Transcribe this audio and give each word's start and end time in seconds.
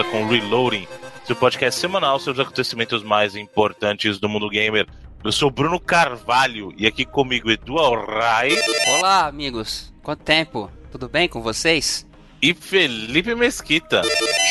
de 0.00 0.04
volta 0.04 0.04
com 0.04 0.26
Reloading, 0.26 0.86
seu 1.24 1.36
podcast 1.36 1.78
semanal 1.78 2.18
sobre 2.18 2.40
os 2.40 2.46
acontecimentos 2.46 3.02
mais 3.02 3.36
importantes 3.36 4.18
do 4.18 4.28
mundo 4.28 4.48
gamer. 4.48 4.86
Eu 5.22 5.32
sou 5.32 5.50
Bruno 5.50 5.78
Carvalho 5.78 6.72
e 6.76 6.86
aqui 6.86 7.04
comigo 7.04 7.50
Edu 7.50 7.78
Alray. 7.78 8.56
Olá, 8.98 9.26
amigos. 9.26 9.92
Quanto 10.02 10.22
tempo? 10.22 10.70
Tudo 10.90 11.08
bem 11.08 11.28
com 11.28 11.42
vocês? 11.42 12.06
E 12.40 12.54
Felipe 12.54 13.34
Mesquita. 13.34 14.02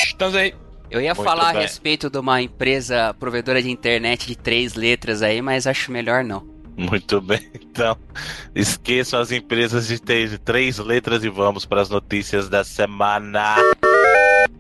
Estamos 0.03 0.35
aí. 0.35 0.53
Eu 0.91 1.01
ia 1.01 1.13
Muito 1.13 1.25
falar 1.25 1.53
bem. 1.53 1.57
a 1.57 1.61
respeito 1.61 2.09
de 2.09 2.19
uma 2.19 2.41
empresa 2.41 3.15
provedora 3.19 3.61
de 3.61 3.71
internet 3.71 4.27
de 4.27 4.35
três 4.35 4.75
letras 4.75 5.21
aí, 5.21 5.41
mas 5.41 5.65
acho 5.65 5.91
melhor 5.91 6.23
não. 6.23 6.47
Muito 6.77 7.19
bem, 7.19 7.49
então 7.53 7.97
esqueçam 8.55 9.19
as 9.19 9.31
empresas 9.31 9.87
de 9.87 9.99
três 9.99 10.77
letras 10.77 11.23
e 11.23 11.29
vamos 11.29 11.65
para 11.65 11.81
as 11.81 11.89
notícias 11.89 12.47
da 12.47 12.63
semana. 12.63 13.55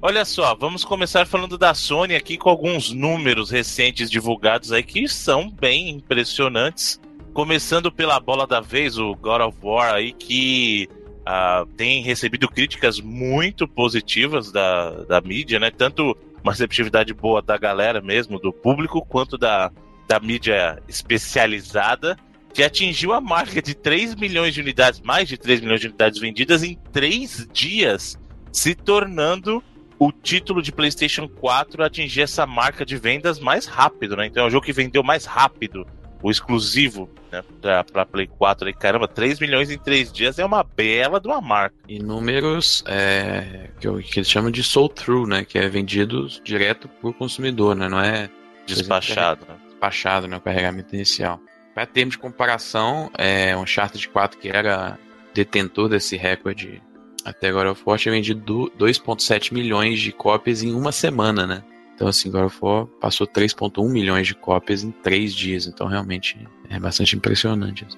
Olha 0.01 0.23
só, 0.23 0.55
vamos 0.55 0.85
começar 0.85 1.27
falando 1.27 1.57
da 1.57 1.73
Sony 1.73 2.15
aqui 2.15 2.37
com 2.37 2.49
alguns 2.49 2.89
números 2.89 3.49
recentes 3.49 4.09
divulgados 4.09 4.71
aí 4.71 4.81
que 4.81 5.09
são 5.09 5.51
bem 5.51 5.89
impressionantes. 5.89 6.97
Começando 7.33 7.91
pela 7.91 8.17
bola 8.17 8.47
da 8.47 8.61
vez, 8.61 8.97
o 8.97 9.13
God 9.13 9.41
of 9.41 9.57
War 9.61 9.95
aí 9.95 10.13
que 10.13 10.87
uh, 11.19 11.65
tem 11.75 12.01
recebido 12.01 12.47
críticas 12.47 13.01
muito 13.01 13.67
positivas 13.67 14.53
da, 14.53 15.03
da 15.03 15.19
mídia, 15.19 15.59
né? 15.59 15.69
Tanto 15.69 16.17
uma 16.41 16.53
receptividade 16.53 17.13
boa 17.13 17.41
da 17.41 17.57
galera 17.57 17.99
mesmo, 17.99 18.39
do 18.39 18.53
público, 18.53 19.05
quanto 19.05 19.37
da, 19.37 19.69
da 20.07 20.17
mídia 20.17 20.81
especializada, 20.87 22.15
que 22.53 22.63
atingiu 22.63 23.11
a 23.11 23.19
marca 23.19 23.61
de 23.61 23.75
3 23.75 24.15
milhões 24.15 24.53
de 24.53 24.61
unidades, 24.61 25.01
mais 25.01 25.27
de 25.27 25.37
3 25.37 25.59
milhões 25.59 25.81
de 25.81 25.87
unidades 25.87 26.21
vendidas 26.21 26.63
em 26.63 26.79
3 26.93 27.49
dias, 27.51 28.17
se 28.49 28.73
tornando 28.73 29.61
o 29.99 30.13
título 30.13 30.61
de 30.61 30.71
PlayStation 30.71 31.27
4 31.27 31.83
a 31.83 31.87
atingir 31.87 32.21
essa 32.21 32.47
marca 32.47 32.85
de 32.85 32.95
vendas 32.95 33.37
mais 33.39 33.65
rápido, 33.65 34.15
né? 34.15 34.25
Então 34.25 34.43
é 34.43 34.47
o 34.47 34.49
jogo 34.49 34.65
que 34.65 34.71
vendeu 34.71 35.03
mais 35.03 35.25
rápido, 35.25 35.85
o 36.23 36.31
exclusivo, 36.31 37.09
né, 37.31 37.43
pra, 37.61 37.83
pra 37.83 38.05
Play 38.05 38.27
4 38.27 38.67
aí. 38.67 38.73
Caramba, 38.73 39.07
3 39.07 39.39
milhões 39.39 39.69
em 39.69 39.77
3 39.77 40.11
dias 40.11 40.39
é 40.39 40.45
uma 40.45 40.63
bela 40.63 41.19
de 41.19 41.27
uma 41.27 41.41
marca. 41.41 41.75
E 41.87 41.99
números 41.99 42.83
é, 42.87 43.69
que, 43.79 43.91
que 44.03 44.19
eles 44.19 44.29
chamam 44.29 44.49
de 44.49 44.63
sold 44.63 44.95
through, 44.95 45.27
né? 45.27 45.43
Que 45.43 45.59
é 45.59 45.67
vendidos 45.67 46.41
direto 46.43 46.87
pro 46.87 47.13
consumidor, 47.13 47.75
né? 47.75 47.89
Não 47.89 47.99
é 47.99 48.29
despachado, 48.65 49.45
né? 49.47 49.55
despachado, 49.67 50.27
né, 50.27 50.37
o 50.37 50.41
carregamento 50.41 50.95
inicial. 50.95 51.41
Para 51.73 51.85
termos 51.85 52.15
de 52.15 52.19
comparação, 52.19 53.09
é, 53.17 53.55
um 53.55 53.61
Uncharted 53.61 54.07
4 54.09 54.39
que 54.39 54.49
era 54.49 54.97
detentor 55.33 55.87
desse 55.87 56.17
recorde 56.17 56.81
até 57.29 57.49
agora 57.49 57.71
of 57.71 57.81
War 57.85 57.97
tinha 57.97 58.13
vendido 58.13 58.71
2.7 58.77 59.53
milhões 59.53 59.99
de 59.99 60.11
cópias 60.11 60.63
em 60.63 60.73
uma 60.73 60.91
semana, 60.91 61.45
né? 61.45 61.63
Então, 61.95 62.07
assim, 62.07 62.31
God 62.31 62.45
of 62.45 62.57
War 62.61 62.85
passou 62.85 63.27
3.1 63.27 63.89
milhões 63.89 64.25
de 64.25 64.33
cópias 64.33 64.83
em 64.83 64.91
três 64.91 65.33
dias. 65.33 65.67
Então, 65.67 65.85
realmente, 65.85 66.37
é 66.69 66.79
bastante 66.79 67.15
impressionante. 67.15 67.85
Assim. 67.85 67.97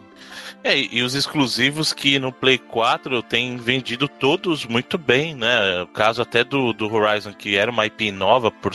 É, 0.64 0.76
e 0.80 1.04
os 1.04 1.14
exclusivos 1.14 1.94
que 1.94 2.18
no 2.18 2.32
Play 2.32 2.58
4 2.58 3.22
tem 3.24 3.58
vendido 3.58 4.08
todos 4.08 4.66
muito 4.66 4.98
bem, 4.98 5.36
né? 5.36 5.84
O 5.84 5.88
caso 5.88 6.22
até 6.22 6.44
do, 6.44 6.74
do 6.74 6.92
Horizon, 6.92 7.32
que 7.34 7.56
era 7.56 7.70
uma 7.70 7.86
IP 7.86 8.12
nova, 8.12 8.52
por 8.52 8.74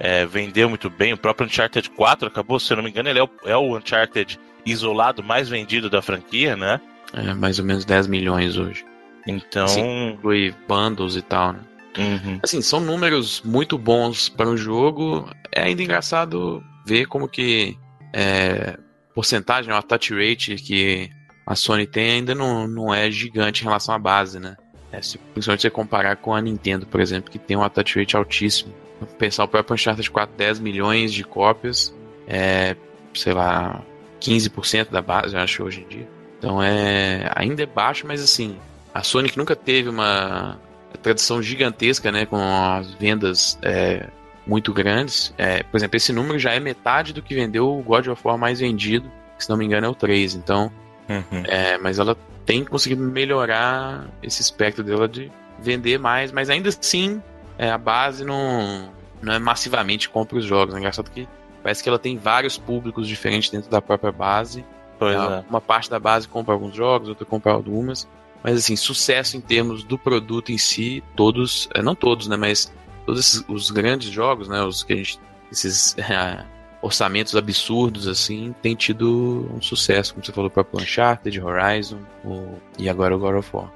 é, 0.00 0.26
vendeu 0.26 0.68
muito 0.68 0.90
bem. 0.90 1.12
O 1.12 1.16
próprio 1.16 1.46
Uncharted 1.46 1.90
4 1.90 2.28
acabou, 2.28 2.58
se 2.58 2.72
eu 2.72 2.76
não 2.76 2.84
me 2.84 2.90
engano, 2.90 3.08
ele 3.08 3.20
é 3.20 3.24
o, 3.24 3.30
é 3.44 3.56
o 3.56 3.76
Uncharted 3.76 4.38
isolado 4.64 5.22
mais 5.22 5.48
vendido 5.48 5.88
da 5.88 6.02
franquia, 6.02 6.56
né? 6.56 6.80
É, 7.12 7.34
mais 7.34 7.58
ou 7.58 7.64
menos 7.64 7.84
10 7.84 8.08
milhões 8.08 8.56
hoje. 8.56 8.84
Então. 9.26 9.64
Assim, 9.64 10.10
inclui 10.10 10.54
bundles 10.68 11.16
e 11.16 11.22
tal, 11.22 11.52
né? 11.52 11.60
Uhum. 11.98 12.38
Assim, 12.42 12.60
são 12.60 12.78
números 12.78 13.42
muito 13.42 13.78
bons 13.78 14.28
para 14.28 14.48
um 14.48 14.56
jogo. 14.56 15.28
É 15.50 15.62
ainda 15.62 15.82
engraçado 15.82 16.62
ver 16.86 17.06
como 17.06 17.28
que 17.28 17.76
é, 18.12 18.78
porcentagem, 19.14 19.72
a 19.72 19.82
touch 19.82 20.14
rate 20.14 20.56
que 20.56 21.10
a 21.46 21.54
Sony 21.54 21.86
tem 21.86 22.10
ainda 22.10 22.34
não, 22.34 22.68
não 22.68 22.94
é 22.94 23.10
gigante 23.10 23.62
em 23.62 23.64
relação 23.64 23.94
à 23.94 23.98
base, 23.98 24.38
né? 24.38 24.56
É, 24.92 25.00
se, 25.00 25.18
principalmente 25.18 25.62
se 25.62 25.68
você 25.68 25.70
comparar 25.70 26.16
com 26.16 26.34
a 26.34 26.40
Nintendo, 26.40 26.86
por 26.86 27.00
exemplo, 27.00 27.30
que 27.30 27.38
tem 27.38 27.56
um 27.56 27.68
touch 27.68 27.98
rate 27.98 28.16
altíssimo. 28.16 28.72
Pensar 29.18 29.44
o 29.44 29.48
próprio 29.48 29.74
Uncharted 29.74 30.10
4, 30.10 30.36
10 30.36 30.60
milhões 30.60 31.12
de 31.12 31.22
cópias, 31.22 31.94
é, 32.26 32.76
sei 33.14 33.34
lá, 33.34 33.82
15% 34.20 34.90
da 34.90 35.02
base, 35.02 35.34
eu 35.34 35.40
acho, 35.40 35.62
hoje 35.62 35.82
em 35.82 35.88
dia. 35.88 36.08
Então 36.38 36.62
é 36.62 37.30
ainda 37.34 37.62
é 37.62 37.66
baixo, 37.66 38.06
mas 38.06 38.22
assim, 38.22 38.56
a 38.96 39.02
Sony 39.02 39.28
que 39.28 39.36
nunca 39.36 39.54
teve 39.54 39.90
uma 39.90 40.58
tradição 41.02 41.42
gigantesca, 41.42 42.10
né, 42.10 42.24
com 42.24 42.38
as 42.38 42.90
vendas 42.94 43.58
é, 43.62 44.08
muito 44.46 44.72
grandes. 44.72 45.34
É, 45.36 45.62
por 45.64 45.76
exemplo, 45.76 45.98
esse 45.98 46.12
número 46.14 46.38
já 46.38 46.52
é 46.52 46.60
metade 46.60 47.12
do 47.12 47.20
que 47.20 47.34
vendeu 47.34 47.68
o 47.68 47.82
God 47.82 48.06
of 48.06 48.22
War 48.24 48.38
mais 48.38 48.58
vendido, 48.58 49.10
que, 49.36 49.44
se 49.44 49.50
não 49.50 49.56
me 49.58 49.66
engano 49.66 49.86
é 49.86 49.90
o 49.90 49.94
3. 49.94 50.34
Então, 50.36 50.72
uhum. 51.08 51.42
é, 51.44 51.76
mas 51.76 51.98
ela 51.98 52.16
tem 52.46 52.64
conseguido 52.64 53.02
melhorar 53.02 54.06
esse 54.22 54.40
espectro 54.40 54.82
dela 54.82 55.06
de 55.06 55.30
vender 55.58 55.98
mais, 55.98 56.32
mas 56.32 56.48
ainda 56.48 56.70
assim 56.70 57.22
é, 57.58 57.70
a 57.70 57.76
base 57.76 58.24
não, 58.24 58.88
não 59.20 59.34
é 59.34 59.38
massivamente 59.38 60.08
compra 60.08 60.38
os 60.38 60.44
jogos. 60.46 60.74
É 60.74 60.78
engraçado 60.78 61.10
que 61.10 61.28
parece 61.62 61.82
que 61.82 61.88
ela 61.88 61.98
tem 61.98 62.16
vários 62.16 62.56
públicos 62.56 63.06
diferentes 63.06 63.50
dentro 63.50 63.70
da 63.70 63.82
própria 63.82 64.10
base. 64.10 64.64
É. 65.02 65.44
Uma 65.50 65.60
parte 65.60 65.90
da 65.90 65.98
base 65.98 66.26
compra 66.26 66.54
alguns 66.54 66.74
jogos, 66.74 67.10
outra 67.10 67.26
compra 67.26 67.52
algumas. 67.52 68.08
Mas 68.42 68.58
assim, 68.58 68.76
sucesso 68.76 69.36
em 69.36 69.40
termos 69.40 69.82
do 69.82 69.98
produto 69.98 70.52
em 70.52 70.58
si, 70.58 71.02
todos, 71.14 71.68
é, 71.74 71.82
não 71.82 71.94
todos, 71.94 72.28
né, 72.28 72.36
mas 72.36 72.72
todos 73.04 73.20
esses, 73.20 73.44
os 73.48 73.70
grandes 73.70 74.10
jogos, 74.10 74.48
né, 74.48 74.62
os 74.62 74.82
que 74.82 74.92
a 74.92 74.96
gente, 74.96 75.18
esses 75.50 75.96
é, 75.98 76.44
orçamentos 76.80 77.34
absurdos 77.34 78.06
assim, 78.06 78.54
tem 78.62 78.74
tido 78.74 79.50
um 79.52 79.60
sucesso, 79.60 80.14
como 80.14 80.24
você 80.24 80.32
falou, 80.32 80.50
para 80.50 80.64
Uncharted, 80.74 81.40
Horizon, 81.40 82.00
o, 82.24 82.58
e 82.78 82.88
agora 82.88 83.16
o 83.16 83.18
God 83.18 83.36
of 83.36 83.50
War. 83.52 83.72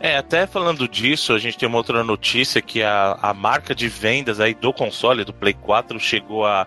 É. 0.00 0.10
é, 0.10 0.16
até 0.16 0.46
falando 0.46 0.88
disso, 0.88 1.32
a 1.32 1.38
gente 1.38 1.56
tem 1.56 1.68
uma 1.68 1.78
outra 1.78 2.02
notícia 2.02 2.60
que 2.60 2.82
a, 2.82 3.18
a 3.22 3.32
marca 3.32 3.74
de 3.74 3.88
vendas 3.88 4.40
aí 4.40 4.52
do 4.52 4.72
console, 4.72 5.24
do 5.24 5.32
Play 5.32 5.54
4, 5.54 5.98
chegou 6.00 6.44
a, 6.44 6.66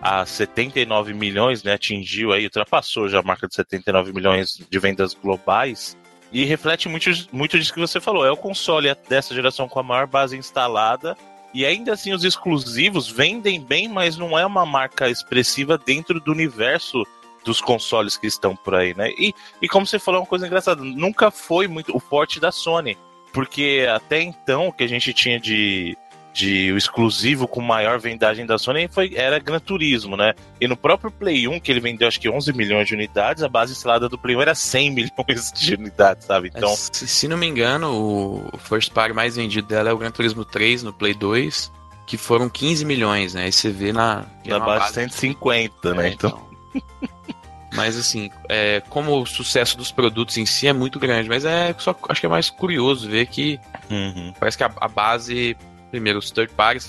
a 0.00 0.24
79 0.24 1.14
milhões, 1.14 1.62
né? 1.62 1.72
Atingiu 1.72 2.32
aí, 2.32 2.44
ultrapassou 2.44 3.08
já 3.08 3.18
a 3.18 3.22
marca 3.22 3.48
de 3.48 3.54
79 3.54 4.12
milhões 4.12 4.60
de 4.70 4.78
vendas 4.78 5.14
globais. 5.14 5.96
E 6.32 6.44
reflete 6.44 6.88
muito, 6.88 7.10
muito 7.30 7.58
disso 7.58 7.74
que 7.74 7.80
você 7.80 8.00
falou. 8.00 8.24
É 8.24 8.30
o 8.30 8.36
console 8.36 8.94
dessa 9.08 9.34
geração 9.34 9.68
com 9.68 9.78
a 9.78 9.82
maior 9.82 10.06
base 10.06 10.36
instalada. 10.36 11.16
E 11.52 11.66
ainda 11.66 11.92
assim, 11.92 12.14
os 12.14 12.24
exclusivos 12.24 13.10
vendem 13.10 13.60
bem, 13.60 13.86
mas 13.86 14.16
não 14.16 14.38
é 14.38 14.46
uma 14.46 14.64
marca 14.64 15.10
expressiva 15.10 15.76
dentro 15.76 16.18
do 16.18 16.32
universo 16.32 17.04
dos 17.44 17.60
consoles 17.60 18.16
que 18.16 18.26
estão 18.26 18.56
por 18.56 18.74
aí, 18.74 18.94
né? 18.94 19.10
E, 19.18 19.34
e 19.60 19.68
como 19.68 19.86
você 19.86 19.98
falou, 19.98 20.20
é 20.20 20.22
uma 20.22 20.28
coisa 20.28 20.46
engraçada, 20.46 20.82
nunca 20.82 21.30
foi 21.30 21.68
muito 21.68 21.94
o 21.94 22.00
forte 22.00 22.40
da 22.40 22.50
Sony. 22.50 22.96
Porque 23.32 23.86
até 23.92 24.22
então, 24.22 24.68
o 24.68 24.72
que 24.72 24.84
a 24.84 24.86
gente 24.86 25.12
tinha 25.12 25.40
de, 25.40 25.96
de 26.32 26.72
o 26.72 26.78
exclusivo 26.78 27.46
com 27.46 27.60
maior 27.60 27.98
vendagem 27.98 28.46
da 28.46 28.56
Sony 28.56 28.88
foi, 28.88 29.12
era 29.14 29.38
Gran 29.38 29.58
Turismo, 29.58 30.16
né? 30.16 30.34
E 30.60 30.66
no 30.66 30.76
próprio 30.76 31.10
Play 31.10 31.46
1, 31.46 31.60
que 31.60 31.70
ele 31.70 31.80
vendeu 31.80 32.08
acho 32.08 32.18
que 32.18 32.28
11 32.28 32.52
milhões 32.52 32.88
de 32.88 32.94
unidades, 32.94 33.42
a 33.42 33.48
base 33.48 33.72
instalada 33.72 34.08
do 34.08 34.16
Play 34.16 34.36
1 34.36 34.40
era 34.40 34.54
100 34.54 34.90
milhões 34.92 35.52
de 35.52 35.74
unidades, 35.74 36.26
sabe? 36.26 36.50
Então... 36.54 36.70
É, 36.70 36.76
se, 36.76 37.06
se, 37.06 37.28
não 37.28 37.36
me 37.36 37.46
engano, 37.46 38.48
o 38.52 38.58
first 38.58 38.92
party 38.92 39.14
mais 39.14 39.36
vendido 39.36 39.68
dela 39.68 39.90
é 39.90 39.92
o 39.92 39.98
Gran 39.98 40.10
Turismo 40.10 40.44
3 40.44 40.82
no 40.82 40.92
Play 40.92 41.14
2, 41.14 41.70
que 42.06 42.16
foram 42.16 42.48
15 42.48 42.84
milhões, 42.84 43.34
né? 43.34 43.44
Aí 43.44 43.52
você 43.52 43.70
vê 43.70 43.92
na... 43.92 44.24
Na 44.44 44.58
base, 44.58 44.80
base 44.80 44.94
150, 44.94 45.94
né? 45.94 46.08
É, 46.08 46.12
então... 46.12 46.30
então... 46.74 46.82
Mas 47.74 47.96
assim, 47.96 48.30
é, 48.48 48.82
como 48.90 49.18
o 49.18 49.26
sucesso 49.26 49.78
dos 49.78 49.90
produtos 49.90 50.36
em 50.36 50.44
si 50.44 50.66
é 50.66 50.74
muito 50.74 50.98
grande, 50.98 51.26
mas 51.26 51.44
é 51.44 51.74
só 51.78 51.96
acho 52.08 52.20
que 52.20 52.26
é 52.26 52.28
mais 52.28 52.50
curioso 52.50 53.08
ver 53.08 53.26
que 53.26 53.58
uhum. 53.90 54.32
parece 54.38 54.58
que 54.58 54.64
a, 54.64 54.70
a, 54.78 54.88
base 54.88 55.56
primeiro, 55.92 56.18
os 56.18 56.30
third 56.30 56.52
parties 56.54 56.88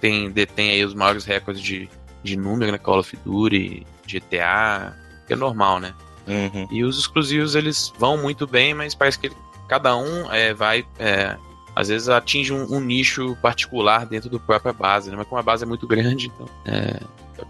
tem, 0.00 0.30
detém 0.30 0.70
aí 0.70 0.84
os 0.84 0.94
maiores 0.94 1.24
recordes 1.24 1.62
de, 1.62 1.88
de 2.22 2.36
número, 2.36 2.72
né? 2.72 2.78
Call 2.78 2.98
of 2.98 3.16
Duty, 3.24 3.86
GTA, 4.06 4.96
que 5.26 5.34
é 5.34 5.36
normal, 5.36 5.78
né? 5.78 5.94
Uhum. 6.26 6.66
E 6.70 6.82
os 6.82 6.98
exclusivos, 6.98 7.54
eles 7.54 7.92
vão 7.98 8.16
muito 8.16 8.46
bem, 8.46 8.74
mas 8.74 8.94
parece 8.94 9.18
que 9.18 9.30
cada 9.68 9.94
um 9.96 10.32
é, 10.32 10.52
vai... 10.52 10.84
É, 10.98 11.36
às 11.74 11.88
vezes 11.88 12.08
atinge 12.08 12.52
um, 12.52 12.74
um, 12.74 12.80
nicho 12.80 13.34
particular 13.40 14.04
dentro 14.04 14.28
do 14.28 14.38
própria 14.38 14.74
base, 14.74 15.10
né? 15.10 15.16
Mas 15.16 15.26
como 15.26 15.38
a 15.38 15.42
base 15.42 15.64
é 15.64 15.66
muito 15.66 15.86
grande, 15.86 16.26
então 16.26 16.46
é, 16.66 17.00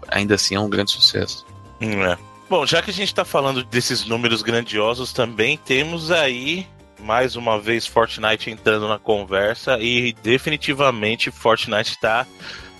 ainda 0.07 0.35
assim 0.35 0.55
é 0.55 0.59
um 0.59 0.69
grande 0.69 0.91
sucesso. 0.91 1.45
É. 1.81 2.17
Bom, 2.49 2.65
já 2.65 2.81
que 2.81 2.89
a 2.89 2.93
gente 2.93 3.09
está 3.09 3.25
falando 3.25 3.63
desses 3.65 4.05
números 4.05 4.41
grandiosos 4.41 5.11
também, 5.11 5.57
temos 5.57 6.09
aí 6.09 6.65
mais 7.03 7.35
uma 7.35 7.59
vez 7.59 7.85
Fortnite 7.85 8.49
entrando 8.49 8.87
na 8.87 8.97
conversa 8.97 9.77
e 9.79 10.13
definitivamente 10.23 11.29
Fortnite 11.29 11.99
tá, 11.99 12.25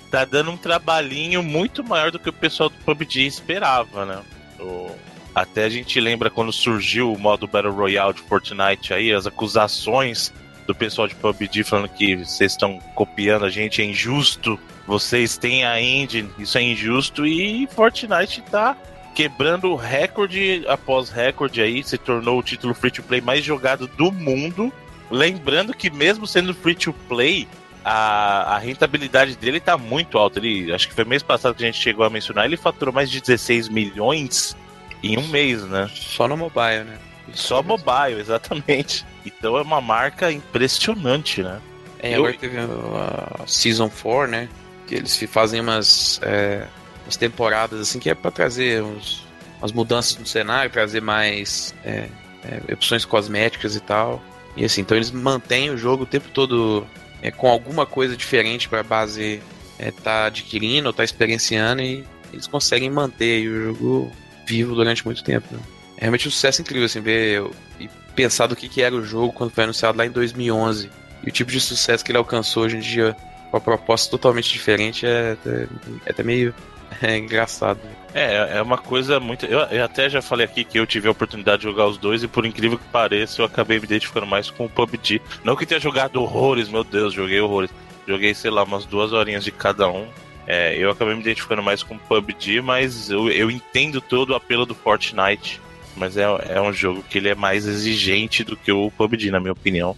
tá 0.10 0.25
dando 0.25 0.52
um 0.52 0.58
trabalhinho 0.58 1.44
muito 1.44 1.84
maior 1.84 2.10
do 2.10 2.18
que 2.18 2.30
o 2.30 2.34
pessoal 2.34 2.70
do 2.70 2.75
PUBG 2.78 3.28
esperava, 3.28 4.06
né? 4.06 4.22
O, 4.60 4.90
até 5.36 5.66
a 5.66 5.70
gente 5.70 6.00
lembra 6.00 6.30
quando 6.30 6.54
surgiu 6.54 7.12
o 7.12 7.20
modo 7.20 7.48
Battle 7.48 7.74
Royale 7.74 8.14
de 8.14 8.22
Fortnite 8.22 8.94
aí, 8.94 9.12
as 9.12 9.28
acusações 9.28 10.31
do 10.66 10.74
pessoal 10.74 11.08
de 11.08 11.16
PUBG 11.16 11.64
falando 11.64 11.90
que 11.90 12.16
vocês 12.16 12.54
estão 12.54 12.80
copiando 12.96 13.46
a 13.46 13.50
gente, 13.50 13.81
é 13.81 13.86
injusto. 13.86 14.60
Vocês 14.88 15.38
têm 15.38 15.66
a 15.66 15.81
engine, 15.81 16.30
isso 16.38 16.58
é 16.58 16.62
injusto. 16.62 17.25
E 17.25 17.68
Fortnite 17.68 18.42
tá 18.44 18.78
quebrando 19.13 19.75
recorde 19.75 20.63
após 20.68 21.10
recorde 21.10 21.62
aí, 21.62 21.83
se 21.83 21.98
tornou 21.98 22.39
o 22.39 22.44
título 22.44 22.74
free 22.74 22.92
to 22.92 23.04
play 23.04 23.21
mais 23.21 23.44
jogado 23.44 23.88
do 23.88 24.12
mundo. 24.12 24.71
Lembrando 25.10 25.74
que 25.74 25.89
mesmo 25.89 26.25
sendo 26.25 26.54
free 26.54 26.75
to 26.75 26.94
play, 27.07 27.48
a, 27.83 28.56
a 28.56 28.57
rentabilidade 28.57 29.36
dele 29.36 29.60
tá 29.60 29.77
muito 29.77 30.18
alta. 30.18 30.39
Ele, 30.39 30.74
acho 30.74 30.88
que 30.88 30.94
foi 30.94 31.06
mês 31.06 31.21
passado 31.21 31.56
que 31.56 31.63
a 31.63 31.65
gente 31.65 31.81
chegou 31.81 32.06
a 32.06 32.10
mencionar, 32.10 32.45
ele 32.45 32.57
faturou 32.57 32.94
mais 32.94 33.12
de 33.12 33.21
16 33.21 33.69
milhões 33.69 34.56
em 35.04 35.18
um 35.18 35.27
mês, 35.27 35.63
né? 35.63 35.89
Só 35.94 36.27
no 36.27 36.38
mobile, 36.38 36.86
né? 36.86 36.98
Só 37.33 37.62
mobile, 37.62 38.19
exatamente. 38.19 39.06
Então 39.25 39.57
é 39.57 39.62
uma 39.62 39.81
marca 39.81 40.31
impressionante, 40.31 41.44
né? 41.44 41.60
É, 42.00 42.15
agora 42.15 42.33
teve 42.33 42.57
a 42.57 43.48
Season 43.48 43.89
4, 43.89 44.31
né? 44.31 44.50
Que 44.88 44.95
eles 44.95 45.18
fazem 45.30 45.62
umas, 45.62 46.19
é, 46.21 46.68
umas 47.05 47.17
temporadas 47.17 47.79
assim 47.79 48.00
que 48.00 48.09
é 48.09 48.15
para 48.15 48.31
trazer 48.31 48.81
uns, 48.81 49.25
umas 49.59 49.71
mudanças 49.71 50.17
no 50.17 50.25
cenário, 50.25 50.71
trazer 50.71 51.01
mais 51.01 51.73
é, 51.83 52.07
é, 52.44 52.73
opções 52.73 53.05
cosméticas 53.05 53.75
e 53.75 53.79
tal. 53.79 54.21
E 54.55 54.63
assim, 54.65 54.81
então 54.81 54.95
eles 54.95 55.11
mantêm 55.11 55.69
o 55.69 55.77
jogo 55.77 56.03
o 56.03 56.05
tempo 56.05 56.29
todo 56.29 56.85
é, 57.21 57.31
com 57.31 57.47
alguma 57.47 57.85
coisa 57.85 58.15
diferente 58.15 58.69
para 58.69 58.81
a 58.81 58.83
base 58.83 59.41
estar 59.79 59.85
é, 59.85 59.91
tá 59.91 60.25
adquirindo 60.25 60.88
ou 60.88 60.94
tá 60.94 61.03
experienciando 61.03 61.81
e 61.81 62.05
eles 62.31 62.47
conseguem 62.47 62.89
manter 62.89 63.47
o 63.47 63.73
jogo 63.73 64.11
vivo 64.45 64.75
durante 64.75 65.05
muito 65.05 65.23
tempo. 65.23 65.47
Né? 65.51 65.59
É 65.97 66.01
realmente 66.01 66.27
um 66.27 66.31
sucesso 66.31 66.61
incrível, 66.61 66.85
assim, 66.85 67.01
ver 67.01 67.44
e 67.79 67.89
pensar 68.15 68.47
do 68.47 68.55
que, 68.55 68.67
que 68.67 68.81
era 68.81 68.94
o 68.94 69.03
jogo 69.03 69.33
quando 69.33 69.51
foi 69.51 69.63
anunciado 69.63 69.97
lá 69.97 70.05
em 70.05 70.11
2011 70.11 70.89
e 71.23 71.29
o 71.29 71.31
tipo 71.31 71.51
de 71.51 71.59
sucesso 71.59 72.03
que 72.03 72.11
ele 72.11 72.17
alcançou 72.17 72.63
hoje 72.63 72.77
em 72.77 72.79
dia 72.79 73.15
com 73.50 73.57
a 73.57 73.61
proposta 73.61 74.11
totalmente 74.11 74.51
diferente 74.51 75.05
é, 75.05 75.38
é, 75.45 75.67
é 76.05 76.09
até 76.11 76.23
meio 76.23 76.53
é 77.01 77.18
engraçado. 77.18 77.80
É, 78.13 78.57
é 78.57 78.62
uma 78.62 78.78
coisa 78.78 79.19
muito. 79.19 79.45
Eu, 79.45 79.60
eu, 79.60 79.84
até 79.84 80.10
já 80.10 80.22
falei 80.22 80.45
aqui 80.45 80.63
que 80.63 80.78
eu 80.78 80.86
tive 80.86 81.07
a 81.07 81.12
oportunidade 81.12 81.62
de 81.62 81.63
jogar 81.63 81.88
os 81.88 81.98
dois 81.98 82.24
e 82.24 82.28
por 82.28 82.45
incrível 82.45 82.78
que 82.78 82.86
pareça, 82.86 83.42
eu 83.42 83.45
acabei 83.45 83.80
me 83.80 83.86
identificando 83.86 84.28
mais 84.28 84.50
com 84.50 84.66
o 84.66 84.69
PUBG. 84.69 85.22
Não 85.44 85.56
que 85.56 85.66
tenha 85.66 85.80
jogado 85.80 86.22
horrores, 86.22 86.69
meu 86.69 86.84
Deus, 86.84 87.13
joguei 87.13 87.40
horrores. 87.40 87.72
Joguei, 88.07 88.34
sei 88.34 88.51
lá, 88.51 88.63
umas 88.63 88.86
duas 88.86 89.13
horinhas 89.13 89.44
de 89.44 89.51
cada 89.51 89.90
um. 89.90 90.07
É, 90.45 90.78
eu 90.78 90.92
acabei 90.92 91.16
me 91.16 91.22
identificando 91.22 91.63
mais 91.63 91.81
com 91.81 91.95
o 91.95 92.00
PUBG, 92.00 92.62
mas 92.62 93.10
eu, 93.10 93.30
eu 93.30 93.50
entendo 93.50 94.01
todo 94.01 94.31
o 94.31 94.36
apelo 94.36 94.66
do 94.66 94.75
Fortnite. 94.75 95.62
Mas 95.96 96.18
é, 96.18 96.24
é 96.50 96.62
um 96.62 96.74
jogo 96.74 97.04
que 97.07 97.18
ele 97.18 97.30
é 97.30 97.36
mais 97.36 97.68
exigente 97.68 98.44
do 98.44 98.57
que 98.57 98.72
o 98.72 98.92
PUBG, 98.92 99.31
na 99.31 99.39
minha 99.39 99.54
opinião. 99.54 99.96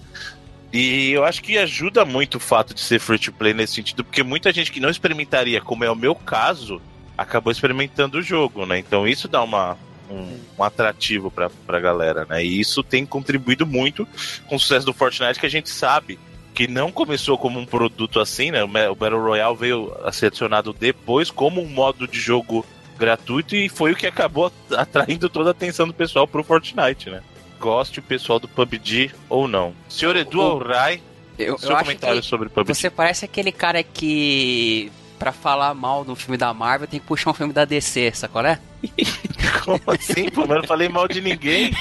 E 0.73 1.11
eu 1.11 1.23
acho 1.23 1.41
que 1.41 1.57
ajuda 1.57 2.03
muito 2.03 2.35
o 2.35 2.39
fato 2.39 2.73
de 2.73 2.81
ser 2.81 2.99
free 2.99 3.19
to 3.19 3.31
play 3.31 3.53
nesse 3.53 3.75
sentido, 3.75 4.03
porque 4.03 4.23
muita 4.23 4.51
gente 4.51 4.71
que 4.71 4.79
não 4.79 4.89
experimentaria, 4.89 5.61
como 5.61 5.83
é 5.83 5.89
o 5.89 5.95
meu 5.95 6.13
caso, 6.13 6.81
acabou 7.17 7.51
experimentando 7.51 8.17
o 8.17 8.21
jogo, 8.21 8.65
né? 8.65 8.77
Então 8.79 9.07
isso 9.07 9.27
dá 9.27 9.41
uma, 9.41 9.77
um, 10.09 10.37
um, 10.57 10.63
atrativo 10.63 11.31
pra, 11.31 11.49
pra 11.65 11.79
galera, 11.79 12.25
né? 12.25 12.43
E 12.43 12.59
isso 12.59 12.83
tem 12.83 13.05
contribuído 13.05 13.65
muito 13.65 14.07
com 14.47 14.55
o 14.55 14.59
sucesso 14.59 14.85
do 14.85 14.93
Fortnite, 14.93 15.39
que 15.39 15.45
a 15.45 15.49
gente 15.49 15.69
sabe 15.69 16.19
que 16.53 16.67
não 16.67 16.91
começou 16.91 17.37
como 17.37 17.59
um 17.59 17.65
produto 17.65 18.19
assim, 18.19 18.51
né? 18.51 18.63
O 18.63 18.95
Battle 18.95 19.21
Royale 19.21 19.57
veio 19.57 19.95
a 20.03 20.11
ser 20.11 20.27
adicionado 20.27 20.73
depois 20.73 21.29
como 21.29 21.61
um 21.61 21.67
modo 21.67 22.07
de 22.07 22.19
jogo 22.19 22.65
gratuito 22.97 23.55
e 23.55 23.67
foi 23.67 23.91
o 23.91 23.95
que 23.95 24.07
acabou 24.07 24.51
atraindo 24.71 25.29
toda 25.29 25.49
a 25.49 25.51
atenção 25.51 25.85
do 25.85 25.93
pessoal 25.93 26.25
pro 26.25 26.43
Fortnite, 26.43 27.09
né? 27.09 27.21
Goste 27.65 27.97
o 27.97 28.03
pessoal 28.03 28.39
do 28.39 28.47
PUBG 28.47 29.09
ou 29.27 29.47
não. 29.47 29.73
Senhor 29.89 30.15
Edu 30.15 30.39
Alray, 30.39 31.01
eu, 31.35 31.57
seu 31.57 31.71
eu 31.71 31.77
comentário 31.77 32.21
sobre 32.21 32.47
PUBG. 32.47 32.75
Você 32.75 32.91
parece 32.91 33.25
aquele 33.25 33.51
cara 33.51 33.81
que 33.81 34.91
para 35.17 35.31
falar 35.31 35.73
mal 35.73 36.05
do 36.05 36.15
filme 36.15 36.37
da 36.37 36.53
Marvel, 36.53 36.87
tem 36.87 36.99
que 36.99 37.07
puxar 37.07 37.31
um 37.31 37.33
filme 37.33 37.51
da 37.51 37.65
DC, 37.65 38.11
sacou, 38.13 38.45
é? 38.45 38.59
Como 39.65 39.81
assim, 39.87 40.29
pô? 40.29 40.45
Mas 40.45 40.57
não 40.57 40.67
falei 40.67 40.87
mal 40.87 41.07
de 41.07 41.19
ninguém. 41.19 41.71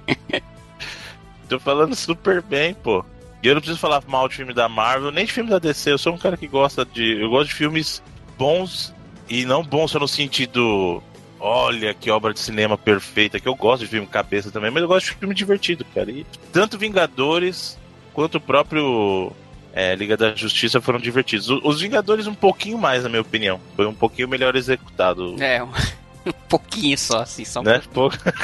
Tô 1.46 1.60
falando 1.60 1.94
super 1.94 2.40
bem, 2.40 2.72
pô. 2.72 3.04
E 3.42 3.48
eu 3.48 3.54
não 3.54 3.60
preciso 3.60 3.78
falar 3.78 4.02
mal 4.06 4.26
de 4.26 4.36
filme 4.36 4.54
da 4.54 4.66
Marvel, 4.66 5.10
nem 5.10 5.26
de 5.26 5.32
filme 5.32 5.50
da 5.50 5.58
DC. 5.58 5.92
Eu 5.92 5.98
sou 5.98 6.14
um 6.14 6.18
cara 6.18 6.38
que 6.38 6.46
gosta 6.46 6.86
de. 6.86 7.20
Eu 7.20 7.28
gosto 7.28 7.50
de 7.50 7.54
filmes 7.54 8.02
bons 8.38 8.94
e 9.28 9.44
não 9.44 9.62
bons 9.62 9.90
só 9.90 9.98
no 9.98 10.08
sentido. 10.08 11.02
Olha 11.48 11.94
que 11.94 12.10
obra 12.10 12.34
de 12.34 12.40
cinema 12.40 12.76
perfeita, 12.76 13.38
que 13.38 13.46
eu 13.46 13.54
gosto 13.54 13.82
de 13.82 13.86
filme 13.86 14.04
cabeça 14.04 14.50
também, 14.50 14.68
mas 14.68 14.82
eu 14.82 14.88
gosto 14.88 15.06
de 15.06 15.12
filme 15.12 15.32
divertido, 15.32 15.86
cara. 15.94 16.10
E 16.10 16.26
tanto 16.52 16.76
Vingadores 16.76 17.78
quanto 18.12 18.38
o 18.38 18.40
próprio 18.40 19.30
é, 19.72 19.94
Liga 19.94 20.16
da 20.16 20.34
Justiça 20.34 20.80
foram 20.80 20.98
divertidos. 20.98 21.48
Os 21.48 21.80
Vingadores, 21.80 22.26
um 22.26 22.34
pouquinho 22.34 22.76
mais, 22.76 23.04
na 23.04 23.08
minha 23.08 23.22
opinião. 23.22 23.60
Foi 23.76 23.86
um 23.86 23.94
pouquinho 23.94 24.26
melhor 24.26 24.56
executado. 24.56 25.40
É, 25.40 25.62
um, 25.62 25.70
um 26.26 26.32
pouquinho 26.48 26.98
só, 26.98 27.20
assim, 27.20 27.44
só 27.44 27.60
um 27.60 27.62
né? 27.62 27.80
pouquinho. 27.92 28.24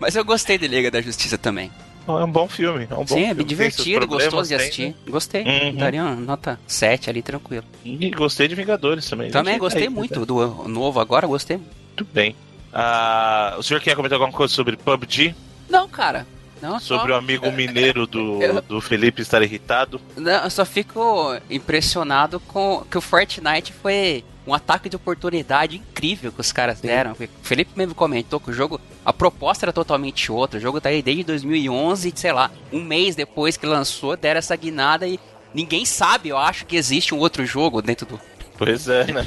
Mas 0.00 0.14
eu 0.14 0.24
gostei 0.24 0.58
de 0.58 0.68
Liga 0.68 0.92
da 0.92 1.00
Justiça 1.00 1.36
também. 1.36 1.72
É 2.06 2.24
um 2.24 2.30
bom 2.30 2.48
filme. 2.48 2.86
É 2.90 2.94
um 2.94 2.98
bom 2.98 3.06
Sim, 3.06 3.24
é 3.24 3.34
bem 3.34 3.46
divertido, 3.46 4.06
gostoso 4.06 4.48
de 4.48 4.54
assistir. 4.54 4.82
Tem, 4.82 4.88
né? 4.90 4.96
Gostei. 5.08 5.44
Uhum. 5.44 5.76
Daria 5.76 6.02
uma 6.02 6.16
nota 6.16 6.58
7 6.66 7.10
ali, 7.10 7.22
tranquilo. 7.22 7.64
E 7.84 8.10
gostei 8.10 8.48
de 8.48 8.54
Vingadores 8.54 9.08
também. 9.08 9.30
Também 9.30 9.58
gostei 9.58 9.84
aí, 9.84 9.88
muito 9.88 10.20
né? 10.20 10.26
do 10.26 10.68
novo 10.68 11.00
agora, 11.00 11.26
gostei. 11.26 11.56
Muito 11.58 12.04
bem. 12.12 12.34
Uh, 12.72 13.58
o 13.58 13.62
senhor 13.62 13.80
quer 13.80 13.94
comentar 13.94 14.18
alguma 14.18 14.36
coisa 14.36 14.52
sobre 14.52 14.76
PUBG? 14.76 15.34
Não, 15.68 15.88
cara. 15.88 16.26
Não, 16.62 16.78
Sobre 16.78 17.08
só... 17.08 17.14
o 17.14 17.18
amigo 17.18 17.50
mineiro 17.52 18.06
do, 18.06 18.38
do 18.68 18.80
Felipe 18.80 19.20
estar 19.20 19.42
irritado. 19.42 20.00
Não, 20.16 20.44
eu 20.44 20.50
só 20.50 20.64
fico 20.64 21.36
impressionado 21.50 22.38
com 22.38 22.84
que 22.88 22.96
o 22.96 23.00
Fortnite 23.00 23.72
foi 23.72 24.24
um 24.46 24.54
ataque 24.54 24.88
de 24.88 24.96
oportunidade 24.96 25.76
incrível 25.76 26.32
que 26.32 26.40
os 26.40 26.52
caras 26.52 26.80
deram. 26.80 27.14
Sim. 27.14 27.24
O 27.24 27.46
Felipe 27.46 27.72
mesmo 27.76 27.94
comentou 27.94 28.40
que 28.40 28.50
o 28.50 28.52
jogo, 28.52 28.80
a 29.04 29.12
proposta 29.12 29.64
era 29.66 29.72
totalmente 29.72 30.30
outra. 30.32 30.58
O 30.58 30.60
jogo 30.62 30.80
tá 30.80 30.88
aí 30.88 31.02
desde 31.02 31.24
2011, 31.24 32.12
sei 32.16 32.32
lá, 32.32 32.50
um 32.72 32.82
mês 32.82 33.14
depois 33.14 33.56
que 33.56 33.66
lançou, 33.66 34.16
deram 34.16 34.38
essa 34.38 34.56
guinada 34.56 35.06
e 35.06 35.18
ninguém 35.54 35.84
sabe, 35.84 36.30
eu 36.30 36.38
acho 36.38 36.66
que 36.66 36.76
existe 36.76 37.14
um 37.14 37.18
outro 37.18 37.44
jogo 37.46 37.80
dentro 37.80 38.06
do. 38.06 38.20
Pois 38.58 38.88
é, 38.88 39.04
né? 39.06 39.24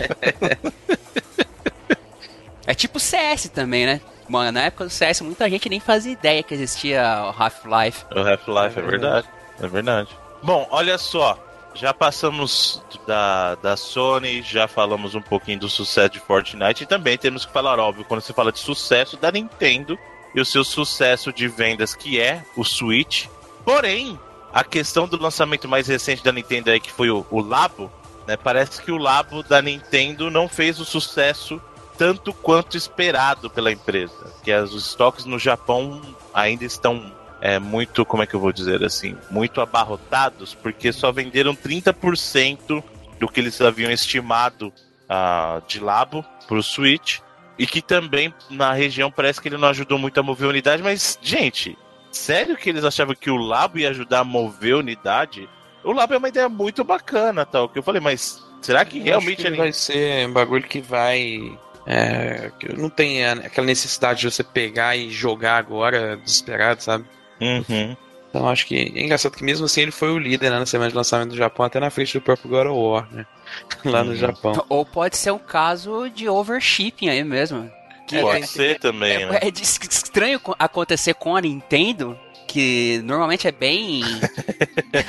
é 2.68 2.74
tipo 2.74 3.00
CS 3.00 3.50
também, 3.50 3.86
né? 3.86 4.02
Mano, 4.28 4.52
na 4.52 4.64
época 4.64 4.86
do 4.86 4.90
CS, 4.90 5.22
muita 5.22 5.50
gente 5.50 5.70
nem 5.70 5.80
fazia 5.80 6.12
ideia 6.12 6.42
que 6.42 6.54
existia 6.54 7.02
o 7.02 7.42
Half-Life. 7.42 8.06
O 8.12 8.20
Half-Life, 8.20 8.80
é, 8.80 8.84
é 8.84 8.86
verdade. 8.86 9.28
É 9.60 9.68
verdade. 9.68 10.10
Bom, 10.42 10.68
olha 10.72 10.98
só. 10.98 11.40
Já 11.76 11.94
passamos 11.94 12.82
da, 13.06 13.56
da 13.56 13.76
Sony, 13.76 14.42
já 14.42 14.66
falamos 14.66 15.14
um 15.14 15.22
pouquinho 15.22 15.60
do 15.60 15.70
sucesso 15.70 16.10
de 16.10 16.20
Fortnite 16.22 16.84
e 16.84 16.88
também 16.88 17.18
temos 17.18 17.46
que 17.46 17.52
falar, 17.52 17.78
óbvio, 17.80 18.06
quando 18.06 18.22
se 18.22 18.32
fala 18.32 18.52
de 18.52 18.60
sucesso 18.60 19.18
da 19.18 19.30
Nintendo 19.30 20.00
e 20.34 20.40
o 20.40 20.46
seu 20.46 20.64
sucesso 20.64 21.34
de 21.34 21.50
vendas, 21.50 21.94
que 21.94 22.20
é 22.20 22.46
o 22.56 22.64
Switch. 22.64 23.28
Porém, 23.66 24.18
a 24.54 24.64
questão 24.64 25.06
do 25.06 25.22
lançamento 25.22 25.68
mais 25.68 25.88
recente 25.88 26.24
da 26.24 26.32
Nintendo 26.32 26.72
aí, 26.72 26.80
que 26.80 26.92
foi 26.92 27.10
o, 27.10 27.26
o 27.30 27.42
Labo, 27.42 27.92
né? 28.26 28.38
Parece 28.38 28.82
que 28.82 28.92
o 28.92 28.98
Labo 28.98 29.44
da 29.44 29.62
Nintendo 29.62 30.32
não 30.32 30.48
fez 30.48 30.80
o 30.80 30.86
sucesso 30.86 31.62
tanto 31.98 32.34
quanto 32.34 32.78
esperado 32.78 33.50
pela 33.50 33.72
empresa. 33.72 34.34
Que 34.44 34.54
os 34.56 34.74
estoques 34.74 35.26
no 35.26 35.38
Japão 35.38 36.02
ainda 36.34 36.64
estão 36.64 37.12
é, 37.46 37.60
muito, 37.60 38.04
como 38.04 38.24
é 38.24 38.26
que 38.26 38.34
eu 38.34 38.40
vou 38.40 38.52
dizer 38.52 38.84
assim, 38.84 39.16
muito 39.30 39.62
abarrotados, 39.62 40.56
porque 40.56 40.92
só 40.92 41.12
venderam 41.12 41.56
30% 41.56 42.84
do 43.20 43.28
que 43.28 43.40
eles 43.40 43.62
haviam 43.62 43.92
estimado 43.92 44.74
uh, 45.04 45.62
de 45.68 45.80
labo 45.80 46.26
para 46.48 46.58
o 46.58 46.64
Switch. 46.64 47.20
E 47.60 47.68
que 47.68 47.84
também 47.84 48.34
na 48.50 48.74
região 48.74 49.12
parece 49.12 49.40
que 49.40 49.48
ele 49.48 49.58
não 49.58 49.68
ajudou 49.68 50.00
muito 50.00 50.20
a 50.20 50.24
mover 50.24 50.48
a 50.48 50.50
unidade, 50.50 50.82
mas, 50.82 51.20
gente, 51.22 51.78
sério 52.12 52.58
que 52.58 52.68
eles 52.68 52.84
achavam 52.84 53.14
que 53.14 53.30
o 53.30 53.38
Labo 53.38 53.78
ia 53.78 53.92
ajudar 53.92 54.22
a 54.22 54.24
mover 54.26 54.74
a 54.74 54.80
unidade? 54.80 55.48
O 55.84 55.94
Labo 55.94 56.16
é 56.16 56.18
uma 56.18 56.28
ideia 56.28 56.50
muito 56.50 56.84
bacana, 56.84 57.46
tal, 57.46 57.70
que 57.70 57.78
eu 57.78 57.84
falei, 57.84 58.02
mas 58.02 58.44
será 58.60 58.84
que 58.84 58.98
eu 58.98 59.04
realmente 59.04 59.44
que 59.44 59.48
ele 59.48 59.56
vai 59.56 59.72
ser 59.72 60.28
um 60.28 60.34
bagulho 60.34 60.68
que 60.68 60.82
vai 60.82 61.58
é, 61.86 62.52
não 62.76 62.90
tem 62.90 63.24
aquela 63.24 63.68
necessidade 63.68 64.22
de 64.22 64.32
você 64.32 64.44
pegar 64.44 64.98
e 64.98 65.12
jogar 65.12 65.58
agora 65.58 66.18
desesperado, 66.18 66.82
sabe? 66.82 67.06
Uhum. 67.42 67.96
Então 68.30 68.50
acho 68.50 68.66
que 68.66 68.76
é 68.76 69.04
engraçado 69.04 69.36
que 69.36 69.44
mesmo 69.44 69.66
assim 69.66 69.82
ele 69.82 69.92
foi 69.92 70.12
o 70.12 70.20
líder 70.20 70.52
né, 70.52 70.60
na 70.60 70.66
semana 70.66 70.90
de 70.90 70.96
lançamento 70.96 71.30
do 71.30 71.38
Japão, 71.38 71.66
até 71.66 71.80
na 71.80 71.90
frente 71.90 72.14
do 72.14 72.22
próprio 72.22 72.50
God 72.50 72.68
of 72.68 72.78
War, 72.78 73.08
né? 73.12 73.26
Lá 73.86 74.02
uhum. 74.02 74.08
no 74.08 74.16
Japão. 74.16 74.66
Ou 74.68 74.86
pode 74.86 75.18
ser 75.18 75.32
um 75.32 75.40
caso 75.40 76.10
de 76.10 76.28
overshipping 76.28 77.10
aí 77.10 77.24
mesmo. 77.24 77.72
Que 78.08 78.20
pode 78.20 78.44
é, 78.44 78.48
ser 78.48 78.80
também, 78.80 79.24
é, 79.24 79.26
né? 79.26 79.40
É, 79.42 79.48
estranho 79.48 80.40
acontecer 80.60 81.16
com 81.16 81.36
a 81.36 81.42
Nintendo, 81.42 82.20
que 82.48 83.02
normalmente 83.04 83.48
é 83.48 83.52
bem. 83.52 84.04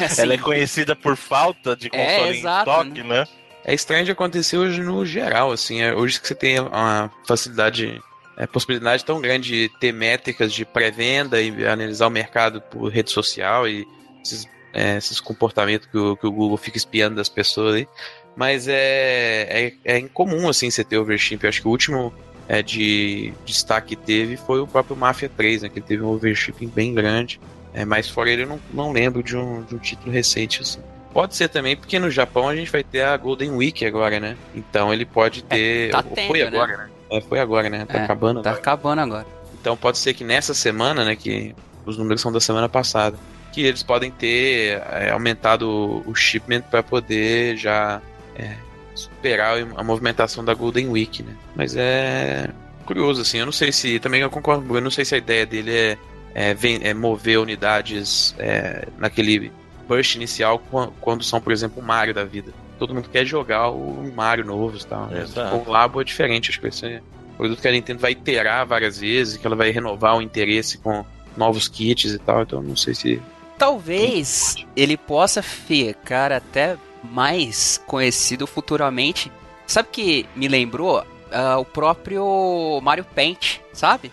assim, 0.04 0.23
Ela 0.23 0.35
é 0.35 0.38
conhecida 0.38 0.97
por 0.97 1.16
falta 1.16 1.76
de 1.76 1.88
é, 1.88 1.90
console 1.90 2.37
é, 2.37 2.38
exato, 2.38 2.71
em 2.71 2.73
estoque, 2.73 3.02
né? 3.02 3.21
né? 3.21 3.28
é 3.66 3.75
estranho 3.75 4.04
de 4.04 4.12
acontecer 4.12 4.56
hoje 4.56 4.80
no 4.80 5.04
geral, 5.04 5.50
assim. 5.50 5.83
É, 5.83 5.92
hoje 5.92 6.21
que 6.21 6.28
você 6.28 6.37
tem 6.37 6.61
uma 6.61 7.11
facilidade 7.26 8.00
é, 8.37 8.47
possibilidade 8.47 9.05
tão 9.05 9.21
grande 9.21 9.50
de 9.50 9.78
ter 9.78 9.93
métricas 9.93 10.52
de 10.52 10.64
pré-venda 10.64 11.40
e 11.40 11.66
analisar 11.66 12.07
o 12.07 12.11
mercado 12.11 12.61
por 12.61 12.88
rede 12.88 13.11
social 13.11 13.66
e 13.66 13.87
esses, 14.23 14.47
é, 14.75 14.97
esses 14.97 15.21
comportamentos 15.21 15.88
que 15.88 15.97
o, 15.97 16.16
que 16.16 16.26
o, 16.26 16.33
Google 16.33 16.57
fica 16.57 16.76
espiando 16.76 17.16
das 17.16 17.28
pessoas 17.28 17.76
aí. 17.76 17.88
Mas 18.37 18.69
é, 18.69 19.47
é, 19.49 19.73
é 19.85 19.99
incomum 19.99 20.49
assim 20.49 20.71
você 20.71 20.85
ter 20.85 20.99
overship. 20.99 21.43
Eu 21.43 21.49
acho 21.49 21.62
que 21.62 21.69
o 21.69 21.71
último 21.71 22.12
é, 22.47 22.62
de 22.62 23.33
destaque 23.47 23.97
que 23.97 23.97
teve 23.97 24.37
foi 24.37 24.61
o 24.61 24.66
próprio 24.66 24.95
Mafia 24.95 25.31
3, 25.35 25.62
né, 25.62 25.69
que 25.71 25.81
teve 25.81 26.02
um 26.02 26.09
overshipping 26.09 26.69
bem 26.69 26.93
grande. 26.93 27.40
É, 27.73 27.85
mas 27.85 28.09
fora 28.09 28.31
ele, 28.31 28.43
eu 28.43 28.47
não, 28.47 28.61
não 28.73 28.93
lembro 28.93 29.23
de 29.23 29.37
um, 29.37 29.62
de 29.62 29.75
um 29.75 29.78
título 29.78 30.12
recente 30.12 30.61
assim. 30.61 30.81
Pode 31.12 31.35
ser 31.35 31.49
também, 31.49 31.75
porque 31.75 31.99
no 31.99 32.11
Japão 32.11 32.47
a 32.47 32.55
gente 32.55 32.71
vai 32.71 32.85
ter 32.85 33.00
a 33.00 33.16
Golden 33.16 33.52
Week 33.52 33.85
agora, 33.87 34.21
né? 34.21 34.37
Então 34.55 34.93
ele 34.93 35.07
pode 35.07 35.45
é, 35.49 35.55
ter. 35.55 35.88
É, 35.88 35.93
tá 35.93 36.02
tendo, 36.02 36.28
foi 36.28 36.40
né? 36.40 36.47
agora, 36.47 36.76
né? 36.76 36.90
É, 37.11 37.21
foi 37.21 37.39
agora, 37.39 37.69
né? 37.71 37.85
Tá 37.87 37.99
é, 37.99 38.05
acabando 38.05 38.43
Tá 38.43 38.51
agora. 38.51 38.63
acabando 38.63 39.01
agora. 39.01 39.27
Então 39.61 39.77
pode 39.77 39.99
ser 39.99 40.15
que 40.15 40.25
nessa 40.25 40.55
semana, 40.55 41.05
né? 41.05 41.17
Que 41.17 41.55
os 41.85 41.97
números 41.97 42.21
são 42.21 42.33
da 42.33 42.41
semana 42.41 42.69
passada. 42.69 43.17
Que 43.53 43.63
eles 43.63 43.83
podem 43.83 44.11
ter 44.11 44.83
é, 44.93 45.11
aumentado 45.11 46.03
o 46.07 46.15
shipment 46.15 46.63
para 46.63 46.83
poder 46.83 47.57
já 47.57 48.03
é, 48.37 48.57
superar 48.95 49.57
a 49.77 49.83
movimentação 49.83 50.45
da 50.45 50.53
Golden 50.55 50.89
Week, 50.89 51.23
né? 51.23 51.35
Mas 51.55 51.75
é 51.77 52.51
curioso, 52.85 53.23
assim. 53.23 53.39
Eu 53.39 53.47
não 53.47 53.53
sei 53.53 53.73
se. 53.73 53.99
Também 53.99 54.21
eu 54.21 54.31
concordo, 54.31 54.77
eu 54.77 54.81
não 54.81 54.91
sei 54.91 55.05
se 55.05 55.15
a 55.15 55.19
ideia 55.19 55.47
dele 55.47 55.75
é, 55.75 55.99
é, 56.35 56.55
vem, 56.55 56.81
é 56.83 56.93
mover 56.93 57.39
unidades 57.39 58.35
é, 58.39 58.87
naquele 58.99 59.51
burst 59.89 60.17
inicial 60.17 60.61
quando 61.01 61.23
são, 61.23 61.41
por 61.41 61.53
exemplo, 61.53 61.81
o 61.81 61.87
Mario 61.87 62.13
da 62.13 62.25
vida 62.25 62.53
todo 62.78 62.95
mundo 62.95 63.09
quer 63.09 63.25
jogar 63.25 63.71
o 63.71 64.12
Mario 64.14 64.45
novo 64.45 64.76
e 64.76 64.85
tal. 64.85 65.06
Né? 65.06 65.25
O 65.66 65.71
Labo 65.71 66.00
é 66.00 66.04
diferente, 66.04 66.50
acho 66.50 66.59
que 66.59 66.66
vai 66.66 66.73
ser 66.73 67.02
um 67.33 67.37
produto 67.37 67.61
que 67.61 67.68
a 67.68 67.73
Nintendo 67.73 68.00
vai 68.00 68.12
iterar 68.12 68.66
várias 68.66 68.99
vezes, 68.99 69.37
que 69.37 69.47
ela 69.47 69.56
vai 69.56 69.71
renovar 69.71 70.16
o 70.16 70.23
interesse 70.23 70.78
com 70.78 71.04
novos 71.37 71.68
kits 71.68 72.12
e 72.12 72.18
tal, 72.18 72.42
então 72.42 72.62
não 72.62 72.76
sei 72.76 72.95
se. 72.95 73.23
Talvez 73.59 74.56
ele 74.75 74.97
possa 74.97 75.42
ficar 75.42 76.33
até 76.33 76.76
mais 77.02 77.80
conhecido 77.87 78.47
futuramente. 78.47 79.30
Sabe 79.66 79.88
que 79.90 80.26
me 80.35 80.49
lembrou 80.49 81.00
uh, 81.00 81.59
o 81.59 81.64
próprio 81.64 82.80
Mario 82.83 83.04
Paint, 83.04 83.59
sabe? 83.73 84.12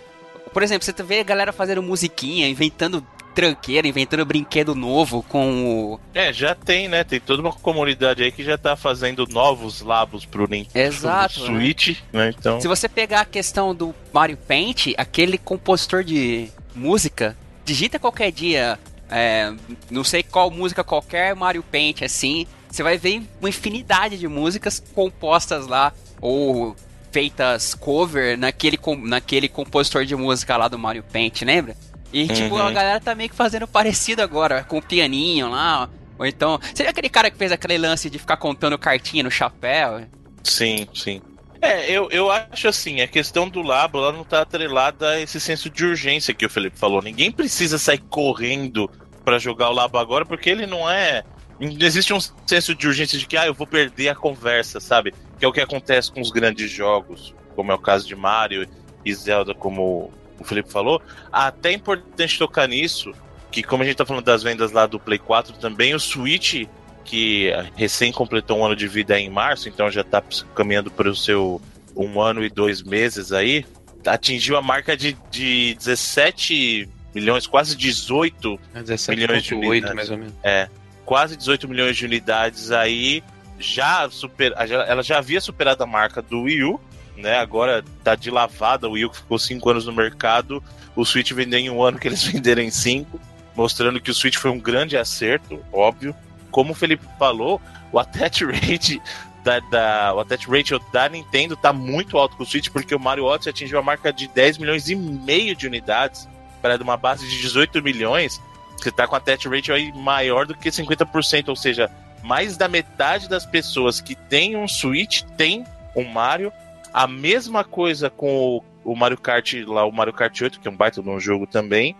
Por 0.52 0.64
exemplo, 0.64 0.86
você 0.86 1.04
vê 1.04 1.20
a 1.20 1.24
galera 1.24 1.52
fazendo 1.52 1.82
musiquinha, 1.82 2.48
inventando 2.48 3.06
tranqueira, 3.34 3.88
inventando 3.88 4.26
brinquedo 4.26 4.76
novo 4.76 5.24
com 5.24 5.66
o. 5.66 6.00
É, 6.14 6.32
já 6.32 6.56
tem, 6.56 6.88
né? 6.88 7.04
Tem 7.04 7.20
toda 7.20 7.42
uma 7.42 7.52
comunidade 7.52 8.24
aí 8.24 8.32
que 8.32 8.44
já 8.44 8.58
tá 8.58 8.76
fazendo 8.76 9.26
novos 9.30 9.82
labos 9.82 10.26
pro 10.26 10.48
Nintendo 10.48 10.88
Exato, 10.88 11.36
pro 11.36 11.46
Switch, 11.46 12.00
né? 12.12 12.26
né? 12.26 12.34
Então... 12.38 12.62
Se 12.62 12.68
você 12.68 12.88
pegar 12.88 13.22
a 13.22 13.26
questão 13.26 13.74
do 13.74 13.94
Mario 14.14 14.38
Paint, 14.38 14.94
aquele 14.98 15.38
compositor 15.38 16.04
de 16.04 16.50
música, 16.76 17.38
digita 17.66 18.00
qualquer 18.00 18.32
dia, 18.32 18.80
é, 19.10 19.54
não 19.90 20.04
sei 20.04 20.24
qual 20.24 20.50
música 20.50 20.84
qualquer, 20.84 21.36
Mario 21.36 21.64
Paint, 21.64 22.02
assim, 22.04 22.48
você 22.70 22.84
vai 22.84 22.98
ver 22.98 23.22
uma 23.40 23.50
infinidade 23.50 24.18
de 24.18 24.28
músicas 24.28 24.84
compostas 24.94 25.68
lá, 25.68 25.94
ou 26.20 26.76
feitas 27.12 27.76
cover 27.76 28.38
naquele, 28.38 28.80
naquele 29.04 29.48
compositor 29.48 30.04
de 30.04 30.16
música 30.16 30.58
lá 30.58 30.68
do 30.68 30.80
Mario 30.80 31.04
Paint, 31.04 31.44
lembra? 31.44 31.76
E, 32.14 32.28
tipo, 32.28 32.56
uhum. 32.56 32.62
a 32.62 32.72
galera 32.72 33.00
tá 33.00 33.16
meio 33.16 33.30
que 33.30 33.36
fazendo 33.36 33.68
parecido 33.68 34.22
agora, 34.22 34.64
com 34.64 34.78
o 34.78 34.82
pianinho 34.82 35.50
lá. 35.50 35.90
Ou 36.18 36.26
então. 36.28 36.60
Você 36.74 36.84
aquele 36.84 37.10
cara 37.10 37.32
que 37.32 37.38
fez 37.38 37.52
aquele 37.52 37.78
lance 37.78 38.08
de 38.08 38.20
ficar 38.20 38.38
contando 38.38 38.78
cartinha 38.78 39.24
no 39.24 39.32
chapéu? 39.32 40.06
Sim, 40.44 40.88
sim. 40.94 41.22
É, 41.60 41.90
eu, 41.90 42.10
eu 42.12 42.30
acho 42.30 42.68
assim, 42.68 43.02
a 43.02 43.08
questão 43.08 43.48
do 43.48 43.62
labo 43.62 43.98
ela 43.98 44.12
não 44.12 44.24
tá 44.24 44.42
atrelada 44.42 45.12
a 45.12 45.20
esse 45.22 45.40
senso 45.40 45.70
de 45.70 45.86
urgência 45.86 46.34
que 46.34 46.46
o 46.46 46.50
Felipe 46.50 46.78
falou. 46.78 47.02
Ninguém 47.02 47.32
precisa 47.32 47.80
sair 47.80 48.00
correndo 48.10 48.92
para 49.24 49.40
jogar 49.40 49.70
o 49.70 49.74
labo 49.74 49.98
agora, 49.98 50.26
porque 50.26 50.50
ele 50.50 50.68
não 50.68 50.90
é. 50.90 51.24
Não 51.60 51.70
existe 51.80 52.14
um 52.14 52.20
senso 52.46 52.76
de 52.76 52.86
urgência 52.86 53.18
de 53.18 53.26
que, 53.26 53.38
ah, 53.38 53.48
eu 53.48 53.54
vou 53.54 53.66
perder 53.66 54.10
a 54.10 54.16
conversa, 54.16 54.80
sabe? 54.80 55.14
Que 55.40 55.46
é 55.46 55.48
o 55.48 55.54
que 55.54 55.62
acontece 55.62 56.12
com 56.12 56.20
os 56.20 56.30
grandes 56.30 56.70
jogos, 56.70 57.34
como 57.56 57.72
é 57.72 57.76
o 57.76 57.80
caso 57.80 58.06
de 58.06 58.16
Mario 58.16 58.68
e 59.06 59.14
Zelda, 59.14 59.56
como 59.56 60.12
o 60.40 60.44
Felipe 60.44 60.72
falou, 60.72 61.02
até 61.32 61.70
é 61.70 61.74
importante 61.74 62.38
tocar 62.38 62.68
nisso, 62.68 63.14
que 63.52 63.62
como 63.64 63.84
a 63.84 63.86
gente 63.86 63.96
tá 63.96 64.06
falando 64.06 64.26
das 64.26 64.44
vendas 64.44 64.72
lá 64.72 64.86
do 64.86 65.00
Play 65.00 65.20
4 65.20 65.58
também, 65.58 65.94
o 65.94 66.00
Switch, 66.00 66.66
que 67.06 67.52
recém 67.76 68.12
completou 68.12 68.60
um 68.60 68.66
ano 68.66 68.76
de 68.76 68.88
vida 68.88 69.20
em 69.20 69.30
março, 69.30 69.70
então 69.70 69.90
já 69.92 70.04
tá 70.04 70.24
caminhando 70.56 70.90
para 70.90 71.10
o 71.10 71.16
seu 71.16 71.62
um 71.96 72.20
ano 72.20 72.44
e 72.44 72.50
dois 72.50 72.82
meses 72.82 73.32
aí, 73.32 73.66
atingiu 74.06 74.58
a 74.58 74.62
marca 74.62 74.98
de, 74.98 75.16
de 75.30 75.76
17 75.76 76.90
milhões, 77.14 77.46
quase 77.46 77.76
18 77.76 78.60
17. 78.74 79.20
milhões 79.20 79.44
de 79.44 79.54
unidades. 79.54 79.96
mais 79.96 80.10
ou 80.10 80.18
menos. 80.18 80.34
É, 80.44 80.68
quase 81.06 81.38
18 81.38 81.68
milhões 81.68 81.96
de 81.96 82.06
unidades 82.06 82.72
aí, 82.72 83.24
já 83.60 84.10
super, 84.10 84.54
ela 84.58 85.04
já 85.04 85.18
havia 85.18 85.40
superado 85.40 85.84
a 85.84 85.88
marca 85.88 86.22
do 86.22 86.42
Wii 86.44 86.64
U, 86.64 86.82
né? 87.18 87.38
Agora 87.38 87.84
tá 88.04 88.16
de 88.16 88.30
lavada, 88.30 88.88
o 88.88 88.94
Wii 88.94 89.10
ficou 89.14 89.38
5 89.38 89.70
anos 89.70 89.86
no 89.86 89.94
mercado, 89.94 90.64
o 90.96 91.06
Switch 91.06 91.32
vendeu 91.32 91.60
em 91.60 91.70
um 91.70 91.82
ano 91.82 92.00
que 92.00 92.08
eles 92.08 92.24
venderam 92.26 92.62
em 92.62 92.72
5, 92.72 93.20
mostrando 93.56 94.02
que 94.02 94.12
o 94.12 94.14
Switch 94.14 94.38
foi 94.38 94.52
um 94.52 94.60
grande 94.60 94.98
acerto, 94.98 95.64
óbvio. 95.72 96.16
Como 96.52 96.72
o 96.72 96.76
Felipe 96.76 97.06
falou, 97.18 97.62
o 97.92 98.00
attach 98.00 98.46
rate 98.46 99.02
da, 99.44 99.60
da, 99.60 100.14
o 100.14 100.20
attach 100.20 100.48
da 100.92 101.10
Nintendo 101.10 101.56
tá 101.56 101.74
muito 101.74 102.18
alto 102.18 102.38
com 102.38 102.44
o 102.44 102.46
Switch, 102.46 102.70
porque 102.70 102.96
o 102.96 103.00
Mario 103.00 103.26
Odyssey 103.26 103.52
atingiu 103.52 103.80
a 103.80 103.84
marca 103.84 104.14
de 104.14 104.28
10 104.28 104.58
milhões 104.58 104.90
e 104.90 104.96
meio 104.96 105.56
de 105.56 105.68
unidades, 105.68 106.28
para 106.62 106.82
uma 106.82 106.96
base 106.96 107.28
de 107.28 107.42
18 107.42 107.84
milhões, 107.84 108.42
você 108.78 108.90
tá 108.90 109.06
com 109.06 109.16
a 109.16 109.18
attach 109.18 109.50
rate 109.50 109.72
aí 109.72 109.92
maior 109.92 110.46
do 110.46 110.56
que 110.56 110.70
50%, 110.70 111.50
ou 111.50 111.56
seja, 111.58 111.92
mais 112.24 112.56
da 112.56 112.70
metade 112.70 113.28
das 113.28 113.46
pessoas 113.46 114.00
que 114.00 114.16
tem 114.16 114.56
um 114.56 114.68
Switch 114.68 115.24
tem 115.38 115.66
um 115.94 116.06
Mario 116.06 116.52
a 116.94 117.08
mesma 117.08 117.64
coisa 117.64 118.10
com 118.10 118.62
o, 118.86 118.92
o 118.92 118.96
Mario 118.96 119.18
Kart 119.18 119.54
lá, 119.66 119.86
o 119.86 119.92
Mario 119.92 120.14
Kart 120.14 120.40
8, 120.40 120.60
que 120.60 120.68
é 120.68 120.72
um 120.72 120.78
baita 120.78 121.02
de 121.02 121.10
um 121.10 121.20
jogo 121.20 121.48
também. 121.48 121.96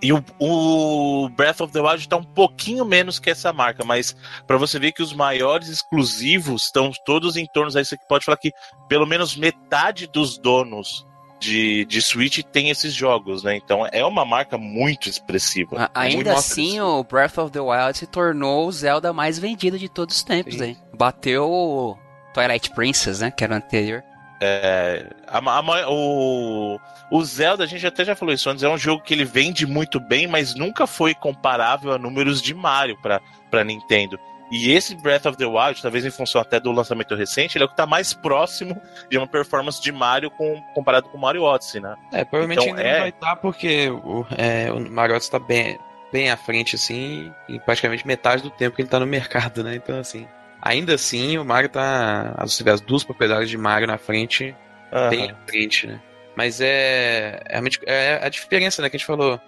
E 0.00 0.12
o, 0.12 0.24
o, 0.38 1.28
Breath 1.30 1.60
of 1.60 1.72
the 1.72 1.80
Wild 1.80 1.98
está 1.98 2.16
um 2.16 2.22
pouquinho 2.22 2.84
menos 2.84 3.18
que 3.18 3.30
essa 3.30 3.52
marca, 3.52 3.84
mas 3.84 4.16
para 4.46 4.56
você 4.56 4.78
ver 4.78 4.92
que 4.92 5.02
os 5.02 5.12
maiores 5.12 5.68
exclusivos 5.68 6.64
estão 6.64 6.92
todos 7.04 7.36
em 7.36 7.46
torno 7.46 7.76
aí, 7.76 7.84
você 7.84 7.96
pode 8.08 8.24
falar 8.24 8.36
que 8.36 8.52
pelo 8.88 9.06
menos 9.06 9.36
metade 9.36 10.06
dos 10.06 10.38
donos 10.38 11.04
de, 11.40 11.84
de 11.86 12.00
Switch 12.00 12.42
tem 12.44 12.70
esses 12.70 12.94
jogos, 12.94 13.42
né? 13.42 13.56
Então 13.56 13.86
é 13.90 14.04
uma 14.04 14.24
marca 14.24 14.56
muito 14.56 15.08
expressiva. 15.08 15.90
A, 15.92 16.02
ainda 16.02 16.16
muito 16.16 16.30
assim, 16.30 16.80
o 16.80 17.02
Breath 17.02 17.38
of 17.38 17.50
the 17.50 17.60
Wild 17.60 17.98
se 17.98 18.06
tornou 18.06 18.68
o 18.68 18.72
Zelda 18.72 19.12
mais 19.12 19.36
vendido 19.36 19.78
de 19.78 19.88
todos 19.88 20.16
os 20.16 20.22
tempos, 20.22 20.60
aí. 20.60 20.76
Bateu 20.96 21.50
o 21.50 21.98
Twilight 22.32 22.70
Princess, 22.70 23.18
né? 23.18 23.32
Que 23.32 23.42
era 23.42 23.54
o 23.54 23.56
anterior. 23.56 24.04
É, 24.40 25.06
a, 25.26 25.38
a, 25.38 25.90
o, 25.90 26.78
o 27.10 27.24
Zelda, 27.24 27.64
a 27.64 27.66
gente 27.66 27.86
até 27.86 28.04
já 28.04 28.14
falou 28.14 28.34
isso 28.34 28.48
antes, 28.48 28.62
é 28.62 28.68
um 28.68 28.78
jogo 28.78 29.02
que 29.02 29.12
ele 29.12 29.24
vende 29.24 29.66
muito 29.66 29.98
bem, 29.98 30.26
mas 30.26 30.54
nunca 30.54 30.86
foi 30.86 31.14
comparável 31.14 31.92
a 31.92 31.98
números 31.98 32.40
de 32.40 32.54
Mario 32.54 32.96
para 33.02 33.64
Nintendo. 33.64 34.18
E 34.50 34.72
esse 34.72 34.94
Breath 34.94 35.26
of 35.26 35.36
the 35.36 35.44
Wild, 35.44 35.80
talvez 35.82 36.04
em 36.04 36.10
função 36.10 36.40
até 36.40 36.58
do 36.58 36.72
lançamento 36.72 37.14
recente, 37.14 37.58
ele 37.58 37.64
é 37.64 37.66
o 37.66 37.68
que 37.68 37.74
está 37.74 37.86
mais 37.86 38.14
próximo 38.14 38.80
de 39.10 39.18
uma 39.18 39.26
performance 39.26 39.80
de 39.80 39.92
Mario 39.92 40.30
com, 40.30 40.62
comparado 40.74 41.08
com 41.08 41.18
o 41.18 41.20
Mario 41.20 41.42
Odyssey, 41.42 41.80
né? 41.80 41.94
É, 42.12 42.24
provavelmente 42.24 42.62
então, 42.62 42.76
ainda 42.76 42.82
é... 42.82 42.92
não 42.92 43.00
vai 43.00 43.08
estar 43.10 43.30
tá 43.30 43.36
porque 43.36 43.90
o, 43.90 44.26
é, 44.36 44.72
o 44.72 44.80
Mario 44.90 45.16
Odyssey 45.16 45.36
está 45.36 45.38
bem, 45.38 45.78
bem 46.10 46.30
à 46.30 46.36
frente, 46.36 46.76
assim, 46.76 47.30
em 47.46 47.58
praticamente 47.60 48.06
metade 48.06 48.42
do 48.42 48.50
tempo 48.50 48.74
que 48.74 48.82
ele 48.82 48.86
está 48.86 48.98
no 48.98 49.06
mercado, 49.06 49.62
né? 49.62 49.74
Então, 49.74 49.98
assim, 49.98 50.26
Ainda 50.60 50.94
assim, 50.94 51.38
o 51.38 51.44
Mario 51.44 51.68
tá. 51.68 52.34
As, 52.36 52.60
as 52.66 52.80
duas 52.80 53.04
propriedades 53.04 53.48
de 53.48 53.56
Mario 53.56 53.86
na 53.86 53.98
frente, 53.98 54.54
uhum. 54.92 55.10
bem 55.10 55.30
à 55.30 55.34
frente, 55.46 55.86
né? 55.86 56.00
Mas 56.36 56.60
é, 56.60 57.42
é, 57.48 57.60
é 57.86 58.20
a 58.24 58.28
diferença, 58.28 58.80
né, 58.80 58.88
que 58.88 58.96
a 58.96 58.98
gente 58.98 59.06
falou. 59.06 59.40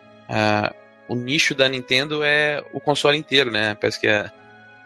O 1.08 1.14
nicho 1.16 1.56
da 1.56 1.68
Nintendo 1.68 2.22
é 2.22 2.62
o 2.72 2.80
console 2.80 3.18
inteiro, 3.18 3.50
né? 3.50 3.74
Parece 3.74 4.00
que 4.00 4.06
a, 4.06 4.30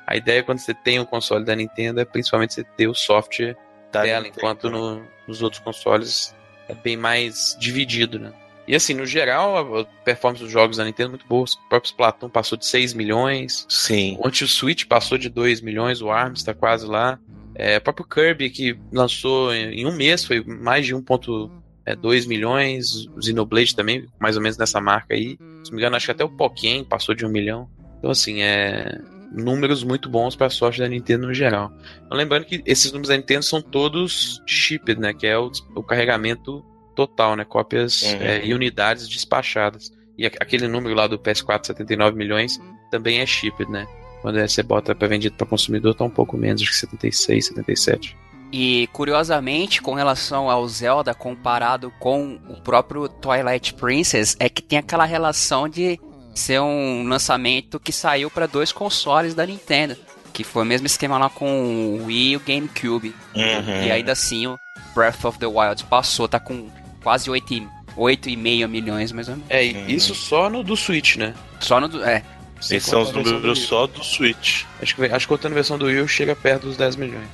a 0.06 0.16
ideia 0.16 0.42
quando 0.42 0.58
você 0.58 0.72
tem 0.72 0.98
um 0.98 1.04
console 1.04 1.44
da 1.44 1.54
Nintendo 1.54 2.00
é 2.00 2.04
principalmente 2.04 2.54
você 2.54 2.64
ter 2.64 2.88
o 2.88 2.94
software 2.94 3.56
da 3.92 4.02
dela, 4.02 4.24
Nintendo. 4.24 4.38
enquanto 4.38 4.70
no, 4.70 5.06
nos 5.28 5.42
outros 5.42 5.60
consoles 5.62 6.34
é 6.68 6.74
bem 6.74 6.96
mais 6.96 7.56
dividido, 7.60 8.18
né? 8.18 8.32
E 8.66 8.74
assim, 8.74 8.94
no 8.94 9.04
geral, 9.04 9.78
a 9.78 9.84
performance 10.04 10.42
dos 10.42 10.50
jogos 10.50 10.78
da 10.78 10.84
Nintendo 10.84 11.08
é 11.08 11.10
muito 11.10 11.26
boa. 11.26 11.44
O 11.44 11.68
próprio 11.68 11.88
Splatoon 11.88 12.28
passou 12.30 12.56
de 12.56 12.66
6 12.66 12.94
milhões. 12.94 13.66
Sim. 13.68 14.16
Ontem 14.20 14.44
o 14.44 14.48
Switch 14.48 14.86
passou 14.86 15.18
de 15.18 15.28
2 15.28 15.60
milhões, 15.60 16.00
o 16.00 16.10
ARMS 16.10 16.40
está 16.40 16.54
quase 16.54 16.86
lá. 16.86 17.18
É, 17.54 17.76
o 17.76 17.80
próprio 17.80 18.06
Kirby, 18.06 18.50
que 18.50 18.78
lançou 18.92 19.54
em 19.54 19.86
um 19.86 19.92
mês, 19.92 20.24
foi 20.24 20.42
mais 20.42 20.86
de 20.86 20.94
1,2 20.94 21.50
é, 21.86 22.26
milhões. 22.26 23.06
O 23.14 23.22
Xenoblade 23.22 23.76
também, 23.76 24.06
mais 24.18 24.36
ou 24.36 24.42
menos 24.42 24.56
nessa 24.56 24.80
marca 24.80 25.14
aí. 25.14 25.36
Se 25.62 25.70
não 25.70 25.76
me 25.76 25.78
engano, 25.78 25.96
acho 25.96 26.06
que 26.06 26.12
até 26.12 26.24
o 26.24 26.28
Pokémon 26.28 26.84
passou 26.84 27.14
de 27.14 27.24
1 27.24 27.28
milhão. 27.28 27.68
Então, 27.98 28.10
assim, 28.10 28.42
é 28.42 28.98
números 29.34 29.82
muito 29.82 30.08
bons 30.08 30.36
para 30.36 30.46
a 30.46 30.50
sorte 30.50 30.78
da 30.78 30.88
Nintendo 30.88 31.26
no 31.26 31.34
geral. 31.34 31.72
Então, 32.06 32.16
lembrando 32.16 32.44
que 32.44 32.62
esses 32.64 32.92
números 32.92 33.08
da 33.08 33.16
Nintendo 33.16 33.44
são 33.44 33.60
todos 33.60 34.40
shipped, 34.46 35.00
né? 35.00 35.12
Que 35.12 35.26
é 35.26 35.36
o, 35.36 35.50
o 35.74 35.82
carregamento 35.82 36.64
total, 36.94 37.36
né? 37.36 37.44
Cópias 37.44 38.02
Uhum. 38.02 38.22
é, 38.22 38.44
e 38.46 38.54
unidades 38.54 39.08
despachadas. 39.08 39.92
E 40.16 40.26
aquele 40.26 40.68
número 40.68 40.94
lá 40.94 41.06
do 41.06 41.18
PS4, 41.18 41.66
79 41.66 42.16
milhões, 42.16 42.60
também 42.90 43.18
é 43.20 43.26
shipped, 43.26 43.70
né? 43.70 43.86
Quando 44.22 44.40
você 44.40 44.62
bota 44.62 44.94
para 44.94 45.08
vendido 45.08 45.36
para 45.36 45.46
consumidor, 45.46 45.94
tá 45.94 46.04
um 46.04 46.10
pouco 46.10 46.36
menos, 46.36 46.62
acho 46.62 46.70
que 46.70 46.76
76, 46.78 47.46
77. 47.46 48.16
E 48.52 48.88
curiosamente, 48.92 49.82
com 49.82 49.94
relação 49.94 50.48
ao 50.48 50.66
Zelda 50.68 51.12
comparado 51.12 51.92
com 51.98 52.38
o 52.48 52.60
próprio 52.62 53.08
Twilight 53.08 53.74
Princess, 53.74 54.36
é 54.38 54.48
que 54.48 54.62
tem 54.62 54.78
aquela 54.78 55.04
relação 55.04 55.68
de 55.68 55.98
ser 56.34 56.60
um 56.60 57.06
lançamento 57.08 57.80
que 57.80 57.92
saiu 57.92 58.30
para 58.30 58.46
dois 58.46 58.70
consoles 58.72 59.34
da 59.34 59.44
Nintendo, 59.44 59.96
que 60.32 60.44
foi 60.44 60.62
o 60.62 60.66
mesmo 60.66 60.86
esquema 60.86 61.18
lá 61.18 61.28
com 61.28 61.98
o 62.00 62.06
Wii 62.06 62.30
e 62.30 62.36
o 62.36 62.40
GameCube. 62.40 63.14
Uhum. 63.34 63.84
E 63.86 63.90
ainda 63.90 64.12
assim 64.12 64.46
o 64.46 64.56
Breath 64.94 65.24
of 65.24 65.38
the 65.38 65.46
Wild 65.46 65.84
passou, 65.84 66.28
tá 66.28 66.38
com 66.38 66.68
quase 67.04 67.30
8, 67.30 67.68
8,5 67.96 68.66
milhões 68.66 69.12
mais 69.12 69.28
ou 69.28 69.36
menos. 69.36 69.48
É, 69.50 69.64
e 69.64 69.72
Uhum. 69.74 69.86
isso 69.86 70.14
só 70.14 70.50
no 70.50 70.64
do 70.64 70.76
Switch, 70.76 71.14
né? 71.16 71.34
Só 71.60 71.78
no 71.78 71.86
do- 71.86 72.02
é, 72.04 72.24
Sem 72.60 72.78
Esses 72.78 72.88
são 72.88 73.02
os 73.02 73.12
números 73.12 73.42
do 73.42 73.54
só 73.54 73.86
do 73.86 74.02
Switch. 74.02 74.64
Acho 74.82 74.94
que, 74.96 75.04
acho 75.04 75.26
que 75.26 75.34
contando 75.34 75.52
a 75.52 75.54
versão 75.56 75.76
do 75.76 75.84
Wii 75.84 76.08
chega 76.08 76.34
perto 76.34 76.66
dos 76.66 76.76
10 76.78 76.96
milhões. 76.96 77.28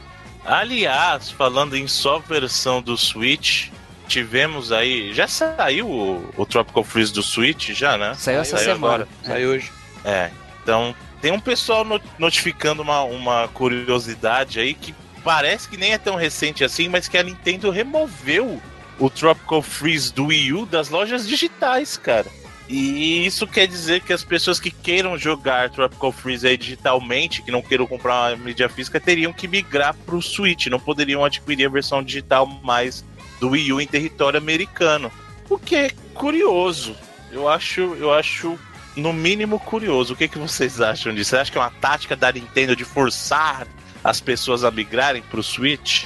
Aliás, 0.45 1.31
falando 1.31 1.77
em 1.77 1.87
só 1.87 2.19
versão 2.19 2.83
do 2.83 2.97
Switch, 2.97 3.69
tivemos 4.09 4.73
aí. 4.73 5.15
Já 5.15 5.29
saiu 5.29 5.89
o, 5.89 6.29
o 6.37 6.45
Tropical 6.45 6.83
Freeze 6.83 7.12
do 7.12 7.23
Switch, 7.23 7.71
já, 7.71 7.97
né? 7.97 8.15
saiu 8.19 8.41
essa 8.41 8.57
Saiu 8.57 8.75
semana. 8.75 8.95
agora. 9.05 9.09
É. 9.23 9.27
Sai 9.27 9.47
hoje. 9.47 9.71
É. 10.05 10.31
Então, 10.65 10.93
tem 11.23 11.31
um 11.31 11.39
pessoal 11.39 11.85
no- 11.85 12.00
notificando 12.19 12.83
uma, 12.83 13.03
uma 13.03 13.47
curiosidade 13.49 14.59
aí 14.59 14.75
que 14.75 14.93
parece 15.23 15.69
que 15.69 15.77
nem 15.77 15.93
é 15.93 15.99
tão 15.99 16.17
recente 16.17 16.65
assim, 16.65 16.89
mas 16.89 17.07
que 17.07 17.17
a 17.17 17.23
Nintendo 17.23 17.71
removeu 17.71 18.61
o 19.00 19.09
Tropical 19.09 19.62
Freeze 19.62 20.12
do 20.12 20.26
Wii 20.26 20.52
U 20.52 20.66
das 20.66 20.90
lojas 20.90 21.26
digitais, 21.26 21.97
cara. 21.97 22.26
E 22.69 23.26
isso 23.26 23.49
quer 23.49 23.66
dizer 23.66 24.00
que 24.02 24.12
as 24.12 24.23
pessoas 24.23 24.61
que 24.61 24.71
queiram 24.71 25.19
jogar 25.19 25.71
Tropical 25.71 26.12
Freeze 26.12 26.47
aí 26.47 26.57
digitalmente, 26.57 27.42
que 27.42 27.50
não 27.50 27.62
queiram 27.62 27.85
comprar 27.85 28.33
uma 28.33 28.45
mídia 28.45 28.69
física, 28.69 29.00
teriam 29.00 29.33
que 29.33 29.49
migrar 29.49 29.97
pro 30.07 30.23
Switch, 30.23 30.66
não 30.66 30.78
poderiam 30.78 31.25
adquirir 31.25 31.66
a 31.66 31.71
versão 31.71 32.00
digital 32.00 32.47
mais 32.47 33.04
do 33.40 33.49
Wii 33.50 33.73
U 33.73 33.80
em 33.80 33.87
território 33.88 34.38
americano. 34.38 35.11
O 35.49 35.59
que 35.59 35.75
é 35.75 35.90
curioso. 36.14 36.95
Eu 37.33 37.49
acho, 37.49 37.80
eu 37.99 38.12
acho 38.12 38.57
no 38.95 39.12
mínimo 39.12 39.59
curioso. 39.59 40.14
O 40.14 40.16
que, 40.16 40.28
que 40.28 40.38
vocês 40.38 40.80
acham 40.80 41.12
disso? 41.12 41.30
Você 41.30 41.37
acha 41.38 41.50
que 41.50 41.59
é 41.59 41.61
uma 41.61 41.71
tática 41.71 42.14
da 42.14 42.30
Nintendo 42.30 42.76
de 42.76 42.85
forçar 42.85 43.66
as 44.04 44.21
pessoas 44.21 44.62
a 44.62 44.71
migrarem 44.71 45.23
pro 45.23 45.42
Switch? 45.42 46.04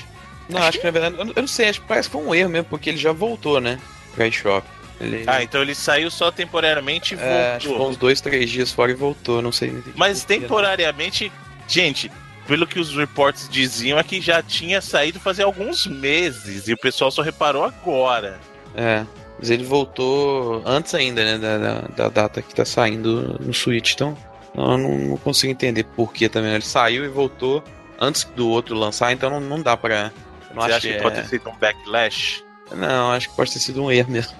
Não, 0.48 0.62
acho 0.62 0.78
que 0.78 0.84
na 0.84 0.90
verdade, 0.90 1.16
eu 1.18 1.42
não- 1.42 1.46
sei, 1.48 1.68
acho 1.68 1.80
que 1.80 1.86
parece 1.86 2.08
que 2.08 2.12
foi 2.12 2.22
um 2.22 2.34
erro 2.34 2.50
mesmo, 2.50 2.66
porque 2.68 2.90
ele 2.90 2.98
já 2.98 3.12
voltou, 3.12 3.60
né? 3.60 3.78
Pra 4.14 4.26
eShop. 4.26 4.66
Ele, 5.00 5.24
Ah, 5.26 5.42
então 5.42 5.60
ele 5.60 5.74
saiu 5.74 6.10
só 6.10 6.30
temporariamente 6.30 7.14
e 7.14 7.18
é, 7.18 7.54
acho 7.56 7.66
que 7.66 7.68
voltou. 7.68 7.90
uns 7.90 7.96
dois, 7.96 8.20
três 8.20 8.48
dias 8.50 8.70
fora 8.70 8.92
e 8.92 8.94
voltou, 8.94 9.42
não 9.42 9.50
sei. 9.50 9.82
Mas 9.96 10.24
né? 10.24 10.38
temporariamente, 10.38 11.32
gente, 11.66 12.10
pelo 12.46 12.66
que 12.66 12.78
os 12.78 12.94
reports 12.94 13.48
diziam, 13.48 13.98
é 13.98 14.04
que 14.04 14.20
já 14.20 14.42
tinha 14.42 14.80
saído 14.80 15.18
fazia 15.18 15.44
alguns 15.44 15.87
meses 15.87 16.68
e 16.68 16.72
o 16.72 16.76
pessoal 16.78 17.11
só 17.11 17.22
reparou 17.22 17.64
agora. 17.64 18.38
É, 18.76 19.04
mas 19.38 19.50
ele 19.50 19.64
voltou 19.64 20.62
antes 20.64 20.94
ainda, 20.94 21.24
né, 21.24 21.38
da, 21.38 21.59
da, 21.59 21.80
da 21.96 22.09
data 22.09 22.40
que 22.42 22.54
tá 22.54 22.64
saindo 22.64 23.37
no 23.40 23.52
Switch, 23.52 23.94
então 23.94 24.16
eu 24.57 24.78
não, 24.78 24.96
não 24.98 25.16
consigo 25.16 25.50
entender 25.50 25.83
por 25.85 26.12
que 26.12 26.28
também. 26.28 26.52
Ele 26.52 26.62
saiu 26.62 27.04
e 27.04 27.09
voltou 27.09 27.64
antes 28.00 28.22
do 28.37 28.48
outro 28.48 28.76
lançar, 28.76 29.12
então 29.12 29.28
não, 29.28 29.40
não 29.40 29.61
dá 29.61 29.76
pra... 29.76 30.12
Não 30.55 30.62
Você 30.62 30.67
acho 30.69 30.77
acha 30.77 30.88
que 30.88 30.95
que 30.95 31.03
pode 31.03 31.19
é- 31.19 31.23
ter 31.23 31.29
sido 31.29 31.51
um 31.51 31.57
backlash? 31.57 32.45
Não, 32.73 33.11
acho 33.11 33.29
que 33.29 33.37
pode 33.37 33.53
ter 33.53 33.59
sido 33.59 33.83
um 33.83 33.90
erro 33.90 34.11
mesmo. 34.11 34.33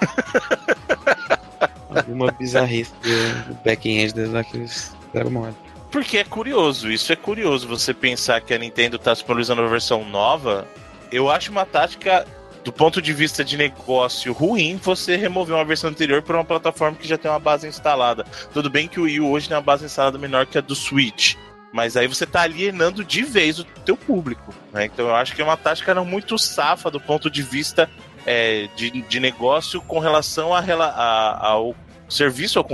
Alguma 1.94 2.30
bizarrice 2.32 2.92
do, 3.02 3.54
back-end 3.64 4.12
deles 4.14 4.32
lá 4.32 4.42
que 4.44 4.56
eles 4.56 4.94
deram 5.12 5.30
mole. 5.30 5.54
Porque 5.90 6.18
é 6.18 6.24
curioso, 6.24 6.90
isso 6.90 7.12
é 7.12 7.16
curioso 7.16 7.68
você 7.68 7.94
pensar 7.94 8.40
que 8.40 8.52
a 8.52 8.58
Nintendo 8.58 8.98
tá 8.98 9.12
disponibilizando 9.12 9.62
uma 9.62 9.68
versão 9.68 10.04
nova. 10.04 10.66
Eu 11.12 11.30
acho 11.30 11.52
uma 11.52 11.64
tática, 11.64 12.26
do 12.64 12.72
ponto 12.72 13.00
de 13.00 13.12
vista 13.12 13.44
de 13.44 13.56
negócio, 13.56 14.32
ruim 14.32 14.76
você 14.76 15.16
remover 15.16 15.54
uma 15.54 15.64
versão 15.64 15.90
anterior 15.90 16.20
para 16.20 16.36
uma 16.36 16.44
plataforma 16.44 16.96
que 16.96 17.06
já 17.06 17.16
tem 17.16 17.30
uma 17.30 17.38
base 17.38 17.68
instalada. 17.68 18.24
Tudo 18.52 18.68
bem 18.68 18.88
que 18.88 18.98
o 18.98 19.04
Wii 19.04 19.20
U 19.20 19.30
hoje 19.30 19.46
tem 19.48 19.56
uma 19.56 19.62
base 19.62 19.84
instalada 19.84 20.18
menor 20.18 20.46
que 20.46 20.58
a 20.58 20.60
do 20.60 20.74
Switch. 20.74 21.36
Mas 21.72 21.96
aí 21.96 22.08
você 22.08 22.26
tá 22.26 22.42
alienando 22.42 23.04
de 23.04 23.22
vez 23.22 23.60
o 23.60 23.64
teu 23.64 23.96
público. 23.96 24.52
Né? 24.74 24.84
Então 24.84 25.06
eu 25.08 25.14
acho 25.14 25.34
que 25.34 25.40
é 25.40 25.44
uma 25.44 25.56
tática 25.56 25.94
não 25.94 26.04
muito 26.04 26.36
safa 26.38 26.90
do 26.90 27.00
ponto 27.00 27.30
de 27.30 27.40
vista 27.42 27.88
é, 28.26 28.68
de, 28.76 28.90
de 28.90 29.20
negócio 29.20 29.80
com 29.80 29.98
relação 29.98 30.52
a, 30.52 30.58
a- 30.60 31.46
ao 31.48 31.74
serviço 32.08 32.58
ao, 32.58 32.66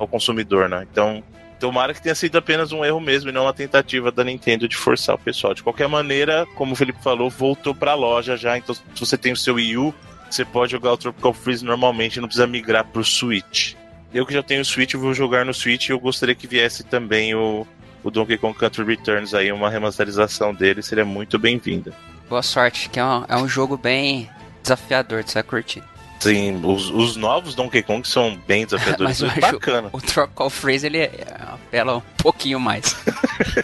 ao 0.00 0.06
consumidor, 0.08 0.68
né? 0.68 0.86
Então, 0.90 1.22
tomara 1.58 1.94
que 1.94 2.02
tenha 2.02 2.14
sido 2.14 2.36
apenas 2.36 2.72
um 2.72 2.84
erro 2.84 3.00
mesmo 3.00 3.30
e 3.30 3.32
não 3.32 3.44
uma 3.44 3.52
tentativa 3.54 4.10
da 4.12 4.22
Nintendo 4.24 4.68
de 4.68 4.76
forçar 4.76 5.14
o 5.14 5.18
pessoal. 5.18 5.54
De 5.54 5.62
qualquer 5.62 5.88
maneira, 5.88 6.44
como 6.54 6.72
o 6.72 6.76
Felipe 6.76 7.02
falou, 7.02 7.30
voltou 7.30 7.74
pra 7.74 7.94
loja 7.94 8.36
já. 8.36 8.58
Então, 8.58 8.74
se 8.74 8.82
você 8.98 9.16
tem 9.16 9.32
o 9.32 9.36
seu 9.36 9.54
Wii 9.54 9.78
U, 9.78 9.94
você 10.30 10.44
pode 10.44 10.72
jogar 10.72 10.92
o 10.92 10.96
Tropical 10.96 11.32
Freeze 11.32 11.64
normalmente, 11.64 12.20
não 12.20 12.28
precisa 12.28 12.46
migrar 12.46 12.84
pro 12.84 13.04
Switch. 13.04 13.74
Eu 14.12 14.24
que 14.26 14.32
já 14.34 14.42
tenho 14.42 14.60
o 14.62 14.64
Switch, 14.64 14.94
vou 14.94 15.12
jogar 15.14 15.44
no 15.44 15.52
Switch 15.54 15.88
e 15.88 15.92
eu 15.92 15.98
gostaria 16.00 16.34
que 16.34 16.46
viesse 16.46 16.84
também 16.84 17.34
o, 17.34 17.66
o 18.06 18.10
Donkey 18.10 18.38
Kong 18.38 18.56
Country 18.56 18.84
Returns 18.84 19.34
aí, 19.34 19.50
uma 19.50 19.68
remasterização 19.68 20.54
dele, 20.54 20.80
seria 20.80 21.04
muito 21.04 21.38
bem-vinda. 21.40 21.92
Boa 22.28 22.42
sorte, 22.42 22.88
que 22.88 23.00
é 23.00 23.04
um, 23.04 23.24
é 23.28 23.36
um 23.36 23.48
jogo 23.48 23.76
bem 23.76 24.30
desafiador, 24.62 25.24
você 25.24 25.34
vai 25.34 25.42
curtir. 25.42 25.82
Sim, 26.20 26.60
os, 26.64 26.88
os 26.90 27.16
novos 27.16 27.54
Donkey 27.56 27.82
Kong 27.82 28.06
são 28.08 28.36
bem 28.46 28.64
desafiadores, 28.64 29.20
Mas 29.22 29.36
é 29.36 29.44
acho- 29.44 29.52
bacana. 29.54 29.88
O 29.92 30.00
Tropical 30.00 30.48
Freeze, 30.48 30.86
ele 30.86 30.98
é- 30.98 31.26
apela 31.52 31.96
um 31.96 32.02
pouquinho 32.16 32.60
mais. 32.60 32.96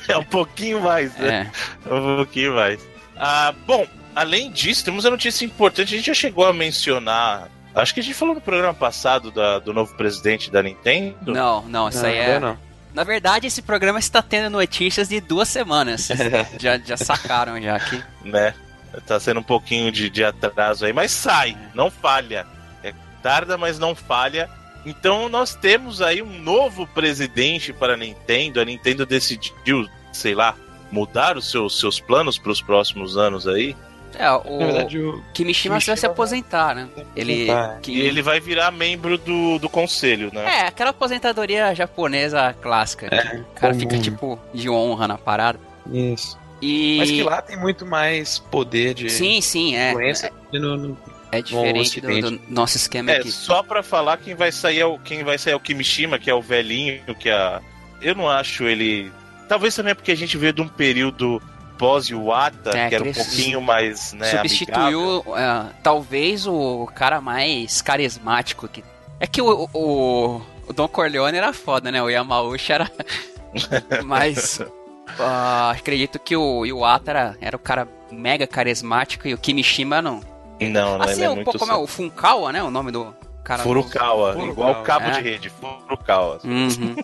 É 0.09 0.17
um 0.19 0.25
pouquinho 0.25 0.81
mais, 0.81 1.15
né? 1.17 1.51
É. 1.87 1.95
Um 1.95 2.17
pouquinho 2.17 2.55
mais. 2.55 2.81
Ah, 3.17 3.55
bom, 3.67 3.87
além 4.15 4.51
disso, 4.51 4.85
temos 4.85 5.07
a 5.07 5.11
notícia 5.11 5.45
importante. 5.47 5.95
A 5.95 5.97
gente 5.97 6.07
já 6.07 6.15
chegou 6.15 6.45
a 6.47 6.53
mencionar. 6.53 7.49
Acho 7.75 7.95
que 7.95 8.01
a 8.01 8.03
gente 8.03 8.15
falou 8.15 8.35
no 8.35 8.41
programa 8.41 8.75
passado 8.75 9.31
da- 9.31 9.59
do 9.61 9.73
novo 9.73 9.95
presidente 9.97 10.51
da 10.51 10.63
Nintendo. 10.63 11.33
Não, 11.33 11.63
não, 11.63 11.89
isso 11.89 12.03
não, 12.03 12.09
aí 12.09 12.17
é. 12.19 12.39
não. 12.41 12.59
Na 12.95 13.05
verdade, 13.05 13.47
esse 13.47 13.63
programa 13.63 13.99
está 13.99 14.21
tendo 14.21 14.51
notícias 14.51 15.09
de 15.09 15.21
duas 15.21 15.49
semanas. 15.49 16.09
Já, 16.59 16.79
já 16.79 16.97
sacaram 16.97 17.61
já 17.61 17.77
aqui. 17.77 18.03
Né? 18.25 18.55
Tá 19.07 19.19
sendo 19.19 19.41
um 19.41 19.43
pouquinho 19.43 19.91
de, 19.91 20.11
de 20.11 20.23
atraso 20.23 20.85
aí, 20.85 20.93
mas 20.93 21.11
sai, 21.11 21.57
não 21.75 21.91
falha. 21.91 22.47
É 22.83 22.93
tarda, 23.23 23.57
mas 23.57 23.79
não 23.79 23.95
falha. 23.95 24.49
Então 24.85 25.29
nós 25.29 25.55
temos 25.55 26.03
aí 26.03 26.21
um 26.21 26.39
novo 26.39 26.87
presidente 26.87 27.73
para 27.73 27.95
a 27.95 27.97
Nintendo. 27.97 28.61
A 28.61 28.65
Nintendo 28.65 29.07
decidiu, 29.07 29.89
sei 30.13 30.35
lá, 30.35 30.55
mudar 30.91 31.37
os 31.37 31.51
seus, 31.51 31.81
seus 31.81 31.99
planos 31.99 32.39
para 32.39 32.53
os 32.53 32.61
próximos 32.61 33.17
anos 33.17 33.49
aí. 33.49 33.75
É, 34.19 34.31
o 34.31 34.59
Na 34.59 34.67
verdade, 34.67 34.99
o 34.99 35.23
Kimishima 35.35 35.75
vai 35.75 35.81
se 35.81 35.87
Kimishima 35.87 36.13
aposentar, 36.13 36.75
né? 36.75 36.89
Ele. 37.17 37.51
é. 37.51 37.79
que- 37.83 37.93
E 37.93 38.01
ele 38.01 38.23
vai 38.23 38.41
virar 38.41 38.71
membro 38.71 39.17
do, 39.19 39.59
do 39.59 39.69
conselho, 39.69 40.31
né? 40.33 40.45
É, 40.45 40.61
aquela 40.67 40.91
aposentadoria 40.91 41.75
japonesa 41.75 42.55
clássica. 42.61 43.09
que 43.09 43.15
É, 43.15 43.41
o 43.41 43.45
cara 43.55 43.73
comum. 43.75 43.79
fica, 43.81 43.99
tipo, 43.99 44.39
de 44.53 44.69
honra 44.69 45.09
na 45.09 45.19
parada. 45.19 45.59
Isso. 45.91 46.39
E. 46.61 46.97
Mas 46.99 47.11
que 47.11 47.23
lá 47.23 47.43
tem 47.43 47.57
muito 47.57 47.85
mais 47.85 48.39
poder 48.39 48.95
de 48.95 49.11
Sim, 49.11 49.41
sim, 49.41 49.75
é. 49.77 49.91
influência 49.91 50.33
que 50.51 50.59
no, 50.59 50.77
no- 50.77 50.99
É 51.33 51.41
diferente 51.43 52.01
do, 52.01 52.31
do 52.31 52.41
nosso 52.49 52.77
esquema 52.77 53.11
É, 53.11 53.17
aqui. 53.17 53.33
só 53.33 53.63
pra 53.63 53.83
falar 53.83 54.19
quem 54.19 54.35
vai 54.35 54.53
sair 54.53 54.81
é 54.81 54.87
o 54.87 54.99
quem 54.99 55.25
vai 55.25 55.39
sair 55.39 55.55
é 55.55 55.57
o 55.57 55.61
Kimishima, 55.61 56.19
que 56.19 56.31
é 56.31 56.35
o 56.35 56.43
velhinho, 56.43 57.01
que 57.19 57.31
a 57.31 57.61
eu 58.03 58.15
não 58.15 58.29
acho 58.29 58.65
ele, 58.65 59.11
talvez 59.49 59.75
também 59.75 59.93
é 59.93 59.95
porque 59.95 60.13
a 60.13 60.17
gente 60.17 60.37
veio 60.37 60.53
de 60.53 60.61
um 60.61 60.69
período 60.69 61.41
pós 61.83 62.09
Iwata, 62.09 62.71
É, 62.71 62.89
que 62.89 62.95
era 62.95 63.03
um 63.03 63.13
pouquinho 63.13 63.61
mais, 63.61 64.13
né. 64.13 64.27
Substituiu, 64.27 65.25
é, 65.37 65.67
talvez, 65.83 66.47
o 66.47 66.89
cara 66.95 67.21
mais 67.21 67.83
carismático 67.83 68.69
que. 68.69 68.85
É 69.19 69.27
que 69.27 69.43
o, 69.43 69.69
o, 69.73 70.41
o 70.69 70.73
Don 70.73 70.87
Corleone 70.87 71.37
era 71.37 71.53
foda, 71.53 71.91
né? 71.91 72.01
O 72.01 72.09
Yamauchi 72.09 72.73
era. 72.73 72.91
Mas. 74.07 74.61
ah, 75.19 75.73
acredito 75.77 76.21
que 76.21 76.37
o 76.37 76.65
Iwata 76.65 77.11
era, 77.11 77.37
era 77.41 77.57
o 77.57 77.61
cara 77.61 77.89
mega 78.13 78.47
carismático 78.47 79.27
e 79.27 79.35
o 79.35 79.39
Kimishima 79.39 80.01
não. 80.01 80.21
Não, 80.61 80.99
não, 80.99 81.05
Assim, 81.05 81.15
ele 81.15 81.25
é 81.25 81.31
um 81.31 81.43
pouco 81.43 81.59
como 81.59 81.73
é 81.73 81.75
o 81.75 81.87
Funkawa, 81.89 82.53
né? 82.53 82.63
O 82.63 82.71
nome 82.71 82.93
do 82.93 83.13
cara. 83.43 83.65
Furukawa, 83.65 84.35
Furukawa, 84.35 84.53
igual 84.53 84.71
o 84.71 84.85
cabo 84.85 85.07
é. 85.07 85.11
de 85.11 85.21
rede, 85.21 85.51
Furukawa. 85.51 86.39
Uhum. 86.45 86.95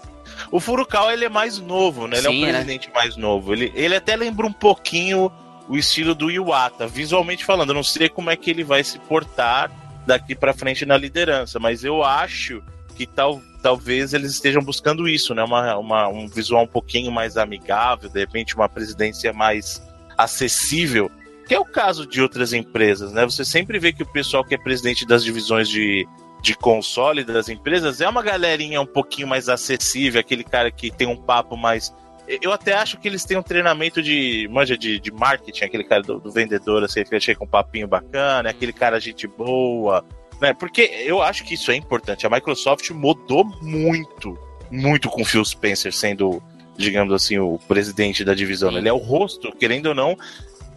O 0.50 0.60
Furukawa 0.60 1.12
ele 1.12 1.24
é 1.24 1.28
mais 1.28 1.58
novo, 1.58 2.06
né? 2.06 2.18
Ele 2.18 2.26
é 2.26 2.30
Sim, 2.30 2.42
um 2.42 2.46
né? 2.46 2.52
presidente 2.52 2.90
mais 2.92 3.16
novo. 3.16 3.52
Ele, 3.52 3.72
ele 3.74 3.94
até 3.94 4.16
lembra 4.16 4.46
um 4.46 4.52
pouquinho 4.52 5.30
o 5.68 5.76
estilo 5.76 6.14
do 6.14 6.30
Iwata, 6.30 6.86
visualmente 6.86 7.44
falando. 7.44 7.70
Eu 7.70 7.74
não 7.74 7.82
sei 7.82 8.08
como 8.08 8.30
é 8.30 8.36
que 8.36 8.50
ele 8.50 8.64
vai 8.64 8.82
se 8.82 8.98
portar 9.00 9.70
daqui 10.06 10.34
pra 10.34 10.54
frente 10.54 10.86
na 10.86 10.96
liderança, 10.96 11.58
mas 11.58 11.84
eu 11.84 12.02
acho 12.02 12.62
que 12.96 13.06
tal, 13.06 13.42
talvez 13.62 14.14
eles 14.14 14.32
estejam 14.32 14.62
buscando 14.62 15.06
isso, 15.06 15.34
né? 15.34 15.44
Uma, 15.44 15.76
uma, 15.76 16.08
um 16.08 16.26
visual 16.26 16.64
um 16.64 16.68
pouquinho 16.68 17.12
mais 17.12 17.36
amigável, 17.36 18.08
de 18.08 18.18
repente 18.18 18.54
uma 18.54 18.68
presidência 18.68 19.32
mais 19.32 19.82
acessível 20.16 21.10
que 21.48 21.54
é 21.54 21.58
o 21.58 21.64
caso 21.64 22.06
de 22.06 22.20
outras 22.20 22.52
empresas, 22.52 23.10
né? 23.10 23.24
Você 23.24 23.42
sempre 23.42 23.78
vê 23.78 23.90
que 23.90 24.02
o 24.02 24.06
pessoal 24.12 24.44
que 24.44 24.54
é 24.54 24.58
presidente 24.58 25.06
das 25.06 25.24
divisões 25.24 25.66
de, 25.66 26.06
de 26.40 26.54
console 26.54 27.24
das 27.24 27.48
empresas 27.48 28.00
é 28.00 28.08
uma 28.08 28.22
galerinha 28.22 28.80
um 28.80 28.86
pouquinho 28.86 29.26
mais 29.26 29.48
acessível, 29.48 30.20
aquele 30.20 30.44
cara 30.44 30.70
que 30.70 30.90
tem 30.90 31.06
um 31.06 31.16
papo 31.16 31.56
mais. 31.56 31.94
Eu 32.42 32.52
até 32.52 32.74
acho 32.74 32.98
que 32.98 33.08
eles 33.08 33.24
têm 33.24 33.38
um 33.38 33.42
treinamento 33.42 34.02
de 34.02 34.46
manja 34.50 34.76
de, 34.76 35.00
de 35.00 35.10
marketing, 35.10 35.64
aquele 35.64 35.84
cara 35.84 36.02
do, 36.02 36.20
do 36.20 36.30
vendedor, 36.30 36.84
assim, 36.84 37.02
que 37.02 37.20
chega 37.20 37.38
com 37.38 37.46
um 37.46 37.48
papinho 37.48 37.88
bacana, 37.88 38.50
aquele 38.50 38.72
cara 38.72 39.00
gente 39.00 39.26
boa, 39.26 40.04
né? 40.40 40.52
Porque 40.52 40.82
eu 41.04 41.22
acho 41.22 41.44
que 41.44 41.54
isso 41.54 41.70
é 41.70 41.76
importante. 41.76 42.26
A 42.26 42.30
Microsoft 42.30 42.90
mudou 42.90 43.44
muito, 43.62 44.38
muito 44.70 45.08
com 45.08 45.22
o 45.22 45.24
Phil 45.24 45.44
Spencer 45.44 45.92
sendo, 45.92 46.42
digamos 46.76 47.14
assim, 47.14 47.38
o 47.38 47.58
presidente 47.66 48.24
da 48.24 48.34
divisão. 48.34 48.76
Ele 48.76 48.88
é 48.88 48.92
o 48.92 48.98
rosto, 48.98 49.50
querendo 49.52 49.86
ou 49.86 49.94
não, 49.94 50.16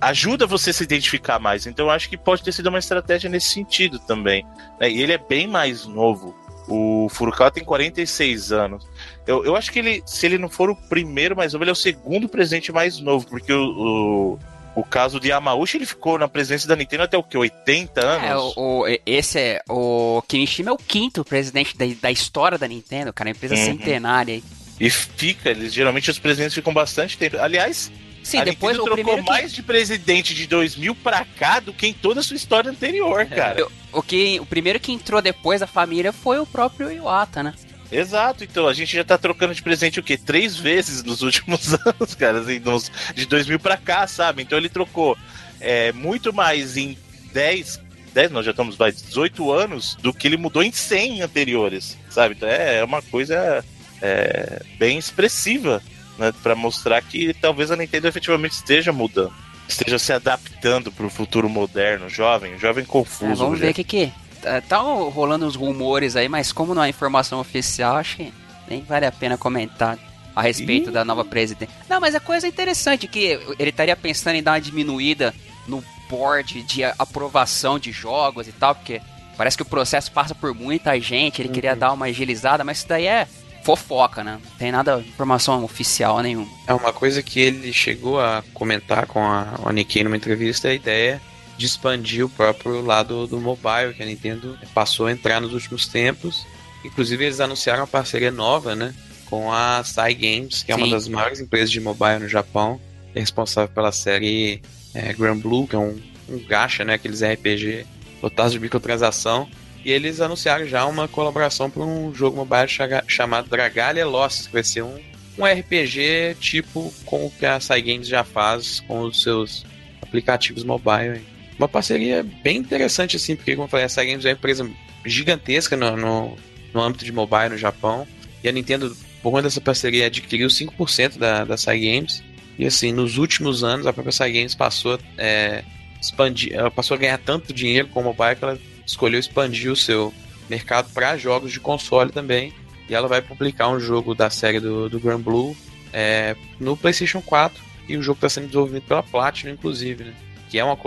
ajuda 0.02 0.48
você 0.48 0.72
a 0.72 0.74
se 0.74 0.84
identificar 0.84 1.40
mais. 1.40 1.68
Então 1.68 1.86
eu 1.86 1.92
acho 1.92 2.10
que 2.10 2.18
pode 2.18 2.44
ter 2.44 2.52
sido 2.52 2.68
uma 2.68 2.80
estratégia 2.80 3.30
nesse 3.30 3.50
sentido 3.50 4.00
também. 4.00 4.44
Né? 4.80 4.90
E 4.90 5.02
ele 5.02 5.14
é 5.14 5.18
bem 5.18 5.48
mais 5.48 5.86
novo. 5.86 6.36
O 6.68 7.08
Furukawa 7.10 7.52
tem 7.52 7.64
46 7.64 8.52
anos. 8.52 8.88
Eu, 9.28 9.46
eu 9.46 9.56
acho 9.56 9.72
que 9.72 9.80
ele, 9.80 10.02
se 10.06 10.26
ele 10.26 10.38
não 10.38 10.50
for 10.50 10.70
o 10.70 10.76
primeiro 10.76 11.36
mais 11.36 11.54
novo, 11.54 11.64
ele 11.64 11.72
é 11.72 11.74
o 11.74 11.76
segundo 11.76 12.28
presidente 12.28 12.72
mais 12.72 13.00
novo, 13.00 13.28
porque 13.28 13.52
o, 13.52 13.64
o, 13.64 14.40
o 14.76 14.84
caso 14.84 15.20
de 15.20 15.30
Yamauchi, 15.30 15.78
ele 15.78 15.86
ficou 15.86 16.18
na 16.18 16.28
presidência 16.28 16.68
da 16.68 16.76
Nintendo 16.76 17.04
até 17.04 17.18
o 17.18 17.24
que? 17.24 17.38
80 17.38 18.02
anos? 18.02 18.28
É, 18.28 18.38
o, 18.38 18.54
o, 18.56 18.98
esse 19.06 19.40
é. 19.40 19.62
O 19.70 20.22
Kimishima 20.28 20.70
é 20.70 20.74
o 20.74 20.78
quinto 20.78 21.26
presidente 21.26 21.76
da, 21.78 21.86
da 22.02 22.12
história 22.12 22.58
da 22.58 22.68
Nintendo, 22.68 23.12
cara. 23.12 23.30
Empresa 23.30 23.56
uhum. 23.56 23.66
centenária. 23.66 24.42
E 24.80 24.90
fica, 24.90 25.50
eles, 25.50 25.74
geralmente 25.74 26.10
os 26.10 26.18
presidentes 26.18 26.56
ficam 26.56 26.74
bastante 26.74 27.18
tempo. 27.18 27.38
Aliás, 27.38 27.92
Sim, 28.24 28.40
a 28.40 28.44
depois 28.44 28.78
Nintendo 28.78 28.94
o 28.94 29.04
trocou 29.04 29.24
mais 29.24 29.50
que... 29.50 29.56
de 29.58 29.64
presidente 29.64 30.34
de 30.34 30.48
2000 30.48 30.96
pra 30.96 31.26
cá 31.26 31.60
do 31.60 31.74
que 31.74 31.88
em 31.88 31.94
toda 31.94 32.20
a 32.20 32.24
sua 32.24 32.36
história 32.36 32.70
anterior, 32.70 33.22
é. 33.22 33.26
cara. 33.26 33.66
O, 33.66 34.00
o, 34.00 34.04
que, 34.04 34.40
o 34.40 34.46
primeiro 34.46 34.80
que 34.80 34.92
entrou 34.92 35.22
depois 35.22 35.60
da 35.60 35.68
família 35.68 36.12
foi 36.12 36.40
o 36.40 36.46
próprio 36.46 36.92
Iwata, 36.92 37.42
né? 37.44 37.54
Exato, 37.92 38.44
então 38.44 38.68
a 38.68 38.74
gente 38.74 38.96
já 38.96 39.04
tá 39.04 39.18
trocando 39.18 39.54
de 39.54 39.62
presente 39.62 40.00
o 40.00 40.04
quê? 40.04 40.18
Três 40.18 40.56
vezes 40.56 41.04
nos 41.04 41.22
últimos 41.24 41.74
anos, 41.74 42.16
cara, 42.16 42.40
assim, 42.40 42.60
nos, 42.60 42.90
de 43.14 43.26
2000 43.26 43.60
pra 43.60 43.76
cá, 43.76 44.08
sabe? 44.08 44.42
Então 44.44 44.58
ele 44.58 44.70
trocou 44.70 45.18
é, 45.60 45.92
muito 45.92 46.32
mais 46.32 46.78
em 46.78 46.98
10, 47.34 47.82
10, 48.14 48.32
nós 48.32 48.46
já 48.46 48.52
estamos 48.52 48.78
vai, 48.78 48.94
18 48.94 49.52
anos 49.52 49.96
do 49.96 50.14
que 50.14 50.28
ele 50.28 50.38
mudou 50.38 50.64
em 50.64 50.72
100 50.72 51.22
anteriores, 51.22 51.98
sabe? 52.10 52.36
Então 52.36 52.48
é, 52.48 52.78
é 52.78 52.84
uma 52.84 53.02
coisa 53.02 53.64
é, 54.02 54.62
bem 54.80 54.98
expressiva 54.98 55.84
né, 56.17 56.34
para 56.43 56.56
mostrar 56.56 57.02
que 57.02 57.34
talvez 57.34 57.71
a 57.71 57.76
Nintendo 57.76 58.08
efetivamente 58.08 58.54
esteja 58.54 58.91
mudando, 58.91 59.34
esteja 59.67 59.97
se 59.97 60.13
adaptando 60.13 60.91
para 60.91 61.06
o 61.06 61.10
futuro 61.10 61.50
moderno, 61.50 62.10
jovem, 62.10 62.58
jovem 62.58 62.86
confuso. 62.86 63.32
É, 63.32 63.36
vamos 63.36 63.60
ver 63.60 63.71
o 63.71 63.74
que 63.74 63.84
que 63.84 64.12
é. 64.43 64.62
tá 64.62 64.78
rolando 64.78 65.45
uns 65.45 65.56
rumores 65.56 66.15
aí, 66.15 66.28
mas 66.28 66.52
como 66.52 66.76
não 66.76 66.84
é 66.84 66.89
informação 66.89 67.39
oficial, 67.39 67.97
acho 67.97 68.17
que 68.17 68.34
nem 68.67 68.82
vale 68.82 69.06
a 69.06 69.12
pena 69.12 69.38
comentar 69.38 69.97
a 70.36 70.41
respeito 70.41 70.89
Ih. 70.89 70.93
da 70.93 71.04
nova 71.04 71.26
presidente. 71.26 71.71
Não, 71.89 72.00
mas 72.00 72.15
a 72.15 72.19
coisa 72.19 72.47
interessante 72.47 73.08
que 73.08 73.39
ele 73.60 73.69
estaria 73.69 73.95
pensando 73.95 74.36
em 74.36 74.43
dar 74.43 74.54
uma 74.54 74.62
diminuída 74.62 75.34
no 75.67 75.84
board 76.10 76.63
de 76.63 76.84
aprovação 76.84 77.80
de 77.80 77.91
jogos 77.91 78.47
e 78.47 78.52
tal, 78.52 78.76
porque 78.76 79.02
parece 79.38 79.58
que 79.58 79.63
o 79.63 79.65
processo 79.65 80.12
passa 80.12 80.36
por 80.36 80.54
muita 80.54 81.00
gente, 81.00 81.41
ele 81.41 81.50
uhum. 81.50 81.54
queria 81.54 81.76
dar 81.76 81.93
uma 81.93 82.08
agilizada, 82.08 82.63
mas 82.63 82.80
isso 82.80 82.88
daí 82.88 83.08
é 83.08 83.28
fofoca, 83.63 84.24
né? 84.24 84.39
Não 84.43 84.58
tem 84.58 84.71
nada, 84.71 85.00
informação 85.00 85.63
oficial 85.63 86.21
nenhuma. 86.21 86.47
É 86.67 86.74
uma 86.74 86.91
coisa 86.91 87.21
que 87.21 87.39
ele 87.39 87.71
chegou 87.71 88.19
a 88.19 88.43
comentar 88.54 89.06
com 89.08 89.19
a, 89.19 89.60
a 89.63 89.74
Nikkei 89.74 90.04
numa 90.04 90.17
entrevista, 90.17 90.67
a 90.69 90.74
ideia 90.74 91.21
de 91.58 91.65
expandir 91.65 92.26
o 92.26 92.30
próprio 92.30 92.82
lado 92.82 93.28
do 93.28 93.39
mobile, 93.39 93.93
que 93.95 94.02
a 94.02 94.06
Nintendo 94.06 94.58
passou 94.74 95.06
a 95.06 95.12
entrar 95.12 95.39
nos 95.39 95.54
últimos 95.54 95.88
tempos. 95.88 96.45
Inclusive, 96.84 97.26
eles 97.26 97.39
anunciaram 97.39 97.82
uma 97.82 97.88
parceria 97.88 98.32
nova, 98.32 98.76
né? 98.76 98.95
Com 99.30 99.52
a 99.54 99.84
Sai 99.84 100.15
Games, 100.15 100.63
que 100.63 100.71
é 100.71 100.76
Sim. 100.76 100.82
uma 100.82 100.91
das 100.91 101.08
maiores 101.08 101.39
empresas 101.39 101.71
de 101.71 101.80
mobile 101.80 102.19
no 102.19 102.28
Japão. 102.28 102.82
É 103.13 103.19
responsável 103.19 103.74
pela 103.74 103.91
série 103.91 104.62
é, 104.93 105.13
Grand 105.13 105.38
Blue, 105.38 105.67
que 105.67 105.76
é 105.76 105.80
um, 105.80 106.02
um 106.28 106.39
gacha, 106.47 106.84
né? 106.84 106.95
Aqueles 106.95 107.21
RPG 107.21 107.86
lotados 108.24 108.54
de 108.54 108.60
microtransação. 108.60 109.47
E 109.84 109.91
eles 109.91 110.22
anunciaram 110.22 110.65
já 110.65 110.86
uma 110.86 111.08
colaboração 111.08 111.70
para 111.70 111.84
um 111.84 112.13
jogo 112.13 112.38
mobile 112.38 112.67
chamado 113.08 113.50
Dragalia 113.50 114.06
Lost, 114.06 114.46
que 114.46 114.54
vai 114.54 114.63
ser 114.63 114.84
um, 114.84 115.00
um 115.38 115.46
RPG 115.46 116.36
tipo 116.39 116.94
com 117.06 117.26
o 117.26 117.32
que 117.32 117.46
a 117.46 117.60
Cygames 117.60 118.08
já 118.08 118.24
faz 118.24 118.80
com 118.82 119.02
os 119.02 119.24
seus 119.24 119.65
aplicativos 120.02 120.63
mobile. 120.63 121.22
Uma 121.58 121.67
parceria 121.67 122.24
bem 122.44 122.58
interessante, 122.58 123.15
assim, 123.15 123.36
porque, 123.36 123.56
como 123.56 123.65
eu 123.65 123.70
falei, 123.70 123.86
a 123.86 123.89
Cygames 123.89 124.26
é 124.26 124.30
uma 124.30 124.34
empresa 124.34 124.70
gigantesca 125.06 125.76
no, 125.76 125.98
no, 125.98 126.38
no 126.74 126.82
âmbito 126.82 127.06
de 127.06 127.12
mobile 127.12 127.50
no 127.50 127.58
Japão. 127.58 128.08
E 128.44 128.50
a 128.50 128.52
Nintendo, 128.52 128.96
por 129.22 129.32
conta 129.32 129.44
dessa 129.44 129.62
parceria, 129.62 130.08
adquiriu 130.08 130.48
5% 130.48 131.17
da, 131.17 131.44
da 131.44 131.58
Cygames. 131.58 132.24
E 132.58 132.65
assim, 132.65 132.91
nos 132.91 133.17
últimos 133.17 133.63
anos, 133.63 133.88
a 133.88 133.94
própria 133.94 134.12
Cygames 134.12 134.54
passou, 134.54 135.00
é, 135.17 135.63
expandir, 136.00 136.54
passou 136.72 136.96
a 136.96 137.00
ganhar 137.00 137.17
tanto 137.17 137.54
dinheiro 137.54 137.88
com 137.88 138.02
o 138.02 138.04
mobile 138.04 138.36
que 138.36 138.44
ela 138.44 138.60
escolheu 138.92 139.20
expandir 139.20 139.72
o 139.72 139.76
seu 139.76 140.14
mercado 140.50 140.92
para 140.94 141.18
jogos 141.18 141.52
de 141.52 141.60
console 141.60 142.12
também. 142.12 142.54
E 142.90 142.94
ela 142.94 143.08
vai 143.08 143.22
publicar 143.22 143.70
um 143.70 143.80
jogo 143.80 144.14
da 144.14 144.30
série 144.30 144.60
do, 144.60 144.90
do 144.90 145.00
Grand 145.00 145.22
Blue 145.22 145.56
é, 145.94 146.36
no 146.60 146.76
PlayStation 146.76 147.22
4. 147.22 147.62
E 147.88 147.98
o 147.98 148.04
jogo 148.04 148.18
está 148.18 148.30
sendo 148.30 148.48
desenvolvido 148.48 148.82
pela 148.84 149.04
Platinum, 149.04 149.54
inclusive, 149.54 150.04
né? 150.04 150.14
que 150.50 150.60
é 150.60 150.64
uma 150.64 150.78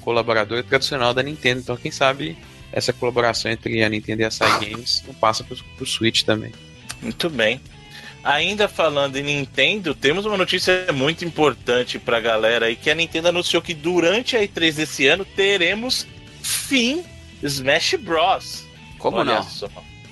colaboradora 0.00 0.62
tradicional 0.62 1.12
da 1.12 1.22
Nintendo. 1.22 1.60
Então, 1.60 1.76
quem 1.76 1.90
sabe 1.90 2.36
essa 2.72 2.92
colaboração 2.92 3.50
entre 3.50 3.82
a 3.82 3.88
Nintendo 3.88 4.22
e 4.22 4.24
a 4.24 4.30
Side 4.30 4.70
Games 4.70 5.02
não 5.06 5.14
passa 5.14 5.44
para 5.44 5.56
o 5.80 5.86
Switch 5.86 6.22
também. 6.22 6.52
Muito 7.02 7.28
bem. 7.28 7.60
Ainda 8.22 8.68
falando 8.68 9.16
em 9.16 9.22
Nintendo, 9.22 9.94
temos 9.94 10.26
uma 10.26 10.36
notícia 10.36 10.86
muito 10.92 11.24
importante 11.24 11.98
para 11.98 12.18
a 12.18 12.20
galera 12.20 12.66
aí 12.66 12.76
que 12.76 12.90
a 12.90 12.94
Nintendo 12.94 13.28
anunciou 13.28 13.62
que 13.62 13.72
durante 13.72 14.36
a 14.36 14.40
E3 14.40 14.74
desse 14.74 15.06
ano 15.06 15.24
teremos 15.24 16.06
fim 16.42 17.02
Smash 17.42 17.94
Bros. 17.94 18.66
Como 18.98 19.18
Olha 19.18 19.36
não? 19.36 19.42
Só. 19.42 19.68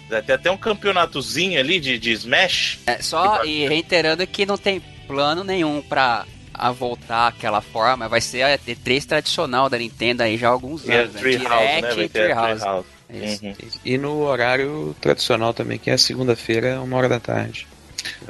Tem 0.08 0.34
até 0.34 0.50
um 0.50 0.56
campeonatozinho 0.56 1.60
ali 1.60 1.78
de, 1.78 1.98
de 1.98 2.12
Smash. 2.12 2.78
É, 2.86 3.02
só 3.02 3.44
e 3.44 3.68
reiterando 3.68 4.26
que 4.26 4.46
não 4.46 4.56
tem 4.56 4.80
plano 5.06 5.44
nenhum 5.44 5.82
pra 5.82 6.24
a 6.58 6.72
voltar 6.72 7.28
aquela 7.28 7.60
forma, 7.60 8.08
vai 8.08 8.20
ser 8.20 8.42
a 8.42 8.58
E3 8.58 9.04
tradicional 9.04 9.70
da 9.70 9.78
Nintendo 9.78 10.24
aí 10.24 10.36
já 10.36 10.48
há 10.48 10.50
alguns 10.50 10.88
anos. 10.88 11.14
Né? 11.14 11.20
Direct 11.20 11.46
House, 11.46 11.96
né? 11.96 12.04
e 12.04 12.08
Treehouse. 12.08 12.64
Uhum. 13.10 13.54
E 13.84 13.96
no 13.96 14.22
horário 14.22 14.94
tradicional 15.00 15.54
também, 15.54 15.78
que 15.78 15.88
é 15.88 15.96
segunda-feira, 15.96 16.80
uma 16.80 16.96
hora 16.96 17.08
da 17.08 17.20
tarde. 17.20 17.66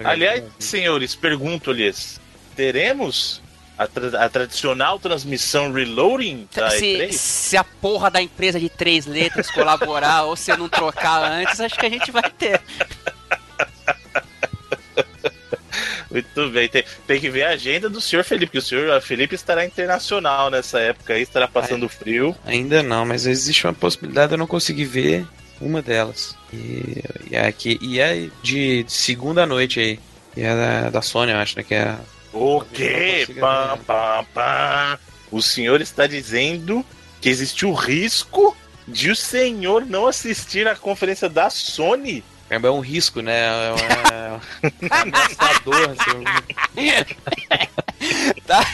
Aliás, 0.05 0.45
senhores, 0.59 1.15
pergunto-lhes: 1.15 2.21
teremos 2.55 3.43
a, 3.79 3.87
tra 3.87 4.25
a, 4.25 4.29
tradicional 4.29 4.99
transmissão 4.99 5.73
reloading 5.73 6.49
da 6.55 6.71
se, 6.71 6.85
E3? 6.85 7.13
Se 7.13 7.57
a 7.57 7.63
porra 7.63 8.11
da 8.11 8.21
empresa 8.21 8.59
de 8.59 8.69
três 8.69 9.07
letras 9.07 9.49
colaborar 9.51 10.25
ou 10.29 10.35
se 10.35 10.55
não 10.57 10.69
trocar 10.69 11.23
antes, 11.23 11.61
acho 11.61 11.79
que 11.79 11.87
a 11.87 11.91
gente 11.91 12.11
vai 12.11 12.29
ter. 12.31 12.61
Muito 16.11 16.51
bem, 16.51 16.69
tem, 16.69 16.83
tem, 17.07 17.21
que 17.21 17.29
ver 17.29 17.45
a 17.45 17.51
agenda 17.51 17.89
do 17.89 18.01
senhor 18.01 18.25
Felipe, 18.25 18.47
porque 18.47 18.59
o 18.59 18.63
senhor 18.63 19.01
Felipe 19.03 19.35
estará 19.35 19.65
internacional 19.65 20.51
nessa 20.51 20.81
época 20.81 21.13
aí, 21.13 21.23
estará 21.23 21.47
passando 21.47 21.85
é, 21.85 21.89
frio. 21.89 22.35
Ainda 22.47 22.83
não, 22.83 23.05
mas 23.05 23.27
existe 23.27 23.67
uma 23.67 23.75
possibilidade 23.75 24.29
de 24.29 24.35
eu 24.35 24.39
não 24.39 24.47
conseguir 24.47 24.87
ver 24.87 25.27
uma 25.61 25.83
delas. 25.83 26.35
E, 26.53 27.05
e, 27.31 27.37
é, 27.37 27.47
aqui, 27.47 27.79
e 27.83 28.01
é 28.01 28.29
de, 28.43 28.85
de 28.85 28.93
segunda 28.93 29.45
noite 29.47 29.79
aí. 29.81 30.01
E 30.35 30.41
é 30.43 30.57
da, 30.57 30.91
da 30.91 31.03
Sony, 31.03 31.31
eu 31.31 31.39
acho, 31.39 31.57
né? 31.59 31.63
Que 31.63 31.75
é 31.75 31.95
o 32.39 32.65
quê? 32.65 33.27
O 35.31 35.43
senhor 35.43 35.81
está 35.81 36.07
dizendo 36.07 36.85
que 37.21 37.29
existe 37.29 37.67
o 37.67 37.73
risco 37.73 38.57
de 38.87 39.11
o 39.11 39.17
senhor 39.17 39.85
não 39.85 40.07
assistir 40.07 40.67
a 40.67 40.75
conferência 40.75 41.29
da 41.29 41.51
Sony? 41.51 42.25
É, 42.51 42.57
é 42.57 42.71
um 42.71 42.81
risco, 42.81 43.21
né? 43.21 43.47
É, 43.47 44.31
um 44.83 44.89
ameaçador. 44.91 45.91
assim. 45.93 46.25
tá, 48.47 48.65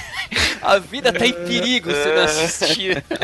a 0.62 0.78
vida 0.78 1.12
tá 1.12 1.26
em 1.26 1.32
perigo 1.32 1.90
se 1.90 2.08
não 2.08 2.22
assistir. 2.24 3.04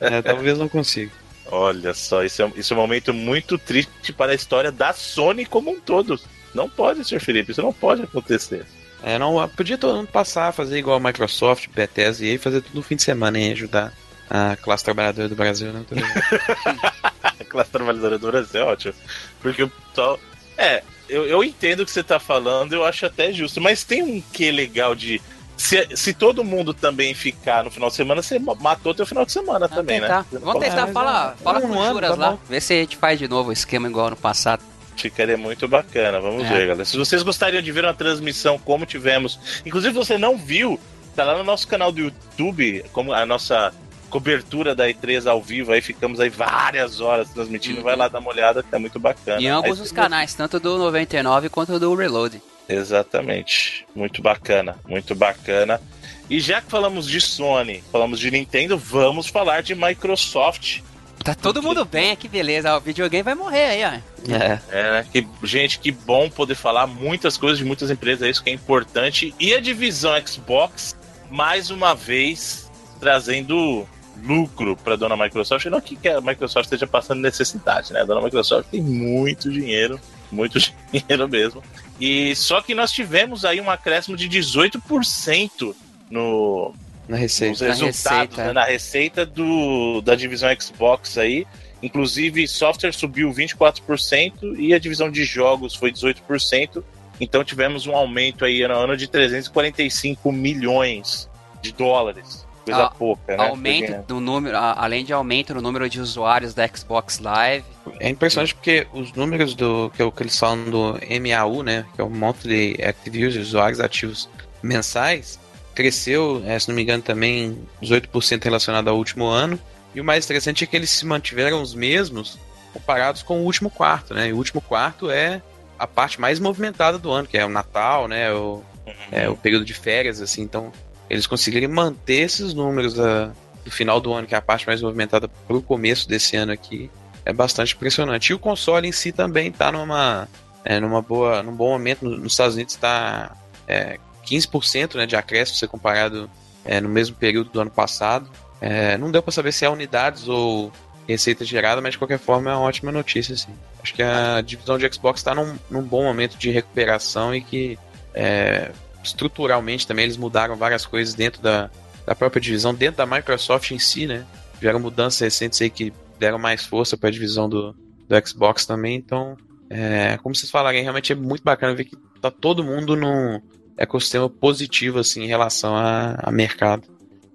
É, 0.00 0.20
talvez 0.20 0.58
não 0.58 0.68
consiga. 0.68 1.12
Olha 1.46 1.94
só, 1.94 2.24
isso 2.24 2.42
é, 2.42 2.52
isso 2.56 2.74
é 2.74 2.76
um 2.76 2.80
momento 2.80 3.14
muito 3.14 3.56
triste 3.56 4.12
para 4.12 4.32
a 4.32 4.34
história 4.34 4.72
da 4.72 4.92
Sony 4.92 5.46
como 5.46 5.70
um 5.70 5.80
todo. 5.80 6.20
Não 6.52 6.68
pode, 6.68 7.04
senhor 7.04 7.20
Felipe, 7.20 7.52
isso 7.52 7.62
não 7.62 7.72
pode 7.72 8.02
acontecer. 8.02 8.66
É, 9.02 9.18
não, 9.18 9.48
podia 9.48 9.76
todo 9.76 9.96
mundo 9.96 10.08
passar, 10.08 10.52
fazer 10.52 10.78
igual 10.78 10.96
a 10.96 11.00
Microsoft, 11.00 11.68
Bethesda 11.74 12.24
e 12.24 12.30
aí 12.30 12.38
fazer 12.38 12.62
tudo 12.62 12.76
no 12.76 12.82
fim 12.82 12.96
de 12.96 13.02
semana 13.02 13.38
e 13.38 13.52
ajudar 13.52 13.92
a 14.30 14.56
classe 14.56 14.84
trabalhadora 14.84 15.28
do 15.28 15.34
Brasil, 15.34 15.72
né? 15.72 15.84
a 17.22 17.44
classe 17.44 17.70
trabalhadora 17.70 18.18
do 18.18 18.30
Brasil 18.30 18.60
é 18.60 18.64
ótimo. 18.64 18.94
Porque 19.40 19.64
o 19.64 19.68
pessoal. 19.68 20.18
É, 20.56 20.82
eu, 21.08 21.26
eu 21.26 21.42
entendo 21.42 21.80
o 21.80 21.84
que 21.84 21.90
você 21.90 22.02
tá 22.02 22.20
falando, 22.20 22.72
eu 22.72 22.84
acho 22.84 23.04
até 23.04 23.32
justo, 23.32 23.60
mas 23.60 23.84
tem 23.84 24.02
um 24.02 24.20
que 24.20 24.50
legal 24.50 24.94
de 24.94 25.20
se, 25.56 25.88
se 25.94 26.14
todo 26.14 26.42
mundo 26.42 26.72
também 26.72 27.14
ficar 27.14 27.62
no 27.62 27.70
final 27.70 27.88
de 27.88 27.94
semana, 27.94 28.22
você 28.22 28.38
matou 28.38 28.94
teu 28.94 29.06
final 29.06 29.24
de 29.24 29.32
semana 29.32 29.68
Vamos 29.68 29.76
também, 29.76 30.00
tentar. 30.00 30.26
né? 30.32 30.40
Vamos 30.42 30.62
tentar, 30.62 30.86
fala, 30.88 31.36
fala 31.42 31.58
um 31.58 31.68
com 31.68 31.86
Juras 31.86 32.10
tá 32.10 32.16
lá, 32.16 32.38
vê 32.48 32.60
se 32.60 32.72
a 32.72 32.76
gente 32.76 32.96
faz 32.96 33.18
de 33.18 33.28
novo 33.28 33.50
o 33.50 33.52
esquema 33.52 33.88
igual 33.88 34.10
no 34.10 34.16
passado. 34.16 34.62
Ficaria 34.96 35.36
muito 35.36 35.66
bacana, 35.66 36.20
vamos 36.20 36.44
É. 36.44 36.48
ver, 36.48 36.66
galera. 36.68 36.84
Se 36.84 36.96
vocês 36.96 37.22
gostariam 37.22 37.62
de 37.62 37.72
ver 37.72 37.84
uma 37.84 37.94
transmissão 37.94 38.58
como 38.58 38.84
tivemos, 38.86 39.38
inclusive 39.64 39.92
você 39.94 40.16
não 40.18 40.36
viu, 40.36 40.78
tá 41.16 41.24
lá 41.24 41.36
no 41.38 41.44
nosso 41.44 41.66
canal 41.66 41.90
do 41.90 42.00
YouTube, 42.00 42.84
como 42.92 43.12
a 43.12 43.24
nossa 43.26 43.72
cobertura 44.10 44.74
da 44.74 44.86
E3 44.88 45.26
ao 45.26 45.40
vivo, 45.42 45.72
aí 45.72 45.80
ficamos 45.80 46.20
aí 46.20 46.28
várias 46.28 47.00
horas 47.00 47.30
transmitindo, 47.30 47.78
Uhum. 47.78 47.82
vai 47.84 47.96
lá 47.96 48.08
dar 48.08 48.18
uma 48.18 48.30
olhada, 48.30 48.62
que 48.62 48.74
é 48.74 48.78
muito 48.78 49.00
bacana. 49.00 49.40
Em 49.40 49.48
ambos 49.48 49.78
Aí 49.78 49.84
os 49.86 49.90
canais, 49.92 50.34
tanto 50.34 50.60
do 50.60 50.76
99 50.76 51.48
quanto 51.48 51.78
do 51.80 51.94
Reload. 51.94 52.40
Exatamente. 52.68 53.86
Muito 53.94 54.20
bacana, 54.22 54.76
muito 54.86 55.14
bacana. 55.14 55.80
E 56.28 56.38
já 56.40 56.60
que 56.60 56.70
falamos 56.70 57.06
de 57.08 57.20
Sony, 57.20 57.82
falamos 57.90 58.20
de 58.20 58.30
Nintendo, 58.30 58.76
vamos 58.78 59.26
falar 59.28 59.62
de 59.62 59.74
Microsoft. 59.74 60.80
Tá 61.22 61.34
todo 61.34 61.62
mundo 61.62 61.84
bem, 61.84 62.16
que 62.16 62.28
beleza. 62.28 62.76
O 62.76 62.80
videogame 62.80 63.22
vai 63.22 63.34
morrer 63.34 63.64
aí, 63.64 63.84
ó. 63.84 64.32
É. 64.32 64.60
É, 64.70 64.92
né? 64.92 65.06
Que, 65.12 65.26
gente, 65.42 65.78
que 65.78 65.92
bom 65.92 66.28
poder 66.28 66.54
falar 66.54 66.86
muitas 66.86 67.36
coisas 67.36 67.58
de 67.58 67.64
muitas 67.64 67.90
empresas, 67.90 68.22
é 68.22 68.30
isso 68.30 68.42
que 68.42 68.50
é 68.50 68.52
importante. 68.52 69.34
E 69.38 69.54
a 69.54 69.60
divisão 69.60 70.12
Xbox, 70.26 70.96
mais 71.30 71.70
uma 71.70 71.94
vez, 71.94 72.70
trazendo 72.98 73.86
lucro 74.24 74.76
para 74.76 74.96
dona 74.96 75.16
Microsoft. 75.16 75.66
Não 75.66 75.80
que 75.80 75.96
a 76.08 76.20
Microsoft 76.20 76.66
esteja 76.66 76.86
passando 76.86 77.20
necessidade, 77.20 77.92
né? 77.92 78.00
A 78.00 78.04
dona 78.04 78.20
Microsoft 78.20 78.68
tem 78.70 78.80
muito 78.80 79.50
dinheiro, 79.50 80.00
muito 80.30 80.58
dinheiro 80.92 81.28
mesmo. 81.28 81.62
E 82.00 82.34
só 82.36 82.60
que 82.60 82.74
nós 82.74 82.90
tivemos 82.90 83.44
aí 83.44 83.60
um 83.60 83.70
acréscimo 83.70 84.16
de 84.16 84.28
18% 84.28 85.74
no, 86.10 86.74
Na 87.12 87.18
receita. 87.18 87.64
Na 87.64 87.70
resultados, 87.72 88.10
receita, 88.36 88.44
né, 88.46 88.52
na 88.52 88.64
receita 88.64 89.26
do, 89.26 90.00
da 90.00 90.14
divisão 90.14 90.48
Xbox 90.58 91.18
aí. 91.18 91.46
Inclusive, 91.82 92.46
software 92.48 92.92
subiu 92.92 93.30
24% 93.30 94.56
e 94.58 94.72
a 94.72 94.78
divisão 94.78 95.10
de 95.10 95.24
jogos 95.24 95.74
foi 95.74 95.92
18%. 95.92 96.82
Então 97.20 97.44
tivemos 97.44 97.86
um 97.86 97.94
aumento 97.94 98.44
aí 98.44 98.66
no 98.66 98.74
ano 98.74 98.96
de 98.96 99.06
345 99.08 100.32
milhões 100.32 101.28
de 101.60 101.72
dólares. 101.72 102.46
Coisa 102.64 102.84
Ah, 102.84 102.90
pouca, 102.90 103.36
né? 103.36 103.48
Aumento 103.48 104.06
do 104.06 104.20
número, 104.20 104.56
a- 104.56 104.74
além 104.84 105.04
de 105.04 105.12
aumento 105.12 105.52
no 105.52 105.60
número 105.60 105.88
de 105.88 106.00
usuários 106.00 106.54
da 106.54 106.66
Xbox 106.68 107.18
Live. 107.18 107.64
É 107.98 108.08
impressionante 108.08 108.54
porque 108.54 108.86
os 108.92 109.12
números 109.14 109.54
do 109.54 109.90
que, 109.96 110.00
é 110.00 110.04
o 110.04 110.12
que 110.12 110.22
eles 110.22 110.38
falam 110.38 110.64
do 110.70 110.98
MAU, 111.20 111.64
né, 111.64 111.84
que 111.94 112.00
é 112.00 112.04
o 112.04 112.08
Monthly 112.10 112.76
Active 112.84 113.26
Users, 113.26 113.48
usuários 113.48 113.80
ativos 113.80 114.28
mensais, 114.62 115.40
cresceu, 115.74 116.42
eh, 116.46 116.58
se 116.58 116.68
não 116.68 116.74
me 116.74 116.82
engano, 116.82 117.02
também 117.02 117.58
18% 117.82 118.44
relacionado 118.44 118.88
ao 118.88 118.96
último 118.96 119.26
ano. 119.26 119.58
E 119.94 120.00
o 120.00 120.04
mais 120.04 120.24
interessante 120.24 120.64
é 120.64 120.66
que 120.66 120.76
eles 120.76 120.90
se 120.90 121.04
mantiveram 121.04 121.60
os 121.60 121.74
mesmos 121.74 122.38
comparados 122.72 123.22
com 123.22 123.40
o 123.40 123.44
último 123.44 123.68
quarto, 123.70 124.14
né? 124.14 124.28
E 124.28 124.32
o 124.32 124.36
último 124.36 124.60
quarto 124.60 125.10
é 125.10 125.42
a 125.78 125.86
parte 125.86 126.20
mais 126.20 126.38
movimentada 126.40 126.98
do 126.98 127.10
ano, 127.10 127.26
que 127.28 127.36
é 127.36 127.44
o 127.44 127.48
Natal, 127.50 128.08
né? 128.08 128.32
O, 128.32 128.62
é, 129.10 129.28
o 129.28 129.36
período 129.36 129.64
de 129.64 129.74
férias, 129.74 130.20
assim. 130.22 130.42
Então, 130.42 130.72
eles 131.10 131.26
conseguirem 131.26 131.68
manter 131.68 132.20
esses 132.22 132.54
números 132.54 132.94
da- 132.94 133.30
do 133.64 133.70
final 133.70 134.00
do 134.00 134.12
ano, 134.12 134.26
que 134.26 134.34
é 134.34 134.38
a 134.38 134.42
parte 134.42 134.66
mais 134.66 134.80
movimentada 134.80 135.28
para 135.28 135.56
o 135.56 135.62
começo 135.62 136.08
desse 136.08 136.36
ano 136.36 136.52
aqui, 136.52 136.90
é 137.24 137.32
bastante 137.32 137.74
impressionante. 137.74 138.30
E 138.30 138.34
o 138.34 138.38
console 138.38 138.88
em 138.88 138.92
si 138.92 139.12
também 139.12 139.48
está 139.48 139.70
numa, 139.70 140.26
é, 140.64 140.80
numa 140.80 141.02
boa, 141.02 141.42
num 141.42 141.54
bom 141.54 141.68
momento. 141.70 142.04
No- 142.04 142.16
Nos 142.16 142.32
Estados 142.32 142.54
Unidos 142.54 142.74
está 142.74 143.36
é, 143.68 143.98
15% 144.26 144.94
né, 144.94 145.06
de 145.06 145.16
acréscimo, 145.16 145.56
se 145.56 145.66
comparado 145.66 146.30
é, 146.64 146.80
no 146.80 146.88
mesmo 146.88 147.16
período 147.16 147.50
do 147.50 147.60
ano 147.60 147.70
passado. 147.70 148.30
É, 148.60 148.96
não 148.96 149.10
deu 149.10 149.22
para 149.22 149.32
saber 149.32 149.52
se 149.52 149.64
é 149.64 149.70
unidades 149.70 150.28
ou 150.28 150.72
receita 151.08 151.44
gerada, 151.44 151.80
mas 151.80 151.92
de 151.92 151.98
qualquer 151.98 152.18
forma 152.18 152.50
é 152.50 152.54
uma 152.54 152.62
ótima 152.62 152.92
notícia. 152.92 153.34
Assim. 153.34 153.52
Acho 153.82 153.94
que 153.94 154.02
a 154.02 154.40
divisão 154.40 154.78
de 154.78 154.92
Xbox 154.92 155.20
está 155.20 155.34
num, 155.34 155.56
num 155.70 155.82
bom 155.82 156.04
momento 156.04 156.36
de 156.36 156.50
recuperação 156.50 157.34
e 157.34 157.40
que 157.40 157.78
é, 158.14 158.70
estruturalmente 159.02 159.86
também 159.86 160.04
eles 160.04 160.16
mudaram 160.16 160.56
várias 160.56 160.86
coisas 160.86 161.14
dentro 161.14 161.42
da, 161.42 161.70
da 162.06 162.14
própria 162.14 162.40
divisão, 162.40 162.74
dentro 162.74 162.98
da 162.98 163.06
Microsoft 163.06 163.70
em 163.72 163.78
si, 163.78 164.06
né? 164.06 164.24
Tiveram 164.54 164.78
mudanças 164.78 165.20
recentes 165.20 165.60
aí 165.60 165.70
que 165.70 165.92
deram 166.18 166.38
mais 166.38 166.64
força 166.64 166.96
para 166.96 167.08
a 167.08 167.12
divisão 167.12 167.48
do, 167.48 167.74
do 168.08 168.28
Xbox 168.28 168.64
também. 168.64 168.94
Então, 168.96 169.36
é, 169.68 170.18
como 170.22 170.34
vocês 170.34 170.50
falaram, 170.50 170.80
realmente 170.80 171.12
é 171.12 171.16
muito 171.16 171.42
bacana 171.42 171.74
ver 171.74 171.84
que 171.84 171.96
tá 172.20 172.30
todo 172.30 172.62
mundo 172.62 172.94
num 172.94 173.40
ecossistema 173.76 174.28
positivo 174.28 174.98
assim 174.98 175.22
em 175.22 175.26
relação 175.26 175.76
a, 175.76 176.14
a 176.22 176.30
mercado. 176.30 176.84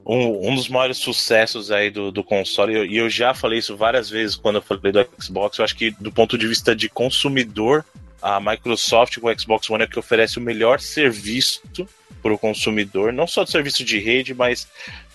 um, 0.05 0.49
um 0.49 0.55
dos 0.55 0.69
maiores 0.69 0.97
sucessos 0.97 1.69
aí 1.69 1.89
do, 1.89 2.11
do 2.11 2.23
console, 2.23 2.73
e 2.73 2.77
eu, 2.77 3.05
eu 3.05 3.09
já 3.09 3.33
falei 3.33 3.59
isso 3.59 3.75
várias 3.75 4.09
vezes 4.09 4.35
quando 4.35 4.55
eu 4.55 4.61
falei 4.61 4.91
do 4.91 5.07
Xbox, 5.21 5.57
eu 5.57 5.65
acho 5.65 5.75
que 5.75 5.91
do 5.91 6.11
ponto 6.11 6.37
de 6.37 6.47
vista 6.47 6.75
de 6.75 6.87
consumidor, 6.87 7.83
a 8.21 8.39
Microsoft 8.39 9.19
com 9.19 9.27
o 9.27 9.39
Xbox 9.39 9.69
One 9.69 9.83
é 9.83 9.87
que 9.87 9.99
oferece 9.99 10.37
o 10.37 10.41
melhor 10.41 10.79
serviço 10.79 11.61
para 12.21 12.33
o 12.33 12.37
consumidor, 12.37 13.11
não 13.11 13.27
só 13.27 13.43
de 13.43 13.51
serviço 13.51 13.83
de 13.83 13.99
rede, 13.99 14.33
mas 14.33 14.67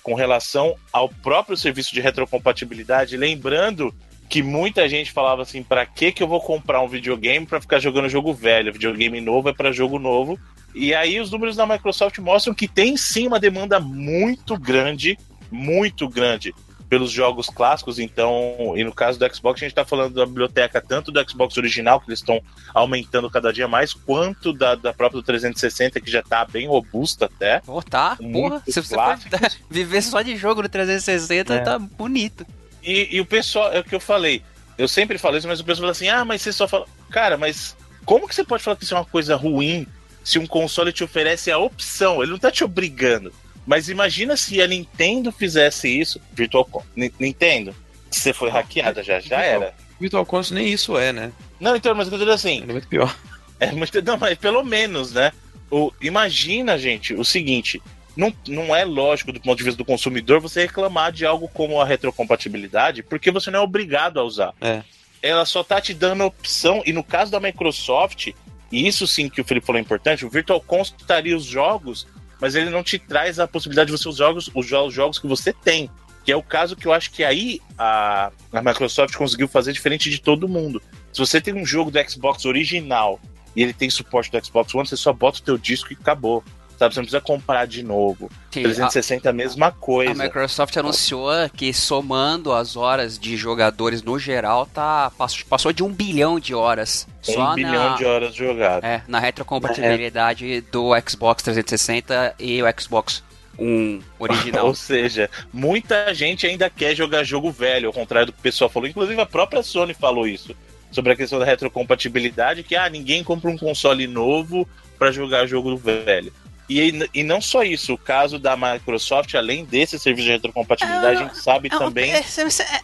com 0.03 0.15
relação 0.15 0.75
ao 0.93 1.09
próprio 1.09 1.57
serviço 1.57 1.95
de 1.95 2.01
retrocompatibilidade, 2.01 3.17
lembrando 3.17 3.95
que 4.29 4.43
muita 4.43 4.89
gente 4.89 5.13
falava 5.13 5.43
assim, 5.43 5.63
para 5.63 5.85
que 5.85 6.11
que 6.11 6.23
eu 6.23 6.27
vou 6.27 6.41
comprar 6.41 6.81
um 6.81 6.89
videogame 6.89 7.45
para 7.45 7.61
ficar 7.61 7.79
jogando 7.79 8.09
jogo 8.09 8.33
velho? 8.33 8.73
Videogame 8.73 9.21
novo 9.21 9.49
é 9.49 9.53
para 9.53 9.73
jogo 9.73 9.99
novo. 9.99 10.39
E 10.75 10.95
aí 10.95 11.21
os 11.21 11.31
números 11.31 11.57
da 11.57 11.67
Microsoft 11.67 12.19
mostram 12.19 12.55
que 12.55 12.67
tem 12.67 12.97
sim 12.97 13.27
uma 13.27 13.39
demanda 13.39 13.79
muito 13.79 14.59
grande, 14.59 15.19
muito 15.51 16.09
grande 16.09 16.55
pelos 16.93 17.11
jogos 17.11 17.47
clássicos, 17.47 17.99
então, 17.99 18.75
e 18.77 18.85
no 18.85 18.93
caso 18.93 19.19
do 19.19 19.35
Xbox, 19.35 19.59
a 19.59 19.65
gente 19.65 19.73
está 19.73 19.83
falando 19.83 20.13
da 20.13 20.27
biblioteca 20.27 20.79
tanto 20.79 21.11
do 21.11 21.31
Xbox 21.31 21.57
original, 21.57 21.99
que 21.99 22.11
eles 22.11 22.19
estão 22.19 22.39
aumentando 22.75 23.31
cada 23.31 23.51
dia 23.51 23.67
mais, 23.67 23.95
quanto 23.95 24.53
da, 24.53 24.75
da 24.75 24.93
própria 24.93 25.19
do 25.19 25.25
360, 25.25 25.99
que 26.03 26.11
já 26.11 26.21
está 26.21 26.45
bem 26.45 26.69
robusta 26.69 27.25
até. 27.25 27.61
Pô, 27.61 27.83
tá, 27.83 28.19
porra. 28.31 28.63
Se 28.69 28.83
você 28.83 28.95
for 28.95 29.19
viver 29.71 30.03
só 30.03 30.21
de 30.21 30.37
jogo 30.37 30.61
no 30.61 30.69
360, 30.69 31.55
É. 31.55 31.61
tá 31.61 31.79
bonito. 31.79 32.47
E, 32.83 33.09
e 33.17 33.23
o 33.23 33.25
pessoal, 33.25 33.73
é 33.73 33.81
o 33.81 33.85
que 33.85 33.95
eu 33.95 34.01
falei, 34.01 34.43
eu 34.77 34.87
sempre 34.87 35.17
falo 35.17 35.39
isso, 35.39 35.49
mas 35.49 35.61
o 35.61 35.65
pessoal 35.65 35.85
fala 35.85 35.93
assim, 35.93 36.09
ah, 36.11 36.27
mas 36.27 36.43
você 36.43 36.53
só 36.53 36.69
fala... 36.69 36.85
Cara, 37.11 37.39
mas 37.39 37.75
como 38.05 38.29
que 38.29 38.35
você 38.35 38.45
pode 38.45 38.63
falar 38.63 38.77
que 38.77 38.85
isso 38.85 38.95
é 38.95 38.99
uma 38.99 39.07
coisa 39.07 39.35
ruim 39.35 39.87
se 40.25 40.39
um 40.39 40.47
console 40.47 40.93
te 40.93 41.03
oferece 41.05 41.51
a 41.51 41.59
opção? 41.59 42.23
Ele 42.23 42.33
não 42.33 42.39
tá 42.39 42.51
te 42.51 42.65
obrigando. 42.65 43.33
Mas 43.67 43.89
imagina 43.89 44.37
se 44.37 44.61
a 44.61 44.67
Nintendo 44.67 45.31
fizesse 45.31 45.89
isso, 45.89 46.21
Virtual 46.33 46.65
Con- 46.65 46.83
Ni- 46.97 47.13
Nintendo, 47.19 47.75
você 48.11 48.33
foi 48.33 48.51
hackeada 48.51 49.03
já, 49.03 49.21
já 49.21 49.41
era. 49.41 49.75
Virtual 50.01 50.27
Console 50.27 50.61
nem 50.63 50.73
isso 50.73 50.99
é, 50.99 51.13
né? 51.13 51.33
Não, 51.61 51.77
então, 51.77 51.95
mas 51.95 52.11
eu 52.11 52.19
tô 52.19 52.31
assim, 52.31 52.63
É 52.63 52.73
muito 52.73 52.89
pior. 52.89 53.17
é 53.61 53.71
muito, 53.71 54.03
não, 54.03 54.17
mas 54.19 54.37
pelo 54.37 54.65
menos, 54.65 55.13
né? 55.13 55.31
O, 55.71 55.93
imagina, 56.01 56.77
gente, 56.77 57.15
o 57.15 57.25
seguinte: 57.25 57.81
não, 58.17 58.35
não 58.49 58.75
é 58.75 58.85
lógico, 58.85 59.33
do 59.33 59.41
ponto 59.41 59.57
de 59.59 59.65
vista 59.65 59.79
do 59.79 59.85
consumidor, 59.85 60.41
você 60.41 60.63
reclamar 60.63 61.13
de 61.13 61.25
algo 61.25 61.47
como 61.49 61.81
a 61.81 61.85
retrocompatibilidade, 61.85 63.03
porque 63.05 63.31
você 63.31 63.51
não 63.51 63.61
é 63.61 63.63
obrigado 63.63 64.19
a 64.19 64.25
usar. 64.25 64.53
É. 64.61 64.83
Ela 65.23 65.45
só 65.45 65.63
tá 65.63 65.81
te 65.81 65.95
dando 65.95 66.25
opção, 66.25 66.83
e 66.85 66.93
no 66.93 67.05
caso 67.05 67.31
da 67.31 67.39
Microsoft, 67.39 68.31
e 68.73 68.89
isso 68.89 69.07
sim 69.07 69.29
que 69.29 69.41
o 69.41 69.45
Felipe 69.45 69.67
falou 69.67 69.79
é 69.79 69.83
importante, 69.83 70.25
o 70.25 70.31
Virtual 70.31 70.61
Console 70.61 71.01
estaria 71.01 71.37
os 71.37 71.45
jogos, 71.45 72.07
mas 72.41 72.55
ele 72.57 72.71
não 72.71 72.83
te 72.83 72.99
traz 72.99 73.39
a 73.39 73.47
possibilidade 73.47 73.93
de 73.93 73.97
você 73.97 74.09
os 74.09 74.17
jogos, 74.17 74.51
os 74.55 74.67
jo- 74.67 74.91
jogos 74.91 75.19
que 75.19 75.29
você 75.29 75.53
tem. 75.53 75.89
Que 76.25 76.31
é 76.31 76.37
o 76.37 76.43
caso 76.43 76.77
que 76.77 76.87
eu 76.87 76.93
acho 76.93 77.11
que 77.11 77.25
aí 77.25 77.61
a, 77.77 78.31
a 78.53 78.63
Microsoft 78.63 79.15
conseguiu 79.17 79.49
fazer 79.49 79.73
diferente 79.73 80.09
de 80.09 80.21
todo 80.21 80.49
mundo. 80.49 80.81
Se 81.13 81.19
você 81.19 81.41
tem 81.41 81.53
um 81.53 81.67
jogo 81.67 81.91
do 81.91 82.11
Xbox 82.11 82.45
original 82.45 83.21
e 83.57 83.63
ele 83.63 83.73
tem 83.73 83.91
suporte 83.91 84.31
do 84.31 84.45
Xbox 84.45 84.73
One, 84.75 84.87
você 84.87 84.97
só 84.97 85.13
bota 85.13 85.41
o 85.41 85.43
teu 85.43 85.59
disco 85.59 85.93
e 85.93 85.97
acabou. 86.01 86.45
Sabe? 86.79 86.95
Você 86.95 87.01
não 87.01 87.05
precisa 87.05 87.21
comprar 87.21 87.67
de 87.67 87.83
novo. 87.83 88.29
Sim, 88.51 88.61
a- 88.61 88.65
360 88.65 89.29
é 89.29 89.31
a 89.31 89.33
mesma 89.33 89.67
A 89.69 89.71
coisa. 89.73 90.15
Microsoft 90.25 90.77
anunciou 90.77 91.31
que 91.57 91.73
somando 91.73 92.53
as 92.53 92.77
horas 92.77 93.19
de 93.19 93.37
jogadores 93.37 94.03
no 94.03 94.19
geral, 94.19 94.67
tá 94.67 95.13
passou, 95.49 95.73
de 95.73 95.83
um 95.83 95.93
bilhão 95.93 96.41
de 96.41 96.55
horas. 96.55 97.07
um 97.29 97.33
Só 97.35 97.55
bilhão 97.55 97.91
na, 97.91 97.97
de 97.97 98.05
horas 98.05 98.35
jogadas. 98.35 98.83
é, 98.83 99.03
na 99.07 99.21
retrocompatibilidade 99.21 100.61
do 100.73 100.91
Xbox 101.09 101.43
360 101.43 102.35
e 102.39 102.63
o 102.63 102.67
Xbox 102.81 103.23
One 103.59 104.03
original. 104.19 104.67
Ou 104.69 104.75
seja, 104.75 105.31
muita 105.53 106.13
gente 106.15 106.47
ainda 106.47 106.69
quer 106.69 106.95
jogar 106.95 107.23
jogo 107.25 107.51
velho, 107.53 107.89
ao 107.89 107.93
contrário 107.93 108.27
do 108.27 108.33
que 108.33 108.39
o 108.41 108.43
pessoal 108.43 108.69
falou. 108.71 108.89
Inclusive 108.89 109.21
a 109.21 109.27
própria 109.27 109.63
Sony 109.63 109.95
falou 109.95 110.27
isso. 110.27 110.55
Sobre 110.91 111.13
a 111.13 111.17
questão 111.17 111.39
da 111.39 111.45
retrocompatibilidade, 111.47 112.63
que 112.63 112.77
ah, 112.77 112.89
ninguém 112.89 113.25
compra 113.25 113.51
um 113.51 113.57
console 113.57 114.07
novo 114.07 114.69
para 114.99 115.11
jogar 115.11 115.47
jogo 115.47 115.75
velho. 115.77 116.33
E, 116.69 117.09
e 117.13 117.23
não 117.23 117.41
só 117.41 117.63
isso, 117.63 117.95
o 117.95 117.99
caso 117.99 118.39
da 118.39 118.57
Microsoft, 118.57 119.35
além 119.35 119.65
desse 119.65 119.99
serviço 119.99 120.27
de 120.27 120.33
retrocompatibilidade, 120.33 121.17
a 121.23 121.27
gente 121.27 121.39
sabe 121.39 121.69
É 121.73 121.79
também. 121.79 122.13
é, 122.13 122.23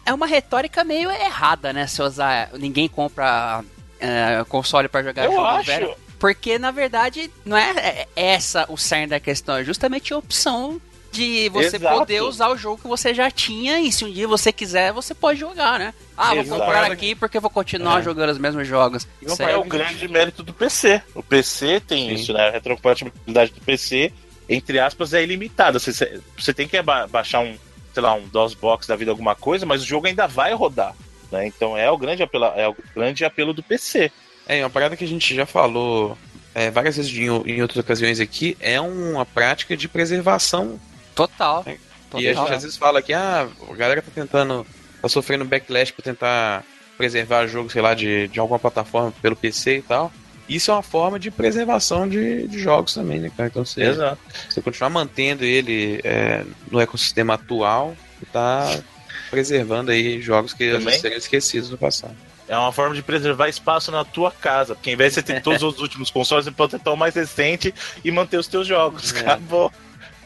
é 0.05 0.13
uma 0.13 0.27
retórica 0.27 0.83
meio 0.83 1.09
errada, 1.09 1.73
né? 1.73 1.87
Se 1.87 2.01
usar. 2.01 2.49
Ninguém 2.53 2.87
compra 2.87 3.63
é, 3.99 4.43
console 4.47 4.87
pra 4.87 5.03
jogar 5.03 5.25
Eu 5.25 5.31
jogo 5.31 5.45
acho, 5.45 5.65
velho. 5.65 5.95
Porque, 6.19 6.59
na 6.59 6.71
verdade, 6.71 7.31
não 7.45 7.55
é 7.55 8.05
essa 8.15 8.65
o 8.69 8.77
cerne 8.77 9.07
da 9.07 9.19
questão, 9.19 9.55
é 9.55 9.63
justamente 9.63 10.13
a 10.13 10.17
opção 10.17 10.81
de 11.11 11.49
você 11.49 11.77
Exato. 11.77 11.97
poder 11.99 12.21
usar 12.21 12.49
o 12.49 12.57
jogo 12.57 12.81
que 12.81 12.87
você 12.87 13.13
já 13.13 13.29
tinha 13.31 13.79
e 13.79 13.91
se 13.91 14.05
um 14.05 14.11
dia 14.11 14.27
você 14.27 14.51
quiser, 14.51 14.91
você 14.93 15.13
pode 15.15 15.39
jogar, 15.39 15.79
né? 15.79 15.93
Ah, 16.15 16.29
vou 16.35 16.43
Exato. 16.43 16.61
comprar 16.61 16.91
aqui 16.91 17.15
porque 17.15 17.39
vou 17.39 17.49
continuar 17.49 17.99
É. 17.99 18.03
jogando 18.03 18.29
os 18.29 18.37
mesmos 18.37 18.67
jogos. 18.67 19.07
Isso 19.21 19.41
é 19.41 19.57
o 19.57 19.63
grande 19.63 20.07
mérito 20.07 20.43
do 20.43 20.53
PC. 20.53 21.01
O 21.15 21.23
PC 21.23 21.79
tem 21.79 22.09
Sim. 22.09 22.13
isso, 22.15 22.33
né? 22.33 22.47
A 22.47 22.51
retrocompatibilidade 22.51 23.51
do 23.51 23.61
PC, 23.61 24.11
entre 24.47 24.79
aspas, 24.79 25.13
é 25.13 25.23
ilimitada. 25.23 25.79
Você, 25.79 26.19
você 26.37 26.53
tem 26.53 26.67
que 26.67 26.81
ba- 26.81 27.07
baixar 27.07 27.39
um, 27.41 27.55
sei 27.93 28.03
lá, 28.03 28.13
um 28.13 28.27
DOSBox 28.27 28.85
da 28.87 28.95
vida, 28.95 29.11
alguma 29.11 29.35
coisa, 29.35 29.65
mas 29.65 29.81
o 29.81 29.85
jogo 29.85 30.07
ainda 30.07 30.27
vai 30.27 30.53
rodar. 30.53 30.95
Né? 31.31 31.47
Então 31.47 31.77
é 31.77 31.89
o 31.89 31.97
grande 31.97 32.23
apelo, 32.23 32.45
é 32.45 32.67
o 32.67 32.75
grande 32.95 33.23
apelo 33.25 33.53
do 33.53 33.61
PC. 33.63 34.11
É, 34.47 34.63
uma 34.63 34.69
parada 34.69 34.97
que 34.97 35.03
a 35.03 35.07
gente 35.07 35.35
já 35.35 35.45
falou 35.45 36.17
é, 36.55 36.71
várias 36.71 36.97
vezes 36.97 37.11
em, 37.15 37.25
em 37.25 37.61
outras 37.61 37.77
ocasiões 37.77 38.19
aqui, 38.19 38.57
é 38.59 38.81
uma 38.81 39.23
prática 39.25 39.77
de 39.77 39.87
preservação. 39.87 40.79
Total. 41.27 41.63
É. 41.65 41.77
Total. 42.09 42.21
E 42.21 42.27
a 42.27 42.33
gente 42.33 42.53
às 42.53 42.63
vezes 42.63 42.77
fala 42.77 43.01
que 43.01 43.13
ah, 43.13 43.47
a 43.69 43.75
galera 43.75 44.01
tá 44.01 44.11
tentando, 44.13 44.65
tá 45.01 45.09
sofrendo 45.09 45.45
backlash 45.45 45.91
por 45.91 46.01
tentar 46.01 46.63
preservar 46.97 47.47
jogo, 47.47 47.69
sei 47.69 47.81
lá, 47.81 47.93
de, 47.93 48.27
de 48.27 48.39
alguma 48.39 48.59
plataforma 48.59 49.13
pelo 49.21 49.35
PC 49.35 49.77
e 49.77 49.81
tal. 49.81 50.11
Isso 50.47 50.71
é 50.71 50.73
uma 50.73 50.81
forma 50.81 51.19
de 51.19 51.29
preservação 51.29 52.09
de, 52.09 52.47
de 52.47 52.59
jogos 52.59 52.93
também, 52.95 53.19
né, 53.19 53.31
cara? 53.35 53.49
Então 53.49 53.63
você, 53.63 53.83
Exato. 53.83 54.19
você 54.49 54.61
continuar 54.61 54.89
mantendo 54.89 55.45
ele 55.45 56.01
é, 56.03 56.43
no 56.71 56.79
ecossistema 56.79 57.35
atual 57.35 57.95
e 58.21 58.25
tá 58.25 58.79
preservando 59.29 59.91
aí 59.91 60.19
jogos 60.21 60.53
que 60.53 60.63
às 60.63 60.71
Também. 60.71 60.85
vezes 60.85 61.01
seriam 61.01 61.17
esquecidos 61.19 61.69
no 61.69 61.77
passado. 61.77 62.15
É 62.47 62.57
uma 62.57 62.71
forma 62.71 62.95
de 62.95 63.03
preservar 63.03 63.47
espaço 63.47 63.91
na 63.91 64.03
tua 64.03 64.31
casa. 64.31 64.73
Porque 64.73 64.89
em 64.89 64.95
vez 64.95 65.13
de 65.13 65.15
você 65.15 65.23
ter 65.23 65.41
todos 65.43 65.61
os 65.61 65.79
últimos 65.79 66.09
consoles, 66.09 66.45
você 66.45 66.51
pode 66.51 66.79
ter 66.79 66.89
o 66.89 66.95
mais 66.95 67.13
recente 67.13 67.73
e 68.03 68.09
manter 68.09 68.37
os 68.37 68.47
teus 68.47 68.65
jogos. 68.65 69.13
É. 69.13 69.19
Acabou. 69.19 69.71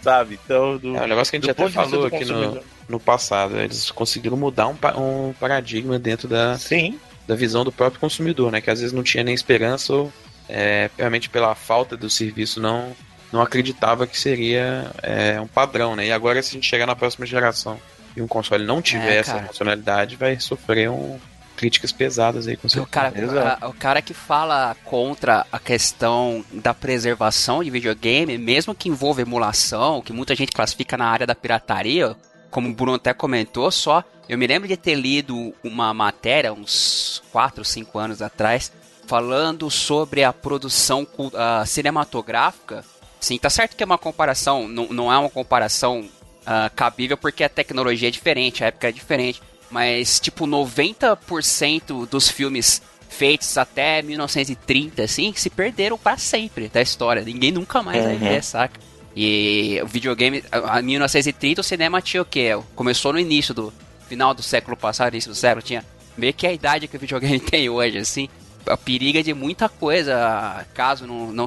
Sabe? 0.03 0.37
Então, 0.43 0.77
do, 0.77 0.97
É 0.97 1.01
um 1.01 1.07
negócio 1.07 1.31
que 1.31 1.37
a 1.37 1.39
gente 1.39 1.49
até 1.49 1.69
falou 1.69 2.05
aqui 2.05 2.25
no, 2.25 2.59
no 2.89 2.99
passado. 2.99 3.57
Eles 3.57 3.89
conseguiram 3.89 4.35
mudar 4.35 4.67
um, 4.67 4.75
um 4.97 5.33
paradigma 5.39 5.97
dentro 5.97 6.27
da, 6.27 6.57
Sim, 6.57 6.99
da 7.25 7.35
visão 7.35 7.63
do 7.63 7.71
próprio 7.71 8.01
consumidor, 8.01 8.51
né? 8.51 8.59
Que 8.59 8.69
às 8.69 8.81
vezes 8.81 8.93
não 8.93 9.01
tinha 9.01 9.23
nem 9.23 9.33
esperança 9.33 9.93
ou 9.93 10.11
é, 10.49 10.89
realmente 10.97 11.29
pela 11.29 11.55
falta 11.55 11.95
do 11.95 12.09
serviço 12.09 12.59
não, 12.59 12.93
não 13.31 13.41
acreditava 13.41 14.05
que 14.05 14.19
seria 14.19 14.91
é, 15.01 15.39
um 15.39 15.47
padrão, 15.47 15.95
né? 15.95 16.07
E 16.07 16.11
agora 16.11 16.41
se 16.43 16.49
a 16.49 16.53
gente 16.53 16.67
chegar 16.67 16.85
na 16.85 16.95
próxima 16.95 17.25
geração 17.25 17.79
e 18.15 18.21
um 18.21 18.27
console 18.27 18.65
não 18.65 18.81
tiver 18.81 19.15
É, 19.15 19.17
essa 19.19 19.39
funcionalidade, 19.39 20.15
vai 20.17 20.39
sofrer 20.39 20.89
um, 20.89 21.17
críticas 21.63 21.93
pesadas 21.93 22.45
aí 22.45 22.57
com 22.57 22.67
O 22.67 22.85
cara, 22.85 23.13
a- 23.61 23.69
o 23.69 23.73
cara 23.73 24.01
que 24.01 24.13
fala 24.13 24.75
contra 24.83 25.45
a 25.49 25.57
questão 25.57 26.43
da 26.51 26.73
preservação 26.73 27.63
de 27.63 27.69
videogame, 27.69 28.37
mesmo 28.37 28.75
que 28.75 28.89
envolva 28.89 29.21
emulação, 29.21 30.01
que 30.01 30.11
muita 30.11 30.35
gente 30.35 30.51
classifica 30.51 30.97
na 30.97 31.05
área 31.07 31.25
da 31.25 31.33
pirataria, 31.33 32.17
como 32.51 32.67
o 32.67 32.73
Bruno 32.73 32.95
até 32.97 33.13
comentou, 33.13 33.71
só 33.71 34.03
eu 34.27 34.37
me 34.37 34.45
lembro 34.45 34.67
de 34.67 34.75
ter 34.75 34.95
lido 34.95 35.53
uma 35.63 35.93
matéria 35.93 36.51
uns 36.51 37.23
4, 37.31 37.63
5 37.63 37.97
anos 37.97 38.21
atrás, 38.21 38.69
falando 39.07 39.69
sobre 39.71 40.21
a 40.23 40.33
produção 40.33 41.07
ah, 41.35 41.63
cinematográfica. 41.65 42.83
Sim, 43.21 43.37
tá 43.37 43.49
certo 43.49 43.75
que 43.77 43.83
é 43.83 43.85
uma 43.85 43.97
comparação, 43.97 44.67
não, 44.67 44.87
não 44.89 45.11
é 45.13 45.17
uma 45.17 45.29
comparação 45.29 46.09
ah, 46.45 46.69
cabível 46.75 47.15
porque 47.17 47.41
a 47.43 47.49
tecnologia 47.49 48.09
é 48.09 48.11
diferente, 48.11 48.63
a 48.63 48.67
época 48.67 48.89
é 48.89 48.91
diferente. 48.91 49.41
Mas, 49.73 50.19
tipo, 50.19 50.45
90% 50.45 52.05
dos 52.07 52.29
filmes 52.29 52.79
feitos 53.09 53.57
até 53.57 54.03
1930, 54.03 55.01
assim, 55.03 55.33
se 55.35 55.49
perderam 55.49 55.97
para 55.97 56.15
sempre 56.17 56.67
da 56.67 56.79
história. 56.79 57.23
Ninguém 57.23 57.51
nunca 57.51 57.81
mais 57.81 58.03
vai 58.03 58.13
Uhum. 58.13 58.19
ver, 58.19 58.43
saca? 58.43 58.79
E 59.15 59.79
o 59.83 59.87
videogame, 59.87 60.43
a- 60.51 60.77
a 60.77 60.81
1930, 60.81 61.61
o 61.61 61.63
cinema 61.63 62.01
tinha 62.01 62.21
o 62.21 62.25
quê? 62.25 62.49
Começou 62.75 63.13
no 63.13 63.19
início 63.19 63.51
do 63.53 63.73
final 64.07 64.33
do 64.33 64.43
século 64.43 64.77
passado, 64.77 65.13
início 65.13 65.31
do 65.31 65.35
século, 65.35 65.61
tinha 65.63 65.83
meio 66.15 66.33
que 66.35 66.45
a 66.45 66.53
idade 66.53 66.87
que 66.87 66.95
o 66.95 66.99
videogame 66.99 67.39
tem 67.41 67.67
hoje, 67.67 67.97
assim. 67.97 68.29
A 68.67 68.77
periga 68.77 69.23
de 69.23 69.33
muita 69.33 69.67
coisa, 69.67 70.65
caso 70.75 71.05
não, 71.07 71.31
não 71.31 71.45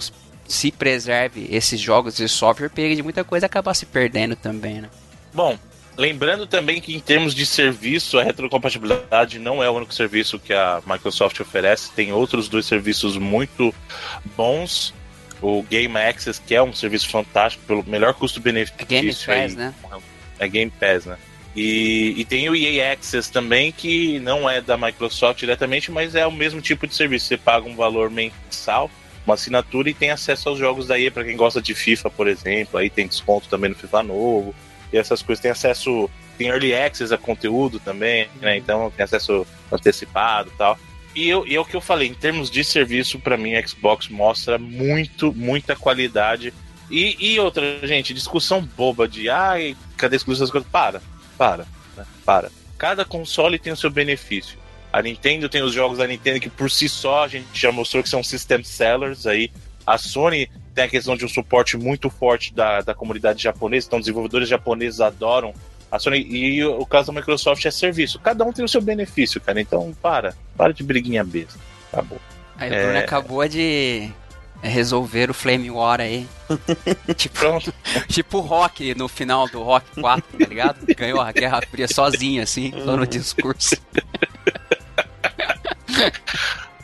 se 0.48 0.70
preserve 0.72 1.46
esses 1.50 1.80
jogos 1.80 2.16
de 2.16 2.28
software, 2.28 2.70
periga 2.70 2.96
de 2.96 3.02
muita 3.04 3.22
coisa 3.24 3.46
acabar 3.46 3.72
se 3.74 3.86
perdendo 3.86 4.34
também, 4.36 4.80
né? 4.80 4.88
Bom, 5.32 5.56
lembrando 5.96 6.46
também 6.46 6.80
que 6.80 6.94
em 6.94 7.00
termos 7.00 7.34
de 7.34 7.46
serviço, 7.46 8.18
a 8.18 8.22
retrocompatibilidade 8.22 9.38
não 9.38 9.62
é 9.62 9.70
o 9.70 9.72
único 9.72 9.94
serviço 9.94 10.38
que 10.38 10.52
a 10.52 10.82
Microsoft 10.86 11.40
oferece. 11.40 11.90
Tem 11.92 12.12
outros 12.12 12.48
dois 12.48 12.66
serviços 12.66 13.16
muito 13.16 13.74
bons. 14.36 14.94
O 15.40 15.62
Game 15.62 15.96
Access, 15.96 16.40
que 16.40 16.54
é 16.54 16.62
um 16.62 16.72
serviço 16.72 17.08
fantástico, 17.08 17.64
pelo 17.66 17.84
melhor 17.84 18.14
custo-benefício. 18.14 18.76
É 18.80 18.84
Game 18.84 19.08
aí. 19.08 19.42
Pass, 19.42 19.54
né? 19.54 19.74
É 20.38 20.48
Game 20.48 20.70
Pass, 20.70 21.06
né? 21.06 21.18
E, 21.54 22.14
e 22.18 22.24
tem 22.24 22.48
o 22.50 22.54
EA 22.54 22.92
Access 22.92 23.32
também, 23.32 23.72
que 23.72 24.18
não 24.20 24.48
é 24.48 24.60
da 24.60 24.76
Microsoft 24.76 25.38
diretamente, 25.38 25.90
mas 25.90 26.14
é 26.14 26.26
o 26.26 26.32
mesmo 26.32 26.60
tipo 26.60 26.86
de 26.86 26.94
serviço. 26.94 27.26
Você 27.26 27.36
paga 27.38 27.66
um 27.66 27.74
valor 27.74 28.10
mensal, 28.10 28.90
uma 29.26 29.34
assinatura 29.34 29.88
e 29.88 29.94
tem 29.94 30.10
acesso 30.10 30.50
aos 30.50 30.58
jogos 30.58 30.86
da 30.86 31.00
EA 31.00 31.10
para 31.10 31.24
quem 31.24 31.36
gosta 31.36 31.60
de 31.62 31.74
FIFA, 31.74 32.10
por 32.10 32.28
exemplo. 32.28 32.78
Aí 32.78 32.90
tem 32.90 33.06
desconto 33.06 33.48
também 33.48 33.70
no 33.70 33.76
FIFA 33.76 34.02
novo. 34.02 34.54
E 34.96 34.98
essas 34.98 35.22
coisas. 35.22 35.42
Tem 35.42 35.50
acesso. 35.50 36.10
Tem 36.38 36.48
early 36.48 36.74
access 36.74 37.12
a 37.12 37.18
conteúdo 37.18 37.78
também, 37.78 38.28
né? 38.40 38.56
Então 38.56 38.90
tem 38.90 39.04
acesso 39.04 39.46
antecipado 39.70 40.50
e 40.52 40.58
tal. 40.58 40.78
E, 41.14 41.28
eu, 41.28 41.46
e 41.46 41.54
é 41.54 41.60
o 41.60 41.64
que 41.64 41.74
eu 41.74 41.80
falei, 41.80 42.08
em 42.08 42.14
termos 42.14 42.50
de 42.50 42.62
serviço, 42.62 43.18
para 43.18 43.38
mim, 43.38 43.54
a 43.54 43.66
Xbox 43.66 44.08
mostra 44.08 44.58
muito, 44.58 45.32
muita 45.32 45.74
qualidade. 45.74 46.52
E, 46.90 47.16
e 47.18 47.40
outra, 47.40 47.64
gente, 47.86 48.12
discussão 48.12 48.62
boba 48.76 49.08
de 49.08 49.30
ai, 49.30 49.74
cadê 49.96 50.16
exclusivo 50.16 50.44
essas 50.44 50.52
coisas? 50.52 50.68
Para, 50.70 51.00
para, 51.38 51.66
né? 51.96 52.04
para. 52.24 52.50
Cada 52.76 53.02
console 53.02 53.58
tem 53.58 53.72
o 53.72 53.76
seu 53.76 53.90
benefício. 53.90 54.58
A 54.92 55.00
Nintendo 55.00 55.48
tem 55.48 55.62
os 55.62 55.72
jogos 55.72 55.98
da 55.98 56.06
Nintendo 56.06 56.38
que 56.38 56.50
por 56.50 56.70
si 56.70 56.86
só 56.86 57.24
a 57.24 57.28
gente 57.28 57.46
já 57.54 57.72
mostrou 57.72 58.02
que 58.02 58.08
são 58.08 58.22
system 58.22 58.62
sellers 58.62 59.26
aí. 59.26 59.50
A 59.86 59.96
Sony 59.96 60.50
tem 60.76 60.84
a 60.84 60.88
questão 60.88 61.16
de 61.16 61.24
um 61.24 61.28
suporte 61.28 61.74
muito 61.74 62.10
forte 62.10 62.52
da, 62.52 62.82
da 62.82 62.94
comunidade 62.94 63.42
japonesa, 63.42 63.86
então 63.86 63.98
desenvolvedores 63.98 64.46
japoneses 64.46 65.00
adoram 65.00 65.54
a 65.90 65.98
Sony. 65.98 66.18
E 66.18 66.62
o, 66.62 66.80
o 66.80 66.86
caso 66.86 67.10
da 67.10 67.18
Microsoft 67.18 67.64
é 67.64 67.70
serviço. 67.70 68.20
Cada 68.20 68.44
um 68.44 68.52
tem 68.52 68.62
o 68.62 68.68
seu 68.68 68.82
benefício, 68.82 69.40
cara. 69.40 69.58
Então 69.58 69.96
para, 70.02 70.34
para 70.54 70.74
de 70.74 70.82
briguinha 70.82 71.24
besta. 71.24 71.58
Acabou. 71.90 72.20
Aí 72.58 72.70
o 72.70 72.74
É. 72.74 72.82
Bruno 72.84 72.98
acabou 72.98 73.48
de 73.48 74.10
resolver 74.62 75.30
o 75.30 75.34
Flame 75.34 75.70
War 75.70 75.98
aí. 75.98 76.28
tipo, 77.16 77.38
Pronto. 77.38 77.72
tipo 78.08 78.36
o 78.36 78.42
Rock 78.42 78.94
no 78.94 79.08
final 79.08 79.48
do 79.48 79.62
Rock 79.62 79.98
4, 79.98 80.38
tá 80.38 80.46
ligado? 80.46 80.94
Ganhou 80.94 81.22
a 81.22 81.32
Guerra 81.32 81.62
Fria 81.70 81.88
sozinho, 81.88 82.42
assim, 82.42 82.70
só 82.84 82.98
no 82.98 83.06
discurso. 83.06 83.76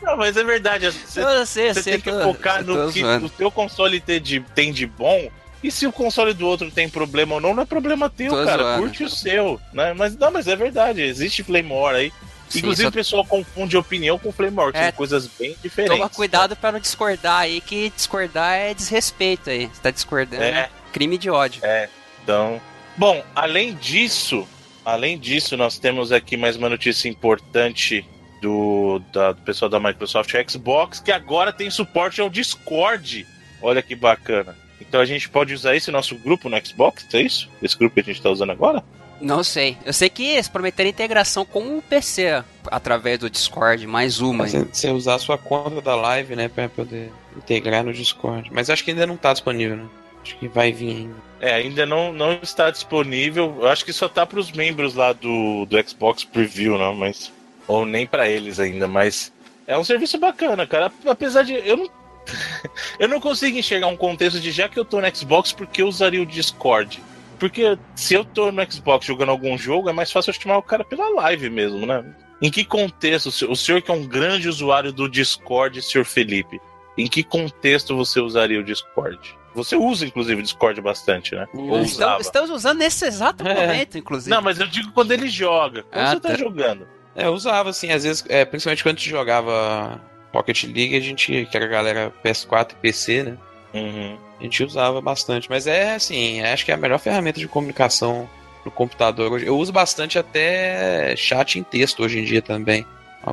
Não, 0.03 0.17
mas 0.17 0.35
é 0.37 0.43
verdade. 0.43 0.91
Você, 0.91 1.21
Eu 1.21 1.45
sei, 1.45 1.73
você 1.73 1.81
sei, 1.83 1.93
tem 1.93 2.01
que 2.01 2.11
tô- 2.11 2.23
focar 2.23 2.63
no 2.63 2.91
que 2.91 2.99
zoando. 3.01 3.25
o 3.25 3.29
teu 3.29 3.49
console 3.49 3.99
tem 3.99 4.21
de, 4.21 4.39
tem 4.53 4.71
de 4.71 4.85
bom. 4.85 5.29
E 5.63 5.71
se 5.71 5.87
o 5.87 5.93
console 5.93 6.33
do 6.33 6.45
outro 6.45 6.69
tem 6.69 6.89
problema 6.89 7.35
ou 7.35 7.41
não, 7.41 7.53
não 7.53 7.63
é 7.63 7.65
problema 7.65 8.09
teu, 8.09 8.31
Tô 8.31 8.43
cara. 8.45 8.61
zoando. 8.63 8.81
Curte 8.83 9.03
o 9.05 9.09
seu. 9.09 9.59
Né? 9.71 9.93
Mas 9.93 10.15
não, 10.17 10.29
mas 10.29 10.47
é 10.47 10.55
verdade. 10.55 11.01
Existe 11.01 11.43
War 11.49 11.95
aí. 11.95 12.11
Sim, 12.49 12.59
Inclusive 12.59 12.83
só 12.83 12.89
o 12.89 12.91
pessoal 12.91 13.25
confunde 13.25 13.77
opinião 13.77 14.19
com 14.19 14.31
War, 14.53 14.71
que 14.73 14.77
É. 14.77 14.83
são 14.83 14.91
coisas 14.91 15.25
bem 15.39 15.55
diferentes. 15.63 15.97
Toma 15.97 16.09
cuidado 16.09 16.55
pra 16.55 16.71
não 16.71 16.79
discordar 16.79 17.39
aí, 17.39 17.61
que 17.61 17.91
discordar 17.95 18.53
é 18.55 18.73
desrespeito 18.73 19.49
aí. 19.49 19.67
Você 19.73 19.81
tá 19.81 19.89
discordando, 19.89 20.43
É. 20.43 20.69
crime 20.91 21.17
de 21.17 21.29
ódio. 21.31 21.61
É, 21.65 21.89
então. 22.21 22.61
Bom, 22.97 23.23
além 23.33 23.73
disso, 23.73 24.47
além 24.85 25.17
disso, 25.17 25.55
nós 25.57 25.79
temos 25.79 26.11
aqui 26.11 26.37
mais 26.37 26.55
uma 26.57 26.69
notícia 26.69 27.07
importante 27.09 28.05
do, 28.43 29.01
da- 29.13 29.31
do 29.31 29.41
pessoal 29.41 29.69
da 29.69 29.79
Microsoft 29.79 30.33
Xbox, 30.49 30.99
que 30.99 31.11
agora 31.11 31.51
tem 31.53 31.69
suporte 31.69 32.19
ao 32.21 32.29
Discord. 32.29 33.25
Olha 33.61 33.81
que 33.81 33.95
bacana. 33.95 34.55
Então 34.81 34.99
a 34.99 35.05
gente 35.05 35.29
pode 35.29 35.53
usar 35.53 35.75
esse 35.75 35.89
nosso 35.89 36.15
grupo 36.15 36.49
no 36.49 36.65
Xbox, 36.65 37.05
é 37.13 37.21
isso? 37.21 37.49
Esse 37.61 37.77
grupo 37.77 37.93
que 37.95 38.01
a 38.01 38.03
gente 38.03 38.17
está 38.17 38.29
usando 38.29 38.51
agora? 38.51 38.83
Não 39.21 39.41
sei. 39.43 39.77
Eu 39.85 39.93
sei 39.93 40.09
que 40.09 40.23
eles 40.23 40.49
prometeram 40.49 40.89
integração 40.89 41.45
com 41.45 41.77
o 41.77 41.81
PC 41.81 42.43
através 42.67 43.19
do 43.19 43.29
Discord, 43.29 43.87
mais 43.87 44.19
uma. 44.19 44.45
Você, 44.45 44.59
você 44.65 44.91
usar 44.91 45.15
a 45.15 45.19
sua 45.19 45.37
conta 45.37 45.79
da 45.81 45.95
live, 45.95 46.35
né, 46.35 46.49
pra 46.49 46.67
poder 46.67 47.09
integrar 47.37 47.83
no 47.85 47.93
Discord. 47.93 48.49
Mas 48.51 48.69
acho 48.69 48.83
que 48.83 48.91
ainda 48.91 49.07
não 49.07 49.15
tá 49.15 49.31
disponível, 49.31 49.77
né? 49.77 49.85
Acho 50.21 50.35
que 50.37 50.47
vai 50.49 50.71
vir 50.73 50.89
ainda. 50.95 51.15
É, 51.39 51.53
ainda 51.55 51.85
não, 51.85 52.11
não 52.11 52.33
está 52.41 52.69
disponível. 52.69 53.57
Eu 53.61 53.67
acho 53.69 53.85
que 53.85 53.93
só 53.93 54.09
tá 54.09 54.25
para 54.25 54.39
os 54.39 54.51
membros 54.51 54.93
lá 54.95 55.13
do, 55.13 55.65
do 55.65 55.89
Xbox 55.89 56.23
Preview, 56.25 56.77
não, 56.77 56.93
mas 56.93 57.31
ou 57.67 57.85
nem 57.85 58.05
para 58.05 58.27
eles 58.27 58.59
ainda, 58.59 58.87
mas 58.87 59.31
é 59.67 59.77
um 59.77 59.83
serviço 59.83 60.17
bacana, 60.17 60.65
cara. 60.67 60.91
Apesar 61.05 61.43
de 61.43 61.53
eu 61.53 61.77
não 61.77 61.89
eu 62.99 63.07
não 63.07 63.19
consigo 63.19 63.57
enxergar 63.57 63.87
um 63.87 63.97
contexto 63.97 64.39
de 64.39 64.51
já 64.51 64.69
que 64.69 64.79
eu 64.79 64.85
tô 64.85 65.01
no 65.01 65.15
Xbox, 65.15 65.51
porque 65.51 65.81
eu 65.81 65.87
usaria 65.87 66.21
o 66.21 66.25
Discord? 66.25 67.01
Porque 67.39 67.77
se 67.95 68.13
eu 68.13 68.23
tô 68.23 68.51
no 68.51 68.71
Xbox 68.71 69.05
jogando 69.05 69.29
algum 69.29 69.57
jogo, 69.57 69.89
é 69.89 69.93
mais 69.93 70.11
fácil 70.11 70.29
eu 70.29 70.33
chamar 70.33 70.57
o 70.57 70.63
cara 70.63 70.83
pela 70.85 71.09
live 71.09 71.49
mesmo, 71.49 71.85
né? 71.85 72.03
Em 72.41 72.49
que 72.49 72.63
contexto? 72.63 73.27
O 73.49 73.55
senhor- 73.55 73.81
que 73.81 73.91
é 73.91 73.93
um 73.93 74.05
grande 74.07 74.47
usuário 74.47 74.91
do 74.93 75.09
Discord, 75.09 75.81
senhor 75.81 76.05
Felipe, 76.05 76.61
em 76.97 77.07
que 77.07 77.23
contexto 77.23 77.95
você 77.95 78.19
usaria 78.21 78.59
o 78.59 78.63
Discord? 78.63 79.19
Você 79.55 79.75
usa, 79.75 80.05
inclusive, 80.05 80.39
o 80.39 80.43
Discord 80.43 80.79
bastante, 80.81 81.35
né? 81.35 81.45
Ou 81.53 81.63
Estamos, 81.81 81.91
usava. 81.93 82.21
estamos 82.21 82.49
usando 82.49 82.77
nesse 82.79 83.05
exato 83.05 83.45
É. 83.47 83.53
momento, 83.53 83.97
inclusive. 83.97 84.29
Não, 84.33 84.41
mas 84.41 84.59
eu 84.59 84.67
digo 84.67 84.91
quando 84.93 85.11
ele 85.11 85.27
joga. 85.29 85.83
Quando 85.83 86.03
Ah, 86.05 86.09
você 86.11 86.19
tá, 86.19 86.29
tá. 86.29 86.35
jogando. 86.35 86.87
É, 87.15 87.25
eu 87.25 87.33
usava, 87.33 87.69
assim, 87.69 87.91
às 87.91 88.03
vezes, 88.03 88.23
é, 88.27 88.43
principalmente 88.45 88.83
quando 88.83 88.95
a 88.95 88.99
gente 88.99 89.09
jogava 89.09 90.01
Pocket 90.31 90.63
League, 90.63 90.95
a 90.95 90.99
gente, 90.99 91.45
que 91.49 91.55
era 91.57 91.65
a 91.65 91.69
galera 91.69 92.13
PS4 92.23 92.71
e 92.71 92.75
PC, 92.75 93.23
né? 93.23 93.37
Uhum. 93.73 94.17
A 94.39 94.43
gente 94.43 94.63
usava 94.63 94.99
bastante. 95.01 95.49
Mas 95.49 95.67
é, 95.67 95.95
assim, 95.95 96.41
acho 96.41 96.65
que 96.65 96.71
é 96.71 96.73
a 96.73 96.77
melhor 96.77 96.99
ferramenta 96.99 97.39
de 97.39 97.47
comunicação 97.47 98.27
no 98.65 98.71
computador 98.71 99.31
hoje. 99.31 99.45
Eu 99.45 99.57
uso 99.57 99.71
bastante 99.71 100.17
até 100.17 101.15
chat 101.15 101.59
em 101.59 101.63
texto 101.63 102.01
hoje 102.03 102.19
em 102.19 102.23
dia 102.23 102.41
também. 102.41 102.85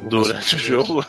Durante 0.09 0.55
o 0.57 0.59
jogo. 0.59 1.05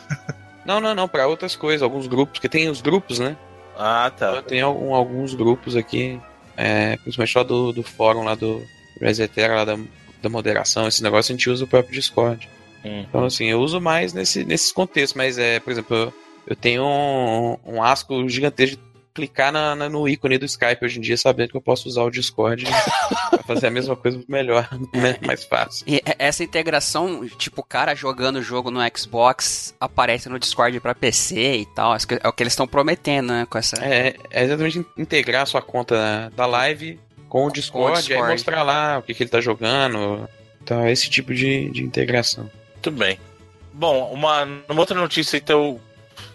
Não, 0.64 0.80
não, 0.80 0.94
não, 0.94 1.08
pra 1.08 1.26
outras 1.26 1.54
coisas, 1.56 1.82
alguns 1.82 2.06
grupos, 2.06 2.34
porque 2.34 2.48
tem 2.48 2.68
os 2.68 2.80
grupos, 2.80 3.18
né? 3.18 3.36
Ah, 3.76 4.10
tá. 4.16 4.26
Eu 4.36 4.42
tenho 4.42 4.66
algum- 4.66 4.94
alguns 4.94 5.34
grupos 5.34 5.76
aqui, 5.76 6.20
é, 6.56 6.96
principalmente 6.98 7.36
lá 7.36 7.42
do, 7.44 7.72
do 7.72 7.82
fórum 7.82 8.22
lá 8.24 8.34
do 8.34 8.62
Resetera, 9.00 9.54
lá 9.56 9.64
da, 9.64 9.76
da 10.22 10.28
moderação, 10.28 10.86
esse 10.86 11.02
negócio 11.02 11.32
a 11.32 11.36
gente 11.36 11.48
usa 11.50 11.64
o 11.64 11.66
próprio 11.68 11.94
Discord. 11.94 12.48
Hum. 12.84 13.04
Então, 13.08 13.24
assim, 13.24 13.46
eu 13.46 13.60
uso 13.60 13.80
mais 13.80 14.12
nesse, 14.12 14.44
nesses 14.44 14.72
contextos, 14.72 15.14
mas, 15.14 15.38
é, 15.38 15.60
por 15.60 15.70
exemplo, 15.70 15.96
eu, 15.96 16.12
eu 16.48 16.56
tenho 16.56 16.84
um, 16.84 17.56
um 17.64 17.82
asco 17.82 18.28
gigantesco 18.28 18.76
de 18.76 18.82
clicar 19.14 19.52
na, 19.52 19.74
na- 19.76 19.88
no 19.90 20.08
ícone 20.08 20.38
do 20.38 20.46
Skype 20.46 20.82
hoje 20.82 20.98
em 20.98 21.02
dia, 21.02 21.18
sabendo 21.18 21.50
que 21.50 21.56
eu 21.56 21.60
posso 21.60 21.86
usar 21.86 22.02
o 22.02 22.10
Discord 22.10 22.64
pra 22.64 23.42
fazer 23.46 23.66
a 23.66 23.70
mesma 23.70 23.94
coisa 23.94 24.18
melhor, 24.26 24.66
né, 24.94 25.18
mais 25.20 25.44
fácil. 25.44 25.84
E 25.86 25.96
e- 25.96 26.02
essa 26.18 26.42
integração, 26.42 27.28
tipo, 27.36 27.60
o 27.60 27.64
cara 27.64 27.94
jogando 27.94 28.36
o 28.36 28.42
jogo 28.42 28.70
no 28.70 28.80
Xbox 28.96 29.74
aparece 29.78 30.30
no 30.30 30.38
Discord 30.38 30.80
pra 30.80 30.94
PC 30.94 31.56
e 31.58 31.66
tal. 31.66 31.92
acho 31.92 32.08
que 32.08 32.18
É 32.22 32.26
o 32.26 32.32
que 32.32 32.42
eles 32.42 32.54
estão 32.54 32.66
prometendo, 32.66 33.34
né? 33.34 33.46
Com 33.50 33.58
essa. 33.58 33.76
É, 33.84 34.14
é 34.30 34.44
exatamente 34.44 34.84
integrar 34.96 35.42
a 35.42 35.46
sua 35.46 35.60
conta 35.60 36.32
da 36.34 36.46
live 36.46 36.98
com 37.28 37.46
o 37.46 37.50
Discord, 37.52 37.92
e 37.92 37.96
aí 37.98 38.02
Discord. 38.08 38.32
mostrar 38.32 38.62
lá 38.62 38.98
o 38.98 39.02
que, 39.02 39.12
que 39.12 39.22
ele 39.24 39.30
tá 39.30 39.40
jogando. 39.42 40.26
Então, 40.62 40.88
esse 40.88 41.10
tipo 41.10 41.34
de, 41.34 41.68
de 41.70 41.82
integração. 41.82 42.50
Muito 42.84 42.90
bem. 42.98 43.16
Bom, 43.72 44.12
uma, 44.12 44.42
uma 44.42 44.80
outra 44.80 44.98
notícia, 44.98 45.36
então, 45.36 45.80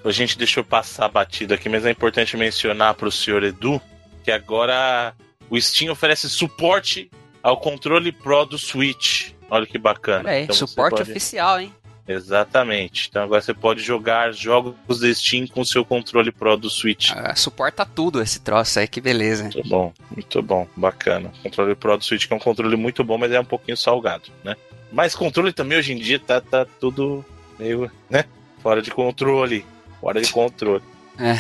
a 0.04 0.12
gente 0.12 0.38
deixou 0.38 0.64
passar 0.64 1.10
batido 1.10 1.54
aqui, 1.54 1.68
mas 1.68 1.86
é 1.86 1.92
importante 1.92 2.38
mencionar 2.38 2.94
para 2.94 3.10
o 3.10 3.12
senhor 3.12 3.44
Edu 3.44 3.82
que 4.24 4.32
agora 4.32 5.14
o 5.50 5.60
Steam 5.60 5.92
oferece 5.92 6.30
suporte 6.30 7.12
ao 7.44 7.58
controle 7.58 8.14
Pro 8.14 8.46
do 8.46 8.58
Switch. 8.58 9.32
Olha 9.50 9.66
que 9.66 9.78
bacana. 9.78 10.30
Aí, 10.30 10.44
Então 10.44 10.56
suporte 10.56 10.98
pode- 10.98 11.12
oficial, 11.12 11.60
hein? 11.60 11.74
Exatamente. 12.08 13.08
Então 13.10 13.24
agora 13.24 13.42
você 13.42 13.54
pode 13.54 13.82
jogar 13.82 14.32
jogos 14.34 15.00
da 15.02 15.14
Steam 15.14 15.46
com 15.48 15.60
o 15.60 15.66
seu 15.66 15.84
controle 15.84 16.32
Pro 16.32 16.56
do 16.56 16.70
Switch. 16.70 17.12
Ah, 17.14 17.36
suporta 17.36 17.86
tudo 17.86 18.22
esse 18.22 18.40
troço 18.40 18.80
aí, 18.80 18.88
que 18.88 19.02
beleza. 19.02 19.44
Muito 19.44 19.64
bom, 19.68 19.94
muito 20.12 20.42
bom, 20.42 20.66
bacana. 20.78 21.30
O 21.40 21.44
controle 21.44 21.76
Pro 21.76 21.98
do 21.98 22.06
Switch 22.06 22.26
que 22.26 22.32
é 22.34 22.36
um 22.38 22.40
controle 22.40 22.78
muito 22.78 23.04
bom, 23.04 23.18
mas 23.18 23.34
é 23.34 23.40
um 23.40 23.46
pouquinho 23.46 23.76
salgado, 23.76 24.30
né? 24.46 24.56
Mas 24.92 25.16
controle 25.16 25.52
também 25.54 25.78
hoje 25.78 25.94
em 25.94 25.98
dia 25.98 26.20
tá, 26.20 26.40
tá 26.42 26.66
tudo 26.80 27.24
meio, 27.60 27.92
né? 28.10 28.26
Fora 28.62 28.82
de 28.82 28.92
controle. 28.92 29.66
Fora 30.00 30.22
de 30.22 30.32
controle. 30.32 30.84
É. 31.20 31.34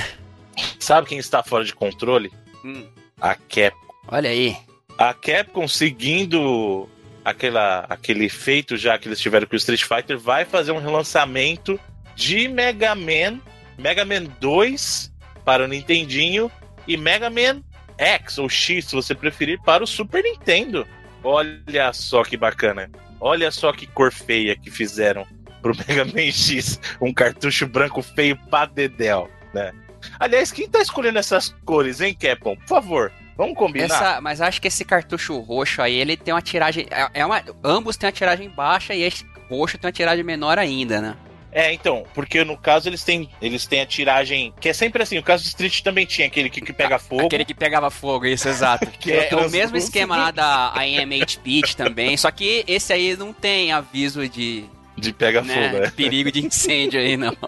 Sabe 0.79 1.07
quem 1.07 1.19
está 1.19 1.43
fora 1.43 1.63
de 1.63 1.71
controle? 1.75 2.31
Hum, 2.65 2.83
A 3.21 3.35
Capcom. 3.35 3.93
olha 4.07 4.27
aí. 4.27 4.57
A 4.97 5.13
Capcom, 5.13 5.67
seguindo 5.67 6.89
aquela, 7.23 7.81
aquele 7.87 8.27
feito 8.27 8.75
já 8.75 8.97
que 8.97 9.07
eles 9.07 9.19
tiveram 9.19 9.45
com 9.45 9.53
o 9.53 9.57
Street 9.57 9.83
Fighter, 9.83 10.17
vai 10.17 10.45
fazer 10.45 10.71
um 10.71 10.79
relançamento 10.79 11.79
de 12.15 12.47
Mega 12.47 12.95
Man, 12.95 13.39
Mega 13.77 14.03
Man 14.03 14.23
2 14.39 15.13
para 15.45 15.63
o 15.63 15.67
Nintendinho 15.67 16.51
e 16.87 16.97
Mega 16.97 17.29
Man 17.29 17.61
X 17.99 18.39
ou 18.39 18.49
X, 18.49 18.85
se 18.85 18.95
você 18.95 19.13
preferir, 19.13 19.61
para 19.61 19.83
o 19.83 19.87
Super 19.87 20.23
Nintendo. 20.23 20.87
Olha 21.23 21.93
só 21.93 22.23
que 22.23 22.35
bacana. 22.35 22.89
Olha 23.19 23.51
só 23.51 23.71
que 23.71 23.87
cor 23.87 24.11
feia 24.11 24.55
que 24.55 24.69
fizeram 24.69 25.25
pro 25.61 25.75
Mega 25.87 26.05
Man 26.05 26.31
X, 26.31 26.79
um 27.01 27.13
cartucho 27.13 27.67
branco 27.67 28.01
feio 28.01 28.37
pra 28.49 28.65
dedéu, 28.65 29.29
né? 29.53 29.73
Aliás, 30.19 30.51
quem 30.51 30.69
tá 30.69 30.79
escolhendo 30.79 31.19
essas 31.19 31.55
cores, 31.65 32.01
hein, 32.01 32.13
Capcom? 32.13 32.55
Por 32.55 32.67
favor, 32.67 33.11
vamos 33.35 33.57
combinar. 33.57 33.85
Essa, 33.85 34.21
mas 34.21 34.41
acho 34.41 34.61
que 34.61 34.67
esse 34.67 34.85
cartucho 34.85 35.37
roxo 35.39 35.81
aí, 35.81 35.95
ele 35.95 36.15
tem 36.15 36.33
uma 36.33 36.41
tiragem. 36.41 36.87
É, 36.91 37.21
é 37.21 37.25
uma, 37.25 37.43
ambos 37.63 37.97
têm 37.97 38.07
uma 38.07 38.13
tiragem 38.13 38.49
baixa 38.49 38.93
e 38.93 39.01
esse 39.01 39.25
roxo 39.49 39.77
tem 39.77 39.87
uma 39.87 39.91
tiragem 39.91 40.23
menor 40.23 40.59
ainda, 40.59 41.01
né? 41.01 41.15
É, 41.51 41.73
então, 41.73 42.05
porque 42.13 42.43
no 42.43 42.57
caso 42.57 42.89
eles 42.89 43.03
têm, 43.03 43.29
eles 43.41 43.65
têm 43.65 43.81
a 43.81 43.85
tiragem, 43.85 44.53
que 44.59 44.69
é 44.69 44.73
sempre 44.73 45.01
assim, 45.01 45.17
o 45.17 45.23
caso 45.23 45.43
do 45.43 45.47
Street 45.47 45.81
também 45.81 46.05
tinha 46.05 46.27
aquele 46.27 46.49
que, 46.49 46.61
que 46.61 46.73
pega 46.73 46.99
fogo. 46.99 47.25
Aquele 47.25 47.45
que 47.45 47.53
pegava 47.53 47.89
fogo, 47.89 48.25
isso, 48.25 48.47
exato. 48.47 48.87
Que 48.99 49.11
é, 49.11 49.29
é 49.31 49.35
o 49.35 49.49
mesmo 49.49 49.77
esquema 49.77 50.17
lá 50.17 50.31
da 50.31 50.73
IMH 50.85 51.39
Beat 51.43 51.75
também, 51.75 52.17
só 52.17 52.29
que 52.31 52.63
esse 52.67 52.91
aí 52.91 53.15
não 53.15 53.31
tem 53.31 53.71
aviso 53.71 54.27
de 54.27 54.65
De 54.97 55.13
pega 55.13 55.41
né, 55.41 55.69
fogo, 55.69 55.83
né? 55.83 55.91
perigo 55.95 56.31
de 56.31 56.45
incêndio 56.45 56.99
aí, 56.99 57.15
não. 57.15 57.35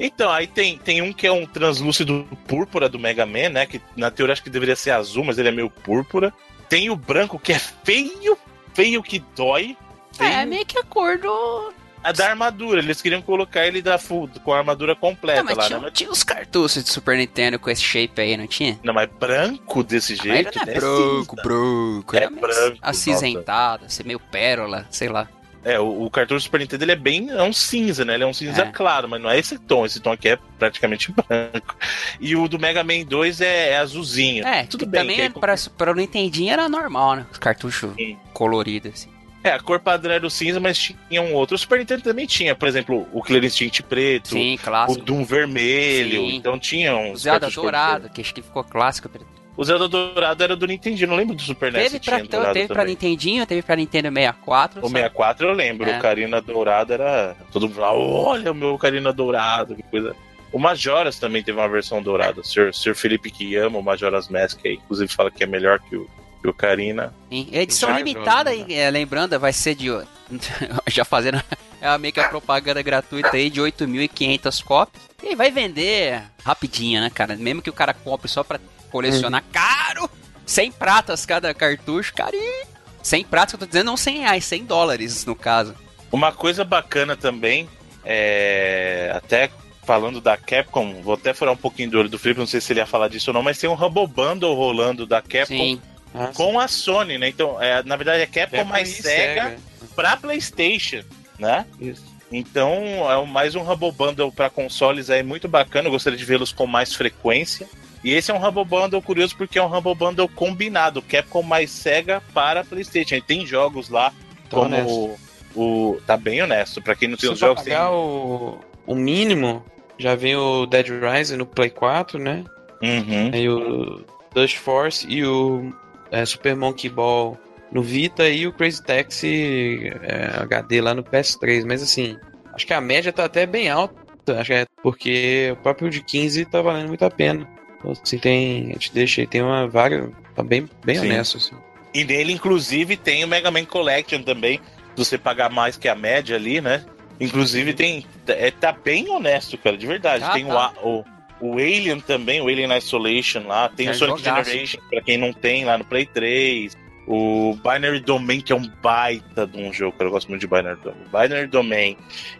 Então, 0.00 0.30
aí 0.30 0.46
tem, 0.46 0.78
tem 0.78 1.02
um 1.02 1.12
que 1.12 1.26
é 1.26 1.32
um 1.32 1.44
translúcido 1.44 2.26
púrpura 2.46 2.88
do 2.88 2.98
Mega 2.98 3.26
Man, 3.26 3.48
né? 3.50 3.66
Que 3.66 3.80
na 3.96 4.10
teoria 4.10 4.32
acho 4.32 4.42
que 4.42 4.50
deveria 4.50 4.76
ser 4.76 4.92
azul, 4.92 5.24
mas 5.24 5.38
ele 5.38 5.48
é 5.48 5.52
meio 5.52 5.68
púrpura. 5.68 6.32
Tem 6.68 6.88
o 6.88 6.96
branco 6.96 7.38
que 7.38 7.52
é 7.52 7.58
feio, 7.58 8.38
feio 8.74 9.02
que 9.02 9.22
dói. 9.34 9.76
Feio. 10.12 10.30
É, 10.30 10.46
meio 10.46 10.64
que 10.64 10.78
a 10.78 10.84
cor 10.84 11.18
do. 11.18 11.72
A 12.02 12.12
da 12.12 12.30
armadura, 12.30 12.78
eles 12.80 13.02
queriam 13.02 13.20
colocar 13.20 13.66
ele 13.66 13.82
da 13.82 13.98
full, 13.98 14.28
com 14.44 14.52
a 14.52 14.58
armadura 14.58 14.94
completa 14.94 15.40
Não, 15.42 15.46
mas 15.46 15.56
lá, 15.56 15.64
tinha, 15.66 15.78
né? 15.78 15.84
Mas- 15.84 15.92
tinha 15.98 16.10
os 16.10 16.22
cartuchos 16.22 16.82
de 16.84 16.90
Super 16.90 17.16
Nintendo 17.16 17.58
com 17.58 17.68
esse 17.70 17.82
shape 17.82 18.20
aí, 18.20 18.36
não 18.36 18.46
tinha? 18.46 18.78
Não, 18.82 18.94
mas 18.94 19.08
branco 19.18 19.82
desse 19.82 20.14
Mas 20.16 20.22
jeito. 20.22 20.56
não 20.56 20.62
é 20.62 20.66
né? 20.66 20.74
branco, 20.74 21.36
cinza. 21.36 21.42
branco. 21.42 22.16
É 22.16 22.30
branco, 22.30 22.78
Acinzentado, 22.80 23.84
assim, 23.86 24.02
meio 24.04 24.20
pérola, 24.20 24.86
sei 24.90 25.08
lá. 25.08 25.28
É, 25.64 25.78
o, 25.78 26.04
o 26.04 26.10
cartucho 26.10 26.38
do 26.38 26.42
Super 26.44 26.60
Nintendo 26.60 26.84
ele 26.84 26.92
é 26.92 26.96
bem. 26.96 27.28
É 27.30 27.42
um 27.42 27.52
cinza, 27.52 28.04
né? 28.04 28.14
Ele 28.14 28.22
é 28.22 28.26
um 28.26 28.32
cinza 28.32 28.62
É. 28.62 28.70
claro, 28.70 29.08
mas 29.08 29.20
não 29.20 29.28
é 29.28 29.38
esse 29.38 29.58
tom. 29.58 29.84
Esse 29.84 29.98
tom 30.00 30.12
aqui 30.12 30.28
é 30.28 30.38
praticamente 30.58 31.12
branco. 31.28 31.76
E 32.20 32.36
o 32.36 32.48
do 32.48 32.58
Mega 32.60 32.82
Man 32.84 33.04
2 33.04 33.40
é, 33.40 33.70
é 33.70 33.76
azulzinho. 33.78 34.46
É, 34.46 34.64
tudo 34.64 34.86
bem. 34.86 35.00
também 35.00 35.16
que 35.16 35.22
aí- 35.22 35.30
para, 35.30 35.54
para 35.76 35.90
o 35.90 35.94
Nintendinho 35.94 36.52
era 36.52 36.68
normal, 36.68 37.16
né? 37.16 37.26
Os 37.30 37.38
cartuchos 37.38 37.92
coloridos, 38.32 38.92
assim. 38.94 39.08
É, 39.42 39.50
a 39.52 39.60
cor 39.60 39.78
padrão 39.78 40.12
era 40.12 40.26
o 40.26 40.30
cinza, 40.30 40.58
mas 40.58 40.76
tinha 40.78 41.22
um 41.22 41.32
outro. 41.34 41.54
O 41.54 41.58
Super 41.58 41.78
Nintendo 41.78 42.02
também 42.02 42.26
tinha, 42.26 42.54
por 42.56 42.66
exemplo, 42.68 43.06
o 43.12 43.22
Killer 43.22 43.44
Instinct 43.44 43.82
preto, 43.84 44.28
Sim, 44.30 44.58
o. 44.88 44.96
Doom 44.96 45.24
vermelho. 45.24 46.20
Sim. 46.22 46.34
Então 46.36 46.58
tinha 46.58 46.94
O 46.96 47.12
uns. 47.12 47.22
Zelda 47.22 47.48
dourado, 47.48 48.08
que 48.10 48.20
acho 48.20 48.34
que 48.34 48.42
ficou 48.42 48.64
clássico. 48.64 49.08
O 49.56 49.64
Zelda 49.64 49.88
dourado 49.88 50.42
era 50.42 50.54
do 50.54 50.66
Nintendinho, 50.66 51.08
não 51.08 51.16
lembro 51.16 51.34
do 51.34 51.42
Super 51.42 51.72
NES. 51.72 51.82
Teve, 51.84 51.94
se 51.98 52.00
pra, 52.04 52.16
tinha 52.16 52.24
então, 52.26 52.52
teve 52.52 52.68
pra. 52.68 52.84
Nintendinho, 52.84 53.46
teve 53.46 53.62
pra 53.62 53.76
Nintendo 53.76 54.08
64. 54.08 54.78
O 54.80 54.82
só- 54.82 54.88
64 54.88 55.48
eu 55.48 55.52
lembro, 55.52 55.88
É. 55.88 55.98
o 55.98 56.02
Carina 56.02 56.40
Dourado 56.40 56.92
era. 56.92 57.36
Todo 57.52 57.62
mundo 57.66 57.74
falava, 57.76 57.98
olha 57.98 58.52
o 58.52 58.54
meu 58.54 58.76
Carina 58.78 59.12
Dourado, 59.12 59.74
que 59.74 59.82
coisa. 59.84 60.14
O 60.52 60.58
Majoras 60.58 61.18
também 61.18 61.42
teve 61.42 61.58
uma 61.58 61.68
versão 61.68 62.02
dourada. 62.02 62.40
O 62.40 62.44
Sr. 62.72 62.94
Felipe 62.94 63.30
que 63.30 63.54
ama 63.56 63.78
o 63.78 63.82
Majoras 63.82 64.28
Mask, 64.28 64.60
aí, 64.64 64.74
inclusive 64.74 65.12
fala 65.12 65.30
que 65.30 65.42
é 65.44 65.46
melhor 65.46 65.78
que 65.80 65.94
o, 65.96 66.08
o 66.46 66.54
Carina. 66.54 67.12
Sim. 67.30 67.48
Edição 67.52 67.90
Já 67.90 67.98
limitada, 67.98 68.54
joga, 68.54 68.72
é, 68.72 68.90
lembrando, 68.90 69.38
vai 69.38 69.52
ser 69.52 69.74
de. 69.74 69.88
já 70.88 71.04
fazendo 71.04 71.42
é 71.80 71.98
meio 71.98 72.12
que 72.12 72.20
a 72.20 72.28
propaganda 72.28 72.82
gratuita 72.82 73.36
aí 73.36 73.50
de 73.50 73.60
8.500 73.60 74.62
cópias. 74.62 75.02
E 75.22 75.34
vai 75.34 75.50
vender 75.50 76.22
rapidinho, 76.44 77.00
né, 77.00 77.10
cara? 77.10 77.36
Mesmo 77.36 77.62
que 77.62 77.70
o 77.70 77.72
cara 77.72 77.92
compre 77.92 78.28
só 78.28 78.44
pra 78.44 78.60
colecionar 78.90 79.42
caro. 79.52 80.08
100 80.46 80.72
pratas 80.72 81.26
cada 81.26 81.52
cartucho, 81.52 82.14
carinho. 82.14 82.66
100 83.02 83.24
pratas, 83.24 83.52
que 83.52 83.56
eu 83.56 83.60
tô 83.60 83.66
dizendo, 83.66 83.86
não 83.86 83.96
100 83.96 84.18
reais, 84.18 84.44
100 84.44 84.64
dólares 84.64 85.24
no 85.24 85.34
caso. 85.34 85.74
Uma 86.10 86.32
coisa 86.32 86.64
bacana 86.64 87.16
também, 87.16 87.68
é. 88.04 89.12
Até 89.14 89.50
falando 89.88 90.20
da 90.20 90.36
Capcom, 90.36 91.00
vou 91.02 91.14
até 91.14 91.32
furar 91.32 91.54
um 91.54 91.56
pouquinho 91.56 91.90
do 91.90 91.98
olho 91.98 92.10
do 92.10 92.18
Felipe, 92.18 92.38
não 92.38 92.46
sei 92.46 92.60
se 92.60 92.72
ele 92.72 92.80
ia 92.80 92.86
falar 92.86 93.08
disso 93.08 93.30
ou 93.30 93.34
não, 93.34 93.42
mas 93.42 93.56
tem 93.56 93.70
um 93.70 93.72
Humble 93.72 94.06
Bundle 94.06 94.54
rolando 94.54 95.06
da 95.06 95.22
Capcom 95.22 95.46
Sim. 95.46 95.80
Ah, 96.14 96.30
com 96.34 96.58
a 96.58 96.66
Sony, 96.68 97.18
né? 97.18 97.28
Então, 97.28 97.60
é, 97.62 97.82
na 97.82 97.96
verdade 97.96 98.22
é 98.22 98.26
Capcom 98.26 98.56
Capcom 98.56 98.70
mais 98.72 98.88
Sega, 98.88 99.56
pra 99.94 100.16
PlayStation, 100.16 101.02
né? 101.38 101.66
Isso. 101.80 102.04
Então, 102.30 102.72
é 103.10 103.24
mais 103.26 103.54
um 103.54 103.60
Humble 103.62 103.92
Bundle 103.92 104.30
para 104.30 104.50
consoles 104.50 105.08
aí 105.10 105.22
muito 105.22 105.48
bacana. 105.48 105.88
Eu 105.88 105.92
gostaria 105.92 106.18
de 106.18 106.24
vê-los 106.24 106.52
com 106.52 106.66
mais 106.66 106.94
frequência. 106.94 107.66
E 108.04 108.12
esse 108.12 108.30
é 108.30 108.34
um 108.34 108.46
Humble 108.46 108.64
Bundle 108.64 109.02
curioso 109.02 109.34
porque 109.36 109.58
é 109.58 109.62
um 109.62 109.74
Humble 109.74 109.94
Bundle 109.94 110.28
combinado, 110.28 111.02
Capcom 111.02 111.42
mais 111.42 111.70
Sega 111.70 112.22
para 112.34 112.64
PlayStation. 112.64 113.16
E 113.16 113.22
tem 113.22 113.46
jogos 113.46 113.88
lá 113.88 114.10
Tá 114.10 114.56
como 114.56 114.64
honesto. 114.66 115.18
o, 115.54 116.00
Tá 116.06 116.16
bem 116.16 116.42
honesto. 116.42 116.82
Para 116.82 116.94
quem 116.94 117.08
não 117.08 117.16
tem 117.16 117.30
os 117.30 117.38
jogos, 117.38 117.62
tem. 117.62 117.72
pagar 117.72 117.92
o, 117.92 118.60
o 118.86 118.94
mínimo, 118.94 119.64
já 119.98 120.14
vem 120.14 120.36
o 120.36 120.66
Dead 120.66 120.86
Rising 120.88 121.36
no 121.36 121.46
Play 121.46 121.70
4, 121.70 122.18
né? 122.18 122.44
Uhum. 122.82 123.30
Aí 123.32 123.48
o 123.48 124.04
Dust 124.34 124.56
Force 124.58 125.06
e 125.08 125.24
o 125.24 125.72
é, 126.10 126.24
Super 126.24 126.56
Monkey 126.56 126.88
Ball 126.88 127.38
no 127.70 127.82
Vita 127.82 128.28
e 128.28 128.46
o 128.46 128.52
Crazy 128.52 128.82
Taxi 128.82 129.92
é, 130.02 130.42
HD 130.42 130.80
lá 130.80 130.94
no 130.94 131.02
PS3. 131.02 131.64
Mas 131.66 131.82
assim, 131.82 132.16
acho 132.54 132.66
que 132.66 132.74
a 132.74 132.80
média 132.80 133.12
tá 133.12 133.24
até 133.24 133.46
bem 133.46 133.68
alta 133.68 134.08
Acho 134.36 134.48
que 134.48 134.52
é 134.54 134.66
porque 134.82 135.50
o 135.52 135.56
próprio 135.56 135.90
de 135.90 136.02
15 136.02 136.44
tá 136.46 136.60
valendo 136.60 136.88
muito 136.88 137.04
a 137.04 137.10
pena. 137.10 137.48
Então, 137.78 137.92
assim, 137.92 138.18
tem. 138.18 138.70
A 138.70 138.72
gente 138.72 138.92
deixa 138.92 139.20
aí, 139.20 139.26
tem 139.26 139.42
uma 139.42 139.66
vaga. 139.68 140.10
Tá 140.34 140.42
bem, 140.42 140.68
bem 140.84 140.96
Sim. 140.96 141.06
honesto, 141.06 141.36
assim. 141.38 141.56
E 141.94 142.04
nele, 142.04 142.32
inclusive, 142.32 142.96
tem 142.96 143.24
o 143.24 143.28
Mega 143.28 143.50
Man 143.50 143.64
Collection 143.64 144.22
também. 144.22 144.60
Se 144.94 145.04
você 145.04 145.18
pagar 145.18 145.50
mais 145.50 145.76
que 145.76 145.88
a 145.88 145.94
média 145.94 146.36
ali, 146.36 146.60
né? 146.60 146.84
Inclusive 147.20 147.72
tem. 147.72 148.04
É, 148.26 148.50
tá 148.50 148.72
bem 148.72 149.08
honesto, 149.08 149.56
cara, 149.58 149.76
de 149.76 149.86
verdade. 149.86 150.24
Ah, 150.24 150.32
tem 150.32 150.46
tá. 150.46 150.72
o, 150.82 150.98
o, 150.98 151.04
o 151.40 151.54
Alien 151.54 152.00
também, 152.00 152.40
o 152.40 152.48
Alien 152.48 152.76
Isolation 152.76 153.46
lá. 153.46 153.68
Tem 153.68 153.86
Que 153.86 153.92
o 153.92 153.94
é 153.94 153.94
Sonic 153.94 154.18
jogaço. 154.18 154.50
Generation, 154.50 154.80
pra 154.90 155.00
quem 155.02 155.18
não 155.18 155.32
tem 155.32 155.64
lá 155.64 155.78
no 155.78 155.84
Play 155.84 156.06
3. 156.06 156.76
O 157.06 157.56
Binary 157.62 158.00
Domain, 158.00 158.40
que 158.40 158.52
é 158.52 158.56
um 158.56 158.68
baita 158.82 159.46
de 159.46 159.56
um 159.58 159.72
jogo, 159.72 159.92
cara. 159.96 160.08
Eu 160.08 160.12
gosto 160.12 160.28
muito 160.28 160.42
de 160.42 160.46
Binary 160.46 160.78
Domain. 160.82 161.04
Binary 161.06 161.46
Domain 161.46 161.96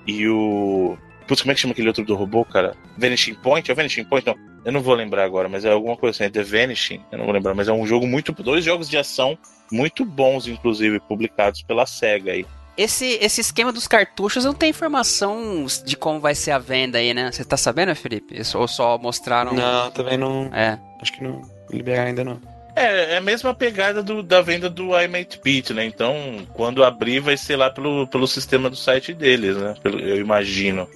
e 0.07 0.29
o. 0.29 0.99
Putz, 1.27 1.43
como 1.43 1.53
é 1.53 1.55
que 1.55 1.61
chama 1.61 1.73
aquele 1.73 1.89
outro 1.89 2.05
do 2.05 2.15
robô, 2.15 2.45
cara? 2.45 2.75
Vanishing 2.97 3.35
Point? 3.35 3.71
É 3.71 3.73
o 3.73 3.77
Vanishing 3.77 4.05
Point? 4.05 4.27
Não, 4.27 4.35
eu 4.65 4.73
não 4.73 4.81
vou 4.81 4.95
lembrar 4.95 5.25
agora, 5.25 5.49
mas 5.49 5.65
é 5.65 5.71
alguma 5.71 5.97
coisa 5.97 6.17
assim. 6.17 6.25
É 6.25 6.31
The 6.31 6.43
Vanishing? 6.43 7.01
Eu 7.13 7.19
não 7.19 7.25
vou 7.25 7.35
lembrar, 7.35 7.55
mas 7.55 7.69
é 7.69 7.73
um 7.73 7.87
jogo 7.87 8.07
muito. 8.07 8.33
Dois 8.33 8.65
jogos 8.65 8.89
de 8.89 8.97
ação 8.99 9.39
muito 9.71 10.05
bons, 10.05 10.47
inclusive, 10.47 11.01
publicados 11.01 11.63
pela 11.63 11.87
SEGA 11.87 12.33
aí. 12.33 12.47
Esse, 12.79 13.19
esse 13.21 13.41
esquema 13.41 13.73
dos 13.73 13.89
cartuchos 13.89 14.45
não 14.45 14.55
tem 14.55 14.71
informação 14.71 15.67
de 15.85 15.97
como 15.97 16.21
vai 16.21 16.35
ser 16.35 16.53
a 16.53 16.59
venda 16.59 16.97
aí, 16.99 17.13
né? 17.13 17.31
Você 17.33 17.45
tá 17.45 17.57
sabendo, 17.57 17.95
Felipe? 17.97 18.39
Isso- 18.41 18.57
Ou 18.57 18.69
só 18.69 18.97
mostraram. 18.97 19.53
Não, 19.53 19.91
também 19.91 20.17
não. 20.17 20.49
É. 20.55 20.79
Acho 21.03 21.13
que 21.13 21.23
não 21.25 21.43
liberar 21.71 22.05
ainda 22.05 22.23
não. 22.25 22.41
É, 22.77 23.15
é 23.15 23.17
a 23.17 23.21
mesma 23.21 23.53
pegada 23.53 24.01
do- 24.03 24.23
da 24.23 24.41
venda 24.41 24.71
do 24.71 24.97
iMate 25.01 25.41
Beat, 25.43 25.71
né? 25.71 25.85
Então, 25.85 26.15
quando 26.55 26.85
abrir, 26.85 27.19
vai 27.19 27.37
ser 27.37 27.57
lá 27.57 27.69
pelo, 27.69 28.07
pelo 28.07 28.29
sistema 28.29 28.71
do 28.71 28.77
site 28.77 29.13
deles, 29.13 29.57
né? 29.57 29.75
Pelo- 29.83 29.99
eu 29.99 30.17
imagino. 30.21 30.89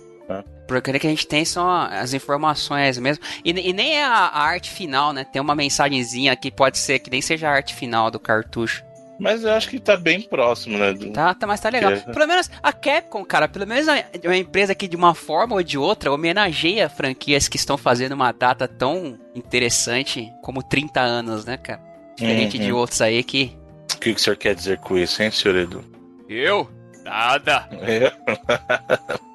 Porque 0.69 0.91
o 0.91 1.01
que 1.01 1.07
a 1.07 1.11
gente 1.11 1.27
tem 1.27 1.45
são 1.45 1.69
as 1.69 2.15
informações 2.15 2.97
mesmo. 2.97 3.23
E, 3.45 3.51
e 3.51 3.73
nem 3.73 3.97
é 3.97 4.05
a, 4.05 4.11
a 4.29 4.41
arte 4.43 4.71
final, 4.71 5.13
né? 5.13 5.25
Tem 5.31 5.43
uma 5.43 5.55
mensagenzinha 5.57 6.35
que 6.37 6.51
pode 6.51 6.79
ser 6.79 7.01
que 7.01 7.11
nem 7.11 7.21
seja 7.21 7.49
a 7.49 7.53
arte 7.53 7.75
final 7.75 8.11
do 8.11 8.19
cartucho. 8.21 8.83
Mas 9.21 9.45
eu 9.45 9.53
acho 9.53 9.69
que 9.69 9.79
tá 9.79 9.97
bem 9.97 10.21
próximo, 10.23 10.77
né? 10.79 10.93
do- 10.93 11.13
Tá, 11.13 11.33
tá, 11.35 11.47
mas 11.47 11.61
tá 11.61 11.69
legal. 11.69 11.93
É. 11.93 11.97
Pelo 12.01 12.27
menos 12.27 12.51
a 12.63 12.73
Capcom, 12.73 13.25
cara, 13.25 13.47
pelo 13.47 13.67
menos 13.67 13.87
é 13.87 14.05
uma 14.25 14.37
empresa 14.37 14.75
que 14.75 14.89
de 14.89 14.97
uma 14.97 15.15
forma 15.15 15.55
ou 15.55 15.63
de 15.63 15.79
outra 15.79 16.11
homenageia 16.13 16.89
franquias 16.89 17.47
que 17.49 17.57
estão 17.57 17.77
fazendo 17.79 18.13
uma 18.13 18.33
data 18.33 18.67
tão 18.67 19.19
interessante 19.35 20.33
como 20.43 20.63
30 20.63 21.01
anos, 21.01 21.45
né, 21.45 21.57
cara? 21.57 21.81
Diferente 22.17 22.57
Uhum. 22.59 22.65
de 22.65 22.73
outros 22.73 23.01
aí 23.01 23.23
que. 23.23 23.57
O 23.95 23.99
que, 23.99 24.13
que 24.15 24.21
o 24.21 24.23
senhor 24.23 24.37
quer 24.37 24.55
dizer 24.55 24.79
com 24.79 24.99
isso, 24.99 25.23
hein, 25.23 25.31
senhor 25.31 25.57
Edu? 25.57 25.85
Eu? 26.29 26.69
Nada. 27.05 27.69
É. 27.81 28.13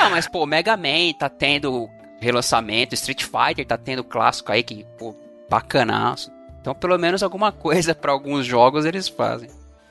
Ah, 0.00 0.08
mas 0.08 0.26
pô, 0.26 0.46
Mega 0.46 0.76
Man 0.78 1.12
tá 1.18 1.28
tendo 1.28 1.88
relançamento, 2.20 2.94
Street 2.94 3.22
Fighter 3.24 3.66
tá 3.66 3.76
tendo 3.76 4.02
clássico 4.02 4.50
aí 4.50 4.62
que, 4.62 4.86
pô, 4.96 5.14
bacanaço. 5.50 6.30
Então, 6.60 6.74
pelo 6.74 6.98
menos 6.98 7.22
alguma 7.22 7.52
coisa 7.52 7.94
pra 7.94 8.12
alguns 8.12 8.46
jogos 8.46 8.84
eles 8.84 9.08
fazem. 9.08 9.50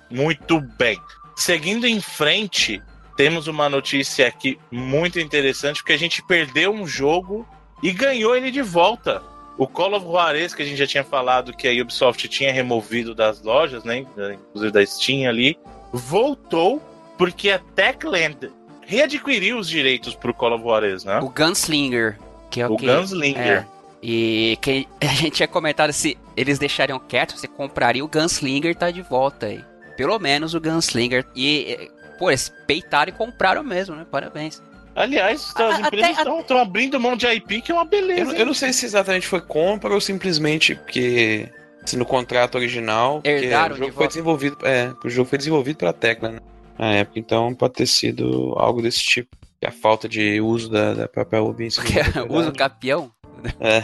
Muito 0.09 0.59
bem. 0.59 0.99
Seguindo 1.35 1.85
em 1.85 2.01
frente, 2.01 2.81
temos 3.15 3.47
uma 3.47 3.69
notícia 3.69 4.27
aqui 4.27 4.59
muito 4.71 5.19
interessante, 5.19 5.77
porque 5.77 5.93
a 5.93 5.99
gente 5.99 6.23
perdeu 6.23 6.71
um 6.71 6.87
jogo 6.87 7.47
e 7.81 7.91
ganhou 7.91 8.35
ele 8.35 8.51
de 8.51 8.61
volta. 8.61 9.21
O 9.57 9.67
Call 9.67 9.95
of 9.95 10.05
Juarez, 10.05 10.53
que 10.53 10.61
a 10.61 10.65
gente 10.65 10.77
já 10.77 10.85
tinha 10.85 11.03
falado 11.03 11.51
que 11.51 11.67
a 11.67 11.81
Ubisoft 11.81 12.27
tinha 12.27 12.53
removido 12.53 13.15
das 13.15 13.41
lojas, 13.41 13.83
né? 13.83 13.97
Inclusive 13.97 14.71
da 14.71 14.85
Steam 14.85 15.27
ali, 15.27 15.57
voltou 15.91 16.81
porque 17.17 17.49
a 17.49 17.59
Techland 17.59 18.51
readquiriu 18.81 19.57
os 19.57 19.67
direitos 19.67 20.13
pro 20.15 20.33
Call 20.33 20.53
of 20.53 20.63
Juarez, 20.63 21.03
né? 21.03 21.19
O 21.19 21.29
Gunslinger, 21.29 22.17
que 22.49 22.61
é 22.61 22.67
o, 22.67 22.73
O 22.73 22.77
que... 22.77 22.85
Gunslinger. 22.85 23.65
É. 23.73 23.76
E 24.01 24.57
que 24.61 24.87
a 25.01 25.05
gente 25.13 25.31
tinha 25.31 25.47
comentado 25.47 25.91
se 25.91 26.17
eles 26.35 26.59
deixariam 26.59 26.99
quieto, 26.99 27.37
você 27.37 27.47
compraria 27.47 28.03
o 28.03 28.07
Gunslinger 28.07 28.75
tá 28.75 28.91
de 28.91 29.01
volta 29.01 29.47
aí. 29.47 29.63
Pelo 29.95 30.17
menos 30.19 30.53
o 30.53 30.61
Gunslinger. 30.61 31.25
E, 31.35 31.89
pô, 32.19 32.29
eles 32.29 32.51
peitaram 32.67 33.09
e 33.09 33.15
compraram 33.15 33.63
mesmo, 33.63 33.95
né? 33.95 34.05
Parabéns. 34.09 34.61
Aliás, 34.95 35.51
A- 35.55 35.67
as 35.69 35.79
empresas 35.79 36.17
estão 36.39 36.57
abrindo 36.57 36.99
mão 36.99 37.15
de 37.15 37.27
IP, 37.27 37.61
que 37.61 37.71
é 37.71 37.75
uma 37.75 37.85
beleza. 37.85 38.31
Eu, 38.31 38.37
eu 38.39 38.45
não 38.45 38.53
sei 38.53 38.73
se 38.73 38.85
exatamente 38.85 39.27
foi 39.27 39.41
compra 39.41 39.93
ou 39.93 40.01
simplesmente 40.01 40.75
porque 40.75 41.49
se 41.85 41.95
no 41.95 42.05
contrato 42.05 42.55
original 42.55 43.21
Herdaram 43.23 43.75
o 43.75 43.77
de 43.77 43.79
jogo 43.79 43.91
foi 43.93 43.99
volta. 43.99 44.07
desenvolvido, 44.09 44.57
é, 44.63 44.91
o 45.03 45.09
jogo 45.09 45.29
foi 45.29 45.37
desenvolvido 45.37 45.77
pela 45.77 45.93
Tecla, 45.93 46.29
né? 46.31 46.39
Na 46.77 46.93
época, 46.93 47.19
então 47.19 47.53
pode 47.55 47.73
ter 47.75 47.87
sido 47.87 48.53
algo 48.57 48.81
desse 48.81 48.99
tipo. 49.01 49.35
Que 49.59 49.65
a 49.67 49.71
falta 49.71 50.07
de 50.07 50.39
uso 50.39 50.69
da, 50.69 50.93
da 50.93 51.07
própria 51.07 51.41
Ubi 51.41 51.65
em 51.65 51.69
cima 51.71 51.83
Porque 51.85 51.97
da 51.99 52.03
propriedade. 52.11 52.39
usa 52.39 52.49
o 52.49 52.53
capião. 52.55 53.11
É. 53.59 53.83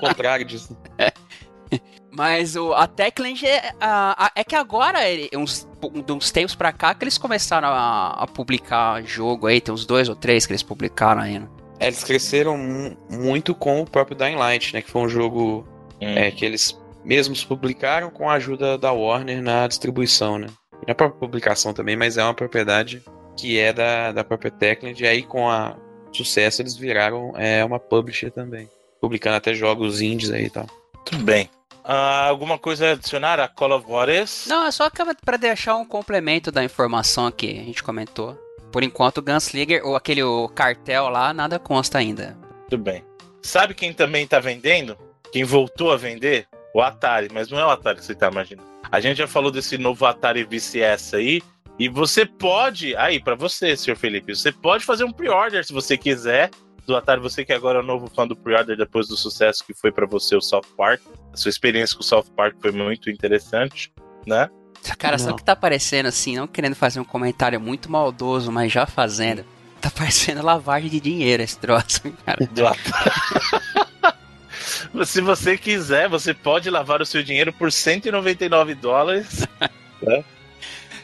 contrário 0.00 0.44
disso. 0.44 0.76
Mas 2.10 2.56
o, 2.56 2.72
a 2.72 2.86
Techland 2.86 3.46
é, 3.46 3.72
a- 3.80 4.26
a- 4.26 4.32
é 4.34 4.42
que 4.42 4.56
agora, 4.56 5.08
ele- 5.08 5.28
uns, 5.36 5.68
uns 6.08 6.30
tempos 6.30 6.54
pra 6.54 6.72
cá, 6.72 6.94
que 6.94 7.04
eles 7.04 7.18
começaram 7.18 7.68
a, 7.68 8.22
a 8.22 8.26
publicar 8.26 9.02
jogo 9.04 9.46
aí. 9.46 9.60
Tem 9.60 9.72
uns 9.72 9.86
dois 9.86 10.08
ou 10.08 10.16
três 10.16 10.44
que 10.46 10.52
eles 10.52 10.62
publicaram 10.62 11.20
ainda. 11.22 11.48
É, 11.78 11.86
eles 11.86 12.02
cresceram 12.02 12.56
mu- 12.56 12.96
muito 13.10 13.54
com 13.54 13.80
o 13.82 13.86
próprio 13.88 14.16
Dying 14.16 14.34
Light, 14.36 14.72
né? 14.74 14.82
Que 14.82 14.90
foi 14.90 15.02
um 15.02 15.08
jogo 15.08 15.66
Hum. 16.00 16.14
é, 16.16 16.30
que 16.30 16.44
eles 16.44 16.80
mesmos 17.04 17.44
publicaram 17.44 18.10
com 18.10 18.28
a 18.30 18.34
ajuda 18.34 18.76
da 18.78 18.92
Warner 18.92 19.42
na 19.42 19.66
distribuição, 19.68 20.38
né? 20.38 20.46
E 20.82 20.86
na 20.88 20.94
própria 20.94 21.18
publicação 21.20 21.72
também, 21.72 21.96
mas 21.96 22.16
é 22.16 22.22
uma 22.24 22.34
propriedade 22.34 23.02
que 23.36 23.58
é 23.58 23.72
da, 23.72 24.12
da 24.12 24.24
própria 24.24 24.50
Techland. 24.50 25.00
E 25.02 25.06
aí, 25.06 25.22
com 25.22 25.48
a 25.48 25.76
sucesso, 26.18 26.62
eles 26.62 26.76
viraram 26.76 27.32
é, 27.36 27.64
uma 27.64 27.78
publisher 27.78 28.30
também. 28.30 28.68
Publicando 29.00 29.36
até 29.36 29.54
jogos 29.54 30.00
indies 30.00 30.30
aí 30.30 30.46
e 30.46 30.50
tal. 30.50 30.66
Tudo 31.04 31.24
bem. 31.24 31.48
Ah, 31.84 32.26
alguma 32.26 32.58
coisa 32.58 32.88
a 32.88 32.92
adicionar 32.92 33.40
a 33.40 33.48
Call 33.48 33.72
of 33.72 33.86
Juarez? 33.86 34.44
Não, 34.46 34.66
é 34.66 34.70
só 34.70 34.90
pra 35.24 35.36
deixar 35.38 35.76
um 35.76 35.86
complemento 35.86 36.52
da 36.52 36.62
informação 36.62 37.30
que 37.30 37.46
a 37.46 37.64
gente 37.64 37.82
comentou. 37.82 38.36
Por 38.70 38.82
enquanto, 38.82 39.18
o 39.18 39.22
Gunslinger, 39.22 39.86
ou 39.86 39.96
aquele 39.96 40.22
o 40.22 40.48
cartel 40.48 41.08
lá, 41.08 41.32
nada 41.32 41.58
consta 41.58 41.96
ainda. 41.96 42.36
Tudo 42.68 42.82
bem. 42.82 43.02
Sabe 43.40 43.72
quem 43.72 43.94
também 43.94 44.26
tá 44.26 44.38
vendendo? 44.38 44.98
Quem 45.32 45.44
voltou 45.44 45.90
a 45.90 45.96
vender? 45.96 46.46
O 46.74 46.82
Atari, 46.82 47.28
mas 47.32 47.48
não 47.48 47.58
é 47.58 47.64
o 47.64 47.70
Atari 47.70 47.98
que 47.98 48.04
você 48.04 48.14
tá 48.14 48.30
imaginando. 48.30 48.68
A 48.90 49.00
gente 49.00 49.16
já 49.16 49.26
falou 49.26 49.50
desse 49.50 49.78
novo 49.78 50.04
Atari 50.04 50.44
VCS 50.44 51.14
aí. 51.14 51.42
E 51.78 51.88
você 51.88 52.26
pode, 52.26 52.96
aí, 52.96 53.20
pra 53.20 53.34
você, 53.34 53.76
senhor 53.76 53.96
Felipe, 53.96 54.34
você 54.34 54.50
pode 54.50 54.84
fazer 54.84 55.04
um 55.04 55.12
pre-order 55.12 55.64
se 55.64 55.72
você 55.72 55.96
quiser 55.96 56.50
do 56.88 56.96
Atari. 56.96 57.20
Você 57.20 57.44
que 57.44 57.52
agora 57.52 57.78
é 57.78 57.82
o 57.82 57.84
novo 57.84 58.08
fã 58.08 58.26
do 58.26 58.34
pre-order 58.34 58.76
depois 58.76 59.06
do 59.06 59.16
sucesso 59.16 59.64
que 59.64 59.74
foi 59.74 59.92
pra 59.92 60.06
você 60.06 60.34
o 60.34 60.40
South 60.40 60.62
Park. 60.76 61.00
A 61.32 61.36
sua 61.36 61.50
experiência 61.50 61.94
com 61.94 62.02
o 62.02 62.04
South 62.04 62.24
Park 62.34 62.56
foi 62.60 62.72
muito 62.72 63.10
interessante, 63.10 63.92
né? 64.26 64.48
Cara, 64.96 65.18
sabe 65.18 65.32
o 65.34 65.36
que 65.36 65.44
tá 65.44 65.54
parecendo 65.54 66.08
assim? 66.08 66.36
Não 66.36 66.46
querendo 66.46 66.74
fazer 66.74 66.98
um 66.98 67.04
comentário 67.04 67.60
muito 67.60 67.90
maldoso, 67.90 68.50
mas 68.50 68.72
já 68.72 68.86
fazendo. 68.86 69.44
Tá 69.80 69.90
parecendo 69.90 70.44
lavagem 70.44 70.88
de 70.88 70.98
dinheiro 70.98 71.42
esse 71.42 71.58
troço, 71.58 72.00
cara. 72.24 72.44
do 72.46 72.66
Atari. 72.66 74.18
Se 75.06 75.20
você 75.20 75.56
quiser, 75.58 76.08
você 76.08 76.32
pode 76.32 76.70
lavar 76.70 77.00
o 77.02 77.06
seu 77.06 77.22
dinheiro 77.22 77.52
por 77.52 77.70
199 77.70 78.74
dólares. 78.74 79.46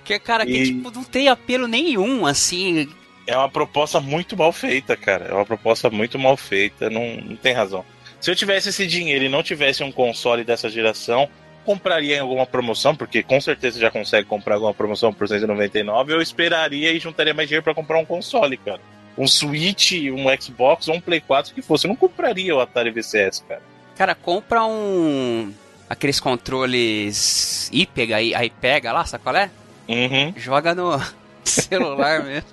Que, 0.04 0.18
cara, 0.18 0.44
que 0.44 0.52
E- 0.52 0.64
tipo, 0.66 0.90
não 0.90 1.02
tem 1.04 1.28
apelo 1.28 1.66
nenhum, 1.66 2.26
assim. 2.26 2.88
É 3.26 3.36
uma 3.36 3.48
proposta 3.48 4.00
muito 4.00 4.36
mal 4.36 4.52
feita, 4.52 4.96
cara. 4.96 5.26
É 5.30 5.32
uma 5.34 5.46
proposta 5.46 5.88
muito 5.88 6.18
mal 6.18 6.36
feita. 6.36 6.90
Não, 6.90 7.16
não 7.16 7.36
tem 7.36 7.54
razão. 7.54 7.84
Se 8.20 8.30
eu 8.30 8.36
tivesse 8.36 8.68
esse 8.68 8.86
dinheiro 8.86 9.24
e 9.24 9.28
não 9.28 9.42
tivesse 9.42 9.82
um 9.82 9.90
console 9.90 10.44
dessa 10.44 10.68
geração, 10.68 11.28
compraria 11.64 12.16
em 12.16 12.20
alguma 12.20 12.44
promoção, 12.46 12.94
porque 12.94 13.22
com 13.22 13.40
certeza 13.40 13.80
já 13.80 13.90
consegue 13.90 14.28
comprar 14.28 14.54
alguma 14.56 14.74
promoção 14.74 15.12
por 15.12 15.26
199. 15.26 16.12
Eu 16.12 16.20
esperaria 16.20 16.92
e 16.92 16.98
juntaria 17.00 17.32
mais 17.32 17.48
dinheiro 17.48 17.64
pra 17.64 17.74
comprar 17.74 17.98
um 17.98 18.04
console, 18.04 18.58
cara. 18.58 18.80
Um 19.16 19.26
Switch, 19.26 19.92
um 20.12 20.24
Xbox 20.40 20.88
ou 20.88 20.96
um 20.96 21.00
Play 21.00 21.20
4 21.20 21.54
que 21.54 21.62
fosse. 21.62 21.86
Eu 21.86 21.90
não 21.90 21.96
compraria 21.96 22.54
o 22.54 22.60
Atari 22.60 22.90
VCS, 22.90 23.42
cara. 23.48 23.62
Cara, 23.96 24.14
compra 24.14 24.64
um. 24.66 25.52
Aqueles 25.88 26.18
controles 26.18 27.70
IPEGA 27.72 28.16
aí, 28.16 28.34
aí 28.34 28.50
pega 28.50 28.92
lá, 28.92 29.04
sabe 29.04 29.22
qual 29.22 29.36
é? 29.36 29.50
Uhum. 29.88 30.32
Joga 30.36 30.74
no 30.74 31.00
celular 31.44 32.22
mesmo. 32.22 32.48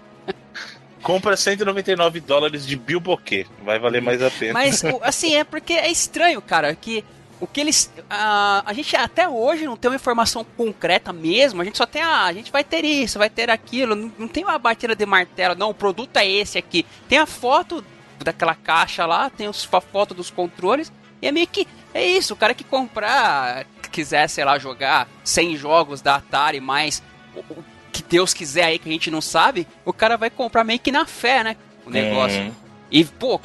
Compra 1.01 1.35
199 1.35 2.19
dólares 2.19 2.65
de 2.65 2.75
Bilboquê. 2.75 3.47
Vai 3.63 3.79
valer 3.79 4.01
mais 4.01 4.21
a 4.21 4.29
pena. 4.29 4.53
Mas, 4.53 4.83
assim, 5.01 5.33
é 5.33 5.43
porque 5.43 5.73
é 5.73 5.89
estranho, 5.89 6.39
cara, 6.41 6.75
que 6.75 7.03
o 7.41 7.47
que 7.47 7.59
eles. 7.59 7.91
A, 8.07 8.61
a 8.65 8.71
gente 8.71 8.95
até 8.95 9.27
hoje 9.27 9.65
não 9.65 9.75
tem 9.75 9.89
uma 9.89 9.95
informação 9.95 10.45
concreta 10.55 11.11
mesmo. 11.11 11.59
A 11.59 11.65
gente 11.65 11.77
só 11.77 11.87
tem 11.87 12.01
a. 12.03 12.25
A 12.25 12.33
gente 12.33 12.51
vai 12.51 12.63
ter 12.63 12.85
isso, 12.85 13.17
vai 13.17 13.31
ter 13.31 13.49
aquilo. 13.49 13.95
Não, 13.95 14.11
não 14.19 14.27
tem 14.27 14.43
uma 14.43 14.59
batida 14.59 14.95
de 14.95 15.05
martelo. 15.07 15.55
Não, 15.55 15.71
o 15.71 15.73
produto 15.73 16.15
é 16.17 16.29
esse 16.29 16.59
aqui. 16.59 16.85
Tem 17.09 17.17
a 17.17 17.25
foto 17.25 17.83
daquela 18.19 18.53
caixa 18.53 19.07
lá, 19.07 19.27
tem 19.31 19.49
os, 19.49 19.67
a 19.71 19.81
foto 19.81 20.13
dos 20.13 20.29
controles. 20.29 20.93
E 21.19 21.27
é 21.27 21.31
meio 21.31 21.47
que. 21.47 21.67
É 21.93 22.05
isso, 22.05 22.35
o 22.35 22.37
cara 22.37 22.53
que 22.53 22.63
comprar, 22.63 23.65
quiser, 23.91 24.29
sei 24.29 24.45
lá, 24.45 24.57
jogar 24.57 25.09
100 25.25 25.57
jogos 25.57 25.99
da 25.99 26.15
Atari 26.15 26.61
mais. 26.61 27.01
O- 27.35 27.63
que 27.91 28.03
Deus 28.03 28.33
quiser 28.33 28.63
aí 28.65 28.79
que 28.79 28.87
a 28.89 28.91
gente 28.91 29.11
não 29.11 29.21
sabe, 29.21 29.67
o 29.85 29.91
cara 29.93 30.15
vai 30.17 30.29
comprar 30.29 30.63
meio 30.63 30.79
que 30.79 30.91
na 30.91 31.05
fé, 31.05 31.43
né? 31.43 31.55
O 31.85 31.89
negócio. 31.89 32.39
Hum. 32.41 32.51
E, 32.89 33.03
pô, 33.05 33.39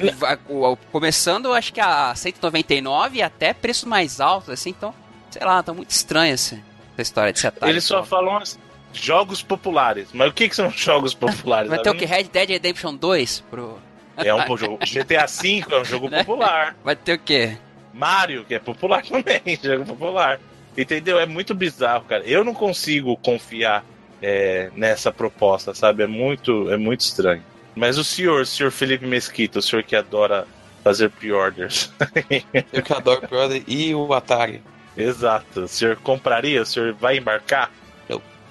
o- 0.49 0.77
começando, 0.91 1.53
acho 1.53 1.71
que 1.73 1.79
a 1.79 2.13
199 2.15 3.17
e 3.19 3.21
até 3.21 3.53
preços 3.53 3.85
mais 3.85 4.19
altos, 4.19 4.49
assim, 4.49 4.69
então, 4.71 4.93
sei 5.29 5.43
lá, 5.45 5.61
tá 5.63 5.73
muito 5.73 5.89
estranho 5.89 6.33
essa, 6.33 6.55
essa 6.93 7.01
história 7.01 7.31
de 7.33 7.39
setar. 7.39 7.69
Eles 7.69 7.83
só 7.85 8.03
falam 8.03 8.37
assim, 8.37 8.57
jogos 8.93 9.41
populares. 9.41 10.09
Mas 10.13 10.29
o 10.29 10.33
que, 10.33 10.49
que 10.49 10.55
são 10.55 10.69
jogos 10.69 11.13
populares? 11.13 11.69
Vai 11.69 11.79
ter 11.79 11.89
o 11.89 11.95
que? 11.95 12.05
Red 12.05 12.23
Dead 12.23 12.49
Redemption 12.49 12.95
2? 12.95 13.43
Pro... 13.49 13.79
É 14.17 14.33
um 14.33 14.57
jogo. 14.57 14.79
GTA 14.83 15.25
V 15.27 15.63
é 15.69 15.79
um 15.79 15.85
jogo 15.85 16.09
Né? 16.09 16.19
popular. 16.23 16.75
Vai 16.83 16.95
ter 16.95 17.13
o 17.13 17.19
quê? 17.19 17.57
Mario, 17.93 18.43
que 18.45 18.53
é 18.55 18.59
popular 18.59 19.03
também, 19.03 19.41
jogo 19.61 19.85
popular. 19.85 20.39
Entendeu? 20.77 21.19
É 21.19 21.25
muito 21.25 21.53
bizarro, 21.55 22.05
cara. 22.05 22.23
Eu 22.25 22.43
não 22.43 22.53
consigo 22.53 23.17
confiar 23.17 23.83
é, 24.21 24.69
nessa 24.75 25.11
proposta, 25.11 25.73
sabe? 25.73 26.03
É 26.03 26.07
muito, 26.07 26.69
é 26.71 26.77
muito 26.77 27.01
estranho. 27.01 27.43
Mas 27.75 27.97
o 27.97 28.03
senhor, 28.03 28.41
o 28.41 28.45
senhor 28.45 28.71
Felipe 28.71 29.05
Mesquita, 29.05 29.59
o 29.59 29.61
senhor 29.61 29.83
que 29.83 29.95
adora 29.95 30.47
fazer 30.83 31.09
pre-orders. 31.09 31.91
Eu 32.71 32.81
que 32.83 32.93
adoro 32.93 33.27
Brother 33.27 33.63
e 33.67 33.93
o 33.93 34.13
Atari. 34.13 34.61
Exato. 34.95 35.61
O 35.61 35.67
senhor 35.67 35.95
compraria? 35.97 36.61
O 36.61 36.65
senhor 36.65 36.93
vai 36.93 37.17
embarcar? 37.17 37.71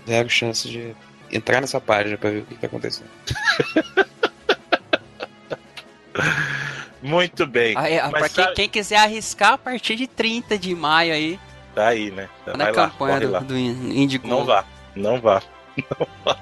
Zero 0.06 0.28
chance 0.30 0.68
de 0.68 0.94
entrar 1.32 1.60
nessa 1.60 1.80
página 1.80 2.16
pra 2.16 2.30
ver 2.30 2.38
o 2.38 2.46
que 2.46 2.54
tá 2.54 2.68
acontecendo. 2.68 3.08
Muito 7.02 7.46
bem. 7.46 7.74
Mas 7.74 8.10
pra 8.10 8.20
quem, 8.28 8.28
sabe- 8.44 8.54
quem 8.54 8.68
quiser 8.68 8.96
arriscar, 8.98 9.52
a 9.54 9.58
partir 9.58 9.96
de 9.96 10.06
30 10.06 10.58
de 10.58 10.74
maio 10.74 11.12
aí, 11.12 11.38
Tá 11.76 11.88
aí, 11.88 12.10
né? 12.10 12.26
tá 12.42 12.52
Vai 12.52 12.56
na 12.56 12.64
lá, 12.64 12.88
campanha 12.88 13.14
corre 13.14 13.26
do, 13.26 13.32
lá. 13.32 13.38
do 13.40 13.58
Indigo. 13.58 14.26
Não 14.26 14.46
vá, 14.46 14.64
não 14.94 15.20
vá. 15.20 15.42
Não 15.76 16.08
vá. 16.24 16.38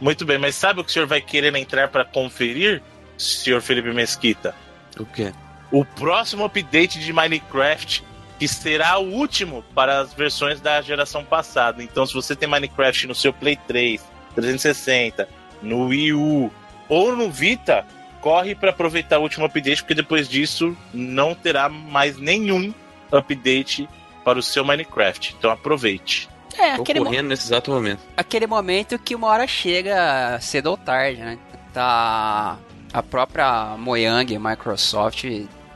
Muito 0.00 0.24
bem, 0.24 0.38
mas 0.38 0.56
sabe 0.56 0.80
o 0.80 0.84
que 0.84 0.90
o 0.90 0.92
senhor 0.92 1.06
vai 1.06 1.20
querer 1.20 1.54
entrar 1.54 1.86
para 1.86 2.04
conferir, 2.04 2.82
senhor 3.16 3.62
Felipe 3.62 3.92
Mesquita? 3.92 4.52
O 4.98 5.06
quê? 5.06 5.32
O 5.70 5.84
próximo 5.84 6.44
update 6.44 6.98
de 6.98 7.12
Minecraft, 7.12 8.02
que 8.40 8.48
será 8.48 8.98
o 8.98 9.04
último 9.12 9.62
para 9.72 10.00
as 10.00 10.12
versões 10.12 10.60
da 10.60 10.82
geração 10.82 11.24
passada. 11.24 11.80
Então, 11.80 12.04
se 12.04 12.12
você 12.12 12.34
tem 12.34 12.48
Minecraft 12.48 13.06
no 13.06 13.14
seu 13.14 13.32
Play 13.32 13.56
3, 13.68 14.02
360, 14.34 15.28
no 15.62 15.86
Wii 15.86 16.12
U 16.14 16.50
ou 16.88 17.14
no 17.14 17.30
Vita, 17.30 17.86
corre 18.20 18.56
para 18.56 18.70
aproveitar 18.70 19.20
o 19.20 19.22
último 19.22 19.46
update, 19.46 19.82
porque 19.82 19.94
depois 19.94 20.28
disso 20.28 20.76
não 20.92 21.36
terá 21.36 21.68
mais 21.68 22.18
nenhum 22.18 22.74
update 23.12 23.88
para 24.24 24.38
o 24.38 24.42
seu 24.42 24.64
Minecraft. 24.64 25.34
Então, 25.38 25.50
aproveite. 25.50 26.28
É, 26.58 26.76
Tô 26.76 26.82
aquele, 26.82 26.98
mo- 27.00 27.06
correndo 27.06 27.28
nesse 27.28 27.46
exato 27.46 27.70
momento. 27.70 28.00
aquele 28.16 28.46
momento 28.46 28.98
que 28.98 29.14
uma 29.14 29.28
hora 29.28 29.46
chega 29.46 30.38
cedo 30.40 30.66
ou 30.66 30.76
tarde, 30.76 31.20
né? 31.20 31.38
Tá. 31.72 32.58
A 32.92 33.02
própria 33.02 33.76
Mojang, 33.78 34.36
Microsoft, 34.38 35.24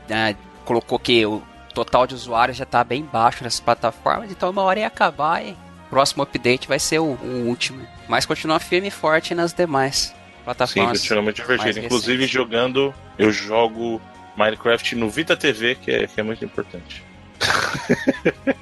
né, 0.09 0.35
colocou 0.65 0.99
que 0.99 1.25
o 1.25 1.41
total 1.73 2.05
de 2.05 2.13
usuários 2.13 2.57
já 2.57 2.65
tá 2.65 2.83
bem 2.83 3.03
baixo 3.03 3.41
nessas 3.43 3.61
plataformas, 3.61 4.29
então 4.31 4.49
uma 4.49 4.61
hora 4.63 4.81
ia 4.81 4.87
acabar 4.87 5.45
e 5.45 5.51
o 5.51 5.89
próximo 5.89 6.23
update 6.23 6.67
vai 6.67 6.77
ser 6.77 6.99
o, 6.99 7.05
o 7.05 7.45
último. 7.47 7.87
Mas 8.09 8.25
continua 8.25 8.59
firme 8.59 8.89
e 8.89 8.91
forte 8.91 9.33
nas 9.33 9.53
demais 9.53 9.97
Sim, 10.07 10.13
plataformas. 10.43 10.99
continua 10.99 11.23
muito 11.23 11.37
divertido. 11.41 11.79
Inclusive 11.79 12.13
recentes. 12.17 12.31
jogando, 12.31 12.93
eu 13.17 13.31
jogo 13.31 14.01
Minecraft 14.35 14.93
no 14.95 15.09
Vita 15.09 15.37
TV, 15.37 15.75
que 15.75 15.91
é, 15.91 16.07
que 16.07 16.19
é 16.19 16.23
muito 16.23 16.43
importante. 16.43 17.01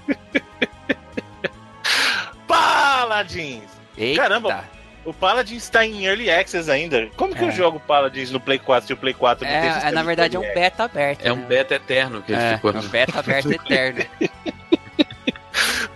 Paladins! 2.48 3.64
Eita. 3.98 4.22
Caramba, 4.24 4.64
O 5.06 5.14
Paladins 5.14 5.64
está 5.64 5.86
em 5.86 6.06
Early 6.06 6.32
Access 6.32 6.72
ainda. 6.72 7.08
Como 7.18 7.36
que 7.36 7.44
É. 7.44 7.48
eu 7.48 7.52
jogo 7.52 7.78
Paladins 7.80 8.32
no 8.32 8.40
Play 8.40 8.58
4 8.58 8.88
se 8.88 8.94
o 8.94 8.98
Play 8.98 9.14
4 9.14 9.46
não 9.46 9.52
tem 9.52 9.62
É, 9.62 9.68
é, 9.68 9.72
sistema 9.74 9.92
na 9.92 10.00
de 10.02 10.08
verdade 10.08 10.36
é 10.38 10.40
um 10.40 10.54
beta 10.54 10.84
aberto. 10.86 11.26
É 11.26 11.34
um 11.34 11.36
né? 11.36 11.46
beta 11.46 11.76
eterno 11.76 12.22
que 12.22 12.32
ele 12.32 12.42
É, 12.42 12.56
ficou. 12.56 12.72
é 12.72 12.78
um 12.80 12.88
beta 12.88 13.20
aberto 13.20 13.52
eterno. 13.52 14.06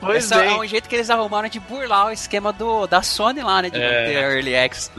Pois 0.01 0.29
é 0.31 0.49
um 0.55 0.67
jeito 0.67 0.89
que 0.89 0.95
eles 0.95 1.09
arrumaram 1.09 1.47
de 1.47 1.59
burlar 1.59 2.07
o 2.07 2.11
esquema 2.11 2.51
do, 2.51 2.85
da 2.85 3.01
Sony 3.01 3.41
lá, 3.41 3.61
né? 3.61 3.69
De 3.69 3.79
não 3.79 3.85
É. 3.85 4.05
ter 4.07 4.13
Early 4.15 4.57
Access. 4.57 4.91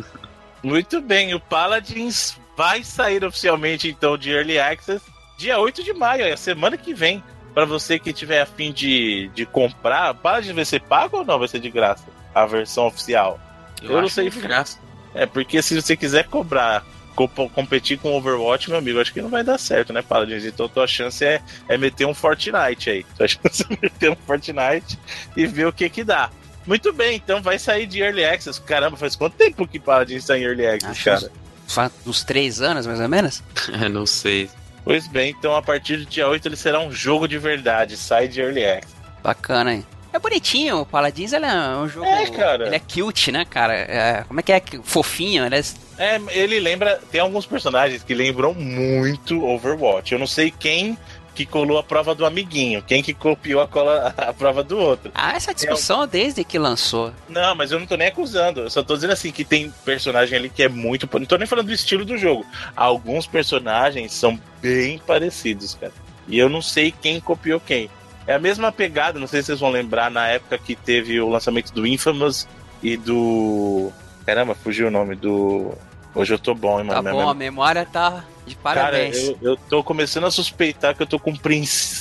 muito 0.63 1.03
bem. 1.03 1.35
O 1.35 1.41
Paladins 1.41 2.39
vai 2.57 2.83
sair 2.83 3.23
oficialmente 3.25 3.89
então 3.91 4.17
de 4.17 4.31
Early 4.33 4.59
Access 4.59 5.05
dia 5.39 5.59
8 5.59 5.85
de 5.85 5.93
maio, 5.93 6.25
é 6.25 6.33
a 6.33 6.37
semana 6.37 6.79
que 6.79 6.95
vem. 6.95 7.23
Pra 7.59 7.65
você 7.65 7.99
que 7.99 8.13
tiver 8.13 8.41
afim 8.41 8.71
de, 8.71 9.29
de 9.35 9.45
comprar, 9.45 10.15
Paladins 10.15 10.55
vai 10.55 10.65
ser 10.65 10.81
pago 10.81 11.17
ou 11.17 11.25
não? 11.25 11.41
Vai 11.41 11.49
ser 11.49 11.59
de 11.59 11.69
graça? 11.69 12.05
A 12.33 12.47
versão 12.47 12.87
oficial. 12.87 13.41
Eu 13.83 13.91
não 13.95 13.99
acho 14.05 14.15
sei. 14.15 14.31
de 14.31 14.39
graça. 14.39 14.79
É, 15.13 15.27
porque 15.27 15.61
se 15.61 15.75
você 15.75 15.97
quiser 15.97 16.29
cobrar, 16.29 16.87
co- 17.17 17.27
competir 17.27 17.99
com 17.99 18.17
Overwatch, 18.17 18.71
meu 18.71 18.79
amigo, 18.79 19.01
acho 19.01 19.13
que 19.13 19.21
não 19.21 19.29
vai 19.29 19.43
dar 19.43 19.59
certo, 19.59 19.93
né, 19.93 20.03
Paladins? 20.03 20.45
Então 20.45 20.69
tua 20.69 20.87
chance 20.87 21.25
é, 21.25 21.43
é 21.69 21.77
meter 21.77 22.07
um 22.07 22.15
Fortnite 22.15 22.91
aí. 22.91 23.03
Tua 23.19 23.27
chance 23.27 23.65
é 23.69 23.77
meter 23.83 24.09
um 24.13 24.17
Fortnite 24.25 24.97
e 25.37 25.45
ver 25.45 25.67
o 25.67 25.73
que 25.73 25.91
que 25.91 26.05
dá. 26.05 26.31
Muito 26.65 26.93
bem, 26.93 27.17
então 27.17 27.43
vai 27.43 27.59
sair 27.59 27.87
de 27.89 27.99
Early 28.01 28.25
Access. 28.25 28.61
Caramba, 28.61 28.97
faz 28.97 29.17
quanto 29.17 29.35
tempo 29.35 29.67
que 29.67 29.81
Paladins 29.81 30.23
está 30.23 30.39
em 30.39 30.43
Early 30.45 30.65
Access, 30.65 30.91
Acho 30.93 31.05
cara? 31.23 31.33
Faz 31.67 31.93
uns 32.07 32.23
três 32.23 32.61
anos, 32.63 32.87
mais 32.87 33.01
ou 33.01 33.09
menos. 33.09 33.43
É, 33.83 33.89
não 33.89 34.07
sei. 34.07 34.49
Pois 34.89 35.07
bem, 35.07 35.35
então 35.39 35.55
a 35.55 35.61
partir 35.61 35.99
do 35.99 36.07
dia 36.07 36.27
8 36.27 36.49
ele 36.49 36.57
será 36.57 36.81
um 36.81 36.91
jogo 36.91 37.29
de 37.29 37.37
verdade, 37.37 37.95
sai 37.95 38.27
de 38.27 38.41
Early 38.41 38.65
Access. 38.65 38.95
Bacana, 39.23 39.75
hein? 39.75 39.87
É 40.11 40.19
bonitinho, 40.19 40.79
o 40.81 40.87
Paladins 40.87 41.35
ele 41.35 41.45
é 41.45 41.77
um 41.77 41.87
jogo. 41.87 42.07
É, 42.07 42.25
cara. 42.31 42.69
Ele 42.69 42.77
é 42.77 42.79
cute, 42.79 43.31
né, 43.31 43.45
cara? 43.45 43.75
É, 43.75 44.25
como 44.27 44.41
é 44.41 44.43
que 44.43 44.51
é? 44.51 44.63
Fofinho, 44.83 45.45
ele 45.45 45.57
é. 45.57 45.63
É, 45.99 46.21
ele 46.31 46.59
lembra. 46.59 46.99
Tem 47.13 47.21
alguns 47.21 47.45
personagens 47.45 48.03
que 48.03 48.15
lembram 48.15 48.55
muito 48.55 49.45
Overwatch. 49.45 50.15
Eu 50.15 50.19
não 50.19 50.27
sei 50.27 50.51
quem 50.51 50.97
que 51.39 51.47
colou 51.47 51.79
a 51.79 51.85
prova 51.85 52.17
do 52.17 52.27
amiguinho, 52.27 52.83
quem 52.83 53.01
que 53.01 53.15
copiou 53.15 53.61
a, 53.61 53.69
cola, 53.69 54.13
a 54.17 54.33
prova 54.33 54.65
do 54.65 54.77
outro. 54.77 55.13
Ah, 55.15 55.35
essa 55.37 55.55
discussão 55.55 56.05
desde 56.05 56.43
que 56.43 56.59
lançou. 56.59 57.13
Não, 57.29 57.55
mas 57.55 57.71
eu 57.71 57.79
não 57.79 57.87
tô 57.87 57.97
nem 57.97 58.09
acusando. 58.09 58.63
Eu 58.63 58.71
só 58.71 58.83
tô 58.83 58.95
dizendo 58.97 59.13
assim 59.13 59.31
que 59.31 59.45
tem 59.45 59.73
personagem 59.85 60.37
ali 60.37 60.51
que 60.51 60.65
é 60.65 60.69
muito. 60.69 61.09
Não 61.17 61.27
tô 61.27 61.37
nem 61.37 61.47
falando 61.47 61.67
do 61.67 61.73
estilo 61.73 62.05
do 62.05 62.19
jogo. 62.19 62.45
Alguns 62.75 63.29
personagens 63.29 64.13
são 64.13 64.37
bem 64.61 64.99
parecidos, 64.99 65.75
cara. 65.77 65.93
E 66.27 66.37
eu 66.37 66.49
não 66.49 66.61
sei 66.61 66.91
quem 66.91 67.21
copiou 67.21 67.61
quem. 67.61 67.89
É 68.27 68.35
a 68.35 68.39
mesma 68.41 68.73
pegada, 68.73 69.21
não 69.21 69.29
sei 69.29 69.41
se 69.41 69.47
vocês 69.47 69.61
vão 69.61 69.71
lembrar, 69.71 70.11
na 70.11 70.27
época 70.27 70.59
que 70.59 70.75
teve 70.75 71.21
o 71.21 71.29
lançamento 71.29 71.73
do 71.73 71.87
Infamous 71.87 72.49
e 72.83 72.97
do. 72.97 73.93
Caramba, 74.27 74.57
fugiu 74.57 74.89
o 74.89 74.91
nome 74.91 75.15
do. 75.15 75.73
Hoje 76.15 76.35
eu 76.35 76.39
tô 76.39 76.53
bom, 76.53 76.81
hein, 76.81 76.87
mano. 76.87 77.01
Tá 77.01 77.11
bom, 77.13 77.17
memória- 77.17 77.31
a 77.31 77.35
memória 77.35 77.87
tá 77.87 78.25
de 78.49 78.57
parabéns. 78.57 79.17
Cara, 79.19 79.37
eu, 79.43 79.51
eu 79.53 79.57
tô 79.57 79.85
começando 79.85 80.25
a 80.25 80.31
suspeitar 80.31 80.95
que 80.97 81.03
eu 81.03 81.07
tô 81.07 81.19
com 81.19 81.33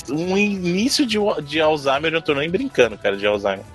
um 0.09 0.37
início 0.37 1.05
de, 1.05 1.17
de 1.43 1.61
Alzheimer, 1.61 2.05
eu 2.11 2.15
não 2.15 2.21
tô 2.21 2.33
nem 2.33 2.49
brincando, 2.49 2.97
cara, 2.97 3.15
de 3.15 3.25
Alzheimer. 3.27 3.65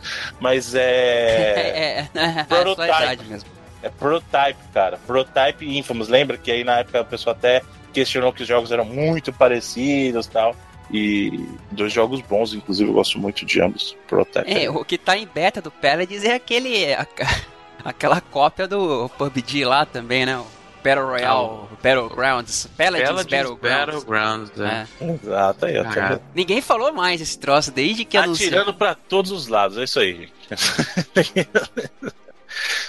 Mas 0.41 0.75
é. 0.75 0.81
é, 2.15 2.19
é, 2.19 2.21
é, 2.21 2.29
a 2.29 2.35
sua 2.35 2.45
Prototype. 2.45 2.89
idade 2.97 3.25
mesmo. 3.25 3.49
É 3.83 3.89
Prototype, 3.89 4.59
cara. 4.73 4.99
Prototype 5.07 5.79
Infamous. 5.79 6.09
Lembra 6.09 6.37
que 6.37 6.51
aí 6.51 6.65
na 6.65 6.79
época 6.79 7.01
a 7.01 7.05
pessoa 7.05 7.35
até 7.35 7.63
questionou 7.93 8.33
que 8.33 8.43
os 8.43 8.49
jogos 8.49 8.73
eram 8.73 8.85
muito 8.85 9.33
parecidos 9.33 10.27
e 10.27 10.31
tal. 10.31 10.57
E 10.91 11.49
dois 11.71 11.93
jogos 11.93 12.21
bons, 12.21 12.53
inclusive 12.55 12.91
eu 12.91 12.95
gosto 12.95 13.19
muito 13.19 13.47
de 13.47 13.61
ambos. 13.61 13.97
Prototype. 14.07 14.53
É, 14.53 14.69
o 14.71 14.85
que 14.85 14.99
tá 14.99 15.17
em 15.17 15.27
beta 15.27 15.61
do 15.63 15.71
Paladins 15.71 16.25
é 16.25 16.35
aquele. 16.35 16.93
a- 16.95 17.07
aquela 17.85 18.21
cópia 18.21 18.69
do 18.69 19.09
PUBG 19.19 19.65
lá 19.65 19.85
também, 19.87 20.25
né? 20.27 20.41
Battle 20.83 21.07
Royale, 21.07 21.69
Battlegrounds. 21.83 22.69
Paladins, 22.77 23.09
Paladins 23.09 23.31
Battlegrounds. 23.31 24.05
Battlegrounds, 24.05 24.61
é. 24.61 24.87
É. 25.01 25.13
Exato, 25.13 25.67
aí, 25.67 25.79
ó. 25.79 25.85
Ah? 25.85 26.21
Ninguém 26.35 26.61
falou 26.61 26.93
mais 26.93 27.21
esse 27.21 27.39
troço 27.39 27.71
desde 27.71 28.05
que 28.05 28.17
anunciou. 28.17 28.49
Atirando 28.49 28.75
pra 28.75 28.95
todos 28.95 29.31
os 29.31 29.47
lados, 29.47 29.79
é 29.79 29.85
isso 29.85 30.01
aí, 30.01 30.15
gente. 30.15 30.33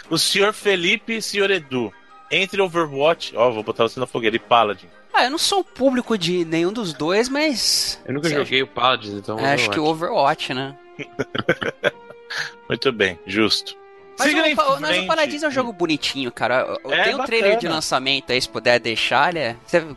o 0.10 0.18
senhor 0.18 0.54
Felipe 0.54 1.14
e 1.14 1.18
o 1.18 1.22
senhor 1.22 1.52
Edu. 1.52 1.94
Entre 2.32 2.60
Overwatch, 2.62 3.36
ó, 3.36 3.52
vou 3.52 3.62
botar 3.62 3.84
você 3.84 4.00
na 4.00 4.08
fogueira, 4.08 4.36
e 4.36 4.40
Paladin. 4.40 4.88
Ah, 5.14 5.26
eu 5.26 5.30
não 5.30 5.38
sou 5.38 5.60
o 5.60 5.64
público 5.64 6.18
de 6.18 6.44
nenhum 6.44 6.74
dos 6.74 6.92
dois, 6.94 7.30
mas. 7.30 8.02
Eu 8.06 8.16
nunca 8.16 8.28
Você 8.28 8.36
joguei 8.36 8.64
o 8.64 8.68
Paladins, 8.68 9.14
então. 9.14 9.38
É, 9.38 9.54
acho 9.54 9.70
que 9.70 9.80
o 9.80 9.86
Overwatch, 9.86 10.54
né? 10.54 10.76
Muito 12.68 12.92
bem, 12.92 13.20
justo. 13.28 13.76
Mas 14.18 14.34
o, 14.34 14.56
Pa- 14.56 14.80
mas 14.80 14.98
o. 15.00 15.08
Paladins 15.08 15.44
é 15.44 15.48
um 15.48 15.52
jogo 15.52 15.74
bonitinho, 15.74 16.32
cara. 16.32 16.78
É 16.86 17.04
Tem 17.04 17.16
um 17.16 17.24
trailer 17.24 17.52
de 17.52 17.56
bacana. 17.58 17.76
lançamento 17.76 18.32
aí, 18.32 18.42
se 18.42 18.48
puder 18.50 18.80
deixar. 18.80 19.30
Ele 19.36 19.40
é, 19.40 19.56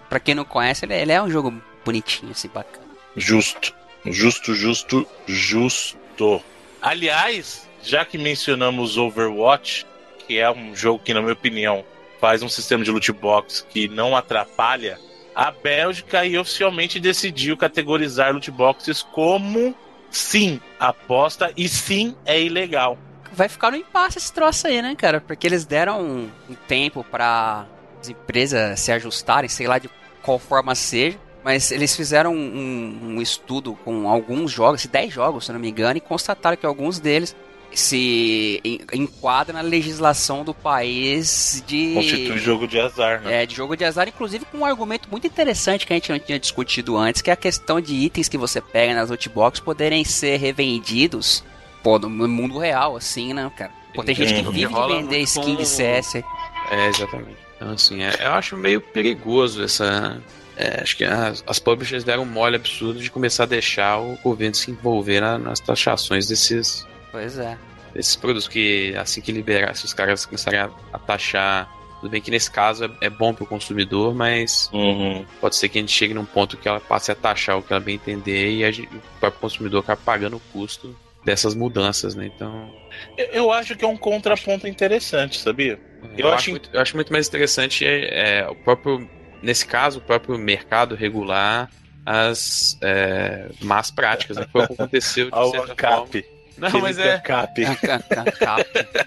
pra 0.09 0.19
quem 0.19 0.35
não 0.35 0.45
conhece, 0.45 0.85
ele 0.85 0.95
é, 0.95 1.03
ele 1.03 1.12
é 1.12 1.23
um 1.23 1.31
jogo 1.31 1.53
bonitinho, 1.85 2.33
assim, 2.33 2.49
bacana. 2.49 2.87
Justo. 3.17 3.75
Justo, 4.07 4.55
justo, 4.55 5.07
justo. 5.27 6.41
Aliás, 6.81 7.69
já 7.83 8.05
que 8.05 8.17
mencionamos 8.19 8.97
Overwatch, 8.97 9.87
que 10.27 10.39
é 10.39 10.51
um 10.51 10.75
jogo 10.75 11.01
que, 11.03 11.12
na 11.12 11.21
minha 11.21 11.33
opinião, 11.33 11.85
faz 12.21 12.43
um 12.43 12.49
sistema 12.49 12.85
de 12.85 12.91
loot 12.91 13.11
box 13.12 13.67
que 13.69 13.89
não 13.89 14.17
atrapalha, 14.17 14.99
a 15.35 15.51
Bélgica 15.51 16.21
aí 16.21 16.39
oficialmente 16.39 16.99
decidiu 17.01 17.57
categorizar 17.57 18.33
loot 18.33 18.51
boxes 18.51 19.03
como 19.03 19.75
sim, 20.11 20.61
aposta 20.79 21.53
e 21.57 21.69
sim 21.69 22.14
é 22.25 22.41
ilegal. 22.41 22.97
Vai 23.37 23.49
ficar 23.49 23.70
no 23.70 23.76
impasse 23.76 24.18
esse 24.18 24.32
troço 24.32 24.66
aí, 24.66 24.80
né, 24.80 24.95
cara? 24.97 25.20
Porque 25.20 25.47
eles 25.47 25.64
deram 25.64 26.01
um, 26.01 26.30
um 26.51 26.55
tempo 26.66 27.05
para 27.05 27.66
as 28.01 28.09
empresas 28.09 28.80
se 28.80 28.91
ajustarem, 28.91 29.49
sei 29.49 29.66
lá 29.66 29.78
de 29.78 29.91
qual 30.22 30.39
forma 30.39 30.74
seja. 30.74 31.18
Mas 31.45 31.70
eles 31.70 31.95
fizeram 31.95 32.34
um, 32.34 32.99
um 33.03 33.22
estudo 33.22 33.74
com 33.84 34.11
alguns 34.11 34.51
jogos, 34.51 34.84
10 34.84 35.12
jogos, 35.12 35.47
se 35.47 35.53
não 35.53 35.61
me 35.61 35.70
engano, 35.70 35.97
e 35.97 36.01
constataram 36.01 36.57
que 36.57 36.66
alguns 36.66 36.99
deles 36.99 37.37
se 37.72 38.61
enquadra 38.93 39.53
na 39.53 39.61
legislação 39.61 40.43
do 40.43 40.55
país 40.55 41.62
de. 41.66 41.95
Constitui 41.95 42.39
jogo 42.39 42.66
de 42.66 42.80
azar, 42.80 43.20
né? 43.20 43.43
É, 43.43 43.47
de 43.47 43.55
jogo 43.55 43.76
de 43.76 43.84
azar, 43.84 44.09
inclusive 44.09 44.45
com 44.47 44.59
um 44.59 44.64
argumento 44.64 45.09
muito 45.11 45.26
interessante 45.26 45.87
que 45.87 45.93
a 45.93 45.97
gente 45.97 46.11
não 46.11 46.18
tinha 46.18 46.39
discutido 46.39 46.97
antes, 46.97 47.22
que 47.22 47.30
é 47.30 47.32
a 47.32 47.37
questão 47.37 47.80
de 47.80 47.95
itens 47.95 48.28
que 48.28 48.39
você 48.39 48.61
pega 48.61 48.95
nas 48.95 49.11
lootbox 49.11 49.61
poderem 49.61 50.05
ser 50.05 50.39
revendidos 50.39 51.45
pô, 51.87 52.01
no 52.01 52.11
mundo 52.11 52.59
real, 52.59 52.97
assim, 52.97 53.32
né, 53.32 53.49
cara? 53.57 53.70
Pô, 53.95 54.03
tem 54.03 54.12
gente 54.12 54.34
que 54.34 54.43
vive 54.51 54.74
de 54.74 54.89
vender 54.89 55.20
skin 55.20 55.55
de 55.55 55.64
CS. 55.64 56.16
É, 56.16 56.89
exatamente. 56.89 57.37
Então, 57.55 57.70
assim, 57.70 58.03
é, 58.03 58.12
eu 58.20 58.32
acho 58.32 58.57
meio 58.57 58.80
perigoso 58.80 59.62
essa. 59.62 60.20
É, 60.57 60.82
acho 60.82 60.97
que 60.97 61.05
as, 61.05 61.45
as 61.47 61.61
publishers 61.61 62.03
deram 62.03 62.24
um 62.24 62.26
mole 62.26 62.57
absurdo 62.57 62.99
de 62.99 63.09
começar 63.09 63.45
a 63.45 63.47
deixar 63.47 64.01
o 64.01 64.18
governo 64.24 64.57
se 64.57 64.68
envolver 64.68 65.20
na, 65.20 65.39
nas 65.39 65.61
taxações 65.61 66.26
desses, 66.26 66.84
Pois 67.12 67.39
é. 67.39 67.57
Esses 67.95 68.16
produtos 68.16 68.49
que, 68.49 68.93
assim 68.97 69.20
que 69.20 69.30
liberar, 69.30 69.76
se 69.76 69.84
os 69.84 69.95
caras 69.95 70.26
começarem 70.26 70.59
a, 70.59 70.70
a 70.93 70.99
taxar. 70.99 71.72
Tudo 72.01 72.11
bem 72.11 72.20
que 72.20 72.30
nesse 72.30 72.51
caso 72.51 72.84
é, 72.84 72.91
é 73.03 73.11
bom 73.11 73.32
para 73.32 73.45
o 73.45 73.47
consumidor, 73.47 74.14
mas 74.14 74.68
uhum. 74.72 75.24
pode 75.41 75.57
ser 75.57 75.68
que 75.68 75.78
a 75.78 75.80
gente 75.80 75.93
chegue 75.93 76.12
num 76.12 76.26
ponto 76.26 76.57
que 76.57 76.68
ela 76.68 76.80
passe 76.80 77.11
a 77.12 77.14
taxar 77.14 77.57
o 77.57 77.62
que 77.62 77.72
ela 77.72 77.80
bem 77.80 77.95
entender 77.95 78.51
e 78.51 78.72
gente, 78.72 78.95
o 78.95 79.01
próprio 79.20 79.41
consumidor 79.41 79.80
acabe 79.80 80.03
pagando 80.05 80.37
o 80.37 80.41
custo 80.53 80.95
dessas 81.27 81.57
mudanças, 81.57 82.14
né? 82.14 82.31
Então. 82.35 82.72
Eu, 83.18 83.27
eu 83.27 83.53
acho 83.53 83.74
que 83.74 83.85
é 83.85 83.89
um 83.89 83.97
contraponto 83.97 84.68
interessante, 84.68 85.41
sabia? 85.41 85.79
É, 86.03 86.22
eu, 86.22 86.27
eu, 86.27 86.33
acho, 86.33 86.51
muito, 86.51 86.70
eu 86.72 86.81
acho 86.81 86.95
muito 86.95 87.12
mais 87.12 87.27
interessante 87.27 87.85
é, 87.85 88.39
é, 88.39 88.49
o 88.49 88.55
próprio. 88.55 89.11
Nesse 89.43 89.66
caso, 89.66 89.99
o 89.99 90.03
próprio 90.03 90.39
mercado 90.39 90.95
regular 90.95 91.68
as 92.07 92.79
é, 92.81 93.49
más 93.61 93.91
práticas, 93.91 94.37
né? 94.37 94.47
Foi 94.51 94.62
o 94.62 94.66
que 94.68 94.74
aconteceu 94.74 95.31
de 95.31 95.37
certa 95.51 95.89
forma. 95.89 96.09
Não, 96.57 96.81
mas 96.81 96.97
é. 96.97 97.18
Cap. 97.18 97.53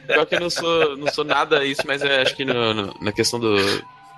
Pior 0.05 0.25
que 0.25 0.35
eu 0.35 0.39
não 0.41 0.49
sou, 0.49 0.97
não 0.97 1.07
sou 1.11 1.23
nada 1.23 1.65
isso, 1.65 1.81
mas 1.87 2.01
é, 2.03 2.21
acho 2.21 2.35
que 2.35 2.43
no, 2.43 2.73
no, 2.73 2.95
na 3.01 3.11
questão 3.13 3.39
do, 3.39 3.55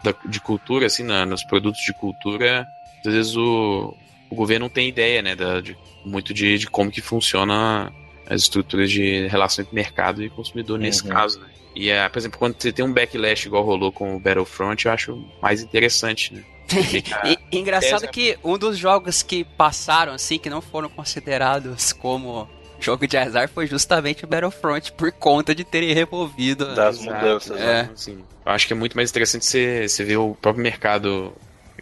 da, 0.04 0.14
de 0.26 0.42
cultura, 0.42 0.88
assim, 0.88 1.04
na, 1.04 1.26
nos 1.26 1.44
produtos 1.44 1.82
de 1.82 1.94
cultura, 1.94 2.68
às 3.06 3.14
vezes 3.14 3.38
o, 3.38 3.96
o 4.30 4.36
governo 4.36 4.66
não 4.66 4.70
tem 4.70 4.90
ideia, 4.90 5.22
né, 5.22 5.34
da, 5.34 5.62
de, 5.62 5.78
muito 6.06 6.34
de, 6.34 6.58
de 6.58 6.68
como 6.68 6.92
que 6.92 7.02
funciona 7.02 7.92
as 8.28 8.42
estruturas 8.44 8.90
de 8.90 9.28
relação 9.28 9.64
entre 9.64 9.76
mercado 9.76 10.24
e 10.24 10.30
consumidor 10.30 10.80
nesse 10.80 11.04
uhum. 11.04 11.10
caso, 11.10 11.40
né? 11.40 11.48
E, 11.76 11.90
é, 11.90 12.08
por 12.10 12.20
exemplo, 12.20 12.38
quando 12.38 12.62
você 12.62 12.72
tem 12.72 12.84
um 12.84 12.92
backlash 12.92 13.46
igual 13.46 13.64
rolou 13.64 13.92
com 13.92 14.16
o 14.16 14.20
Battlefront, 14.20 14.86
eu 14.86 14.92
acho 14.92 15.26
mais 15.42 15.62
interessante, 15.62 16.34
né? 16.34 16.44
e, 17.52 17.58
engraçado 17.58 18.08
que 18.08 18.38
um 18.44 18.58
dos 18.58 18.78
jogos 18.78 19.24
que 19.24 19.44
passaram, 19.44 20.14
assim, 20.14 20.38
que 20.38 20.50
não 20.50 20.62
foram 20.62 20.90
considerados 20.90 21.92
como 21.94 22.48
jogo 22.80 23.06
de 23.08 23.16
azar 23.16 23.48
foi 23.48 23.68
justamente 23.68 24.26
o 24.26 24.28
Battlefront 24.28 24.92
por 24.94 25.12
conta 25.12 25.54
de 25.54 25.64
terem 25.64 25.94
removido 25.94 26.74
das 26.74 27.00
mudanças. 27.00 27.60
É. 27.60 27.90
Assim, 27.94 28.24
eu 28.46 28.52
acho 28.52 28.68
que 28.68 28.74
é 28.74 28.76
muito 28.76 28.96
mais 28.96 29.10
interessante 29.10 29.46
você, 29.46 29.88
você 29.88 30.04
ver 30.04 30.18
o 30.18 30.36
próprio 30.36 30.64
mercado 30.64 31.34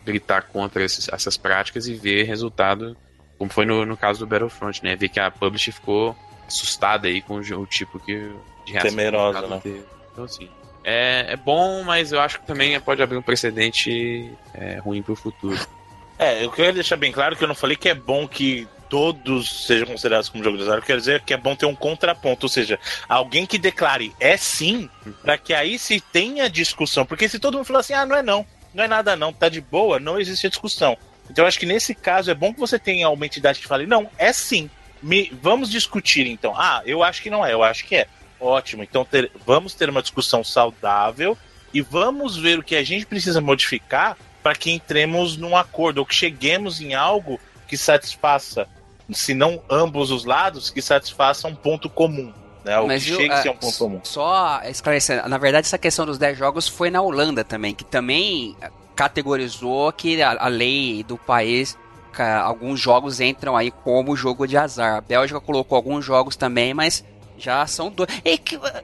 gritar 0.03 0.43
contra 0.43 0.83
esses, 0.83 1.07
essas 1.09 1.37
práticas 1.37 1.87
e 1.87 1.93
ver 1.93 2.23
resultado, 2.23 2.97
como 3.39 3.49
foi 3.49 3.65
no, 3.65 3.85
no 3.85 3.97
caso 3.97 4.19
do 4.19 4.27
Battlefront, 4.27 4.83
né? 4.83 4.95
Ver 4.95 5.09
que 5.09 5.19
a 5.19 5.31
publisher 5.31 5.71
ficou 5.71 6.15
assustada 6.45 7.07
aí 7.07 7.21
com 7.21 7.35
o, 7.35 7.61
o 7.61 7.65
tipo 7.65 7.99
que, 7.99 8.31
de 8.65 8.73
reação. 8.73 8.91
Temerosa, 8.91 9.47
né? 9.47 9.61
Então, 10.11 10.25
assim, 10.25 10.49
é, 10.83 11.25
é 11.29 11.35
bom, 11.35 11.83
mas 11.83 12.11
eu 12.11 12.19
acho 12.19 12.39
que 12.39 12.45
também 12.45 12.79
pode 12.79 13.01
abrir 13.01 13.17
um 13.17 13.21
precedente 13.21 14.31
é, 14.53 14.77
ruim 14.79 15.01
pro 15.01 15.15
futuro. 15.15 15.59
É, 16.17 16.43
eu 16.43 16.51
queria 16.51 16.73
deixar 16.73 16.97
bem 16.97 17.11
claro 17.11 17.35
que 17.35 17.43
eu 17.43 17.47
não 17.47 17.55
falei 17.55 17.77
que 17.77 17.87
é 17.87 17.93
bom 17.93 18.27
que 18.27 18.67
todos 18.89 19.67
sejam 19.67 19.87
considerados 19.87 20.27
como 20.27 20.43
jogo 20.43 20.57
de 20.57 20.63
azar, 20.63 20.81
quer 20.81 20.97
dizer 20.97 21.21
que 21.21 21.33
é 21.33 21.37
bom 21.37 21.55
ter 21.55 21.67
um 21.67 21.75
contraponto, 21.75 22.47
ou 22.47 22.49
seja, 22.49 22.79
alguém 23.07 23.45
que 23.45 23.59
declare 23.59 24.13
é 24.19 24.35
sim, 24.35 24.89
para 25.21 25.37
que 25.37 25.53
aí 25.53 25.77
se 25.77 26.01
tenha 26.01 26.49
discussão. 26.49 27.05
Porque 27.05 27.29
se 27.29 27.39
todo 27.39 27.55
mundo 27.55 27.65
falar 27.65 27.81
assim, 27.81 27.93
ah, 27.93 28.05
não 28.05 28.15
é 28.15 28.23
não, 28.23 28.45
não 28.73 28.83
é 28.83 28.87
nada 28.87 29.15
não, 29.15 29.31
tá 29.31 29.47
de 29.47 29.61
boa, 29.61 29.99
não 29.99 30.19
existe 30.19 30.49
discussão. 30.49 30.97
Então 31.29 31.43
eu 31.43 31.47
acho 31.47 31.59
que 31.59 31.65
nesse 31.65 31.93
caso 31.93 32.31
é 32.31 32.33
bom 32.33 32.53
que 32.53 32.59
você 32.59 32.79
tenha 32.79 33.09
uma 33.09 33.25
entidade 33.25 33.59
que 33.59 33.67
fale, 33.67 33.85
não, 33.85 34.09
é 34.17 34.33
sim. 34.33 34.69
Me, 35.01 35.31
vamos 35.41 35.69
discutir 35.69 36.27
então. 36.27 36.53
Ah, 36.57 36.81
eu 36.85 37.03
acho 37.03 37.21
que 37.21 37.29
não 37.29 37.45
é, 37.45 37.53
eu 37.53 37.63
acho 37.63 37.85
que 37.85 37.95
é. 37.95 38.07
Ótimo, 38.39 38.83
então 38.83 39.03
ter, 39.03 39.31
vamos 39.45 39.73
ter 39.73 39.89
uma 39.89 40.01
discussão 40.01 40.43
saudável 40.43 41.37
e 41.73 41.81
vamos 41.81 42.37
ver 42.37 42.59
o 42.59 42.63
que 42.63 42.75
a 42.75 42.83
gente 42.83 43.05
precisa 43.05 43.41
modificar 43.41 44.17
para 44.41 44.55
que 44.55 44.71
entremos 44.71 45.37
num 45.37 45.55
acordo 45.55 45.99
ou 45.99 46.05
que 46.05 46.15
cheguemos 46.15 46.79
em 46.79 46.93
algo 46.93 47.39
que 47.67 47.77
satisfaça 47.77 48.67
se 49.11 49.33
não 49.33 49.61
ambos 49.69 50.11
os 50.11 50.23
lados, 50.25 50.69
que 50.69 50.81
satisfaçam 50.81 51.51
um 51.51 51.55
ponto 51.55 51.89
comum. 51.89 52.33
Né, 52.63 52.77
o 52.77 52.87
Mas 52.87 53.03
que 53.03 53.15
chega 53.15 53.35
a 53.35 53.41
ser 53.41 53.49
um 53.49 53.57
ponto 53.57 53.77
comum. 53.77 54.01
Só 54.03 54.61
esclarecendo, 54.65 55.27
na 55.27 55.37
verdade, 55.37 55.65
essa 55.65 55.77
questão 55.77 56.05
dos 56.05 56.17
10 56.17 56.37
jogos 56.37 56.67
foi 56.67 56.89
na 56.89 57.01
Holanda 57.01 57.43
também, 57.43 57.73
que 57.73 57.85
também 57.85 58.55
categorizou 58.99 59.93
que 59.93 60.21
a, 60.21 60.31
a 60.31 60.49
lei 60.49 61.05
do 61.05 61.17
país 61.17 61.77
alguns 62.43 62.81
jogos 62.81 63.21
entram 63.21 63.55
aí 63.55 63.71
como 63.71 64.13
jogo 64.13 64.45
de 64.45 64.57
azar. 64.57 64.97
A 64.97 65.01
Bélgica 65.01 65.39
colocou 65.39 65.77
alguns 65.77 66.03
jogos 66.03 66.35
também, 66.35 66.73
mas 66.73 67.05
já 67.37 67.65
são 67.65 67.89
dois. 67.89 68.09
E 68.25 68.37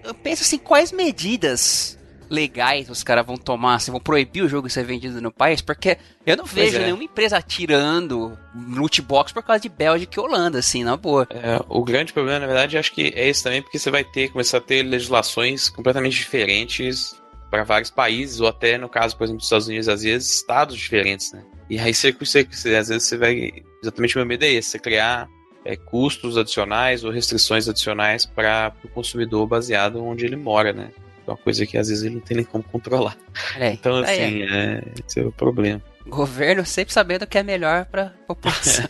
eu 0.06 0.14
penso 0.14 0.44
assim, 0.44 0.58
quais 0.58 0.94
medidas 0.94 2.00
legais 2.30 2.90
os 2.90 3.04
caras 3.04 3.26
vão 3.26 3.36
tomar, 3.36 3.80
se 3.80 3.92
vão 3.92 4.00
proibir 4.00 4.42
o 4.42 4.48
jogo 4.48 4.70
ser 4.70 4.86
vendido 4.86 5.22
no 5.22 5.34
país, 5.34 5.60
porque 5.60 5.98
eu 6.26 6.38
não 6.38 6.46
vejo 6.46 6.78
é. 6.78 6.84
nenhuma 6.84 7.04
empresa 7.04 7.42
tirando 7.42 8.38
loot 8.70 9.02
box 9.02 9.34
por 9.34 9.44
causa 9.44 9.62
de 9.62 9.70
Bélgica 9.70 10.18
e 10.18 10.24
Holanda, 10.24 10.60
assim, 10.60 10.86
na 10.86 10.96
boa. 10.96 11.28
É, 11.30 11.62
o 11.68 11.84
grande 11.84 12.14
problema, 12.14 12.40
na 12.40 12.48
verdade, 12.48 12.78
acho 12.78 12.94
que 12.94 13.12
é 13.14 13.28
esse 13.28 13.44
também, 13.44 13.62
porque 13.62 13.78
você 13.78 13.92
vai 13.92 14.06
ter, 14.06 14.30
começar 14.30 14.60
a 14.60 14.62
ter 14.62 14.82
legislações 14.82 15.68
completamente 15.70 16.16
diferentes 16.16 17.16
para 17.56 17.64
vários 17.64 17.90
países, 17.90 18.42
ou 18.42 18.48
até, 18.48 18.78
no 18.78 18.90
caso, 18.90 19.16
por 19.16 19.24
exemplo, 19.24 19.38
dos 19.38 19.46
Estados 19.46 19.68
Unidos, 19.68 19.88
às 19.88 20.04
vezes, 20.04 20.30
estados 20.36 20.76
diferentes, 20.76 21.32
né? 21.32 21.42
E 21.70 21.80
aí, 21.80 21.94
você, 21.94 22.12
você, 22.12 22.46
às 22.76 22.90
vezes, 22.90 23.04
você 23.04 23.18
vai. 23.18 23.64
Exatamente 23.82 24.16
o 24.16 24.20
meu 24.20 24.26
medo 24.26 24.44
é 24.44 24.50
esse, 24.50 24.72
você 24.72 24.80
criar 24.80 25.30
é, 25.64 25.78
custos 25.78 26.38
adicionais 26.38 27.06
ou 27.06 27.12
restrições 27.12 27.70
adicionais 27.70 28.26
para 28.26 28.74
o 28.84 28.90
consumidor 28.90 29.48
baseado 29.48 30.04
onde 30.04 30.26
ele 30.26 30.36
mora, 30.36 30.74
né? 30.74 30.92
É 31.26 31.32
uma 31.32 31.38
coisa 31.38 31.66
que 31.66 31.78
às 31.78 31.88
vezes 31.88 32.04
ele 32.04 32.16
não 32.16 32.22
tem 32.22 32.38
nem 32.38 32.46
como 32.46 32.64
controlar. 32.64 33.18
É, 33.58 33.72
então, 33.72 33.96
assim, 33.98 34.44
é. 34.44 34.84
esse 35.08 35.22
é 35.22 35.24
o 35.24 35.32
problema. 35.32 35.82
Governo 36.06 36.66
sempre 36.66 36.94
sabendo 36.94 37.24
o 37.24 37.28
que 37.28 37.38
é 37.38 37.44
melhor 37.44 37.86
para 37.86 38.14
população. 38.28 38.86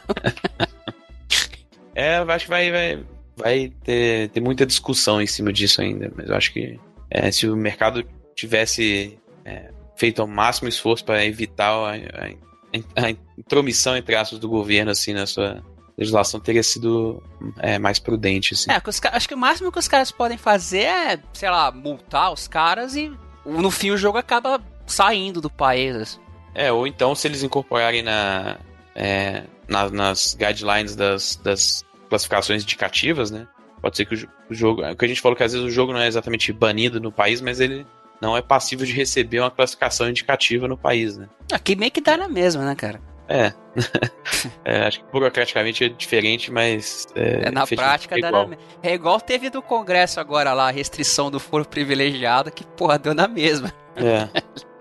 é, 1.93 2.17
eu 2.17 2.31
acho 2.31 2.45
que 2.45 2.51
vai, 2.51 2.71
vai, 2.71 3.05
vai 3.37 3.73
ter, 3.83 4.29
ter 4.29 4.41
muita 4.41 4.65
discussão 4.65 5.21
em 5.21 5.27
cima 5.27 5.53
disso 5.53 5.81
ainda, 5.81 6.11
mas 6.15 6.27
eu 6.27 6.35
acho 6.35 6.51
que 6.51 6.77
é, 7.09 7.31
se 7.31 7.47
o 7.47 7.55
mercado 7.55 8.03
tivesse 8.35 9.17
é, 9.43 9.71
feito 9.95 10.23
o 10.23 10.27
máximo 10.27 10.67
esforço 10.67 11.03
para 11.03 11.25
evitar 11.25 11.71
a, 11.71 11.95
a, 11.95 13.05
a, 13.05 13.09
intromissão, 13.37 13.95
entre 13.95 14.15
aspas, 14.15 14.39
do 14.39 14.49
governo 14.49 14.91
assim, 14.91 15.13
na 15.13 15.25
sua 15.25 15.63
legislação 15.97 16.39
teria 16.39 16.61
sido 16.61 17.23
é, 17.59 17.79
mais 17.79 17.99
prudente, 17.99 18.53
assim. 18.53 18.69
É, 18.69 18.81
acho 19.11 19.27
que 19.27 19.33
o 19.33 19.37
máximo 19.37 19.71
que 19.71 19.79
os 19.79 19.87
caras 19.87 20.11
podem 20.11 20.37
fazer 20.37 20.83
é, 20.83 21.19
sei 21.33 21.49
lá, 21.49 21.71
multar 21.71 22.33
os 22.33 22.47
caras 22.47 22.95
e 22.95 23.11
no 23.45 23.71
fim 23.71 23.91
o 23.91 23.97
jogo 23.97 24.17
acaba 24.17 24.61
saindo 24.85 25.39
do 25.39 25.49
país. 25.49 25.95
Assim. 25.95 26.19
É, 26.53 26.71
ou 26.71 26.85
então 26.85 27.15
se 27.15 27.27
eles 27.27 27.43
incorporarem 27.43 28.03
na, 28.03 28.57
é, 28.93 29.43
na 29.67 29.89
nas 29.89 30.35
guidelines 30.35 30.95
das, 30.95 31.37
das 31.37 31.85
classificações 32.09 32.63
indicativas, 32.63 33.31
né? 33.31 33.47
Pode 33.81 33.95
ser 33.95 34.05
que 34.05 34.15
o, 34.15 34.29
o 34.49 34.53
jogo. 34.53 34.83
É 34.83 34.91
o 34.91 34.95
que 34.95 35.05
a 35.05 35.07
gente 35.07 35.21
falou 35.21 35.35
que 35.35 35.43
às 35.43 35.53
vezes 35.53 35.65
o 35.65 35.71
jogo 35.71 35.93
não 35.93 35.99
é 35.99 36.07
exatamente 36.07 36.51
banido 36.51 36.99
no 36.99 37.11
país, 37.11 37.39
mas 37.39 37.59
ele 37.59 37.85
não 38.21 38.35
é 38.35 38.41
passível 38.41 38.85
de 38.85 38.93
receber 38.93 39.39
uma 39.39 39.51
classificação 39.51 40.09
indicativa 40.09 40.67
no 40.67 40.77
país, 40.77 41.17
né? 41.17 41.27
Aqui 41.51 41.75
meio 41.75 41.91
que 41.91 42.01
dá 42.01 42.17
na 42.17 42.27
mesma, 42.27 42.65
né, 42.65 42.75
cara? 42.75 43.01
É. 43.27 43.53
é. 44.63 44.87
Acho 44.87 44.99
que 44.99 45.11
burocraticamente 45.11 45.83
é 45.83 45.89
diferente, 45.89 46.51
mas. 46.51 47.07
É, 47.15 47.47
é 47.47 47.51
na 47.51 47.65
prática 47.65 48.15
é 48.15 48.19
igual. 48.19 48.47
Na... 48.47 48.57
É 48.83 48.93
igual 48.93 49.19
teve 49.19 49.49
do 49.49 49.61
Congresso 49.61 50.19
agora 50.19 50.53
lá, 50.53 50.67
a 50.67 50.71
restrição 50.71 51.31
do 51.31 51.39
foro 51.39 51.65
privilegiado, 51.65 52.51
que, 52.51 52.65
porra, 52.65 52.99
deu 52.99 53.13
na 53.13 53.27
mesma. 53.27 53.73
É. 53.95 54.29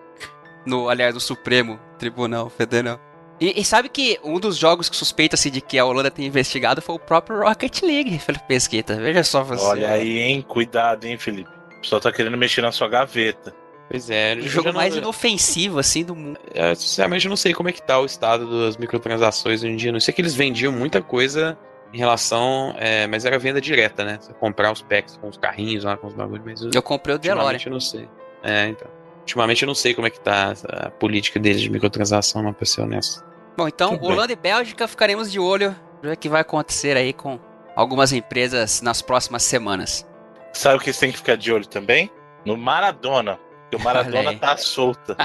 no, 0.67 0.89
aliás, 0.89 1.15
no 1.15 1.21
Supremo 1.21 1.79
Tribunal 1.99 2.51
Federal. 2.51 3.01
E, 3.41 3.61
e, 3.61 3.65
sabe 3.65 3.89
que 3.89 4.19
um 4.23 4.39
dos 4.39 4.57
jogos 4.57 4.89
que 4.89 4.97
suspeita-se 4.97 5.51
de 5.51 5.61
que 5.61 5.77
a 5.77 5.85
Holanda 5.85 6.11
tem 6.11 6.25
investigado 6.25 6.81
foi 6.81 6.95
o 6.95 6.99
próprio 7.01 7.41
Rocket 7.41 7.83
League, 7.83 8.19
Felipe 8.21 8.47
Pesquita. 8.47 8.95
Veja 8.97 9.25
só 9.25 9.43
você. 9.43 9.65
Olha 9.65 9.91
aí, 9.91 10.19
hein? 10.19 10.43
Cuidado, 10.43 11.05
hein, 11.05 11.19
Felipe. 11.19 11.51
O 11.85 11.87
pessoal 11.87 12.01
tá 12.01 12.11
querendo 12.11 12.37
mexer 12.39 12.63
na 12.63 12.73
sua 12.73 12.89
gaveta. 12.89 13.55
Pois 13.91 14.09
é. 14.09 14.35
O 14.37 14.49
jogo 14.49 14.73
mais 14.73 14.95
não... 14.95 15.03
inofensivo, 15.03 15.79
assim, 15.79 16.03
do 16.03 16.17
mundo. 16.17 16.39
É, 16.55 16.75
sinceramente, 16.75 17.27
eu 17.27 17.29
não 17.29 17.37
sei 17.37 17.53
como 17.53 17.69
é 17.69 17.73
que 17.73 17.83
tá 17.83 18.01
o 18.01 18.07
estado 18.07 18.65
das 18.65 18.79
microtransações 18.79 19.63
hoje 19.63 19.73
em 19.73 19.77
dia. 19.77 19.93
Não 19.93 20.01
sei 20.01 20.15
que 20.15 20.23
eles 20.23 20.35
vendiam 20.35 20.73
muita 20.73 21.03
coisa 21.03 21.59
em 21.93 21.99
relação. 21.99 22.75
É, 22.79 23.07
mas 23.07 23.27
era 23.27 23.39
venda 23.39 23.61
direta, 23.61 24.03
né? 24.03 24.19
Você 24.19 24.33
comprar 24.33 24.73
os 24.73 24.81
packs 24.81 25.19
com 25.19 25.29
os 25.29 25.37
carrinhos 25.37 25.85
lá, 25.85 25.97
com 25.99 26.07
os 26.07 26.15
bagulhos. 26.15 26.45
Mas 26.45 26.75
eu, 26.75 26.83
comprei 26.83 27.15
o 27.15 27.19
DeLorean. 27.19 27.43
ultimamente 27.43 27.67
eu 27.67 27.73
não 27.73 27.81
sei. 27.81 28.09
É, 28.43 28.69
então. 28.69 28.89
Ultimamente 29.21 29.63
eu 29.63 29.67
não 29.67 29.75
sei 29.75 29.93
como 29.95 30.07
é 30.07 30.11
que 30.11 30.21
tá 30.21 30.55
a 30.69 30.91
política 30.91 31.39
deles 31.39 31.61
de 31.61 31.71
microtransação, 31.71 32.43
não, 32.43 32.53
pra 32.53 32.65
ser 32.65 32.81
honesto. 32.81 33.23
Bom, 33.57 33.69
então, 33.69 33.91
Tudo 33.91 34.01
bem. 34.01 34.11
Holanda 34.11 34.33
e 34.33 34.37
Bélgica 34.37 34.89
ficaremos 34.89 35.31
de 35.31 35.39
olho 35.39 35.77
ver 36.03 36.13
o 36.13 36.17
que 36.17 36.29
vai 36.29 36.41
acontecer 36.41 36.97
aí 36.97 37.13
com 37.13 37.39
algumas 37.77 38.13
empresas 38.13 38.81
nas 38.81 39.03
próximas 39.03 39.43
semanas. 39.43 40.07
Sabe 40.55 40.77
o 40.77 40.81
que 40.81 40.93
você 40.93 41.01
tem 41.01 41.13
que 41.13 41.19
ficar 41.19 41.37
de 41.37 41.53
olho 41.53 41.67
também? 41.67 42.11
No 42.45 42.57
Maradona. 42.57 43.39
Porque 43.63 43.77
o 43.77 43.81
Maradona 43.81 44.39
tá 44.39 44.57
solta. 44.57 45.17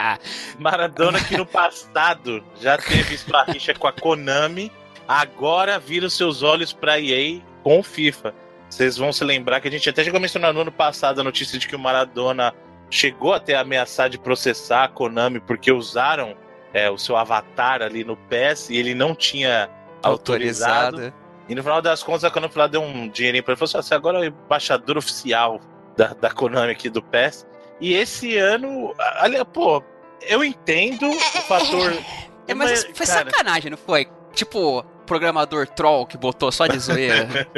Maradona 0.58 1.22
que 1.22 1.36
no 1.36 1.44
passado 1.44 2.44
já 2.60 2.78
teve 2.78 3.18
sua 3.18 3.44
rixa 3.44 3.74
com 3.74 3.88
a 3.88 3.92
Konami, 3.92 4.70
agora 5.06 5.78
vira 5.78 6.06
os 6.06 6.16
seus 6.16 6.42
olhos 6.42 6.72
pra 6.72 7.00
EA 7.00 7.40
com 7.62 7.80
o 7.80 7.82
FIFA. 7.82 8.34
Vocês 8.70 8.96
vão 8.96 9.12
se 9.12 9.24
lembrar 9.24 9.60
que 9.60 9.68
a 9.68 9.70
gente 9.70 9.88
até 9.88 10.04
chegou 10.04 10.18
a 10.18 10.20
mencionar 10.20 10.52
no 10.52 10.60
ano 10.60 10.72
passado 10.72 11.20
a 11.20 11.24
notícia 11.24 11.58
de 11.58 11.66
que 11.66 11.74
o 11.74 11.78
Maradona 11.78 12.54
chegou 12.90 13.32
até 13.32 13.54
a 13.54 13.60
ameaçar 13.60 14.08
de 14.08 14.18
processar 14.18 14.84
a 14.84 14.88
Konami 14.88 15.40
porque 15.40 15.72
usaram 15.72 16.36
é, 16.72 16.90
o 16.90 16.98
seu 16.98 17.16
avatar 17.16 17.82
ali 17.82 18.04
no 18.04 18.16
PES 18.16 18.70
e 18.70 18.76
ele 18.76 18.94
não 18.94 19.14
tinha 19.14 19.68
autorizado. 20.02 21.12
E 21.48 21.54
no 21.54 21.62
final 21.62 21.80
das 21.80 22.02
contas, 22.02 22.24
a 22.24 22.30
Konami 22.30 22.52
lá, 22.56 22.66
deu 22.66 22.82
um 22.82 23.08
dinheirinho 23.08 23.42
pra 23.42 23.52
ele. 23.52 23.58
Falou 23.58 23.68
assim: 23.68 23.78
"Ah, 23.78 23.82
você 23.82 23.94
agora 23.94 24.18
é 24.18 24.20
o 24.20 24.24
embaixador 24.24 24.98
oficial 24.98 25.60
da, 25.96 26.08
da 26.08 26.30
Konami 26.30 26.72
aqui 26.72 26.88
do 26.88 27.02
PES. 27.02 27.46
E 27.80 27.94
esse 27.94 28.36
ano, 28.36 28.94
olha, 29.20 29.44
pô, 29.44 29.82
eu 30.22 30.44
entendo 30.44 31.08
o 31.08 31.42
fator. 31.42 31.92
É, 32.46 32.54
mas 32.54 32.84
foi 32.94 33.06
cara, 33.06 33.30
sacanagem, 33.30 33.70
não 33.70 33.78
foi? 33.78 34.08
Tipo, 34.32 34.84
programador 35.06 35.66
troll 35.66 36.06
que 36.06 36.16
botou 36.16 36.52
só 36.52 36.66
de 36.66 36.78
zoeira. 36.78 37.28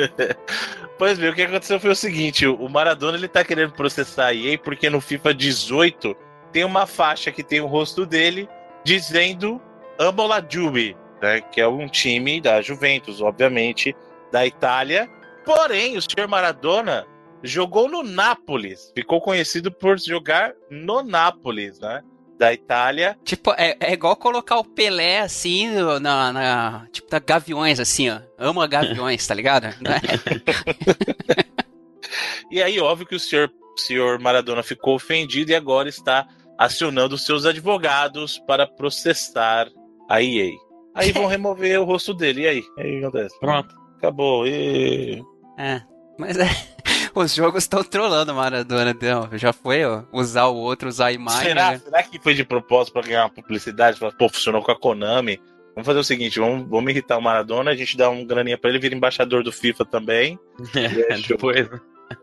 Pois 1.00 1.18
bem, 1.18 1.30
o 1.30 1.34
que 1.34 1.40
aconteceu 1.40 1.80
foi 1.80 1.88
o 1.88 1.96
seguinte: 1.96 2.46
o 2.46 2.68
Maradona 2.68 3.16
ele 3.16 3.26
tá 3.26 3.42
querendo 3.42 3.72
processar 3.72 4.26
a 4.26 4.34
EA 4.34 4.58
porque 4.58 4.90
no 4.90 5.00
FIFA 5.00 5.32
18 5.32 6.14
tem 6.52 6.62
uma 6.62 6.86
faixa 6.86 7.32
que 7.32 7.42
tem 7.42 7.58
o 7.58 7.66
rosto 7.66 8.04
dele 8.04 8.46
dizendo 8.84 9.58
Amo 9.98 10.26
la 10.26 10.44
Juve, 10.46 10.94
né, 11.20 11.40
que 11.40 11.60
é 11.60 11.68
um 11.68 11.86
time 11.88 12.40
da 12.40 12.60
Juventus, 12.62 13.20
obviamente, 13.20 13.94
da 14.32 14.46
Itália. 14.46 15.08
Porém, 15.44 15.96
o 15.96 16.02
senhor 16.02 16.28
Maradona 16.28 17.06
jogou 17.42 17.88
no 17.88 18.02
Nápoles, 18.02 18.92
ficou 18.94 19.20
conhecido 19.20 19.72
por 19.72 19.98
jogar 19.98 20.52
no 20.70 21.02
Nápoles, 21.02 21.78
né, 21.80 22.02
da 22.38 22.52
Itália. 22.52 23.18
tipo, 23.24 23.52
é, 23.56 23.76
é 23.80 23.92
igual 23.92 24.16
colocar 24.16 24.56
o 24.58 24.64
Pelé 24.64 25.20
assim 25.20 25.68
na, 26.00 26.32
na- 26.32 26.86
Tipo, 26.92 27.10
da 27.10 27.18
Gaviões, 27.18 27.78
assim, 27.80 28.08
ó. 28.10 28.20
Ama 28.38 28.66
Gaviões, 28.66 29.26
tá 29.26 29.34
ligado? 29.34 29.64
Não 29.80 29.90
é? 29.92 30.00
E 32.50 32.62
aí, 32.62 32.80
óbvio 32.80 33.06
que 33.06 33.14
o 33.14 33.20
senhor, 33.20 33.50
senhor 33.76 34.18
Maradona 34.18 34.62
ficou 34.62 34.94
ofendido 34.96 35.50
e 35.50 35.54
agora 35.54 35.88
está 35.88 36.26
acionando 36.58 37.16
seus 37.16 37.46
advogados 37.46 38.38
para 38.46 38.66
processar 38.66 39.68
a 40.08 40.22
EA. 40.22 40.50
Aí 40.94 41.12
vão 41.12 41.26
remover 41.26 41.80
o 41.80 41.84
rosto 41.84 42.12
dele. 42.14 42.42
E 42.42 42.48
aí? 42.48 42.64
E 42.76 42.80
aí 42.80 42.96
o 42.96 43.00
que 43.00 43.06
acontece? 43.06 43.40
Pronto. 43.40 43.74
Acabou. 43.98 44.46
E... 44.46 45.22
É, 45.58 45.82
mas 46.18 46.36
é. 46.36 46.46
Os 47.14 47.34
jogos 47.34 47.64
estão 47.64 47.82
trolando 47.82 48.32
o 48.32 48.36
Maradona, 48.36 48.90
então. 48.90 49.28
Já 49.32 49.52
foi, 49.52 49.84
ó, 49.84 50.04
usar 50.12 50.46
o 50.46 50.56
outro, 50.56 50.88
usar 50.88 51.06
a 51.06 51.12
imagem. 51.12 51.42
Será, 51.42 51.72
né? 51.72 51.78
será 51.78 52.02
que 52.02 52.18
foi 52.20 52.34
de 52.34 52.44
propósito 52.44 52.92
para 52.92 53.06
ganhar 53.06 53.24
uma 53.24 53.30
publicidade? 53.30 53.98
Pô, 53.98 54.28
funcionou 54.28 54.62
com 54.62 54.70
a 54.70 54.78
Konami. 54.78 55.40
Vamos 55.74 55.86
fazer 55.86 55.98
o 55.98 56.04
seguinte: 56.04 56.38
vamos, 56.38 56.68
vamos 56.68 56.90
irritar 56.90 57.18
o 57.18 57.22
Maradona, 57.22 57.70
a 57.70 57.76
gente 57.76 57.96
dá 57.96 58.08
um 58.10 58.24
graninha 58.24 58.58
para 58.58 58.70
ele, 58.70 58.78
vira 58.78 58.94
embaixador 58.94 59.42
do 59.42 59.52
FIFA 59.52 59.84
também. 59.84 60.38
É, 60.74 61.16
depois. 61.26 61.68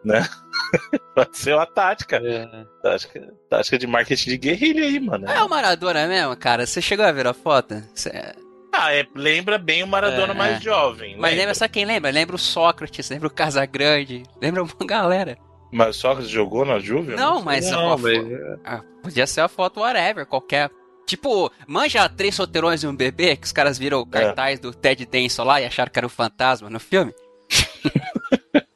Pode 1.16 1.38
ser 1.38 1.54
uma 1.54 1.66
tática. 1.66 2.18
É. 2.18 2.66
Tática, 2.82 3.34
tática 3.50 3.78
de 3.78 3.88
marketing 3.88 4.30
de 4.32 4.38
guerrilha 4.38 4.84
aí, 4.84 5.00
mano. 5.00 5.30
É 5.30 5.42
o 5.44 5.50
Maradona 5.50 6.08
mesmo, 6.08 6.36
cara. 6.36 6.66
Você 6.66 6.82
chegou 6.82 7.06
a 7.06 7.12
ver 7.12 7.26
a 7.28 7.34
foto? 7.34 7.82
Cê- 7.94 8.36
Ah, 8.74 8.94
é, 8.94 9.08
lembra 9.16 9.58
bem 9.58 9.82
o 9.84 9.88
Maradona 9.88 10.34
É, 10.34 10.36
mais 10.36 10.58
é. 10.58 10.62
jovem. 10.62 11.16
Mas 11.18 11.36
lembra 11.36 11.54
só 11.56 11.68
quem 11.68 11.86
lembra? 11.86 12.12
Lembra 12.12 12.36
o 12.36 12.40
Sócrates, 12.40 13.10
lembra 13.10 13.28
o 13.28 13.32
Casagrande, 13.34 14.24
lembra 14.42 14.62
uma 14.64 14.72
galera. 14.86 15.38
Mas 15.72 15.96
o 15.98 16.00
Sócrates 16.00 16.30
jogou 16.30 16.64
na 16.66 16.80
Juve? 16.80 17.16
Não, 17.16 17.38
sei. 17.38 17.46
mas, 17.46 17.72
Não, 17.72 17.94
a, 17.94 17.98
mas- 17.98 18.18
ah, 18.64 18.82
podia 19.02 19.26
ser 19.28 19.42
a 19.42 19.48
foto 19.48 19.80
whatever, 19.82 20.26
qualquer. 20.26 20.70
Tipo, 21.06 21.50
manja 21.66 22.08
três 22.10 22.36
solteirões 22.36 22.84
e 22.84 22.88
um 22.88 22.96
bebê, 22.96 23.36
que 23.38 23.46
os 23.46 23.52
caras 23.54 23.78
viram 23.78 24.00
o 24.02 24.06
cartaz 24.06 24.60
do 24.60 24.74
Ted 24.74 25.06
Denson 25.06 25.44
lá 25.46 25.62
e 25.62 25.66
acharam 25.66 25.90
que 25.92 25.98
era 25.98 26.06
o 26.06 26.10
fantasma 26.10 26.70
no 26.70 26.80
filme? 26.80 27.14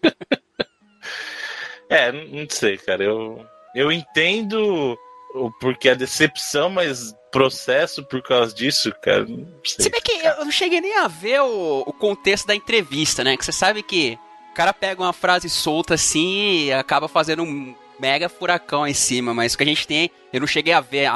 É, 1.90 2.10
não 2.12 2.26
não 2.26 2.48
sei, 2.50 2.78
cara. 2.78 3.04
Eu, 3.04 3.46
eu 3.76 3.92
entendo 3.92 4.98
o 5.36 5.52
porquê 5.60 5.90
a 5.90 5.94
decepção, 5.94 6.70
mas 6.70 7.14
processo 7.32 8.04
por 8.04 8.22
causa 8.22 8.54
disso, 8.54 8.94
cara, 9.02 9.26
não 9.26 9.48
sei. 9.64 9.86
Se 9.86 9.90
bem 9.90 10.02
que 10.02 10.12
eu 10.12 10.46
não 10.46 10.52
cheguei 10.52 10.82
nem 10.82 10.98
a 10.98 11.08
ver 11.08 11.42
o, 11.42 11.84
o 11.88 11.94
contexto 11.94 12.46
da 12.46 12.56
entrevista, 12.56 13.24
né? 13.24 13.38
Que 13.38 13.46
você 13.46 13.52
sabe 13.52 13.82
que 13.82 14.18
o 14.52 14.54
cara 14.54 14.74
pega 14.74 15.02
uma 15.02 15.14
frase 15.14 15.50
solta 15.50 15.94
assim 15.94 16.66
e 16.66 16.74
acaba 16.74 17.08
fazendo 17.08 17.44
um 17.44 17.74
mega 18.00 18.28
furacão 18.28 18.88
em 18.88 18.94
cima, 18.94 19.34
mas 19.34 19.54
o 19.54 19.58
que 19.58 19.64
a 19.64 19.68
gente 19.68 19.88
tem, 19.88 20.10
eu 20.34 20.40
não 20.40 20.48
cheguei 20.48 20.74
a 20.74 20.82
ver 20.82 21.06
a, 21.06 21.14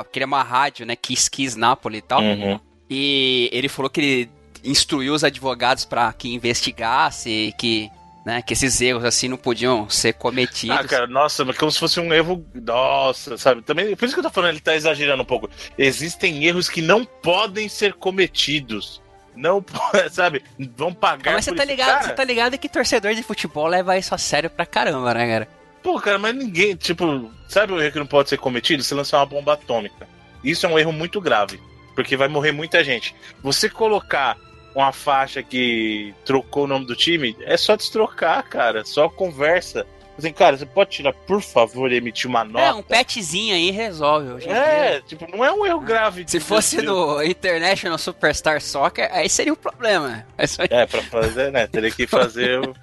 a 0.00 0.04
que 0.04 0.18
ele 0.18 0.24
é 0.24 0.26
uma 0.26 0.42
rádio, 0.42 0.84
né? 0.84 0.96
Kiss 0.96 1.30
Kiss 1.30 1.56
Napoli 1.56 1.98
e 1.98 2.02
tal. 2.02 2.20
Uhum. 2.20 2.60
E 2.90 3.48
ele 3.52 3.68
falou 3.68 3.88
que 3.88 4.00
ele 4.00 4.30
instruiu 4.64 5.14
os 5.14 5.22
advogados 5.22 5.84
pra 5.84 6.12
que 6.12 6.34
investigasse, 6.34 7.54
que, 7.58 7.90
né, 8.28 8.42
que 8.42 8.52
esses 8.52 8.78
erros 8.82 9.06
assim 9.06 9.26
não 9.26 9.38
podiam 9.38 9.88
ser 9.88 10.12
cometidos. 10.12 10.76
Ah, 10.76 10.84
cara, 10.84 11.06
nossa, 11.06 11.46
mas 11.46 11.56
como 11.56 11.72
se 11.72 11.78
fosse 11.78 11.98
um 11.98 12.12
erro. 12.12 12.44
Nossa, 12.54 13.38
sabe? 13.38 13.62
Também, 13.62 13.96
por 13.96 14.04
isso 14.04 14.12
que 14.14 14.20
eu 14.20 14.24
tô 14.24 14.28
falando, 14.28 14.50
ele 14.50 14.60
tá 14.60 14.76
exagerando 14.76 15.22
um 15.22 15.26
pouco. 15.26 15.48
Existem 15.78 16.44
erros 16.44 16.68
que 16.68 16.82
não 16.82 17.06
podem 17.06 17.70
ser 17.70 17.94
cometidos. 17.94 19.00
Não 19.34 19.64
sabe? 20.12 20.42
Vão 20.76 20.92
pagar. 20.92 21.32
Mas 21.32 21.46
você 21.46 21.54
tá 21.54 21.62
isso. 21.62 21.72
ligado, 21.72 21.88
Cara, 21.88 22.02
você 22.02 22.12
tá 22.12 22.24
ligado 22.24 22.58
que 22.58 22.68
torcedor 22.68 23.14
de 23.14 23.22
futebol 23.22 23.66
leva 23.66 23.96
isso 23.96 24.14
a 24.14 24.18
sério 24.18 24.50
pra 24.50 24.66
caramba, 24.66 25.14
né, 25.14 25.26
cara? 25.26 25.48
Pô, 25.82 25.98
cara, 25.98 26.18
mas 26.18 26.34
ninguém, 26.34 26.76
tipo, 26.76 27.30
sabe 27.48 27.72
o 27.72 27.80
erro 27.80 27.92
que 27.92 27.98
não 27.98 28.06
pode 28.06 28.28
ser 28.28 28.36
cometido? 28.36 28.82
Você 28.82 28.94
lançar 28.94 29.20
uma 29.20 29.26
bomba 29.26 29.54
atômica. 29.54 30.06
Isso 30.44 30.66
é 30.66 30.68
um 30.68 30.78
erro 30.78 30.92
muito 30.92 31.18
grave, 31.18 31.58
porque 31.94 32.14
vai 32.14 32.28
morrer 32.28 32.52
muita 32.52 32.84
gente. 32.84 33.14
Você 33.42 33.70
colocar 33.70 34.36
uma 34.80 34.92
faixa 34.92 35.42
que 35.42 36.14
trocou 36.24 36.64
o 36.64 36.66
nome 36.66 36.86
do 36.86 36.94
time, 36.96 37.36
é 37.40 37.56
só 37.56 37.76
destrocar, 37.76 38.42
cara, 38.48 38.84
só 38.84 39.08
conversa. 39.08 39.86
Assim, 40.16 40.32
cara, 40.32 40.56
você 40.56 40.66
pode 40.66 40.90
tirar, 40.90 41.12
por 41.12 41.40
favor, 41.40 41.92
e 41.92 41.96
emitir 41.96 42.28
uma 42.28 42.42
nota? 42.44 42.64
É, 42.64 42.72
um 42.74 42.82
petzinho 42.82 43.54
aí 43.54 43.70
resolve 43.70 44.32
em 44.32 44.38
dia. 44.38 44.52
É, 44.52 45.00
tipo, 45.00 45.30
não 45.30 45.44
é 45.44 45.52
um 45.52 45.64
erro 45.64 45.78
grave. 45.80 46.24
Se 46.26 46.40
fosse 46.40 46.82
no 46.82 47.22
International 47.22 47.96
Superstar 47.98 48.60
Soccer, 48.60 49.08
aí 49.12 49.28
seria 49.28 49.52
um 49.52 49.56
problema. 49.56 50.26
É 50.36 50.44
só- 50.46 50.64
É, 50.68 50.86
pra 50.86 51.02
fazer, 51.02 51.52
né? 51.52 51.68
Teria 51.68 51.90
que 51.92 52.04
fazer 52.08 52.58
o- 52.58 52.74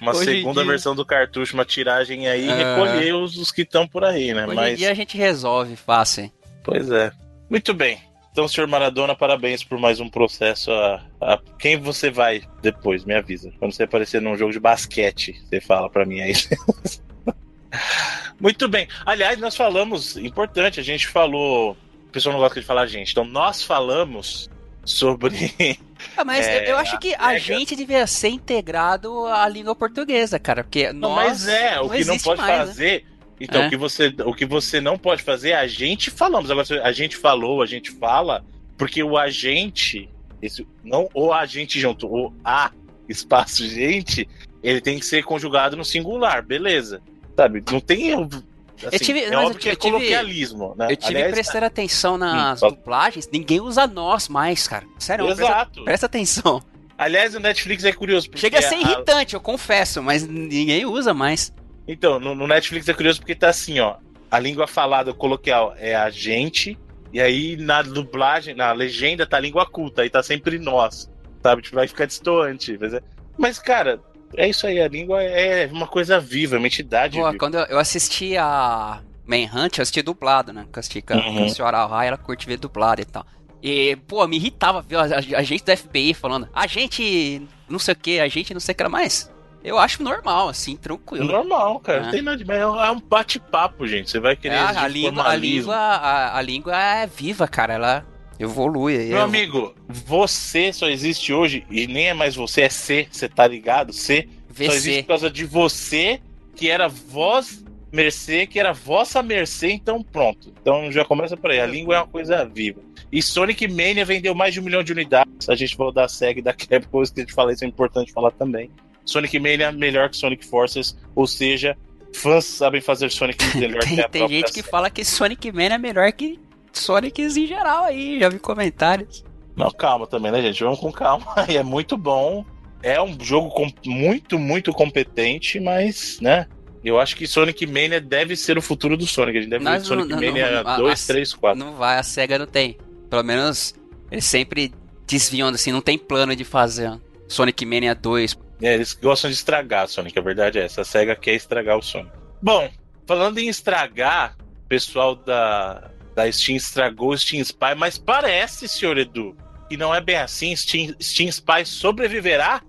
uma 0.00 0.12
Hoje 0.12 0.30
em 0.30 0.36
segunda 0.36 0.62
dia- 0.62 0.70
versão 0.70 0.94
do 0.94 1.04
cartucho, 1.04 1.52
uma 1.52 1.66
tiragem 1.66 2.28
aí 2.28 2.46
e 2.46 2.50
Ah. 2.50 2.54
recolher 2.56 3.14
os, 3.14 3.36
os 3.36 3.52
que 3.52 3.60
estão 3.62 3.86
por 3.86 4.02
aí, 4.02 4.32
né? 4.32 4.44
Hoje 4.44 4.52
em 4.52 4.56
Mas. 4.56 4.78
dia 4.78 4.90
a 4.90 4.94
gente 4.94 5.18
resolve 5.18 5.76
fácil. 5.76 6.32
Pois 6.62 6.90
é. 6.90 7.12
Muito 7.50 7.74
bem. 7.74 7.98
Então, 8.34 8.48
senhor 8.48 8.66
Maradona, 8.66 9.14
parabéns 9.14 9.62
por 9.62 9.78
mais 9.78 10.00
um 10.00 10.08
processo. 10.08 10.72
A, 10.72 11.00
a- 11.20 11.38
Quem 11.56 11.78
você 11.78 12.10
vai 12.10 12.42
depois? 12.60 13.04
Me 13.04 13.14
avisa. 13.14 13.52
Quando 13.60 13.72
você 13.72 13.84
aparecer 13.84 14.20
num 14.20 14.36
jogo 14.36 14.50
de 14.50 14.58
basquete, 14.58 15.40
você 15.48 15.60
fala 15.60 15.88
pra 15.88 16.04
mim 16.04 16.20
aí. 16.20 16.32
Muito 18.40 18.68
bem. 18.68 18.88
Aliás, 19.06 19.38
nós 19.38 19.56
falamos, 19.56 20.16
importante, 20.16 20.80
a 20.80 20.82
gente 20.82 21.06
falou. 21.06 21.76
O 22.08 22.10
pessoal 22.10 22.32
não 22.32 22.40
gosta 22.40 22.60
de 22.60 22.66
falar 22.66 22.86
gente. 22.88 23.12
Então, 23.12 23.24
nós 23.24 23.62
falamos 23.62 24.50
sobre. 24.84 25.78
Ah, 26.16 26.24
mas 26.24 26.44
É, 26.44 26.72
eu, 26.72 26.76
acho 26.76 26.98
que 26.98 27.14
a 27.14 27.38
gente 27.38 27.76
devia 27.76 28.04
ser 28.06 28.28
integrado 28.30 29.26
à 29.26 29.48
língua 29.48 29.76
portuguesa, 29.76 30.40
cara. 30.40 30.64
Porque 30.64 30.92
Não, 30.92 31.10
nós 31.10 31.24
mas 31.24 31.48
é, 31.48 31.80
o 31.80 31.88
que 31.88 32.04
não 32.04 32.18
pode 32.18 32.40
mais, 32.40 32.76
né? 32.76 33.00
Então, 33.40 33.62
É. 33.62 33.66
o, 33.66 33.70
que 33.70 33.76
você, 33.76 34.14
o 34.24 34.32
que 34.34 34.46
você 34.46 34.80
não 34.80 34.96
pode 34.96 35.22
fazer, 35.22 35.52
a 35.54 35.66
gente 35.66 36.10
falamos. 36.10 36.50
Agora, 36.50 36.66
a 36.84 36.92
gente 36.92 37.16
falou, 37.16 37.62
a 37.62 37.66
gente 37.66 37.90
fala, 37.90 38.44
porque 38.78 39.02
o 39.02 39.18
agente, 39.18 40.08
esse, 40.40 40.66
não 40.84 41.08
o 41.14 41.32
agente 41.32 41.80
junto, 41.80 42.06
o 42.06 42.32
a 42.44 42.70
espaço 43.08 43.66
gente, 43.68 44.28
ele 44.62 44.80
tem 44.80 44.98
que 44.98 45.04
ser 45.06 45.24
conjugado 45.24 45.76
no 45.76 45.84
singular, 45.84 46.42
beleza. 46.44 47.02
Sabe? 47.36 47.62
Não 47.70 47.80
tem. 47.80 48.14
Assim, 48.14 48.98
tive- 49.04 49.20
é 49.20 49.24
mas 49.24 49.32
eu 49.32 49.38
óbvio 49.40 49.58
que 49.60 49.68
é 49.68 49.76
coloquialismo, 49.76 50.74
né? 50.76 50.86
Eu 50.90 50.96
tive 50.96 51.14
Aliás, 51.16 51.32
prestando 51.34 51.66
atenção 51.66 52.16
nas 52.18 52.62
Hum, 52.62 52.68
dublagens, 52.68 53.28
ninguém 53.32 53.60
usa 53.60 53.86
nós 53.86 54.28
mais, 54.28 54.66
cara. 54.68 54.84
Sério, 54.98 55.24
presta, 55.26 55.42
Exato. 55.44 55.84
presta 55.84 56.06
atenção. 56.06 56.62
Aliás, 56.96 57.34
o 57.34 57.40
Netflix 57.40 57.84
é 57.84 57.92
curioso. 57.92 58.28
Chega 58.36 58.58
a 58.58 58.62
ser 58.62 58.76
a- 58.76 58.80
irritante, 58.80 59.34
eu 59.34 59.40
confesso, 59.40 60.00
mas 60.02 60.26
ninguém 60.26 60.86
usa 60.86 61.12
mais. 61.12 61.52
Então, 61.86 62.18
no, 62.18 62.34
no 62.34 62.46
Netflix 62.46 62.88
é 62.88 62.94
curioso 62.94 63.20
porque 63.20 63.34
tá 63.34 63.48
assim, 63.48 63.78
ó. 63.80 63.96
A 64.30 64.38
língua 64.38 64.66
falada 64.66 65.12
coloquial 65.12 65.74
é 65.78 65.94
a 65.94 66.10
gente, 66.10 66.78
e 67.12 67.20
aí 67.20 67.56
na 67.56 67.82
dublagem, 67.82 68.54
na 68.54 68.72
legenda 68.72 69.26
tá 69.26 69.36
a 69.36 69.40
língua 69.40 69.64
culta, 69.66 70.02
aí 70.02 70.10
tá 70.10 70.22
sempre 70.22 70.58
nós. 70.58 71.10
sabe? 71.42 71.62
Tipo, 71.62 71.76
vai 71.76 71.86
ficar 71.86 72.06
distoante. 72.06 72.76
Mas, 72.80 72.94
é... 72.94 73.00
mas, 73.38 73.58
cara, 73.58 74.00
é 74.36 74.48
isso 74.48 74.66
aí. 74.66 74.80
A 74.80 74.88
língua 74.88 75.22
é 75.22 75.66
uma 75.66 75.86
coisa 75.86 76.18
viva, 76.18 76.56
uma 76.56 76.66
entidade 76.66 77.18
Pô, 77.18 77.24
viva. 77.26 77.38
quando 77.38 77.56
eu, 77.58 77.78
assisti 77.78 78.36
a 78.36 79.00
Manhunt, 79.26 79.78
eu 79.78 79.82
assisti 79.82 80.02
dublado, 80.02 80.52
né? 80.52 80.66
Que 80.72 80.78
eu 80.78 80.80
assisti 80.80 81.02
com 81.02 81.14
a- 81.14 81.16
Uhum. 81.18 81.36
com 81.36 81.44
a 81.44 81.48
senhora 81.48 81.86
Rai, 81.86 82.08
ela 82.08 82.16
curte 82.16 82.46
ver 82.46 82.56
dublado 82.56 83.02
e 83.02 83.04
tal. 83.04 83.24
E, 83.62 83.96
pô, 84.08 84.26
me 84.26 84.36
irritava 84.36 84.82
ver 84.82 84.96
a, 84.96 85.02
a- 85.02 85.38
a 85.38 85.42
gente 85.42 85.64
do 85.64 85.70
FBI 85.76 86.12
falando, 86.14 86.48
a 86.52 86.66
gente 86.66 87.40
não 87.68 87.78
sei 87.78 87.92
o 87.92 87.96
que, 87.96 88.20
a 88.20 88.28
gente 88.28 88.52
não 88.52 88.60
sei 88.60 88.72
o 88.72 88.76
que 88.76 88.82
era 88.82 88.88
mais. 88.90 89.30
Eu 89.64 89.78
acho 89.78 90.02
normal, 90.02 90.48
assim, 90.50 90.76
tranquilo. 90.76 91.24
Normal, 91.24 91.80
cara. 91.80 91.98
É. 91.98 92.02
Não 92.04 92.10
tem 92.10 92.22
nada 92.22 92.36
demais. 92.36 92.60
É 92.60 92.90
um 92.90 93.00
bate-papo, 93.00 93.86
gente. 93.86 94.10
Você 94.10 94.20
vai 94.20 94.36
querer 94.36 94.56
É, 94.56 94.58
a, 94.58 94.86
língua, 94.86 95.26
a, 95.26 95.34
língua, 95.34 95.74
a, 95.74 96.38
a 96.38 96.42
língua 96.42 96.76
é 96.76 97.06
viva, 97.06 97.48
cara. 97.48 97.72
Ela 97.72 98.06
evolui. 98.38 98.98
Meu 98.98 99.16
Eu- 99.18 99.22
amigo, 99.22 99.74
você 99.88 100.70
só 100.72 100.86
existe 100.88 101.32
hoje 101.32 101.64
e 101.70 101.86
nem 101.86 102.08
é 102.08 102.14
mais 102.14 102.34
você, 102.34 102.62
é 102.62 102.68
C, 102.68 103.08
você 103.10 103.26
tá 103.28 103.46
ligado? 103.46 103.92
C. 103.92 104.28
Só 104.54 104.64
existe 104.64 104.90
VC. 104.90 105.02
por 105.02 105.08
causa 105.08 105.30
de 105.30 105.44
você, 105.46 106.20
que 106.54 106.68
era 106.68 106.86
voz 106.86 107.64
mercê, 107.90 108.46
que 108.46 108.58
era 108.58 108.72
vossa 108.72 109.22
mercê, 109.22 109.70
então 109.70 110.02
pronto. 110.02 110.52
Então 110.60 110.90
já 110.92 111.04
começa 111.04 111.36
por 111.36 111.50
aí. 111.50 111.60
A 111.60 111.66
língua 111.66 111.94
é 111.94 111.98
uma 112.00 112.06
coisa 112.06 112.44
viva. 112.44 112.80
E 113.10 113.22
Sonic 113.22 113.66
Mania 113.68 114.04
vendeu 114.04 114.34
mais 114.34 114.52
de 114.52 114.60
um 114.60 114.64
milhão 114.64 114.82
de 114.82 114.92
unidades. 114.92 115.48
A 115.48 115.54
gente 115.54 115.76
falou 115.76 115.92
da 115.92 116.06
SEG 116.08 116.40
e 116.40 116.42
da 116.42 116.52
Capcom, 116.52 117.02
isso 117.02 117.14
que 117.14 117.20
a 117.20 117.22
gente 117.24 117.32
fala, 117.32 117.52
isso 117.52 117.64
é 117.64 117.68
importante 117.68 118.12
falar 118.12 118.32
também. 118.32 118.68
Sonic 119.04 119.38
Mania 119.38 119.66
é 119.66 119.72
melhor 119.72 120.08
que 120.10 120.16
Sonic 120.16 120.44
Forces, 120.46 120.96
ou 121.14 121.26
seja, 121.26 121.76
fãs 122.14 122.44
sabem 122.44 122.80
fazer 122.80 123.10
Sonic 123.10 123.44
melhor 123.56 123.80
que 123.82 123.94
Tem, 123.96 124.00
a 124.04 124.08
tem 124.08 124.28
gente 124.28 124.52
que 124.52 124.62
fala 124.62 124.88
que 124.90 125.04
Sonic 125.04 125.52
Man 125.52 125.64
é 125.74 125.78
melhor 125.78 126.10
que 126.12 126.38
Sonics 126.72 127.36
em 127.36 127.46
geral 127.46 127.84
aí, 127.84 128.18
já 128.18 128.28
vi 128.28 128.38
comentários. 128.38 129.24
Não, 129.56 129.70
calma 129.70 130.06
também, 130.06 130.32
né, 130.32 130.42
gente? 130.42 130.62
Vamos 130.64 130.80
com 130.80 130.90
calma. 130.90 131.26
É 131.48 131.62
muito 131.62 131.96
bom. 131.96 132.44
É 132.82 133.00
um 133.00 133.16
jogo 133.22 133.50
muito, 133.86 134.38
muito 134.38 134.72
competente, 134.72 135.58
mas, 135.60 136.18
né? 136.20 136.46
Eu 136.84 136.98
acho 137.00 137.16
que 137.16 137.26
Sonic 137.26 137.66
Mania 137.66 137.98
deve 138.00 138.36
ser 138.36 138.58
o 138.58 138.62
futuro 138.62 138.94
do 138.96 139.06
Sonic. 139.06 139.38
A 139.38 139.40
gente 139.40 139.50
deve 139.50 139.64
ver 139.64 139.80
Sonic 139.80 140.08
não- 140.08 140.16
Mania 140.20 140.62
não- 140.62 140.70
a- 140.70 140.76
2, 140.76 141.02
a- 141.04 141.06
3, 141.06 141.32
4. 141.32 141.58
Não 141.58 141.72
vai, 141.76 141.98
a 141.98 142.02
SEGA 142.02 142.38
não 142.38 142.46
tem. 142.46 142.76
Pelo 143.08 143.22
menos 143.22 143.74
eles 144.10 144.24
sempre 144.26 144.70
desviam 145.06 145.48
assim, 145.48 145.72
não 145.72 145.80
tem 145.80 145.96
plano 145.96 146.34
de 146.36 146.44
fazer 146.44 146.92
Sonic 147.28 147.64
Mania 147.64 147.94
2. 147.94 148.36
É, 148.62 148.74
eles 148.74 148.92
gostam 148.94 149.28
de 149.30 149.36
estragar 149.36 149.88
Sonic, 149.88 150.18
a 150.18 150.22
verdade 150.22 150.58
é 150.58 150.64
essa. 150.64 150.82
A 150.82 150.84
SEGA 150.84 151.16
quer 151.16 151.34
estragar 151.34 151.76
o 151.76 151.82
Sonic. 151.82 152.12
Bom, 152.40 152.70
falando 153.06 153.38
em 153.38 153.48
estragar, 153.48 154.36
o 154.64 154.68
pessoal 154.68 155.14
da, 155.16 155.90
da 156.14 156.30
Steam 156.30 156.56
estragou 156.56 157.10
o 157.10 157.18
Steam 157.18 157.40
Spy, 157.42 157.74
mas 157.76 157.98
parece, 157.98 158.68
senhor 158.68 158.96
Edu, 158.98 159.36
que 159.68 159.76
não 159.76 159.94
é 159.94 160.00
bem 160.00 160.16
assim. 160.16 160.54
Steam, 160.54 160.94
Steam 161.00 161.28
Spy 161.28 161.64
sobreviverá? 161.66 162.62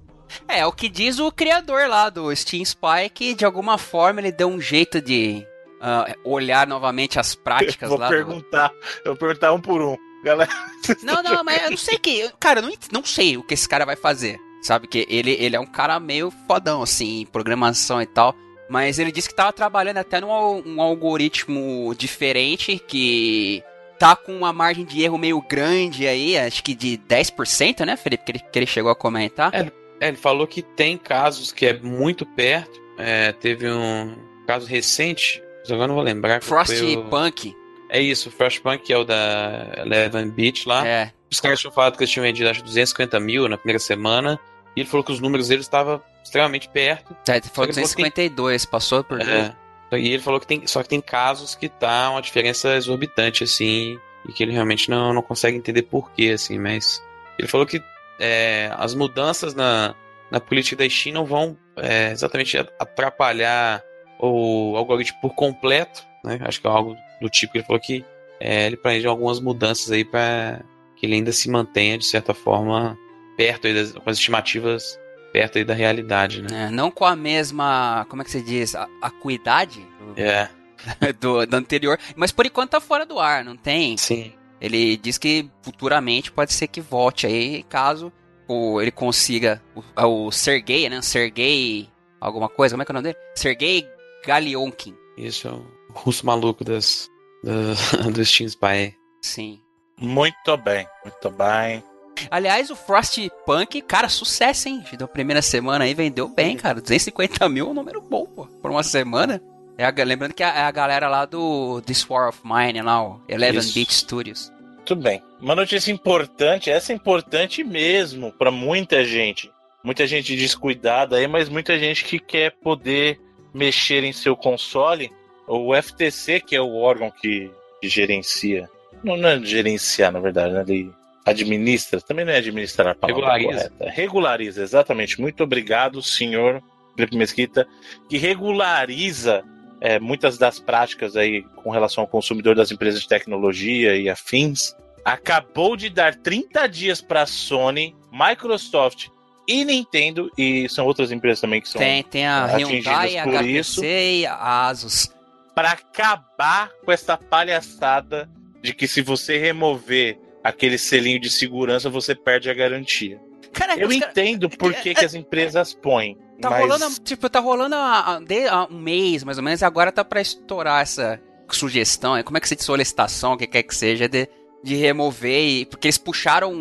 É, 0.47 0.59
é 0.59 0.65
o 0.65 0.71
que 0.71 0.89
diz 0.89 1.19
o 1.19 1.31
criador 1.31 1.88
lá 1.88 2.09
do 2.09 2.36
Steam 2.36 2.63
Spy, 2.63 3.09
que 3.13 3.36
de 3.36 3.45
alguma 3.45 3.77
forma 3.77 4.19
ele 4.21 4.31
deu 4.31 4.47
um 4.49 4.59
jeito 4.59 4.99
de 4.99 5.45
ah, 5.79 6.13
olhar 6.23 6.65
novamente 6.65 7.19
as 7.19 7.36
práticas 7.36 7.88
vou 7.89 7.97
lá. 7.99 8.07
do- 8.07 8.11
perguntar, 8.11 8.71
eu 9.05 9.11
vou 9.11 9.15
perguntar 9.17 9.53
um 9.53 9.61
por 9.61 9.81
um. 9.81 9.95
Galera, 10.23 10.49
Não, 11.03 11.21
não, 11.21 11.43
mas 11.43 11.61
eu 11.63 11.69
não 11.69 11.77
sei 11.77 11.99
que. 11.99 12.31
Cara, 12.39 12.59
eu 12.59 12.63
não, 12.63 12.73
não 12.91 13.05
sei 13.05 13.38
o 13.38 13.43
que 13.43 13.53
esse 13.53 13.69
cara 13.69 13.86
vai 13.86 13.95
fazer. 13.95 14.39
Sabe? 14.66 14.88
Que 14.88 15.05
ele, 15.07 15.38
ele 15.39 15.55
é 15.55 15.59
um 15.59 15.66
cara 15.66 15.99
meio 15.99 16.32
fodão, 16.47 16.82
assim, 16.82 17.22
em 17.22 17.26
programação 17.26 18.01
e 18.01 18.05
tal. 18.07 18.36
Mas 18.68 18.97
ele 18.97 19.11
disse 19.11 19.30
que 19.30 19.36
tava 19.36 19.53
trabalhando 19.53 19.97
até 19.97 20.20
num 20.20 20.28
um 20.66 20.82
algoritmo 20.82 21.93
diferente 21.95 22.80
que 22.80 23.63
tá 23.99 24.16
com 24.16 24.36
uma 24.36 24.51
margem 24.51 24.84
de 24.84 25.03
erro 25.03 25.20
meio 25.20 25.39
grande 25.39 26.07
aí, 26.07 26.36
acho 26.36 26.63
que 26.63 26.74
de 26.74 26.99
10%, 27.07 27.86
né, 27.86 27.95
Felipe? 27.95 28.26
Que 28.26 28.32
ele, 28.32 28.39
que 28.39 28.59
ele 28.59 28.66
chegou 28.66 28.91
a 28.91 28.95
comentar. 28.95 29.53
É, 29.53 29.59
É, 29.99 30.07
ele 30.07 30.18
falou 30.18 30.47
que 30.47 30.63
tem 30.63 30.97
casos 30.97 31.51
que 31.51 31.68
é 31.68 31.78
muito 31.78 32.26
perto. 32.26 32.82
É, 32.97 33.34
teve 33.34 33.70
um 33.72 34.16
caso 34.47 34.66
recente, 34.66 35.43
agora 35.70 35.88
não 35.88 35.95
vou 35.95 36.03
lembrar. 36.03 36.41
Frostpunk. 36.41 37.55
É 37.88 38.01
isso, 38.01 38.30
o 38.30 38.32
Frostpunk, 38.32 38.84
que 38.84 38.91
é 38.91 38.97
o 38.97 39.03
da 39.03 39.74
Eleven 39.78 40.28
Beach 40.32 40.68
lá. 40.68 40.88
É. 40.88 41.11
Os 41.32 41.39
caras 41.39 41.59
tinham 41.59 41.72
falado 41.72 41.97
que 41.97 42.03
eles 42.03 42.11
tinham 42.11 42.24
vendido 42.24 42.49
acho 42.49 42.63
250 42.63 43.20
mil 43.20 43.47
na 43.47 43.57
primeira 43.57 43.80
semana. 43.80 44.39
E 44.76 44.82
ele 44.82 44.89
falou 44.89 45.03
que 45.03 45.11
os 45.11 45.19
números 45.19 45.47
deles 45.47 45.65
estavam 45.65 46.01
extremamente 46.23 46.67
perto. 46.69 47.15
é 47.28 47.41
falou 47.41 47.67
que 47.67 47.76
tem- 47.76 47.84
252, 47.84 48.65
passou 48.65 49.03
por. 49.03 49.21
É. 49.21 49.55
E 49.93 50.09
ele 50.09 50.21
falou 50.21 50.39
que 50.39 50.47
tem. 50.47 50.65
Só 50.67 50.84
que 50.84 50.89
tem 50.89 50.99
casos 51.01 51.55
que 51.55 51.69
tá 51.69 52.09
uma 52.09 52.21
diferença 52.21 52.76
exorbitante, 52.76 53.43
assim. 53.43 53.97
E 54.28 54.34
que 54.34 54.43
ele 54.43 54.51
realmente 54.51 54.89
não, 54.89 55.13
não 55.13 55.21
consegue 55.21 55.57
entender 55.57 55.84
porquê, 55.84 56.32
assim, 56.36 56.59
mas. 56.59 57.01
Ele 57.38 57.47
falou 57.47 57.65
que 57.65 57.82
é, 58.19 58.71
as 58.78 58.93
mudanças 58.93 59.53
na, 59.53 59.93
na 60.32 60.39
política 60.39 60.84
da 60.84 60.89
Steam 60.89 61.13
não 61.13 61.26
vão 61.26 61.57
é, 61.78 62.11
exatamente 62.11 62.57
atrapalhar 62.57 63.84
o 64.19 64.76
algoritmo 64.78 65.19
por 65.21 65.36
completo, 65.36 66.03
né? 66.23 66.39
Acho 66.41 66.61
que 66.61 66.67
é 66.67 66.69
algo 66.69 66.95
do 67.21 67.30
tipo 67.30 67.51
que 67.53 67.59
ele 67.59 67.65
falou 67.65 67.80
que 67.82 68.05
é, 68.39 68.65
ele 68.67 68.78
planeja 68.78 69.09
algumas 69.09 69.39
mudanças 69.39 69.91
aí 69.91 70.03
para 70.03 70.61
que 70.95 71.05
ele 71.05 71.15
ainda 71.15 71.32
se 71.32 71.49
mantenha, 71.49 71.97
de 71.97 72.05
certa 72.05 72.34
forma, 72.34 72.97
perto 73.38 73.67
aí 73.67 73.73
das, 73.73 73.91
com 73.91 74.09
as 74.09 74.17
estimativas 74.17 74.99
perto 75.31 75.57
aí 75.57 75.65
da 75.65 75.73
realidade, 75.73 76.41
né? 76.41 76.67
É, 76.67 76.69
não 76.69 76.89
com 76.89 77.03
a 77.03 77.15
mesma. 77.15 78.05
Como 78.09 78.21
é 78.21 78.25
que 78.25 78.31
se 78.31 78.41
diz? 78.41 78.73
A, 78.73 78.88
acuidade 79.01 79.86
do, 79.99 80.21
É, 80.21 80.49
do, 81.19 81.45
do 81.45 81.53
anterior. 81.55 81.99
Mas 82.15 82.31
por 82.31 82.45
enquanto 82.45 82.71
tá 82.71 82.79
fora 82.79 83.05
do 83.05 83.19
ar, 83.19 83.43
não 83.43 83.57
tem? 83.57 83.97
sim. 83.97 84.33
Ele 84.61 84.95
diz 84.95 85.17
que 85.17 85.49
futuramente 85.61 86.31
pode 86.31 86.53
ser 86.53 86.67
que 86.67 86.79
volte 86.79 87.27
aí, 87.27 87.63
caso 87.63 88.11
o, 88.47 88.81
ele 88.81 88.89
consiga 88.91 89.61
o, 89.75 90.27
o 90.27 90.31
Sergei, 90.31 90.88
né? 90.89 91.01
Sergei 91.01 91.89
alguma 92.19 92.47
coisa, 92.47 92.73
como 92.73 92.81
é 92.81 92.86
que 92.86 92.91
é 92.91 92.93
o 92.93 92.95
nome 92.95 93.09
dele? 93.09 93.17
Sergei 93.36 93.86
Galionkin. 94.25 94.95
Isso 95.17 95.47
é 95.47 95.51
o 95.51 95.65
russo 95.89 96.25
maluco 96.25 96.63
das, 96.63 97.09
das, 97.43 97.91
do 98.13 98.23
Steam 98.25 98.47
Spy. 98.47 98.95
Sim. 99.21 99.61
Muito 99.99 100.57
bem, 100.57 100.88
muito 101.03 101.29
bem. 101.31 101.83
Aliás, 102.30 102.70
o 102.70 102.76
Frostpunk, 102.76 103.82
cara, 103.82 104.09
sucesso, 104.09 104.68
hein? 104.68 104.84
Da 104.97 105.07
primeira 105.07 105.41
semana 105.41 105.86
aí 105.86 105.93
vendeu 105.93 106.28
bem, 106.28 106.57
cara. 106.57 106.82
250 106.82 107.47
mil 107.49 107.68
é 107.68 107.70
um 107.70 107.74
número 107.74 108.01
bom, 108.01 108.26
pô. 108.26 108.45
Por 108.61 108.72
uma 108.72 108.84
semana. 108.84 109.41
É 109.78 109.86
a- 109.86 109.93
lembrando 110.05 110.34
que 110.34 110.41
é 110.43 110.47
a 110.47 110.72
galera 110.72 111.07
lá 111.09 111.26
do 111.26 111.82
This 111.82 112.09
War 112.09 112.30
of 112.30 112.39
Mine, 112.43 112.82
lá, 112.82 113.03
o 113.03 113.22
Eleven 113.28 113.59
Isso. 113.59 113.74
Beat 113.74 113.91
Studios. 113.91 114.51
Muito 114.78 114.95
bem. 114.95 115.22
Uma 115.41 115.55
notícia 115.55 115.91
importante, 115.91 116.70
essa 116.70 116.93
é 116.93 116.95
importante 116.95 117.63
mesmo 117.63 118.32
para 118.32 118.51
muita 118.51 119.03
gente. 119.03 119.51
Muita 119.84 120.07
gente 120.07 120.36
descuidada 120.36 121.18
aí, 121.18 121.28
mas 121.28 121.49
muita 121.49 121.78
gente 121.78 122.05
que 122.05 122.20
quer 122.20 122.51
poder 122.51 123.20
mexer 123.53 124.03
em 124.03 124.13
seu 124.13 124.36
console. 124.36 125.11
O 125.47 125.76
FTC, 125.76 126.39
que 126.39 126.55
é 126.55 126.61
o 126.61 126.76
órgão 126.76 127.11
que, 127.11 127.51
que 127.82 127.88
gerencia. 127.89 128.70
Não, 129.03 129.16
não 129.18 129.30
é 129.30 129.39
gerenciar, 129.41 130.11
na 130.11 130.20
verdade, 130.20 130.53
né? 130.53 130.63
Ele 130.68 130.91
administra, 131.26 131.99
também 132.01 132.23
não 132.23 132.32
é 132.32 132.38
administrar 132.38 132.88
a 132.88 132.95
palavra 132.95 133.34
Regulariza. 133.34 133.69
correta. 133.71 133.91
Regulariza, 133.95 134.61
exatamente. 134.63 135.19
Muito 135.19 135.43
obrigado, 135.43 136.01
senhor 136.01 136.61
Felipe 136.95 137.17
Mesquita, 137.17 137.67
que 138.07 138.17
regulariza 138.17 139.43
é, 139.82 139.99
muitas 139.99 140.38
das 140.38 140.59
práticas 140.59 141.15
aí 141.17 141.41
com 141.63 141.69
relação 141.71 142.03
ao 142.03 142.07
consumidor 142.07 142.55
das 142.55 142.71
empresas 142.71 143.01
de 143.01 143.07
tecnologia 143.07 143.95
e 143.95 144.09
afins, 144.09 144.76
acabou 145.03 145.76
de 145.76 145.89
dar 145.89 146.15
30 146.15 146.67
dias 146.67 147.01
para 147.01 147.26
Sony, 147.26 147.95
Microsoft 148.11 149.07
e 149.47 149.63
Nintendo, 149.65 150.32
e 150.38 150.67
são 150.69 150.86
outras 150.86 151.11
empresas 151.11 151.41
também 151.41 151.61
que 151.61 151.69
são 151.69 151.80
Tem, 151.80 152.01
tem 152.03 152.26
a 152.26 152.45
atingidas 152.45 152.86
Hyundai, 152.86 153.17
a 153.17 153.23
por 153.23 153.36
HTC 153.36 153.49
isso. 153.59 153.84
e 153.86 154.26
a 154.26 154.67
Asus. 154.67 155.11
para 155.53 155.71
acabar 155.71 156.69
com 156.84 156.91
essa 156.91 157.15
palhaçada 157.17 158.30
de 158.61 158.73
que 158.73 158.88
se 158.88 159.01
você 159.01 159.38
remover 159.38 160.17
aquele 160.45 160.77
selinho 160.77 161.19
de 161.19 161.27
segurança, 161.27 161.89
você 161.89 162.13
perde 162.13 162.51
a 162.51 162.53
garantia. 162.53 163.19
Cara, 163.51 163.75
Eu 163.79 163.91
entendo 163.91 164.47
por 164.47 164.71
que, 164.75 164.93
que 164.93 165.03
as 165.03 165.15
empresas 165.15 165.73
põem. 165.73 166.15
Tá 166.39 166.51
mas... 166.51 166.61
rolando, 166.61 166.99
tipo, 166.99 167.27
tá 167.27 167.39
rolando 167.39 167.73
há, 167.73 168.19
há- 168.51 168.67
um 168.69 168.77
mês, 168.79 169.23
mais 169.23 169.39
ou 169.39 169.43
menos, 169.43 169.61
e 169.61 169.65
agora 169.65 169.91
tá 169.91 170.05
pra 170.05 170.21
estourar 170.21 170.83
essa 170.83 171.19
sugestão, 171.49 172.15
é, 172.15 172.21
como 172.21 172.37
é 172.37 172.41
que 172.41 172.47
se 172.47 172.55
diz 172.55 172.63
solicitação, 172.63 173.33
o 173.33 173.37
que 173.37 173.47
quer 173.47 173.63
que 173.63 173.73
seja, 173.73 174.07
de, 174.07 174.27
de 174.63 174.75
remover, 174.75 175.43
e- 175.47 175.65
porque 175.65 175.87
eles 175.87 175.97
puxaram 175.97 176.53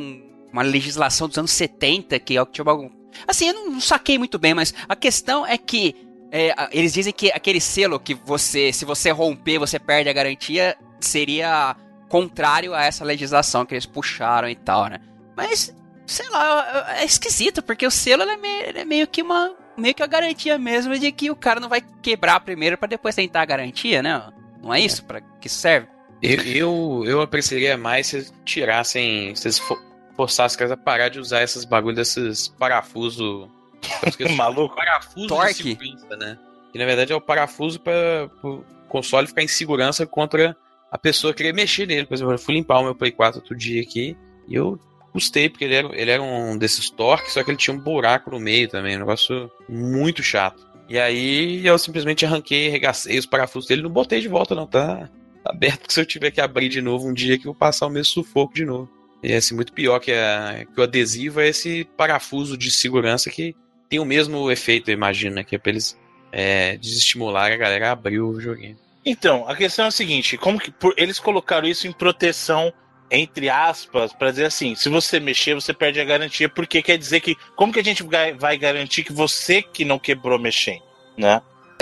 uma 0.51 0.63
legislação 0.63 1.29
dos 1.29 1.37
anos 1.37 1.51
70, 1.51 2.19
que 2.21 2.39
é 2.39 2.41
o 2.43 2.47
que 2.47 2.53
tinha 2.53 2.65
algum... 2.67 2.89
Assim, 3.29 3.49
eu 3.49 3.55
não, 3.55 3.71
não 3.73 3.81
saquei 3.81 4.17
muito 4.17 4.39
bem, 4.39 4.55
mas 4.55 4.73
a 4.89 4.97
questão 4.97 5.47
é 5.47 5.59
que 5.59 5.95
é, 6.33 6.55
eles 6.73 6.95
dizem 6.95 7.13
que 7.13 7.31
aquele 7.33 7.61
selo 7.61 8.01
que 8.01 8.15
você, 8.15 8.73
se 8.73 8.85
você 8.87 9.11
romper, 9.11 9.59
você 9.59 9.79
perde 9.79 10.09
a 10.09 10.13
garantia, 10.13 10.75
seria 11.01 11.77
contrário 12.15 12.73
a 12.75 12.85
essa 12.85 13.05
legislação 13.05 13.67
que 13.67 13.75
eles 13.75 13.87
puxaram 13.87 14.49
e 14.49 14.55
tal, 14.55 14.87
né? 14.87 15.01
Mas, 15.37 15.75
sei 16.07 16.29
lá, 16.31 16.95
é 17.01 17.05
esquisito, 17.05 17.61
porque 17.61 17.85
o 17.85 17.91
selo 17.91 18.23
ele 18.23 18.31
é, 18.31 18.37
meio, 18.37 18.63
ele 18.69 18.79
é 18.79 18.85
meio 18.85 19.07
que 19.09 19.21
uma 19.21 19.53
meio 19.77 19.93
que 19.93 20.03
a 20.05 20.07
garantia 20.07 20.57
mesmo 20.57 20.97
de 20.97 21.11
que 21.11 21.29
o 21.29 21.35
cara 21.35 21.59
não 21.59 21.69
vai 21.69 21.81
quebrar 22.01 22.39
primeiro 22.39 22.79
pra 22.79 22.87
depois 22.87 23.17
tentar 23.17 23.43
a 23.43 23.45
garantia, 23.45 24.01
né? 24.01 24.33
Não 24.63 24.73
é 24.73 24.79
isso 24.79 25.05
para 25.05 25.21
que 25.41 25.49
isso 25.49 25.59
serve? 25.59 25.89
Eu, 26.23 26.41
eu, 26.45 27.05
eu 27.05 27.21
apreciaria 27.21 27.77
mais 27.77 28.07
se 28.07 28.17
eles 28.17 28.35
tirassem. 28.45 29.35
Se 29.35 29.49
eles 29.49 29.59
fo- 29.59 29.77
forçar 30.17 30.47
as 30.47 30.55
caras 30.55 30.71
a 30.71 30.77
parar 30.77 31.09
de 31.09 31.19
usar 31.19 31.43
esses 31.43 31.65
bagulho 31.65 31.97
desses 31.97 32.47
parafusos. 32.47 33.49
Maluco. 34.37 34.77
Parafuso 34.77 35.27
Torque. 35.27 35.53
de 35.75 35.77
segurança, 35.77 36.17
né? 36.17 36.39
Que 36.73 36.79
na 36.79 36.85
verdade 36.87 37.13
é 37.13 37.17
o 37.17 37.21
parafuso 37.21 37.81
para 37.81 38.31
o 38.45 38.65
console 38.89 39.27
ficar 39.27 39.43
em 39.43 39.49
segurança 39.49 40.07
contra 40.07 40.57
a 40.95 40.99
pessoa 40.99 41.35
querer 41.35 41.53
mexer 41.53 41.89
nele. 41.89 42.07
Por 42.07 42.15
exemplo, 42.15 42.35
eu 42.35 42.39
fui 42.39 42.55
limpar 42.55 42.79
o 42.79 42.85
meu 42.85 42.95
Play 42.95 43.11
4 43.11 43.41
outro 43.41 43.57
dia 43.57 43.83
aqui 43.83 44.17
e 44.47 44.55
eu 44.55 44.79
custei, 45.13 45.49
porque 45.49 45.65
ele 45.65 45.75
era, 45.75 45.89
ele 45.93 46.11
era 46.13 46.23
um 46.23 46.57
desses 46.57 46.89
torques, 46.89 47.33
só 47.33 47.43
que 47.43 47.51
ele 47.51 47.59
tinha 47.59 47.75
um 47.75 47.81
buraco 47.81 48.31
no 48.31 48.39
meio 48.39 48.69
também, 48.69 48.95
um 48.95 49.01
negócio 49.01 49.51
muito 49.69 50.23
chato. 50.23 50.65
E 50.89 50.97
aí 50.97 51.67
eu 51.67 51.77
simplesmente 51.79 52.25
arranquei, 52.25 52.69
regacei 52.69 53.19
os 53.19 53.27
parafusos 53.27 53.69
dele, 53.69 53.83
não 53.83 53.91
botei 53.91 54.21
de 54.21 54.29
volta 54.29 54.55
não, 54.55 54.69
tá 54.69 55.11
tá 55.43 55.51
aberto 55.51 55.89
que 55.89 55.93
se 55.93 56.01
eu 56.01 56.07
tiver 56.07 56.31
que 56.31 56.41
abrir 56.41 56.69
de 56.69 56.81
novo 56.81 57.09
um 57.09 57.13
dia 57.13 57.37
que 57.37 57.47
eu 57.47 57.53
vou 57.53 57.59
passar 57.59 57.89
o 57.89 57.91
mesmo 57.91 58.13
sufoco 58.13 58.55
de 58.55 58.65
novo. 58.65 58.89
E 59.21 59.33
é 59.33 59.37
assim, 59.37 59.57
muito 59.57 59.73
pior 59.73 59.99
que, 59.99 60.13
a, 60.13 60.65
que 60.73 60.81
o 60.81 60.85
adesivo 60.85 61.41
é 61.41 61.49
esse 61.49 61.89
parafuso 61.97 62.57
de 62.57 62.71
segurança 62.71 63.31
que 63.31 63.57
tem 63.89 63.99
o 63.99 64.05
mesmo 64.05 64.49
efeito, 64.49 64.91
eu 64.91 64.95
imagino, 64.95 65.37
né? 65.37 65.45
Que 65.45 65.57
é 65.57 65.59
pra 65.59 65.71
eles 65.73 65.99
é, 66.31 66.77
desestimular 66.77 67.51
a 67.51 67.57
galera 67.57 67.89
a 67.89 67.93
abrir 67.93 68.21
o 68.21 68.39
joguinho. 68.41 68.77
Então, 69.05 69.49
a 69.49 69.55
questão 69.57 69.85
é 69.85 69.89
a 69.89 69.91
seguinte: 69.91 70.37
como 70.39 70.59
que 70.59 70.71
por- 70.71 70.95
eles 70.97 71.19
colocaram 71.19 71.67
isso 71.69 71.87
em 71.87 71.93
proteção, 71.93 72.73
entre 73.11 73.49
aspas, 73.51 74.13
pra 74.13 74.31
dizer 74.31 74.47
assim, 74.47 74.75
se 74.75 74.89
você 74.89 75.21
mexer, 75.21 75.55
você 75.55 75.73
perde 75.75 76.01
a 76.01 76.05
garantia, 76.05 76.49
porque 76.49 76.83
quer 76.83 76.97
dizer 76.99 77.21
que. 77.21 77.37
Como 77.57 77.73
que 77.73 77.81
a 77.81 77.85
gente 77.85 78.03
vai, 78.03 78.33
garantir 78.57 79.05
que 79.05 79.13
você 79.13 79.61
que 79.63 79.85
não 79.85 79.99
quebrou 79.99 80.39
mexendo? 80.39 80.83
Né? 81.17 81.41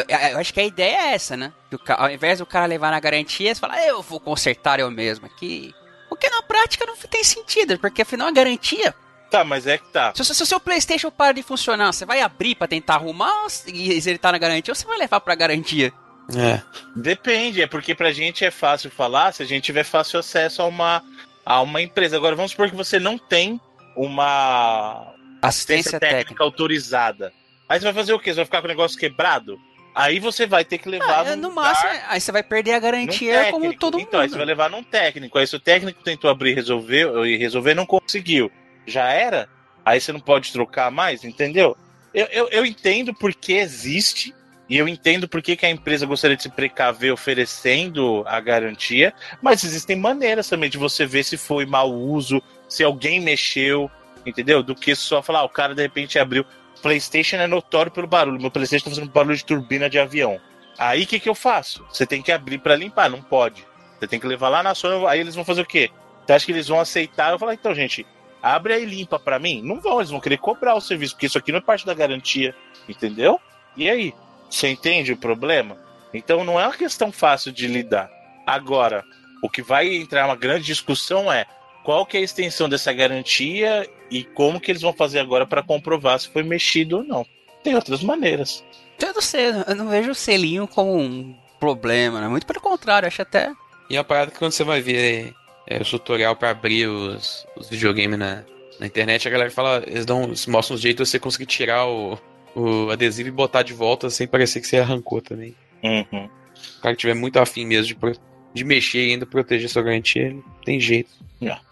Eu, 0.09 0.19
eu 0.33 0.39
acho 0.39 0.53
que 0.53 0.61
a 0.61 0.65
ideia 0.65 0.97
é 0.97 1.15
essa, 1.15 1.37
né? 1.37 1.53
Que 1.71 1.77
o 1.77 1.81
ao 1.97 2.11
invés 2.11 2.39
do 2.39 2.47
cara 2.47 2.67
levar 2.67 2.91
na 2.91 2.99
garantia, 3.01 3.55
você 3.55 3.61
fala, 3.61 3.75
"Ah, 3.75 3.87
eu 3.87 4.03
vou 4.03 4.19
consertar 4.19 4.81
eu 4.81 4.91
mesmo 4.91 5.27
aqui. 5.27 5.73
Porque 6.09 6.29
na 6.29 6.43
prática 6.43 6.85
não 6.85 6.97
tem 6.97 7.23
sentido, 7.25 7.79
porque 7.79 8.03
afinal 8.03 8.29
é 8.29 8.33
garantia. 8.33 8.95
Tá, 9.31 9.43
mas 9.45 9.67
é 9.67 9.79
que 9.79 9.87
tá. 9.91 10.13
Se, 10.15 10.23
se- 10.25 10.43
o 10.43 10.47
seu 10.47 10.61
Playstation 10.61 11.11
para 11.11 11.33
de 11.33 11.43
funcionar, 11.43 11.91
você 11.93 12.05
vai 12.05 12.21
abrir 12.21 12.55
pra 12.55 12.67
tentar 12.69 12.97
arrumar 12.97 13.47
e 13.67 14.01
se 14.01 14.11
ele 14.11 14.19
tá 14.19 14.31
na 14.33 14.37
garantia 14.39 14.73
ou 14.73 14.75
você 14.75 14.85
vai 14.87 14.99
levar 14.99 15.21
pra 15.21 15.35
garantia? 15.35 15.91
É. 16.37 16.61
Depende, 16.97 17.63
é 17.63 17.67
porque 17.67 17.95
pra 17.95 18.13
gente 18.13 18.45
é 18.45 18.51
fácil 18.51 18.91
falar 18.91 19.33
se 19.33 19.43
a 19.43 19.47
gente 19.47 19.65
tiver 19.65 19.85
fácil 19.85 20.21
acesso 20.21 20.63
a 20.63 20.67
uma, 20.67 21.03
a 21.45 21.61
uma 21.61 21.83
empresa. 21.83 22.17
Agora, 22.17 22.37
vamos 22.37 22.53
supor 22.53 22.71
que 22.71 22.77
você 22.77 22.99
não 22.99 23.19
tem 23.19 23.61
uma 23.97 25.15
Assistência 25.41 25.99
técnica. 25.99 26.43
autorizada. 26.43 27.33
Aí 27.69 27.79
você 27.79 27.85
vai 27.85 27.95
fazer 27.95 28.13
o 28.13 28.19
quê? 28.19 28.31
Você 28.31 28.37
vai 28.37 28.45
ficar 28.45 28.61
com 28.61 28.67
o 28.67 28.71
negócio 28.71 28.99
quebrado? 28.99 29.59
Aí 29.95 30.19
você 30.19 30.47
vai 30.47 30.65
ter 30.65 30.79
que 30.79 30.89
levar. 30.89 31.27
Ah, 31.27 31.33
é, 31.33 31.37
num 31.37 31.43
no 31.43 31.49
lugar, 31.51 31.65
máximo, 31.65 31.91
aí 32.09 32.21
você 32.21 32.33
vai 32.33 32.43
perder 32.43 32.73
a 32.75 32.79
garantia 32.79 33.51
como 33.51 33.77
todo 33.77 33.99
Então, 34.01 34.21
aí 34.21 34.27
você 34.29 34.33
mundo. 34.33 34.39
vai 34.39 34.47
levar 34.47 34.71
num 34.71 34.83
técnico. 34.83 35.37
Aí 35.39 35.47
se 35.47 35.55
o 35.57 35.61
técnico 35.61 36.03
tentou 36.03 36.31
abrir 36.31 36.53
e 36.53 36.55
resolveu, 36.55 37.27
e 37.27 37.37
resolver, 37.37 37.75
não 37.75 37.85
conseguiu. 37.85 38.51
Já 38.87 39.11
era? 39.11 39.49
Aí 39.85 40.01
você 40.01 40.13
não 40.13 40.21
pode 40.21 40.51
trocar 40.51 40.91
mais, 40.91 41.25
entendeu? 41.25 41.77
Eu, 42.15 42.27
eu, 42.27 42.49
eu 42.49 42.65
entendo 42.67 43.13
porque 43.15 43.53
existe, 43.55 44.35
e 44.73 44.79
eu 44.79 44.89
entendo 44.89 45.29
porque 45.29 45.55
que 45.55 45.67
a 45.67 45.71
empresa 45.71 46.07
gostaria 46.07 46.35
de 46.35 46.45
se 46.45 46.49
precaver 46.49 47.13
oferecendo 47.13 48.25
a 48.27 48.41
garantia, 48.41 49.13
mas 49.43 49.63
existem 49.65 49.95
maneiras 49.95 50.49
também 50.49 50.71
de 50.71 50.79
você 50.79 51.05
ver 51.05 51.25
se 51.25 51.37
foi 51.37 51.67
mau 51.67 51.93
uso, 51.93 52.43
se 52.67 52.83
alguém 52.83 53.21
mexeu, 53.21 53.91
entendeu? 54.25 54.63
Do 54.63 54.75
que 54.75 54.95
só 54.95 55.21
falar, 55.21 55.41
ah, 55.41 55.45
o 55.45 55.49
cara 55.51 55.75
de 55.75 55.83
repente 55.83 56.19
abriu. 56.19 56.43
PlayStation 56.81 57.37
é 57.37 57.47
notório 57.47 57.93
pelo 57.93 58.07
barulho. 58.07 58.41
Meu 58.41 58.51
PlayStation 58.51 58.85
tá 58.87 58.91
fazendo 58.93 59.13
barulho 59.13 59.37
de 59.37 59.45
turbina 59.45 59.91
de 59.91 59.99
avião. 59.99 60.41
Aí 60.79 61.03
o 61.03 61.07
que, 61.07 61.21
que 61.21 61.29
eu 61.29 61.35
faço? 61.35 61.85
Você 61.91 62.07
tem 62.07 62.23
que 62.23 62.33
abrir 62.33 62.57
pra 62.57 62.75
limpar, 62.75 63.11
não 63.11 63.21
pode. 63.21 63.67
Você 64.01 64.07
tem 64.07 64.19
que 64.19 64.27
levar 64.27 64.49
lá 64.49 64.63
na 64.63 64.75
Sony, 64.75 65.05
aí 65.07 65.21
eles 65.21 65.35
vão 65.35 65.45
fazer 65.45 65.61
o 65.61 65.67
quê? 65.67 65.91
Você 66.25 66.33
acha 66.33 66.47
que 66.47 66.53
eles 66.53 66.69
vão 66.69 66.81
aceitar? 66.81 67.31
Eu 67.31 67.39
falo, 67.39 67.53
então, 67.53 67.75
gente, 67.75 68.07
abre 68.43 68.73
aí 68.73 68.85
e 68.85 68.87
limpa 68.87 69.19
pra 69.19 69.39
mim? 69.39 69.61
Não 69.61 69.83
vão, 69.83 69.99
eles 69.99 70.11
vão 70.11 70.19
querer 70.19 70.39
cobrar 70.39 70.75
o 70.75 70.81
serviço, 70.81 71.13
porque 71.13 71.27
isso 71.27 71.37
aqui 71.37 71.53
não 71.53 71.59
é 71.59 71.63
parte 71.63 71.85
da 71.85 71.93
garantia, 71.93 72.55
entendeu? 72.89 73.39
E 73.77 73.91
aí? 73.91 74.15
Você 74.53 74.69
entende 74.69 75.13
o 75.13 75.17
problema? 75.17 75.79
Então 76.13 76.45
não 76.45 76.61
é 76.61 76.67
uma 76.67 76.77
questão 76.77 77.11
fácil 77.11 77.51
de 77.51 77.67
lidar. 77.67 78.11
Agora, 78.47 79.03
o 79.43 79.49
que 79.49 79.63
vai 79.63 79.95
entrar 79.95 80.27
uma 80.27 80.37
grande 80.37 80.67
discussão 80.67 81.33
é 81.33 81.47
qual 81.83 82.05
que 82.05 82.19
é 82.19 82.21
a 82.21 82.23
extensão 82.23 82.69
dessa 82.69 82.93
garantia 82.93 83.89
e 84.11 84.23
como 84.23 84.61
que 84.61 84.71
eles 84.71 84.83
vão 84.83 84.93
fazer 84.93 85.21
agora 85.21 85.47
para 85.47 85.63
comprovar 85.63 86.21
se 86.21 86.29
foi 86.29 86.43
mexido 86.43 86.99
ou 86.99 87.03
não. 87.05 87.27
Tem 87.65 87.75
outras 87.75 88.03
maneiras. 88.03 88.63
Eu 89.01 89.15
não 89.15 89.23
sei, 89.23 89.47
eu 89.67 89.75
não 89.75 89.89
vejo 89.89 90.11
o 90.11 90.15
selinho 90.15 90.69
como 90.69 90.97
um 90.97 91.35
problema, 91.59 92.21
né? 92.21 92.29
Muito 92.29 92.47
pelo 92.47 92.61
contrário, 92.61 93.09
acho 93.09 93.23
até. 93.23 93.53
E 93.89 93.97
a 93.97 94.05
parada 94.05 94.31
que 94.31 94.39
quando 94.39 94.53
você 94.53 94.65
vai 94.65 94.83
ver 94.83 95.33
é, 95.67 95.79
o 95.79 95.85
tutorial 95.85 96.37
pra 96.37 96.51
abrir 96.51 96.87
os, 96.89 97.47
os 97.57 97.71
videogames 97.71 98.19
na, 98.19 98.45
na 98.79 98.87
internet, 98.87 99.27
a 99.27 99.31
galera 99.31 99.51
fala, 99.51 99.83
eles 99.87 100.05
dão, 100.05 100.25
eles 100.25 100.47
mostram 100.47 100.77
um 100.77 100.81
jeito 100.81 101.03
de 101.03 101.09
você 101.09 101.19
conseguir 101.19 101.47
tirar 101.47 101.87
o, 101.87 102.19
o 102.55 102.91
adesivo 102.91 103.29
e 103.29 103.33
botar 103.33 103.63
de 103.63 103.73
volta 103.73 104.09
sem 104.11 104.27
parecer 104.27 104.61
que 104.61 104.67
você 104.67 104.79
arrancou 104.79 105.21
também. 105.21 105.55
Uhum. 105.83 106.29
Se 106.55 106.79
o 106.79 106.83
cara 106.83 106.95
tiver 106.97 107.15
muito 107.15 107.39
afim 107.39 107.65
mesmo 107.67 107.87
de, 107.87 107.95
pro- 107.95 108.13
de 108.55 108.65
mexer 108.65 109.07
e 109.09 109.13
ainda 109.13 109.27
proteger 109.27 109.69
sua 109.69 109.83
garantia, 109.83 110.31
não 110.33 110.43
tem 110.65 110.79
jeito. 110.79 111.11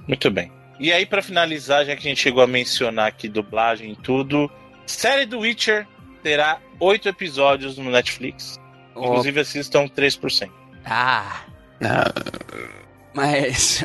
Muito 0.08 0.30
bem. 0.30 0.50
E 0.80 0.92
aí, 0.92 1.04
pra 1.06 1.22
finalizar, 1.22 1.84
já 1.84 1.94
que 1.94 2.00
a 2.06 2.08
gente 2.10 2.20
chegou 2.20 2.42
a 2.42 2.46
mencionar 2.46 3.06
aqui 3.08 3.28
dublagem 3.28 3.92
e 3.92 3.96
tudo, 3.96 4.50
série 4.86 5.26
do 5.26 5.40
Witcher 5.40 5.86
terá 6.22 6.58
oito 6.80 7.08
episódios 7.08 7.76
no 7.78 7.90
Netflix. 7.90 8.58
Inclusive, 8.96 9.40
assistam 9.40 9.86
3%. 9.88 10.50
Ah, 10.84 11.42
Ah, 11.82 12.12
mas. 13.14 13.84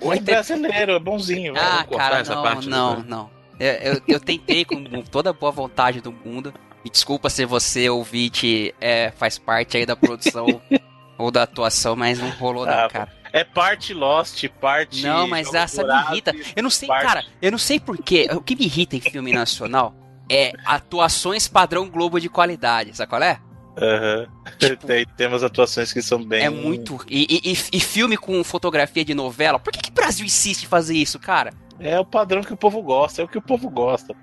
O 0.00 0.08
Oito 0.08 0.24
brasileiro 0.24 0.92
é 0.92 0.98
bonzinho. 0.98 1.54
Ah, 1.56 1.84
cara, 1.84 2.18
essa 2.20 2.34
não, 2.34 2.42
parte 2.42 2.68
não, 2.68 3.02
não. 3.02 3.30
Eu, 3.58 3.72
eu, 3.94 4.02
eu 4.08 4.20
tentei 4.20 4.64
com 4.64 4.82
toda 5.02 5.30
a 5.30 5.32
boa 5.32 5.50
vontade 5.52 6.00
do 6.00 6.12
mundo. 6.12 6.52
Me 6.84 6.90
desculpa 6.90 7.28
se 7.30 7.44
você, 7.44 7.88
ouvinte, 7.88 8.74
é, 8.80 9.10
faz 9.16 9.38
parte 9.38 9.76
aí 9.76 9.84
da 9.86 9.96
produção 9.96 10.60
ou 11.18 11.30
da 11.30 11.42
atuação, 11.42 11.96
mas 11.96 12.18
não 12.18 12.30
rolou 12.30 12.64
não, 12.66 12.72
Ah, 12.72 12.88
cara. 12.88 13.12
É 13.32 13.42
parte 13.44 13.92
Lost, 13.92 14.46
parte. 14.60 15.02
Não, 15.02 15.26
mas 15.26 15.52
essa 15.52 15.82
me 15.84 15.92
irrita. 16.12 16.32
Eu 16.54 16.62
não 16.62 16.70
sei, 16.70 16.88
parte- 16.88 17.06
cara, 17.06 17.24
eu 17.42 17.50
não 17.50 17.58
sei 17.58 17.78
porquê. 17.80 18.28
O 18.32 18.40
que 18.40 18.54
me 18.56 18.64
irrita 18.64 18.96
em 18.96 19.00
filme 19.00 19.32
nacional 19.32 19.94
é 20.30 20.52
atuações 20.64 21.46
padrão 21.48 21.88
Globo 21.88 22.20
de 22.20 22.28
qualidade, 22.28 22.96
sabe 22.96 23.10
qual 23.10 23.22
é? 23.22 23.38
Aham. 23.78 24.26
Tipo- 24.58 24.86
Tem, 24.86 25.04
temos 25.16 25.42
atuações 25.42 25.92
que 25.92 26.00
são 26.00 26.22
bem. 26.24 26.44
É 26.44 26.48
muito. 26.50 26.98
E, 27.08 27.26
e- 27.44 27.52
e- 27.52 27.76
e 27.76 27.80
filme 27.80 28.16
com 28.16 28.42
fotografia 28.44 29.04
de 29.04 29.12
novela. 29.14 29.58
Por 29.58 29.70
que, 29.72 29.80
que 29.82 29.90
o 29.90 29.94
Brasil 29.94 30.24
insiste 30.24 30.62
em 30.62 30.66
fazer 30.68 30.94
isso, 30.96 31.18
cara? 31.18 31.52
É 31.78 31.98
o 31.98 32.04
padrão 32.04 32.42
que 32.42 32.52
o 32.52 32.56
povo 32.56 32.82
gosta, 32.82 33.22
é 33.22 33.24
o 33.24 33.28
que 33.28 33.38
o 33.38 33.42
povo 33.42 33.68
gosta. 33.68 34.14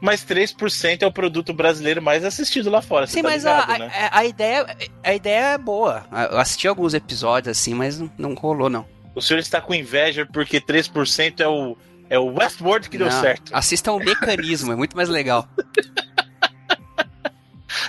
Mas 0.00 0.24
3% 0.24 1.02
é 1.02 1.06
o 1.06 1.12
produto 1.12 1.52
brasileiro 1.52 2.00
mais 2.00 2.24
assistido 2.24 2.70
lá 2.70 2.80
fora. 2.80 3.06
Sim, 3.06 3.22
tá 3.22 3.28
mas 3.28 3.44
ligado, 3.44 3.70
a, 3.70 3.78
né? 3.78 3.90
a, 3.94 4.18
a 4.18 4.24
ideia, 4.24 4.76
a 5.04 5.14
ideia 5.14 5.44
é 5.54 5.58
boa. 5.58 6.06
Eu 6.30 6.38
assisti 6.38 6.66
alguns 6.66 6.94
episódios 6.94 7.56
assim, 7.58 7.74
mas 7.74 7.98
não, 7.98 8.10
não 8.16 8.34
rolou, 8.34 8.70
não. 8.70 8.86
O 9.14 9.20
senhor 9.20 9.38
está 9.38 9.60
com 9.60 9.74
inveja 9.74 10.26
porque 10.26 10.60
3% 10.60 11.40
é 11.40 11.48
o, 11.48 11.76
é 12.08 12.18
o 12.18 12.34
Westworld 12.34 12.88
que 12.88 12.98
deu 12.98 13.08
Não, 13.08 13.20
certo. 13.20 13.50
Assistam 13.54 13.92
o 13.92 13.98
mecanismo, 13.98 14.72
é 14.72 14.76
muito 14.76 14.96
mais 14.96 15.08
legal. 15.08 15.48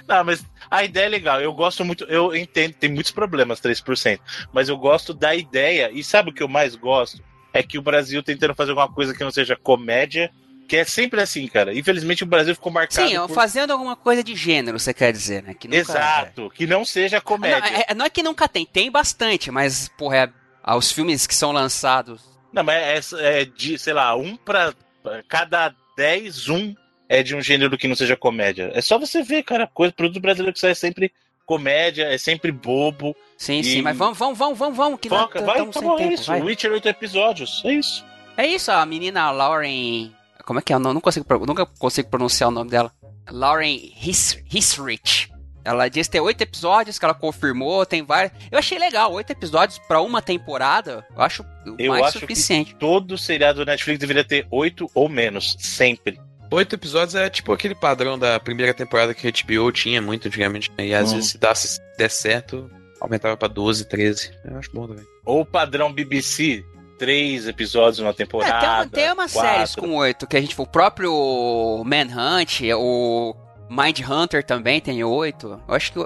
Não, 0.07 0.23
mas 0.23 0.43
a 0.71 0.83
ideia 0.83 1.05
é 1.05 1.09
legal. 1.09 1.41
Eu 1.41 1.53
gosto 1.53 1.83
muito. 1.83 2.05
Eu 2.05 2.35
entendo, 2.35 2.73
tem 2.73 2.91
muitos 2.91 3.11
problemas, 3.11 3.59
3%. 3.59 4.19
Mas 4.53 4.69
eu 4.69 4.77
gosto 4.77 5.13
da 5.13 5.35
ideia. 5.35 5.91
E 5.91 6.03
sabe 6.03 6.29
o 6.29 6.33
que 6.33 6.41
eu 6.41 6.47
mais 6.47 6.75
gosto? 6.75 7.21
É 7.57 7.63
que 7.63 7.77
o 7.77 7.81
Brasil 7.81 8.21
tentando 8.21 8.53
fazer 8.55 8.71
alguma 8.71 8.91
coisa 8.91 9.13
que 9.13 9.23
não 9.23 9.31
seja 9.31 9.55
comédia. 9.55 10.31
Que 10.67 10.77
é 10.77 10.83
sempre 10.83 11.21
assim, 11.21 11.47
cara. 11.47 11.73
Infelizmente 11.73 12.23
o 12.23 12.27
Brasil 12.27 12.53
ficou 12.53 12.71
marcado. 12.71 13.07
Sim, 13.07 13.15
por... 13.15 13.29
fazendo 13.29 13.71
alguma 13.71 13.95
coisa 13.95 14.21
de 14.21 14.35
gênero, 14.35 14.77
você 14.77 14.93
quer 14.93 15.13
dizer, 15.13 15.41
né? 15.41 15.53
Que 15.53 15.73
Exato. 15.73 16.49
Que 16.49 16.67
não 16.67 16.83
seja 16.83 17.17
Não, 17.17 17.23
comédia. 17.23 17.85
é- 17.87 17.93
não 17.93 18.05
é 18.05 18.09
que 18.09 18.21
nunca 18.21 18.49
tem, 18.49 18.65
tem 18.65 18.91
bastante, 18.91 19.49
mas, 19.49 19.89
porra, 19.97 20.17
é, 20.17 20.29
ah, 20.61 20.75
os 20.75 20.91
filmes 20.91 21.25
que 21.25 21.33
são 21.33 21.53
lançados. 21.53 22.21
Não, 22.51 22.63
mas 22.63 23.13
é, 23.13 23.41
é 23.41 23.45
de, 23.45 23.77
sei 23.79 23.93
lá, 23.93 24.13
um 24.15 24.35
pra. 24.35 24.73
pra 25.01 25.23
cada 25.23 25.73
10, 25.95 26.49
um 26.49 26.75
é 27.09 27.23
de 27.23 27.35
um 27.35 27.41
gênero 27.41 27.77
que 27.77 27.87
não 27.87 27.95
seja 27.95 28.17
comédia. 28.17 28.69
É 28.73 28.81
só 28.81 28.99
você 28.99 29.23
ver, 29.23 29.43
cara. 29.43 29.67
Coisa, 29.67 29.93
produto 29.93 30.19
brasileiro 30.19 30.53
que 30.53 30.59
sai 30.59 30.71
é 30.71 30.75
sempre 30.75 31.11
comédia, 31.47 32.03
é 32.13 32.17
sempre 32.19 32.51
bobo. 32.51 33.15
Sim, 33.37 33.59
E- 33.59 33.63
sim, 33.63 33.81
mas 33.81 33.97
vamos, 33.97 34.17
vamos, 34.17 34.37
vamos, 34.37 34.57
vamos, 34.59 34.77
vamos, 34.77 34.99
que 34.99 35.09
Foca, 35.09 35.41
vai, 35.41 35.55
estamos 35.55 35.75
tá 35.75 35.79
é 35.81 35.95
tempo, 35.97 36.13
isso. 36.13 36.25
vai. 36.27 36.41
Witcher 36.41 36.71
8 36.73 36.87
episódios, 36.89 37.61
é 37.65 37.73
isso. 37.73 38.05
É 38.35 38.45
isso, 38.45 38.69
a 38.71 38.85
menina 38.85 39.31
Lauren. 39.31 40.11
Como 40.45 40.59
é 40.59 40.61
que 40.61 40.71
é? 40.71 40.75
Eu 40.75 40.79
não, 40.79 40.93
não 40.93 41.01
consigo, 41.01 41.25
nunca 41.47 41.65
consigo 41.65 42.09
pronunciar 42.09 42.49
o 42.49 42.51
nome 42.51 42.69
dela. 42.69 42.91
Lauren 43.31 43.91
His, 44.01 44.43
Hisrich. 44.53 45.31
Ela 45.65 45.89
disse 45.89 46.09
que 46.09 46.13
tem 46.13 46.21
oito 46.21 46.41
episódios 46.41 46.97
que 46.97 47.03
ela 47.03 47.13
confirmou, 47.13 47.85
tem 47.85 48.01
vários. 48.01 48.31
Eu 48.49 48.57
achei 48.57 48.79
legal, 48.79 49.11
oito 49.11 49.31
episódios 49.31 49.77
pra 49.79 49.99
uma 49.99 50.21
temporada. 50.21 51.05
Eu 51.13 51.21
acho 51.21 51.45
Eu 51.77 51.91
mais 51.91 52.05
acho 52.05 52.13
que- 52.13 52.19
suficiente. 52.21 52.73
Todo 52.75 53.17
seriado 53.17 53.59
do 53.59 53.69
Netflix 53.69 53.99
deveria 53.99 54.23
ter 54.23 54.47
8 54.49 54.89
ou 54.95 55.09
menos, 55.09 55.57
sempre. 55.59 56.17
Oito 56.49 56.75
episódios 56.75 57.13
é 57.15 57.29
tipo 57.29 57.51
aquele 57.51 57.75
padrão 57.75 58.17
da 58.17 58.39
primeira 58.39 58.73
temporada 58.73 59.13
que 59.13 59.27
a 59.27 59.31
HBO 59.31 59.71
tinha 59.71 60.01
muito 60.01 60.27
antigamente. 60.27 60.71
né? 60.77 60.87
E 60.87 60.93
às 60.93 61.11
Hum. 61.11 61.15
vezes, 61.15 61.31
se, 61.31 61.37
dá, 61.37 61.53
se 61.53 61.79
der 61.97 62.09
certo, 62.09 62.69
aumentava 63.01 63.35
pra 63.35 63.47
12, 63.47 63.85
13. 63.85 64.31
Eu 64.45 64.57
acho 64.57 64.71
bom 64.73 64.87
também. 64.87 65.05
Ou 65.25 65.41
o 65.41 65.45
padrão 65.45 65.91
BBC, 65.91 66.63
três 66.97 67.47
episódios 67.47 67.99
numa 67.99 68.13
temporada. 68.13 68.83
É, 68.83 68.89
tem, 68.89 69.03
tem 69.03 69.11
umas 69.13 69.33
quatro. 69.33 69.51
séries 69.51 69.75
com 69.75 69.95
oito, 69.97 70.25
que 70.25 70.37
a 70.37 70.41
gente. 70.41 70.59
O 70.59 70.65
próprio 70.65 71.83
Manhunt, 71.85 72.61
o 72.77 73.35
Mind 73.69 73.99
Hunter 74.07 74.43
também 74.43 74.79
tem 74.79 75.03
oito. 75.03 75.61
Eu 75.67 75.75
acho 75.75 75.91
que 75.91 75.99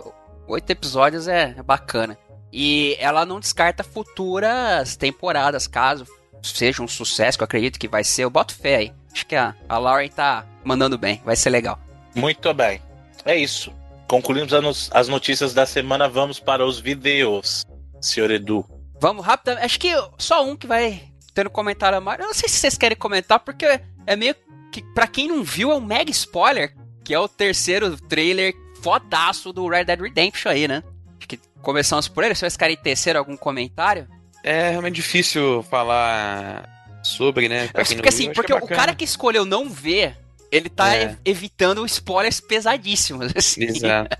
oito 0.47 0.69
episódios 0.71 1.27
é 1.27 1.53
bacana. 1.63 2.17
E 2.51 2.97
ela 2.99 3.25
não 3.25 3.39
descarta 3.39 3.83
futuras 3.83 4.95
temporadas, 4.97 5.67
caso 5.67 6.05
seja 6.43 6.81
um 6.81 6.87
sucesso, 6.87 7.37
que 7.37 7.43
eu 7.43 7.45
acredito 7.45 7.79
que 7.79 7.87
vai 7.87 8.03
ser. 8.03 8.23
Eu 8.23 8.29
boto 8.31 8.55
fé 8.55 8.75
aí. 8.77 8.93
Acho 9.13 9.25
que 9.25 9.35
a, 9.35 9.55
a 9.67 9.77
Lauren 9.77 10.09
tá 10.09 10.45
mandando 10.63 10.97
bem, 10.97 11.21
vai 11.25 11.35
ser 11.35 11.49
legal. 11.49 11.79
Muito 12.15 12.53
bem. 12.53 12.81
É 13.25 13.35
isso. 13.35 13.73
Concluímos 14.07 14.51
as 14.91 15.07
notícias 15.07 15.53
da 15.53 15.65
semana. 15.65 16.09
Vamos 16.09 16.39
para 16.39 16.65
os 16.65 16.79
vídeos, 16.79 17.65
senhor 18.01 18.29
Edu. 18.29 18.65
Vamos 18.99 19.25
rapidamente. 19.25 19.65
Acho 19.65 19.79
que 19.79 19.93
só 20.17 20.45
um 20.45 20.55
que 20.55 20.67
vai 20.67 21.01
tendo 21.33 21.49
comentário 21.49 21.97
a 21.97 22.01
mais. 22.01 22.19
Eu 22.19 22.27
não 22.27 22.33
sei 22.33 22.49
se 22.49 22.57
vocês 22.57 22.77
querem 22.77 22.97
comentar, 22.97 23.39
porque 23.39 23.79
é 24.05 24.15
meio 24.15 24.35
que, 24.71 24.81
pra 24.93 25.07
quem 25.07 25.27
não 25.27 25.43
viu, 25.43 25.71
é 25.71 25.75
um 25.75 25.81
mega 25.81 26.11
spoiler, 26.11 26.75
que 27.03 27.13
é 27.13 27.19
o 27.19 27.27
terceiro 27.27 27.95
trailer 28.07 28.53
fodaço 28.81 29.53
do 29.53 29.67
Red 29.67 29.85
Dead 29.85 29.99
Redemption 29.99 30.51
aí, 30.51 30.67
né? 30.67 30.83
Acho 31.17 31.27
que 31.27 31.39
começamos 31.61 32.07
por 32.07 32.23
ele. 32.23 32.35
Se 32.35 32.41
vocês 32.41 32.57
querem 32.57 32.75
tecer 32.75 33.15
algum 33.15 33.37
comentário. 33.37 34.07
É 34.43 34.71
realmente 34.71 34.95
difícil 34.95 35.63
falar 35.63 36.67
sobre, 37.03 37.47
né? 37.49 37.67
Porque 37.67 38.09
assim, 38.09 38.31
porque 38.33 38.47
que 38.47 38.53
é 38.53 38.55
o 38.55 38.67
cara 38.67 38.93
que 38.95 39.03
escolheu 39.03 39.45
não 39.45 39.69
ver, 39.69 40.17
ele 40.51 40.69
tá 40.69 40.95
É. 40.95 41.03
ev- 41.03 41.17
evitando 41.25 41.85
spoilers 41.85 42.39
pesadíssimos. 42.39 43.31
Assim. 43.35 43.63
Exato. 43.63 44.17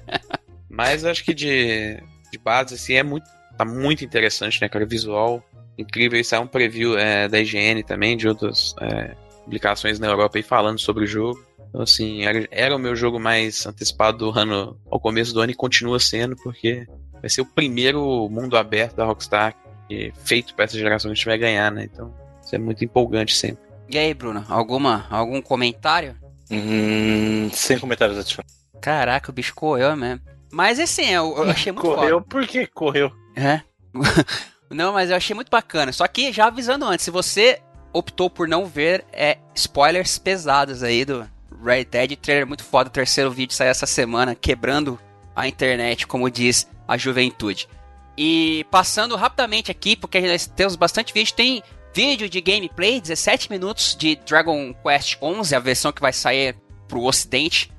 Mas 0.69 1.03
acho 1.05 1.23
que 1.23 1.33
de, 1.33 2.01
de 2.31 2.37
base, 2.43 2.75
assim, 2.75 2.93
é 2.93 3.03
muito. 3.03 3.25
Tá 3.57 3.65
muito 3.65 4.03
interessante, 4.03 4.59
né, 4.61 4.69
cara? 4.69 4.85
Visual 4.85 5.43
incrível. 5.77 6.19
Isso 6.19 6.33
é 6.33 6.39
um 6.39 6.47
preview 6.47 6.97
é, 6.97 7.27
da 7.27 7.39
IGN 7.39 7.83
também, 7.83 8.15
de 8.17 8.27
outras 8.27 8.73
é, 8.81 9.15
publicações 9.43 9.99
na 9.99 10.07
Europa 10.07 10.37
aí 10.37 10.43
falando 10.43 10.79
sobre 10.79 11.03
o 11.03 11.07
jogo. 11.07 11.43
Então, 11.69 11.81
assim, 11.81 12.23
era, 12.23 12.47
era 12.51 12.75
o 12.75 12.79
meu 12.79 12.95
jogo 12.95 13.19
mais 13.19 13.65
antecipado 13.65 14.17
do 14.17 14.39
ano, 14.39 14.77
ao 14.89 14.99
começo 14.99 15.33
do 15.33 15.41
ano, 15.41 15.51
e 15.51 15.55
continua 15.55 15.99
sendo, 15.99 16.35
porque 16.37 16.85
vai 17.19 17.29
ser 17.29 17.41
o 17.41 17.45
primeiro 17.45 18.27
mundo 18.29 18.57
aberto 18.57 18.95
da 18.95 19.05
Rockstar 19.05 19.55
que, 19.87 20.11
feito 20.23 20.53
pra 20.55 20.65
essa 20.65 20.77
geração 20.77 21.09
que 21.09 21.13
a 21.13 21.15
gente 21.15 21.25
vai 21.25 21.37
ganhar, 21.37 21.71
né? 21.71 21.87
Então, 21.91 22.13
isso 22.51 22.55
é 22.55 22.59
muito 22.59 22.83
empolgante 22.83 23.35
sempre. 23.35 23.63
E 23.89 23.97
aí, 23.97 24.13
Bruno, 24.13 24.45
alguma, 24.49 25.05
algum 25.09 25.41
comentário? 25.41 26.15
Hum, 26.49 27.49
sem 27.53 27.79
comentários 27.79 28.17
adicionais. 28.17 28.51
Caraca, 28.81 29.31
o 29.31 29.33
bicho 29.33 29.55
correu 29.55 29.95
mesmo. 29.95 30.21
Mas 30.51 30.79
assim, 30.79 31.05
eu, 31.05 31.33
eu 31.37 31.49
achei 31.49 31.71
muito 31.71 31.85
foda. 31.85 32.01
Correu 32.01 32.21
por 32.21 32.45
que 32.45 32.67
correu? 32.67 33.11
É. 33.35 33.61
não, 34.69 34.93
mas 34.93 35.09
eu 35.09 35.15
achei 35.15 35.33
muito 35.33 35.49
bacana. 35.49 35.93
Só 35.93 36.05
que 36.07 36.33
já 36.33 36.47
avisando 36.47 36.85
antes, 36.85 37.05
se 37.05 37.11
você 37.11 37.61
optou 37.93 38.29
por 38.29 38.47
não 38.47 38.65
ver, 38.65 39.05
é 39.13 39.37
spoilers 39.55 40.17
pesados 40.17 40.83
aí 40.83 41.05
do 41.05 41.27
Red 41.63 41.85
Dead. 41.85 42.17
Trailer 42.17 42.47
muito 42.47 42.65
foda. 42.65 42.89
O 42.89 42.93
terceiro 42.93 43.31
vídeo 43.31 43.53
saiu 43.53 43.69
essa 43.69 43.85
semana, 43.85 44.35
quebrando 44.35 44.99
a 45.33 45.47
internet, 45.47 46.05
como 46.05 46.29
diz 46.29 46.67
a 46.85 46.97
juventude. 46.97 47.69
E 48.17 48.65
passando 48.69 49.15
rapidamente 49.15 49.71
aqui, 49.71 49.95
porque 49.95 50.19
nós 50.19 50.47
temos 50.47 50.75
bastante 50.75 51.13
vídeo, 51.13 51.33
tem 51.33 51.63
vídeo 51.93 52.29
de 52.29 52.39
gameplay, 52.41 53.01
17 53.01 53.49
minutos 53.51 53.95
de 53.97 54.15
Dragon 54.25 54.73
Quest 54.73 55.17
11, 55.21 55.55
a 55.55 55.59
versão 55.59 55.91
que 55.91 56.01
vai 56.01 56.13
sair 56.13 56.55
pro 56.87 57.03
ocidente, 57.03 57.71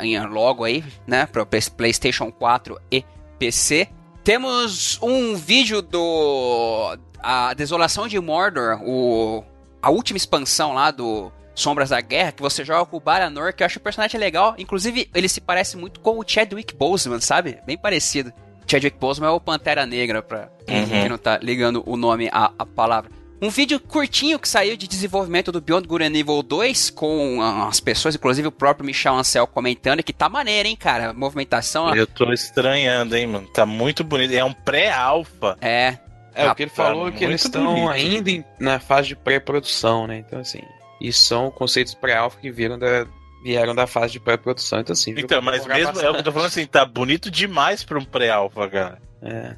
em 0.00 0.18
logo 0.26 0.64
aí, 0.64 0.84
né, 1.06 1.26
para 1.26 1.46
PlayStation 1.46 2.30
4 2.30 2.80
e 2.90 3.04
PC. 3.38 3.88
Temos 4.24 4.98
um 5.02 5.36
vídeo 5.36 5.80
do 5.80 6.96
a 7.20 7.54
Desolação 7.54 8.06
de 8.06 8.18
Mordor, 8.20 8.80
o 8.82 9.42
a 9.80 9.90
última 9.90 10.16
expansão 10.16 10.72
lá 10.74 10.90
do 10.90 11.32
Sombras 11.54 11.90
da 11.90 12.00
Guerra, 12.00 12.32
que 12.32 12.42
você 12.42 12.64
joga 12.64 12.84
com 12.84 12.96
o 12.96 13.00
Baranor, 13.00 13.54
que 13.54 13.62
eu 13.62 13.66
acho 13.66 13.78
o 13.78 13.82
personagem 13.82 14.18
legal. 14.20 14.54
Inclusive, 14.58 15.08
ele 15.14 15.28
se 15.28 15.40
parece 15.40 15.76
muito 15.76 16.00
com 16.00 16.18
o 16.18 16.24
Chadwick 16.26 16.74
Boseman, 16.74 17.20
sabe? 17.20 17.58
Bem 17.64 17.78
parecido. 17.78 18.32
Chadwick 18.66 18.98
Boseman 18.98 19.28
é 19.28 19.32
o 19.32 19.40
Pantera 19.40 19.86
Negra, 19.86 20.20
pra 20.20 20.50
Uhum. 20.68 20.86
quem 20.86 21.08
não 21.08 21.16
tá 21.16 21.38
ligando 21.38 21.82
o 21.86 21.96
nome 21.96 22.28
à, 22.30 22.52
à 22.58 22.66
palavra. 22.66 23.10
Um 23.40 23.50
vídeo 23.50 23.78
curtinho 23.78 24.36
que 24.38 24.48
saiu 24.48 24.76
de 24.76 24.88
desenvolvimento 24.88 25.52
do 25.52 25.60
Beyond 25.60 25.86
Good 25.86 26.04
and 26.04 26.16
Evil 26.18 26.42
2, 26.42 26.90
com 26.90 27.40
as 27.68 27.78
pessoas, 27.78 28.16
inclusive 28.16 28.48
o 28.48 28.52
próprio 28.52 28.84
Michel 28.84 29.14
Ancel 29.14 29.46
comentando, 29.46 30.02
que 30.02 30.12
tá 30.12 30.28
maneiro, 30.28 30.68
hein, 30.68 30.74
cara? 30.76 31.12
Movimentação, 31.12 31.94
Eu 31.94 32.06
tô 32.06 32.32
estranhando, 32.32 33.16
hein, 33.16 33.28
mano. 33.28 33.46
Tá 33.48 33.64
muito 33.64 34.02
bonito. 34.02 34.32
É 34.34 34.44
um 34.44 34.52
pré-alfa. 34.52 35.56
é... 35.60 35.98
É, 36.34 36.48
o 36.48 36.54
que 36.54 36.62
ele 36.62 36.70
Rapaz, 36.70 36.88
falou 36.88 37.08
é 37.08 37.10
que 37.10 37.24
eles 37.24 37.42
estão 37.44 37.64
bonito. 37.74 37.88
ainda 37.90 38.30
em- 38.30 38.44
na 38.60 38.78
fase 38.78 39.08
de 39.08 39.16
pré-produção, 39.16 40.06
né? 40.06 40.18
Então, 40.18 40.38
assim, 40.38 40.60
isso 41.00 41.26
são 41.26 41.50
conceitos 41.50 41.94
pré-alfa 41.94 42.38
que 42.38 42.48
vieram 42.48 42.78
da, 42.78 43.04
vieram 43.42 43.74
da 43.74 43.88
fase 43.88 44.12
de 44.12 44.20
pré-produção. 44.20 44.78
Então, 44.78 44.92
assim, 44.92 45.14
Então, 45.18 45.42
mas 45.42 45.66
mesmo, 45.66 45.98
é 46.00 46.08
o 46.10 46.12
que 46.12 46.20
eu 46.20 46.22
tô 46.22 46.30
falando 46.30 46.46
assim, 46.46 46.64
tá 46.64 46.84
bonito 46.84 47.28
demais 47.28 47.82
pra 47.82 47.98
um 47.98 48.04
pré-alfa, 48.04 48.68
cara. 48.68 49.02
É, 49.20 49.56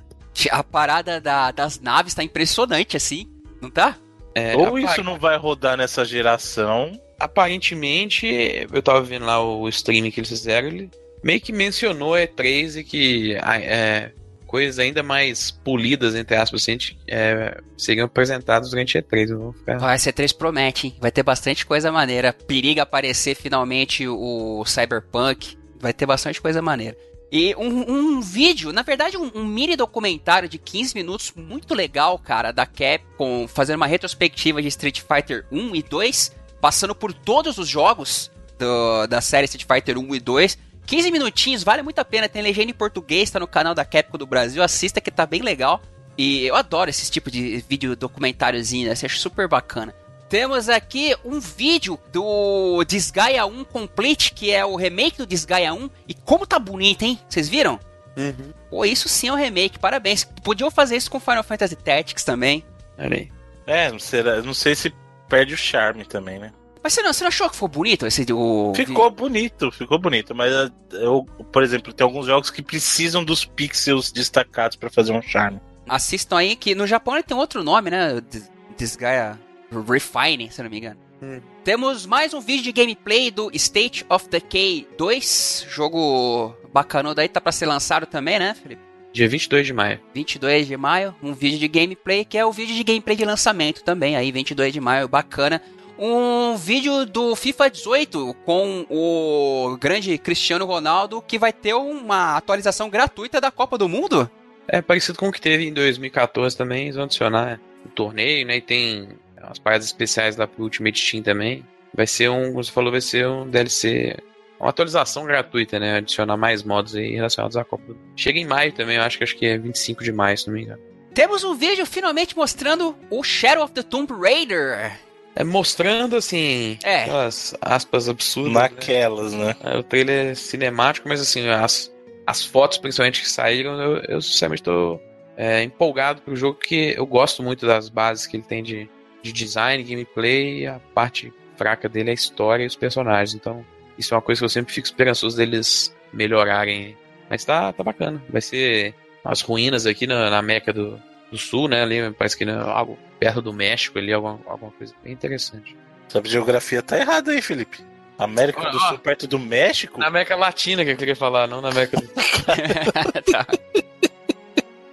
A 0.51 0.65
parada 0.65 1.21
da- 1.21 1.51
das 1.51 1.79
naves 1.81 2.15
tá 2.15 2.23
impressionante, 2.25 2.97
assim, 2.97 3.29
não 3.61 3.71
tá? 3.71 3.97
é, 4.35 4.57
Ou 4.57 4.79
isso 4.79 5.03
não 5.03 5.19
vai 5.19 5.37
rodar 5.37 5.77
nessa 5.77 6.05
geração. 6.05 6.99
Aparentemente, 7.19 8.27
eu 8.73 8.83
tava 8.83 9.03
vendo 9.03 9.27
lá 9.27 9.43
o 9.43 9.69
stream 9.69 10.11
que 10.11 10.21
eles 10.21 10.31
fizeram, 10.31 10.69
ele 10.69 10.91
meio 11.23 11.41
que 11.41 11.53
mencionou 11.53 12.15
E3 12.15 12.77
e 12.77 12.85
que 12.85 13.39
ah, 13.43 13.59
é, 13.59 14.13
coisas 14.47 14.79
ainda 14.79 15.03
mais 15.03 15.51
polidas, 15.51 16.15
entre 16.15 16.35
aspas, 16.37 16.63
assim, 16.63 16.79
é, 17.07 17.61
seriam 17.77 18.07
apresentadas 18.07 18.71
durante 18.71 18.99
E3. 18.99 19.31
Eu 19.31 19.39
vou 19.39 19.53
ficar... 19.53 19.79
Vai 19.79 19.99
ser 19.99 20.13
3 20.13 20.33
promete, 20.33 20.87
hein? 20.89 20.97
Vai 21.01 21.11
ter 21.11 21.23
bastante 21.23 21.67
coisa 21.67 21.93
maneira. 21.93 22.33
Periga 22.33 22.83
aparecer 22.83 23.35
finalmente 23.35 24.09
o 24.09 24.65
Cyberpunk. 24.65 25.59
Vai 25.79 25.93
ter 25.93 26.07
bastante 26.07 26.41
coisa 26.41 26.61
maneira. 26.61 26.97
E 27.33 27.55
um, 27.57 27.91
um 28.17 28.21
vídeo, 28.21 28.73
na 28.73 28.83
verdade, 28.83 29.17
um, 29.17 29.31
um 29.35 29.45
mini 29.45 29.77
documentário 29.77 30.49
de 30.49 30.59
15 30.59 30.95
minutos 30.97 31.33
muito 31.37 31.75
legal, 31.75 32.19
cara, 32.19 32.51
da 32.53 32.67
Capcom, 32.67 33.47
fazendo 33.47 33.77
uma 33.77 33.87
retrospectiva 33.87 34.61
de 34.61 34.67
Street 34.69 35.01
Fighter 35.01 35.47
1 35.53 35.77
e 35.77 35.83
2, 35.83 36.35
passando 36.61 36.95
por 36.95 37.13
todos 37.13 37.57
os 37.57 37.69
jogos 37.69 38.31
do- 38.59 39.07
da 39.07 39.21
série 39.21 39.45
Street 39.45 39.65
Fighter 39.65 39.97
1 39.97 40.15
e 40.15 40.19
2. 40.21 40.59
15 40.87 41.11
minutinhos, 41.13 41.63
vale 41.63 41.83
muito 41.83 42.01
a 42.01 42.05
pena. 42.05 42.29
Tem 42.29 42.43
legenda 42.43 42.73
em 42.73 42.75
português, 42.75 43.31
tá 43.31 43.39
no 43.39 43.47
canal 43.47 43.75
da 43.77 43.85
Capcom 43.85 44.19
do 44.19 44.27
Brasil. 44.27 44.61
Assista 44.61 45.01
que 45.01 45.11
tá 45.11 45.25
bem 45.25 45.41
legal. 45.41 45.81
E 46.19 46.45
eu 46.45 46.57
adoro 46.57 46.91
esse 46.91 47.09
tipo 47.11 47.31
de 47.31 47.65
vídeo 47.69 47.95
documentáriozinho, 47.95 48.91
assim, 48.91 49.07
acho 49.07 49.19
super 49.21 49.47
bacana. 49.47 49.95
Temos 50.31 50.69
aqui 50.69 51.15
um 51.25 51.41
vídeo 51.41 51.99
do 52.13 52.85
Desgaia 52.85 53.45
1 53.45 53.65
Complete, 53.65 54.33
que 54.33 54.53
é 54.53 54.65
o 54.65 54.77
remake 54.77 55.19
do 55.19 55.27
Desgaia 55.27 55.75
1. 55.75 55.91
E 56.09 56.15
como 56.15 56.47
tá 56.47 56.57
bonito, 56.57 57.03
hein? 57.03 57.19
Vocês 57.29 57.49
viram? 57.49 57.81
Uhum. 58.17 58.53
Pô, 58.71 58.85
isso 58.85 59.09
sim 59.09 59.27
é 59.27 59.33
um 59.33 59.37
remake, 59.37 59.79
parabéns. 59.81 60.23
Podiam 60.45 60.71
fazer 60.71 60.97
isso 60.97 61.11
com 61.11 61.19
Final 61.19 61.43
Fantasy 61.43 61.75
Tactics 61.75 62.23
também. 62.23 62.65
Olha 62.97 63.17
aí. 63.17 63.33
É, 63.67 63.91
não, 63.91 63.99
será, 63.99 64.41
não 64.41 64.55
sei 64.55 64.77
se 64.77 64.95
perde 65.29 65.53
o 65.55 65.59
charme 65.59 66.05
também, 66.05 66.39
né? 66.39 66.53
Mas 66.83 66.93
você 66.95 67.03
não, 67.03 67.13
você 67.13 67.25
não 67.25 67.29
achou 67.29 67.51
que 67.51 67.57
foi 67.57 67.69
bonito 67.69 68.07
esse 68.07 68.25
o 68.33 68.73
Ficou 68.75 69.11
bonito, 69.11 69.71
ficou 69.73 69.99
bonito, 69.99 70.33
mas 70.35 70.51
eh, 70.53 70.71
eu, 70.93 71.25
por 71.53 71.63
exemplo, 71.65 71.93
tem 71.93 72.05
alguns 72.05 72.27
jogos 72.27 72.51
que 72.51 72.63
precisam 72.63 73.23
dos 73.25 73.45
pixels 73.45 74.11
destacados 74.13 74.77
pra 74.77 74.89
fazer 74.89 75.13
um 75.13 75.21
charme. 75.21 75.61
Assistam 75.89 76.39
aí 76.39 76.55
que 76.57 76.75
no 76.75 76.87
Japão 76.87 77.15
ele 77.17 77.25
tem 77.25 77.37
outro 77.37 77.63
nome, 77.65 77.91
né? 77.91 78.21
Des- 78.31 78.51
Desgaia 78.79 79.39
Refine, 79.71 80.51
se 80.51 80.63
não 80.63 80.71
me 80.71 80.79
engano. 80.79 80.99
Hum. 81.23 81.41
Temos 81.63 82.07
mais 82.07 82.33
um 82.33 82.41
vídeo 82.41 82.65
de 82.65 82.73
gameplay 82.73 83.31
do 83.31 83.51
State 83.55 84.05
of 84.09 84.29
Decay 84.29 84.89
2, 84.97 85.67
jogo 85.69 86.55
bacanudo 86.73 87.21
aí, 87.21 87.29
tá 87.29 87.41
pra 87.41 87.53
ser 87.53 87.67
lançado 87.67 88.07
também, 88.07 88.39
né, 88.39 88.55
Felipe? 88.55 88.83
Dia 89.13 89.29
22 89.29 89.67
de 89.67 89.73
maio. 89.73 90.01
22 90.15 90.67
de 90.67 90.77
maio, 90.77 91.15
um 91.23 91.35
vídeo 91.35 91.59
de 91.59 91.69
gameplay, 91.69 92.25
que 92.25 92.39
é 92.39 92.47
o 92.47 92.53
vídeo 92.53 92.75
de 92.75 92.85
gameplay 92.85 93.17
de 93.17 93.25
lançamento 93.25 93.83
também, 93.83 94.17
aí 94.17 94.31
22 94.33 94.73
de 94.73 94.81
maio, 94.81 95.09
bacana. 95.09 95.61
Um 95.99 96.57
vídeo 96.57 97.05
do 97.05 97.37
FIFA 97.37 97.69
18 97.71 98.35
com 98.47 98.87
o 98.89 99.77
grande 99.79 100.17
Cristiano 100.17 100.65
Ronaldo, 100.65 101.21
que 101.21 101.39
vai 101.39 101.53
ter 101.53 101.75
uma 101.75 102.37
atualização 102.37 102.89
gratuita 102.89 103.41
da 103.41 103.51
Copa 103.51 103.77
do 103.77 103.89
Mundo. 103.89 104.31
É 104.67 104.81
parecido 104.81 105.19
com 105.19 105.29
o 105.29 105.33
que 105.33 105.41
teve 105.41 105.67
em 105.67 105.73
2014 105.73 106.57
também, 106.57 106.85
eles 106.85 106.95
vão 106.95 107.05
adicionar 107.05 107.61
o 107.85 107.89
torneio, 107.89 108.47
né? 108.47 108.57
E 108.57 108.61
tem 108.63 109.09
umas 109.47 109.59
paradas 109.59 109.87
especiais 109.87 110.37
lá 110.37 110.47
pro 110.47 110.63
Ultimate 110.65 111.11
Team 111.11 111.23
também. 111.23 111.65
Vai 111.95 112.07
ser 112.07 112.29
um, 112.31 112.51
como 112.53 112.63
você 112.65 112.71
falou, 112.71 112.91
vai 112.93 113.01
ser 113.01 113.27
um 113.27 113.49
DLC, 113.49 114.17
uma 114.61 114.71
atualização 114.71 115.25
gratuita, 115.25 115.79
né? 115.79 115.97
Adicionar 115.97 116.37
mais 116.37 116.63
modos 116.63 116.95
aí 116.95 117.15
relacionados 117.15 117.57
à 117.57 117.65
Copa. 117.65 117.95
Chega 118.17 118.39
em 118.39 118.47
maio 118.47 118.73
também, 118.73 118.97
eu 118.97 119.03
acho 119.03 119.19
que 119.19 119.25
acho 119.25 119.37
que 119.37 119.47
é 119.47 119.59
25 119.59 120.05
de 120.05 120.13
maio, 120.13 120.39
se 120.39 120.47
não 120.47 120.55
me 120.55 120.63
engano. 120.63 120.81
Temos 121.15 121.43
um 121.43 121.55
vídeo 121.55 121.85
finalmente 121.85 122.37
mostrando 122.37 122.95
o 123.11 123.23
Shadow 123.25 123.65
of 123.65 123.73
the 123.75 123.83
Tomb 123.83 124.13
Raider. 124.13 124.97
É 125.35 125.43
mostrando 125.45 126.17
assim, 126.17 126.79
É. 126.85 127.03
aquelas 127.03 127.55
aspas 127.61 128.09
absurdas. 128.09 128.53
né? 128.53 128.61
Naquelas, 128.61 129.33
né? 129.33 129.57
É, 129.65 129.77
O 129.79 129.83
trailer 129.83 130.31
é 130.31 130.35
cinemático, 130.35 131.09
mas 131.09 131.21
assim, 131.21 131.49
as, 131.49 131.93
as 132.27 132.45
fotos 132.45 132.79
principalmente 132.79 133.21
que 133.23 133.29
saíram, 133.29 133.81
eu, 133.81 133.97
eu 134.09 134.21
sinceramente 134.23 134.63
tô 134.63 135.01
é, 135.37 135.63
empolgado 135.63 136.21
pro 136.23 136.37
jogo, 136.37 136.59
porque 136.59 136.95
eu 136.97 137.07
gosto 137.07 137.43
muito 137.43 137.67
das 137.67 137.89
bases 137.89 138.27
que 138.27 138.37
ele 138.37 138.45
tem 138.45 138.63
de, 138.63 138.89
de 139.23 139.33
design, 139.33 139.83
gameplay, 139.83 140.67
a 140.67 140.81
parte 140.95 141.33
fraca 141.57 141.89
dele 141.89 142.11
é 142.11 142.13
a 142.13 142.15
história 142.15 142.65
e 142.65 142.67
os 142.67 142.77
personagens. 142.77 143.35
Então, 143.35 143.65
isso 143.99 144.15
é 144.15 144.17
uma 144.17 144.23
coisa 144.23 144.41
que 144.41 144.45
eu 144.45 144.49
sempre 144.49 144.73
fico 144.73 144.87
esperançoso 144.87 145.37
deles 145.37 145.95
melhorarem. 146.13 146.97
Mas 147.29 147.45
tá, 147.45 147.73
tá 147.73 147.83
bacana. 147.83 148.23
Vai 148.29 148.41
ser 148.41 148.95
as 149.25 149.41
ruínas 149.43 149.87
aqui 149.87 150.07
na, 150.07 150.31
na 150.31 150.39
América 150.39 150.73
do, 150.73 151.01
do 151.31 151.39
Sul, 151.39 151.69
né? 151.69 151.83
Ali 151.83 152.11
parece 152.13 152.37
que 152.37 152.45
né, 152.45 152.59
algo 152.59 152.99
perto 153.19 153.43
do 153.43 153.53
México 153.53 153.99
ali, 153.99 154.13
alguma, 154.13 154.41
alguma 154.47 154.73
coisa 154.73 154.95
bem 155.05 155.13
interessante. 155.13 155.77
Essa 156.09 156.23
geografia 156.25 156.83
tá 156.83 156.99
errada 156.99 157.31
aí, 157.31 157.43
Felipe. 157.43 157.79
América 158.19 158.71
do 158.71 158.79
Sul 158.79 158.99
perto 158.99 159.27
do 159.27 159.39
México? 159.39 159.99
Na 159.99 160.09
América 160.09 160.37
Latina 160.37 160.85
que 160.85 160.91
eu 160.91 160.97
queria 160.97 161.17
falar, 161.17 161.47
não 161.47 161.61
na 161.61 161.71
América 161.71 161.99
do 161.99 162.07
tá. 163.33 163.47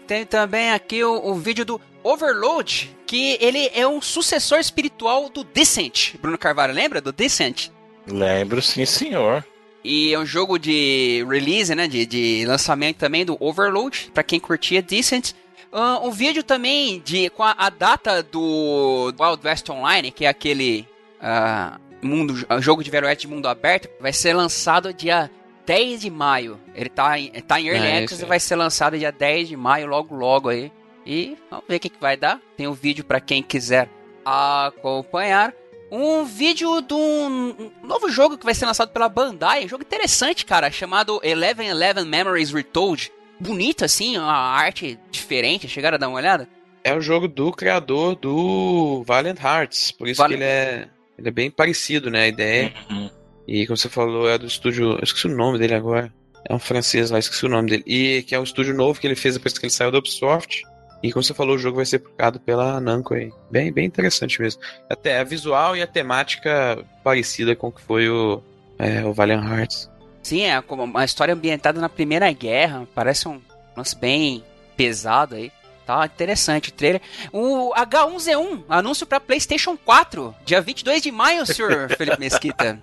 Tem 0.08 0.26
também 0.26 0.72
aqui 0.72 1.04
o, 1.04 1.32
o, 1.32 1.36
vídeo 1.36 1.66
do 1.66 1.82
Overload, 2.08 2.96
que 3.06 3.38
ele 3.42 3.70
é 3.74 3.88
um 3.88 4.02
sucessor 4.02 4.60
espiritual 4.60 5.30
do 5.30 5.44
Descent. 5.44 6.16
Bruno 6.22 6.38
Carvalho, 6.38 6.74
lembra 6.74 7.02
do 7.02 7.12
Descent? 7.12 7.70
Lembro, 8.08 8.62
sim, 8.62 8.86
senhor. 8.86 9.46
E 9.84 10.14
é 10.14 10.20
um 10.20 10.26
jogo 10.26 10.58
de 10.58 11.26
release, 11.30 11.74
né? 11.76 11.88
De, 11.88 12.06
de 12.06 12.46
lançamento 12.46 12.98
também 12.98 13.26
do 13.26 13.38
Overload, 13.40 14.12
para 14.14 14.24
quem 14.24 14.40
curtia 14.40 14.82
Descent. 14.82 15.34
Uh, 15.72 16.08
um 16.08 16.12
vídeo 16.12 16.44
também 16.44 17.02
de 17.04 17.30
com 17.30 17.44
a, 17.44 17.54
a, 17.58 17.70
data 17.70 18.24
do 18.24 19.14
Wild 19.20 19.46
West 19.46 19.70
Online, 19.70 20.12
que 20.12 20.26
é 20.26 20.30
aquele 20.30 20.88
uh, 21.22 21.78
mundo, 22.02 22.36
jogo 22.60 22.84
de 22.84 22.90
Velho 22.90 23.06
Oeste 23.06 23.28
de 23.28 23.34
mundo 23.34 23.48
aberto, 23.48 23.90
vai 24.00 24.14
ser 24.14 24.34
lançado 24.34 24.94
dia 24.94 25.30
10 25.66 26.02
de 26.02 26.10
maio. 26.10 26.58
Ele 26.74 26.90
tá 26.90 27.20
em, 27.20 27.30
tá 27.42 27.60
em 27.60 27.68
Early 27.68 27.86
é, 27.86 28.04
Access 28.04 28.24
e 28.24 28.26
vai 28.26 28.40
ser 28.40 28.56
lançado 28.56 28.98
dia 28.98 29.12
10 29.12 29.50
de 29.50 29.58
maio, 29.58 29.88
logo 29.88 30.16
logo 30.16 30.48
aí. 30.48 30.72
E 31.08 31.38
vamos 31.50 31.66
ver 31.70 31.78
o 31.78 31.80
que, 31.80 31.90
que 31.90 32.02
vai 32.02 32.18
dar. 32.18 32.42
Tem 32.58 32.68
um 32.68 32.74
vídeo 32.74 33.06
para 33.06 33.22
quem 33.22 33.42
quiser 33.42 33.90
acompanhar. 34.26 35.54
Um 35.90 36.26
vídeo 36.26 36.82
de 36.82 36.94
um 36.94 37.72
novo 37.82 38.10
jogo 38.10 38.38
que 38.38 38.44
vai 38.44 38.54
ser 38.54 38.66
lançado 38.66 38.92
pela 38.92 39.08
Bandai. 39.08 39.64
Um 39.64 39.70
jogo 39.70 39.84
interessante, 39.84 40.46
cara, 40.46 40.70
chamado 40.70 41.22
Eleven 41.24 41.70
Eleven 41.70 42.04
Memories 42.04 42.52
Retold. 42.52 43.10
Bonito 43.40 43.86
assim, 43.86 44.18
uma 44.18 44.34
arte 44.34 45.00
diferente. 45.10 45.70
Chegaram 45.70 45.96
a 45.96 45.98
dar 45.98 46.10
uma 46.10 46.18
olhada? 46.18 46.50
É 46.84 46.94
o 46.94 47.00
jogo 47.00 47.26
do 47.30 47.54
criador 47.54 48.16
do 48.16 49.02
Valiant 49.08 49.40
Hearts. 49.40 49.94
Por 49.94 50.10
isso 50.10 50.22
Valiant... 50.22 50.40
que 50.40 50.44
ele 50.44 50.52
é, 50.52 50.90
ele 51.18 51.30
é 51.30 51.32
bem 51.32 51.50
parecido, 51.50 52.12
né? 52.12 52.24
A 52.24 52.28
ideia. 52.28 52.74
Uhum. 52.90 53.10
E 53.48 53.66
como 53.66 53.78
você 53.78 53.88
falou, 53.88 54.30
é 54.30 54.38
do 54.38 54.46
estúdio. 54.46 54.98
Eu 54.98 55.04
esqueci 55.04 55.28
o 55.28 55.36
nome 55.36 55.58
dele 55.58 55.74
agora. 55.74 56.14
É 56.50 56.54
um 56.54 56.60
francês 56.60 57.12
lá, 57.12 57.20
esqueci 57.20 57.46
o 57.46 57.50
nome 57.50 57.70
dele. 57.70 57.84
E 57.88 58.24
que 58.24 58.36
é 58.36 58.40
um 58.40 58.44
estúdio 58.44 58.74
novo 58.74 59.00
que 59.00 59.08
ele 59.08 59.16
fez 59.16 59.36
depois 59.36 59.58
que 59.58 59.66
ele 59.66 59.72
saiu 59.72 59.92
da 59.92 60.00
Ubisoft. 60.00 60.64
E 61.02 61.11
como 61.11 61.24
você 61.24 61.34
falou, 61.34 61.56
o 61.56 61.60
jogo 61.60 61.78
vai 61.78 61.86
ser 61.86 61.99
publicado 61.99 62.40
pela 62.40 62.80
Namco 62.80 63.14
aí. 63.14 63.32
Bem, 63.52 63.72
bem 63.72 63.86
interessante 63.86 64.41
mesmo. 64.41 64.61
Até 64.90 65.19
a 65.19 65.24
visual 65.24 65.76
e 65.76 65.82
a 65.82 65.88
temática 65.88 66.84
parecida 67.03 67.56
com 67.56 67.68
o 67.68 67.72
que 67.72 67.82
foi 67.82 68.10
o, 68.10 68.41
é, 68.80 69.06
o 69.06 69.14
Valiant 69.14 69.45
Hearts. 69.45 69.90
Sim, 70.24 70.44
é 70.44 70.61
como 70.61 70.84
uma 70.84 71.06
história 71.06 71.34
ambientada 71.34 71.80
na 71.80 71.88
Primeira 71.88 72.32
Guerra. 72.32 72.88
Parece 72.94 73.28
um 73.28 73.40
lance 73.76 73.95
bem 73.95 74.44
pesado 74.76 75.36
aí. 75.36 75.52
Tá 75.86 76.06
interessante 76.06 76.69
o 76.69 76.74
trailer. 76.74 77.02
O 77.32 77.74
H1Z1, 77.74 78.64
anúncio 78.68 79.06
para 79.06 79.22
PlayStation 79.22 79.78
4, 79.78 80.36
dia 80.44 80.60
22 80.60 81.02
de 81.02 81.11
maio, 81.14 81.45
senhor 81.45 81.90
Felipe 81.95 82.19
Mesquita. 82.19 82.78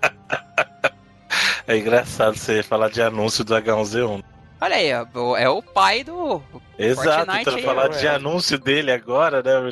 É 1.67 1.77
engraçado 1.77 2.35
você 2.35 2.63
falar 2.63 2.89
de 2.89 3.01
anúncio 3.03 3.43
do 3.43 3.53
H1Z1. 3.53 4.23
Olha 4.59 4.75
aí, 4.75 4.89
é 4.89 5.49
o 5.49 5.61
pai 5.61 6.03
do 6.03 6.41
Exato, 6.77 7.31
então 7.39 7.59
falar 7.59 7.89
de 7.89 8.07
anúncio 8.07 8.57
dele 8.57 8.91
agora, 8.91 9.43
né? 9.43 9.71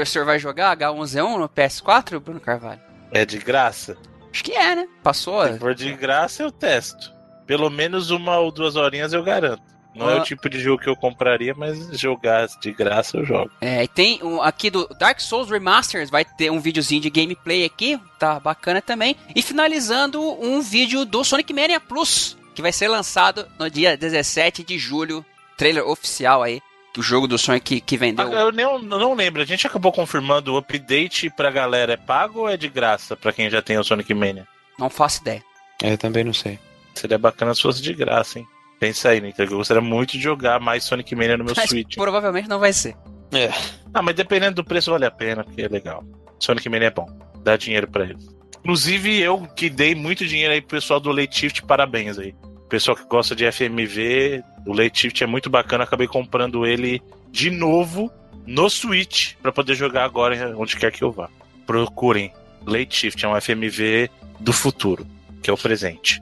O 0.00 0.06
senhor 0.06 0.24
vai 0.24 0.38
jogar 0.38 0.76
H1Z1 0.76 1.38
no 1.38 1.48
PS4, 1.48 2.18
Bruno 2.18 2.40
Carvalho? 2.40 2.80
É 3.12 3.24
de 3.24 3.38
graça? 3.38 3.96
Acho 4.32 4.44
que 4.44 4.52
é, 4.52 4.74
né? 4.74 4.88
Passou. 5.02 5.46
Se 5.46 5.58
for 5.58 5.74
de 5.74 5.92
graça, 5.94 6.42
eu 6.42 6.50
testo. 6.50 7.12
Pelo 7.46 7.70
menos 7.70 8.10
uma 8.10 8.38
ou 8.38 8.50
duas 8.50 8.74
horinhas 8.74 9.12
eu 9.12 9.22
garanto. 9.22 9.62
Não 9.94 10.08
ah. 10.08 10.12
é 10.12 10.20
o 10.20 10.22
tipo 10.22 10.48
de 10.50 10.60
jogo 10.60 10.82
que 10.82 10.88
eu 10.88 10.96
compraria, 10.96 11.54
mas 11.56 11.98
jogar 11.98 12.46
de 12.60 12.70
graça 12.70 13.16
eu 13.16 13.24
jogo. 13.24 13.50
É, 13.60 13.84
e 13.84 13.88
tem 13.88 14.22
um, 14.22 14.42
aqui 14.42 14.68
do 14.68 14.86
Dark 14.98 15.20
Souls 15.20 15.48
Remasters, 15.48 16.10
vai 16.10 16.24
ter 16.24 16.50
um 16.50 16.60
videozinho 16.60 17.00
de 17.00 17.08
gameplay 17.08 17.64
aqui, 17.64 17.98
tá 18.18 18.38
bacana 18.38 18.82
também. 18.82 19.16
E 19.34 19.40
finalizando, 19.40 20.20
um 20.20 20.60
vídeo 20.60 21.04
do 21.04 21.24
Sonic 21.24 21.52
Mania 21.54 21.80
Plus, 21.80 22.36
que 22.56 22.62
vai 22.62 22.72
ser 22.72 22.88
lançado 22.88 23.46
no 23.58 23.70
dia 23.70 23.96
17 23.96 24.64
de 24.64 24.78
julho. 24.78 25.24
Trailer 25.56 25.86
oficial 25.86 26.42
aí 26.42 26.60
do 26.96 27.02
jogo 27.02 27.26
do 27.26 27.38
Sonic 27.38 27.76
que, 27.76 27.80
que 27.80 27.96
vendeu. 27.98 28.26
Ah, 28.26 28.40
eu 28.40 28.52
não, 28.52 28.78
não 28.78 29.14
lembro, 29.14 29.42
a 29.42 29.44
gente 29.44 29.66
acabou 29.66 29.92
confirmando 29.92 30.54
o 30.54 30.56
update 30.56 31.28
pra 31.30 31.50
galera 31.50 31.92
é 31.92 31.96
pago 31.96 32.40
ou 32.40 32.48
é 32.48 32.56
de 32.56 32.68
graça 32.68 33.14
pra 33.14 33.32
quem 33.32 33.50
já 33.50 33.60
tem 33.60 33.78
o 33.78 33.84
Sonic 33.84 34.12
Mania? 34.14 34.48
Não 34.78 34.88
faço 34.88 35.20
ideia. 35.20 35.44
É, 35.82 35.92
eu 35.92 35.98
também 35.98 36.24
não 36.24 36.32
sei. 36.32 36.58
Seria 36.94 37.18
bacana 37.18 37.54
se 37.54 37.60
fosse 37.60 37.82
de 37.82 37.92
graça, 37.92 38.38
hein? 38.38 38.46
Pensa 38.80 39.10
aí, 39.10 39.20
Nintendo. 39.20 39.52
Eu 39.52 39.58
gostaria 39.58 39.82
muito 39.82 40.12
de 40.12 40.20
jogar 40.20 40.58
mais 40.58 40.84
Sonic 40.84 41.14
Mania 41.14 41.36
no 41.36 41.44
meu 41.44 41.52
mas 41.56 41.68
Switch. 41.68 41.96
Provavelmente 41.96 42.48
não 42.48 42.58
vai 42.58 42.72
ser. 42.72 42.96
É. 43.32 43.50
Ah, 43.92 44.00
mas 44.00 44.14
dependendo 44.14 44.56
do 44.56 44.64
preço 44.64 44.90
vale 44.90 45.04
a 45.04 45.10
pena, 45.10 45.44
porque 45.44 45.62
é 45.62 45.68
legal. 45.68 46.02
Sonic 46.40 46.66
Mania 46.68 46.88
é 46.88 46.90
bom. 46.90 47.06
Dá 47.42 47.56
dinheiro 47.56 47.88
para 47.88 48.04
eles. 48.04 48.26
Inclusive, 48.60 49.20
eu 49.20 49.46
que 49.54 49.70
dei 49.70 49.94
muito 49.94 50.26
dinheiro 50.26 50.52
aí 50.52 50.60
pro 50.60 50.76
pessoal 50.76 50.98
do 50.98 51.10
Late 51.12 51.38
Shift, 51.38 51.62
parabéns 51.62 52.18
aí. 52.18 52.34
Pessoal 52.68 52.96
que 52.96 53.04
gosta 53.04 53.34
de 53.34 53.50
FMV, 53.50 54.42
o 54.66 54.72
Late 54.72 55.00
Shift 55.00 55.22
é 55.22 55.26
muito 55.26 55.48
bacana. 55.48 55.84
Acabei 55.84 56.08
comprando 56.08 56.66
ele 56.66 57.00
de 57.30 57.50
novo 57.50 58.10
no 58.46 58.68
Switch 58.68 59.34
para 59.42 59.52
poder 59.52 59.74
jogar 59.74 60.04
agora 60.04 60.54
onde 60.56 60.76
quer 60.76 60.90
que 60.90 61.02
eu 61.02 61.12
vá. 61.12 61.28
Procurem. 61.66 62.32
Late 62.66 62.96
Shift 62.96 63.24
é 63.24 63.28
um 63.28 63.40
FMV 63.40 64.10
do 64.40 64.52
futuro, 64.52 65.06
que 65.42 65.48
é 65.48 65.52
o 65.52 65.56
presente. 65.56 66.20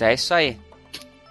É 0.00 0.14
isso 0.14 0.32
aí. 0.32 0.56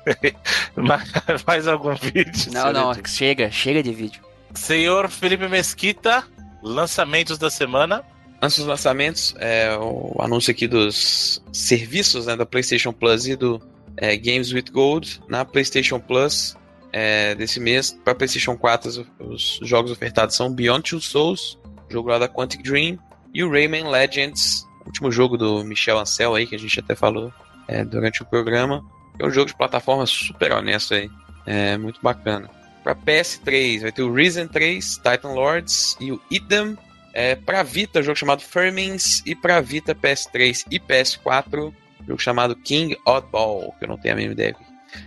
Mais 1.45 1.67
algum 1.67 1.95
vídeo? 1.95 2.51
Não, 2.51 2.71
não, 2.71 2.93
chega, 3.05 3.51
chega 3.51 3.81
de 3.81 3.91
vídeo. 3.91 4.21
Senhor 4.53 5.09
Felipe 5.09 5.47
Mesquita, 5.47 6.23
lançamentos 6.61 7.37
da 7.37 7.49
semana. 7.49 8.03
Antes 8.41 8.57
dos 8.57 8.67
lançamentos, 8.67 9.35
é, 9.39 9.75
o 9.79 10.15
anúncio 10.19 10.51
aqui 10.51 10.67
dos 10.67 11.41
serviços 11.51 12.27
né, 12.27 12.35
da 12.35 12.45
PlayStation 12.45 12.93
Plus 12.93 13.25
e 13.27 13.35
do 13.35 13.61
é, 13.97 14.15
Games 14.15 14.53
with 14.53 14.65
Gold 14.71 15.21
na 15.27 15.43
PlayStation 15.43 15.99
Plus 15.99 16.55
é, 16.93 17.33
desse 17.35 17.59
mês. 17.59 17.97
Para 18.03 18.13
PlayStation 18.13 18.55
4, 18.55 18.89
os, 18.89 19.05
os, 19.19 19.59
jogos 19.63 19.91
ofertados 19.91 20.35
são 20.35 20.53
Beyond 20.53 20.89
Two 20.89 21.01
Souls, 21.01 21.57
jogo 21.89 22.09
lá 22.09 22.19
da 22.19 22.27
Quantic 22.27 22.61
Dream, 22.61 22.97
e 23.33 23.43
o 23.43 23.49
Rayman 23.49 23.89
Legends, 23.89 24.65
último 24.85 25.11
jogo 25.11 25.37
do 25.37 25.63
Michel 25.63 25.99
Ancel 25.99 26.35
aí, 26.35 26.45
que 26.45 26.55
a 26.55 26.59
gente 26.59 26.79
até 26.79 26.95
falou 26.95 27.33
é, 27.67 27.83
durante 27.83 28.21
o 28.21 28.25
programa. 28.25 28.83
É 29.19 29.25
um 29.25 29.31
jogo 29.31 29.47
de 29.47 29.55
plataforma 29.55 30.05
super 30.05 30.51
honesto 30.51 30.93
aí. 30.93 31.09
É 31.45 31.77
muito 31.77 31.99
bacana. 32.01 32.49
Para 32.83 32.95
PS3 32.95 33.81
vai 33.81 33.91
ter 33.91 34.03
o 34.03 34.13
Risen 34.13 34.47
3, 34.47 34.95
Titan 34.97 35.33
Lords 35.33 35.97
e 35.99 36.11
o 36.11 36.21
Idem. 36.29 36.77
É, 37.13 37.35
para 37.35 37.63
Vita, 37.63 37.99
um 37.99 38.03
jogo 38.03 38.17
chamado 38.17 38.41
Fermins. 38.41 39.21
E 39.25 39.35
para 39.35 39.61
Vita, 39.61 39.95
PS3 39.95 40.65
e 40.69 40.79
PS4, 40.79 41.73
um 42.01 42.05
jogo 42.05 42.21
chamado 42.21 42.55
King 42.55 42.97
Oddball, 43.05 43.73
que 43.77 43.85
eu 43.85 43.89
não 43.89 43.97
tenho 43.97 44.13
a 44.13 44.17
mesma 44.17 44.33
ideia. 44.33 44.55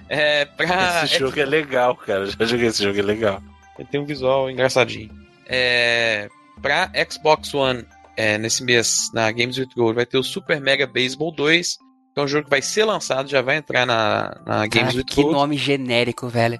É, 0.08 0.44
pra... 0.44 1.04
Esse 1.04 1.18
jogo 1.18 1.38
é 1.38 1.44
legal, 1.44 1.96
cara. 1.96 2.26
Já 2.26 2.44
joguei 2.44 2.66
esse 2.66 2.82
jogo, 2.82 2.98
é 2.98 3.02
legal. 3.02 3.42
Ele 3.78 3.88
tem 3.88 4.00
um 4.00 4.04
visual 4.04 4.50
engraçadinho. 4.50 5.10
É, 5.46 6.28
pra 6.60 6.90
Xbox 7.10 7.54
One, 7.54 7.84
é, 8.16 8.36
nesse 8.38 8.62
mês, 8.62 9.10
na 9.14 9.30
Games 9.32 9.56
with 9.56 9.70
Gold, 9.74 9.94
vai 9.94 10.06
ter 10.06 10.18
o 10.18 10.22
Super 10.22 10.60
Mega 10.60 10.86
Baseball 10.86 11.32
2 11.32 11.78
é 12.20 12.24
um 12.24 12.28
jogo 12.28 12.44
que 12.44 12.50
vai 12.50 12.62
ser 12.62 12.84
lançado, 12.84 13.28
já 13.28 13.40
vai 13.40 13.56
entrar 13.56 13.86
na, 13.86 14.36
na 14.46 14.66
Games 14.66 14.94
with 14.94 15.04
Que 15.04 15.22
Gold. 15.22 15.32
nome 15.32 15.56
genérico, 15.56 16.28
velho. 16.28 16.58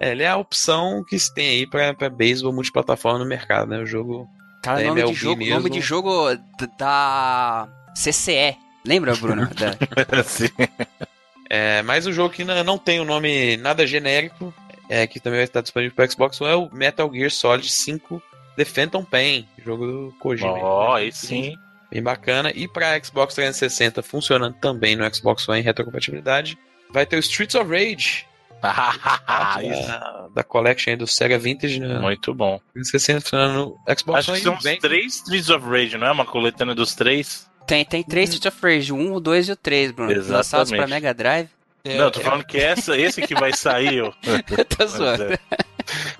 É, 0.00 0.10
ele 0.10 0.22
é 0.22 0.28
a 0.28 0.36
opção 0.36 1.04
que 1.06 1.18
se 1.18 1.32
tem 1.32 1.48
aí 1.50 1.66
pra, 1.66 1.94
pra 1.94 2.10
beisebol 2.10 2.52
multiplataforma 2.52 3.18
no 3.18 3.26
mercado, 3.26 3.68
né? 3.68 3.78
O 3.78 3.86
jogo. 3.86 4.28
Cara, 4.62 4.82
nome 4.82 5.04
de, 5.04 5.14
jogo, 5.14 5.38
mesmo. 5.38 5.54
nome 5.54 5.70
de 5.70 5.80
jogo 5.80 6.36
da 6.78 7.68
CCE. 7.94 8.56
Lembra, 8.84 9.14
Bruno? 9.16 9.48
da... 9.54 10.22
Sim. 10.22 10.48
É, 11.48 11.82
mas 11.82 12.06
o 12.06 12.12
jogo 12.12 12.34
que 12.34 12.44
não 12.44 12.78
tem 12.78 13.00
o 13.00 13.02
um 13.02 13.06
nome 13.06 13.56
nada 13.56 13.86
genérico, 13.86 14.52
é, 14.88 15.06
que 15.06 15.20
também 15.20 15.38
vai 15.38 15.44
estar 15.44 15.60
disponível 15.60 15.94
para 15.94 16.08
Xbox 16.10 16.40
One, 16.40 16.52
é 16.52 16.56
o 16.56 16.70
Metal 16.72 17.10
Gear 17.12 17.30
Solid 17.30 17.70
5 17.70 18.22
The 18.56 18.64
Phantom 18.64 19.04
Pain, 19.04 19.48
jogo 19.64 19.86
do 19.86 20.14
Kojima. 20.18 20.50
Ó, 20.50 20.90
oh, 20.90 20.94
aí 20.94 21.12
sim. 21.12 21.56
Bem 21.90 22.02
bacana. 22.02 22.50
E 22.54 22.66
para 22.66 23.02
Xbox 23.02 23.34
360 23.34 24.02
funcionando 24.02 24.54
também 24.54 24.96
no 24.96 25.14
Xbox 25.14 25.48
One 25.48 25.60
em 25.60 25.62
retrocompatibilidade, 25.62 26.58
vai 26.90 27.06
ter 27.06 27.16
o 27.16 27.20
Streets 27.20 27.54
of 27.54 27.70
Rage. 27.70 28.26
da, 28.60 30.17
da 30.34 30.42
Collection 30.42 30.96
do 30.96 31.06
Sega 31.06 31.38
Vintage. 31.38 31.80
Né? 31.80 31.98
Muito 31.98 32.34
bom. 32.34 32.60
360 32.74 33.20
funcionando 33.20 33.54
no 33.54 33.94
Xbox 33.98 34.18
Acho 34.20 34.32
que 34.32 34.40
são 34.40 34.54
os 34.54 34.78
três 34.78 35.14
Streets 35.16 35.50
of 35.50 35.66
Rage, 35.66 35.96
não 35.96 36.06
é? 36.06 36.12
Uma 36.12 36.24
coletânea 36.26 36.74
dos 36.74 36.94
três. 36.94 37.48
Tem, 37.66 37.84
tem 37.84 38.02
três 38.02 38.30
hum. 38.30 38.32
Streets 38.34 38.56
of 38.56 38.66
Rage, 38.66 38.92
um, 38.92 39.14
o 39.14 39.20
dois 39.20 39.48
e 39.48 39.52
o 39.52 39.56
três, 39.56 39.90
Bruno. 39.90 40.10
Exatamente. 40.10 40.36
Lançados 40.36 40.72
pra 40.72 40.86
Mega 40.86 41.12
Drive. 41.14 41.48
Não, 41.84 42.10
tô 42.10 42.20
falando 42.20 42.44
que 42.44 42.58
essa, 42.58 42.96
esse 42.96 43.22
que 43.22 43.34
vai 43.34 43.52
sair. 43.52 43.98
Eu 43.98 44.14
tô 44.76 44.86
zoando. 44.86 45.32
É. 45.32 45.38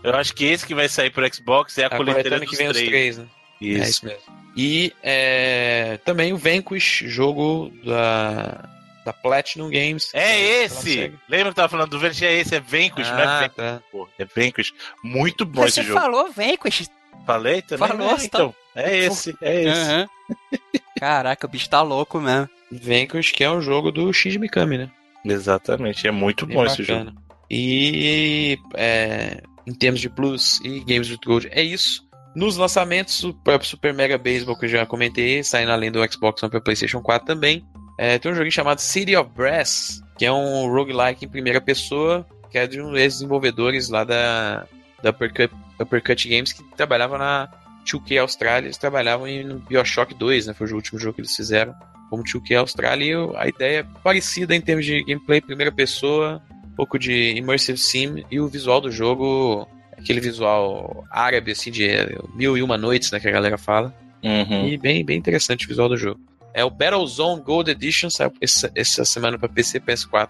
Eu 0.03 0.15
acho 0.15 0.35
que 0.35 0.45
esse 0.45 0.67
que 0.67 0.75
vai 0.75 0.89
sair 0.89 1.11
pro 1.11 1.35
Xbox 1.35 1.77
é 1.77 1.85
a, 1.85 1.87
A 1.89 1.91
coletânea 1.91 2.23
coletânea 2.23 2.41
dos 2.41 2.51
que 2.51 2.57
vem 2.57 2.69
os 2.69 2.77
três. 2.77 2.89
três, 2.89 3.19
né? 3.19 3.27
É 3.61 3.65
Isso. 3.65 3.91
isso 3.91 4.07
mesmo. 4.07 4.39
E 4.57 4.93
é, 5.03 5.99
também 6.05 6.33
o 6.33 6.37
Vanquish, 6.37 7.05
jogo 7.07 7.73
da, 7.85 8.69
da 9.09 9.13
Platinum 9.13 9.71
Games. 9.71 10.11
É 10.13 10.39
esse! 10.65 11.13
Lembra 11.29 11.45
que 11.45 11.49
eu 11.51 11.55
tava 11.55 11.69
falando 11.69 11.91
do 11.91 11.99
Vanquish? 11.99 12.23
É 12.23 12.35
esse, 12.35 12.55
é 12.55 12.61
Vanquish, 12.61 13.09
não 13.11 13.19
é 13.19 13.25
Ah, 13.25 13.41
Vanquish. 13.41 13.57
tá. 13.57 13.81
pô, 13.91 14.09
É 14.19 14.25
Vanquish. 14.25 14.73
Muito 15.03 15.45
bom 15.47 15.63
Mas 15.63 15.71
esse 15.73 15.81
você 15.83 15.89
jogo. 15.89 16.01
falou, 16.01 16.31
vem 16.33 16.57
com 16.57 16.69
esse. 16.69 16.87
Falei 17.27 17.63
também? 17.63 17.89
Falou, 17.89 18.11
É, 18.11 18.17
você 18.17 18.27
então. 18.27 18.55
É 18.75 18.97
esse, 18.99 19.37
é 19.41 19.63
esse. 19.65 19.81
Aham. 19.81 20.09
Caraca, 21.01 21.47
o 21.47 21.51
bicho 21.51 21.69
tá 21.71 21.81
louco 21.83 22.21
mesmo. 22.21 22.49
Vanquish, 22.71 23.33
que 23.33 23.43
é 23.45 23.51
um 23.51 23.61
jogo 23.63 23.91
do 23.91 24.13
Shinji 24.13 24.39
Mikami, 24.39 24.79
né? 24.79 24.91
Exatamente, 25.25 26.07
é 26.07 26.11
muito 26.11 26.47
Bem 26.47 26.57
bom 26.57 26.65
esse 26.65 26.83
jogo. 26.83 27.13
E 27.51 28.59
é, 28.75 29.41
em 29.67 29.73
termos 29.75 30.01
de 30.01 30.09
Plus 30.11 30.61
e 30.63 30.81
Games 30.81 31.11
with 31.11 31.19
Gold, 31.25 31.49
é 31.51 31.63
isso. 31.63 32.07
Nos 32.37 32.57
lançamentos, 32.57 33.25
o 33.25 33.33
próprio 33.35 33.69
Super 33.69 33.93
Mega 33.95 34.17
Baseball, 34.19 34.57
que 34.57 34.67
eu 34.67 34.69
já 34.69 34.87
comentei, 34.87 35.43
saindo 35.43 35.73
além 35.73 35.91
do 35.91 36.01
Xbox 36.13 36.43
One 36.43 36.51
para 36.51 36.61
PlayStation 36.61 37.01
4 37.01 37.27
também. 37.27 37.65
É, 37.99 38.17
tem 38.17 38.31
um 38.31 38.35
joguinho 38.35 38.53
chamado 38.53 38.81
City 38.81 39.17
of 39.17 39.29
Brass, 39.37 40.01
que 40.17 40.25
é 40.25 40.33
um 40.33 40.73
roguelike 40.73 41.25
em 41.25 41.29
primeira 41.29 41.61
pessoa, 41.61 42.25
que 42.49 42.57
é 42.57 42.67
de 42.67 42.81
um 42.81 42.93
dos 42.93 43.01
desenvolvedores 43.01 43.89
lá 43.89 44.05
da, 44.05 44.67
da 45.03 45.11
Uppercut, 45.11 45.53
Uppercut 45.81 46.29
Games, 46.29 46.53
que 46.53 46.63
trabalhava 46.77 47.19
na 47.19 47.49
2K 47.85 48.21
Austrália. 48.21 48.69
Eles 48.69 48.79
trabalhavam 48.79 49.27
em 49.27 49.45
no 49.45 49.59
Bioshock 49.59 50.15
2, 50.15 50.47
né? 50.47 50.55
Foi 50.55 50.71
o 50.71 50.77
último 50.77 50.99
jogo 50.99 51.15
que 51.15 51.23
eles 51.23 51.35
fizeram 51.35 51.75
como 52.09 52.23
2K 52.23 52.61
Austrália. 52.61 53.05
E 53.05 53.37
a 53.37 53.49
ideia 53.49 53.81
é 53.81 54.03
parecida 54.03 54.55
em 54.55 54.61
termos 54.61 54.87
de 54.87 55.03
gameplay, 55.03 55.41
primeira 55.41 55.73
pessoa, 55.73 56.41
um 56.65 56.77
pouco 56.77 56.99
de 56.99 57.37
immersive 57.37 57.79
sim 57.79 58.25
e 58.31 58.39
o 58.39 58.49
visual 58.49 58.81
do 58.81 58.93
jogo, 58.93 59.67
aquele 59.97 60.21
visual 60.21 61.05
árabe, 61.11 61.51
assim, 61.51 61.73
de 61.73 61.89
mil 62.35 62.57
e 62.57 62.63
uma 62.63 62.79
noites, 62.79 63.11
né, 63.11 63.19
que 63.19 63.29
a 63.29 63.33
galera 63.33 63.59
fala. 63.59 63.93
Uhum. 64.23 64.69
E 64.69 64.77
bem, 64.77 65.05
bem 65.05 65.19
interessante 65.19 65.65
o 65.67 65.69
visual 65.69 65.89
do 65.89 65.97
jogo. 65.97 66.21
É 66.55 66.65
o 66.65 66.71
Battlezone 66.71 67.43
Gold 67.43 67.71
Edition, 67.71 68.11
saiu 68.11 68.33
essa, 68.41 68.71
essa 68.75 69.05
semana 69.05 69.39
para 69.39 69.49
PC, 69.49 69.81
PS4, 69.81 70.29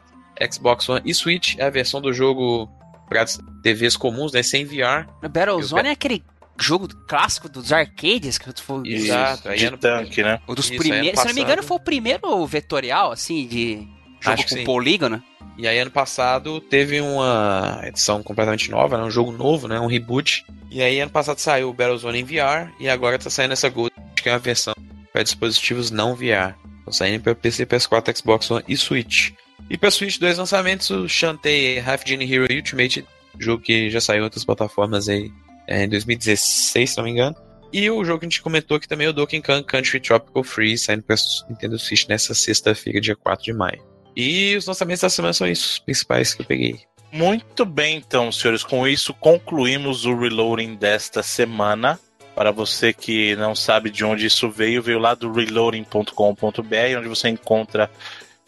Xbox 0.52 0.88
One 0.88 1.02
e 1.04 1.14
Switch. 1.14 1.56
É 1.58 1.64
a 1.64 1.70
versão 1.70 2.00
do 2.00 2.12
jogo 2.12 2.68
para 3.08 3.24
TVs 3.62 3.96
comuns, 3.96 4.32
né, 4.32 4.42
sem 4.42 4.64
VR. 4.64 5.06
Battlezone 5.22 5.88
é 5.88 5.92
aquele 5.92 6.22
jogo 6.60 6.88
clássico 7.06 7.48
dos 7.48 7.72
arcades 7.72 8.36
que 8.36 8.52
tu 8.52 8.62
falou. 8.62 8.82
Isso. 8.84 9.06
Exato, 9.06 9.48
aí 9.48 9.58
de 9.58 9.66
ano- 9.66 9.78
tanque, 9.78 10.22
né? 10.22 10.40
O 10.46 10.54
dos 10.54 10.70
Isso, 10.70 10.76
primeiros. 10.78 11.20
Se 11.20 11.26
não 11.26 11.34
me 11.34 11.40
engano, 11.40 11.62
foi 11.62 11.76
o 11.76 11.80
primeiro 11.80 12.46
vetorial, 12.46 13.12
assim, 13.12 13.46
de 13.46 13.76
jogo 14.20 14.34
Acho 14.34 14.48
com 14.48 14.56
sim. 14.56 14.64
polígono. 14.64 15.22
E 15.56 15.66
aí, 15.66 15.78
ano 15.78 15.90
passado, 15.90 16.60
teve 16.60 17.00
uma 17.00 17.80
edição 17.84 18.22
completamente 18.22 18.70
nova, 18.70 18.96
né? 18.96 19.04
um 19.04 19.10
jogo 19.10 19.32
novo, 19.32 19.66
né? 19.66 19.80
um 19.80 19.86
reboot. 19.86 20.44
E 20.70 20.80
aí, 20.82 21.00
ano 21.00 21.10
passado 21.10 21.38
saiu 21.38 21.70
o 21.70 21.72
Battlezone 21.72 22.20
em 22.20 22.24
VR, 22.24 22.70
e 22.78 22.88
agora 22.88 23.18
tá 23.18 23.28
saindo 23.30 23.52
essa 23.52 23.68
Gold, 23.68 23.92
que 24.16 24.28
é 24.28 24.32
uma 24.32 24.38
versão 24.38 24.74
para 25.18 25.24
dispositivos 25.24 25.90
não 25.90 26.14
VR. 26.14 26.54
Estão 26.78 26.92
saindo 26.92 27.20
para 27.20 27.34
PC, 27.34 27.66
PS4, 27.66 28.16
Xbox 28.16 28.48
One 28.52 28.64
e 28.68 28.76
Switch. 28.76 29.32
E 29.68 29.76
para 29.76 29.90
Switch, 29.90 30.16
dois 30.16 30.38
lançamentos: 30.38 30.90
o 30.90 31.08
Shantae 31.08 31.80
Half 31.80 32.04
Genie 32.06 32.32
Hero 32.32 32.46
Ultimate, 32.48 33.04
jogo 33.36 33.60
que 33.60 33.90
já 33.90 34.00
saiu 34.00 34.20
em 34.20 34.24
outras 34.24 34.44
plataformas 34.44 35.08
aí 35.08 35.32
é, 35.66 35.84
em 35.84 35.88
2016, 35.88 36.90
se 36.90 36.96
não 36.96 37.04
me 37.04 37.10
engano. 37.10 37.34
E 37.72 37.90
o 37.90 38.04
jogo 38.04 38.20
que 38.20 38.26
a 38.26 38.28
gente 38.28 38.40
comentou 38.40 38.76
aqui 38.76 38.86
também, 38.86 39.08
o 39.08 39.12
Donkey 39.12 39.42
Kong 39.42 39.64
Country 39.64 39.98
Tropical 39.98 40.44
Freeze, 40.44 40.84
saindo 40.84 41.02
para 41.02 41.16
Nintendo 41.50 41.76
Switch 41.80 42.06
nessa 42.06 42.32
sexta-feira, 42.32 43.00
dia 43.00 43.16
4 43.16 43.44
de 43.44 43.52
maio. 43.52 43.84
E 44.16 44.56
os 44.56 44.66
lançamentos 44.66 45.02
da 45.02 45.10
semana 45.10 45.34
são 45.34 45.48
isso, 45.48 45.66
os 45.66 45.78
principais 45.80 46.32
que 46.32 46.42
eu 46.42 46.46
peguei. 46.46 46.80
Muito 47.10 47.64
bem, 47.64 47.96
então, 47.96 48.30
senhores. 48.30 48.62
Com 48.62 48.86
isso, 48.86 49.12
concluímos 49.14 50.06
o 50.06 50.16
reloading 50.16 50.76
desta 50.76 51.24
semana. 51.24 51.98
Para 52.38 52.52
você 52.52 52.92
que 52.92 53.34
não 53.34 53.52
sabe 53.52 53.90
de 53.90 54.04
onde 54.04 54.24
isso 54.26 54.48
veio, 54.48 54.80
veio 54.80 55.00
lá 55.00 55.12
do 55.12 55.32
reloading.com.br, 55.32 56.96
onde 56.96 57.08
você 57.08 57.28
encontra 57.28 57.90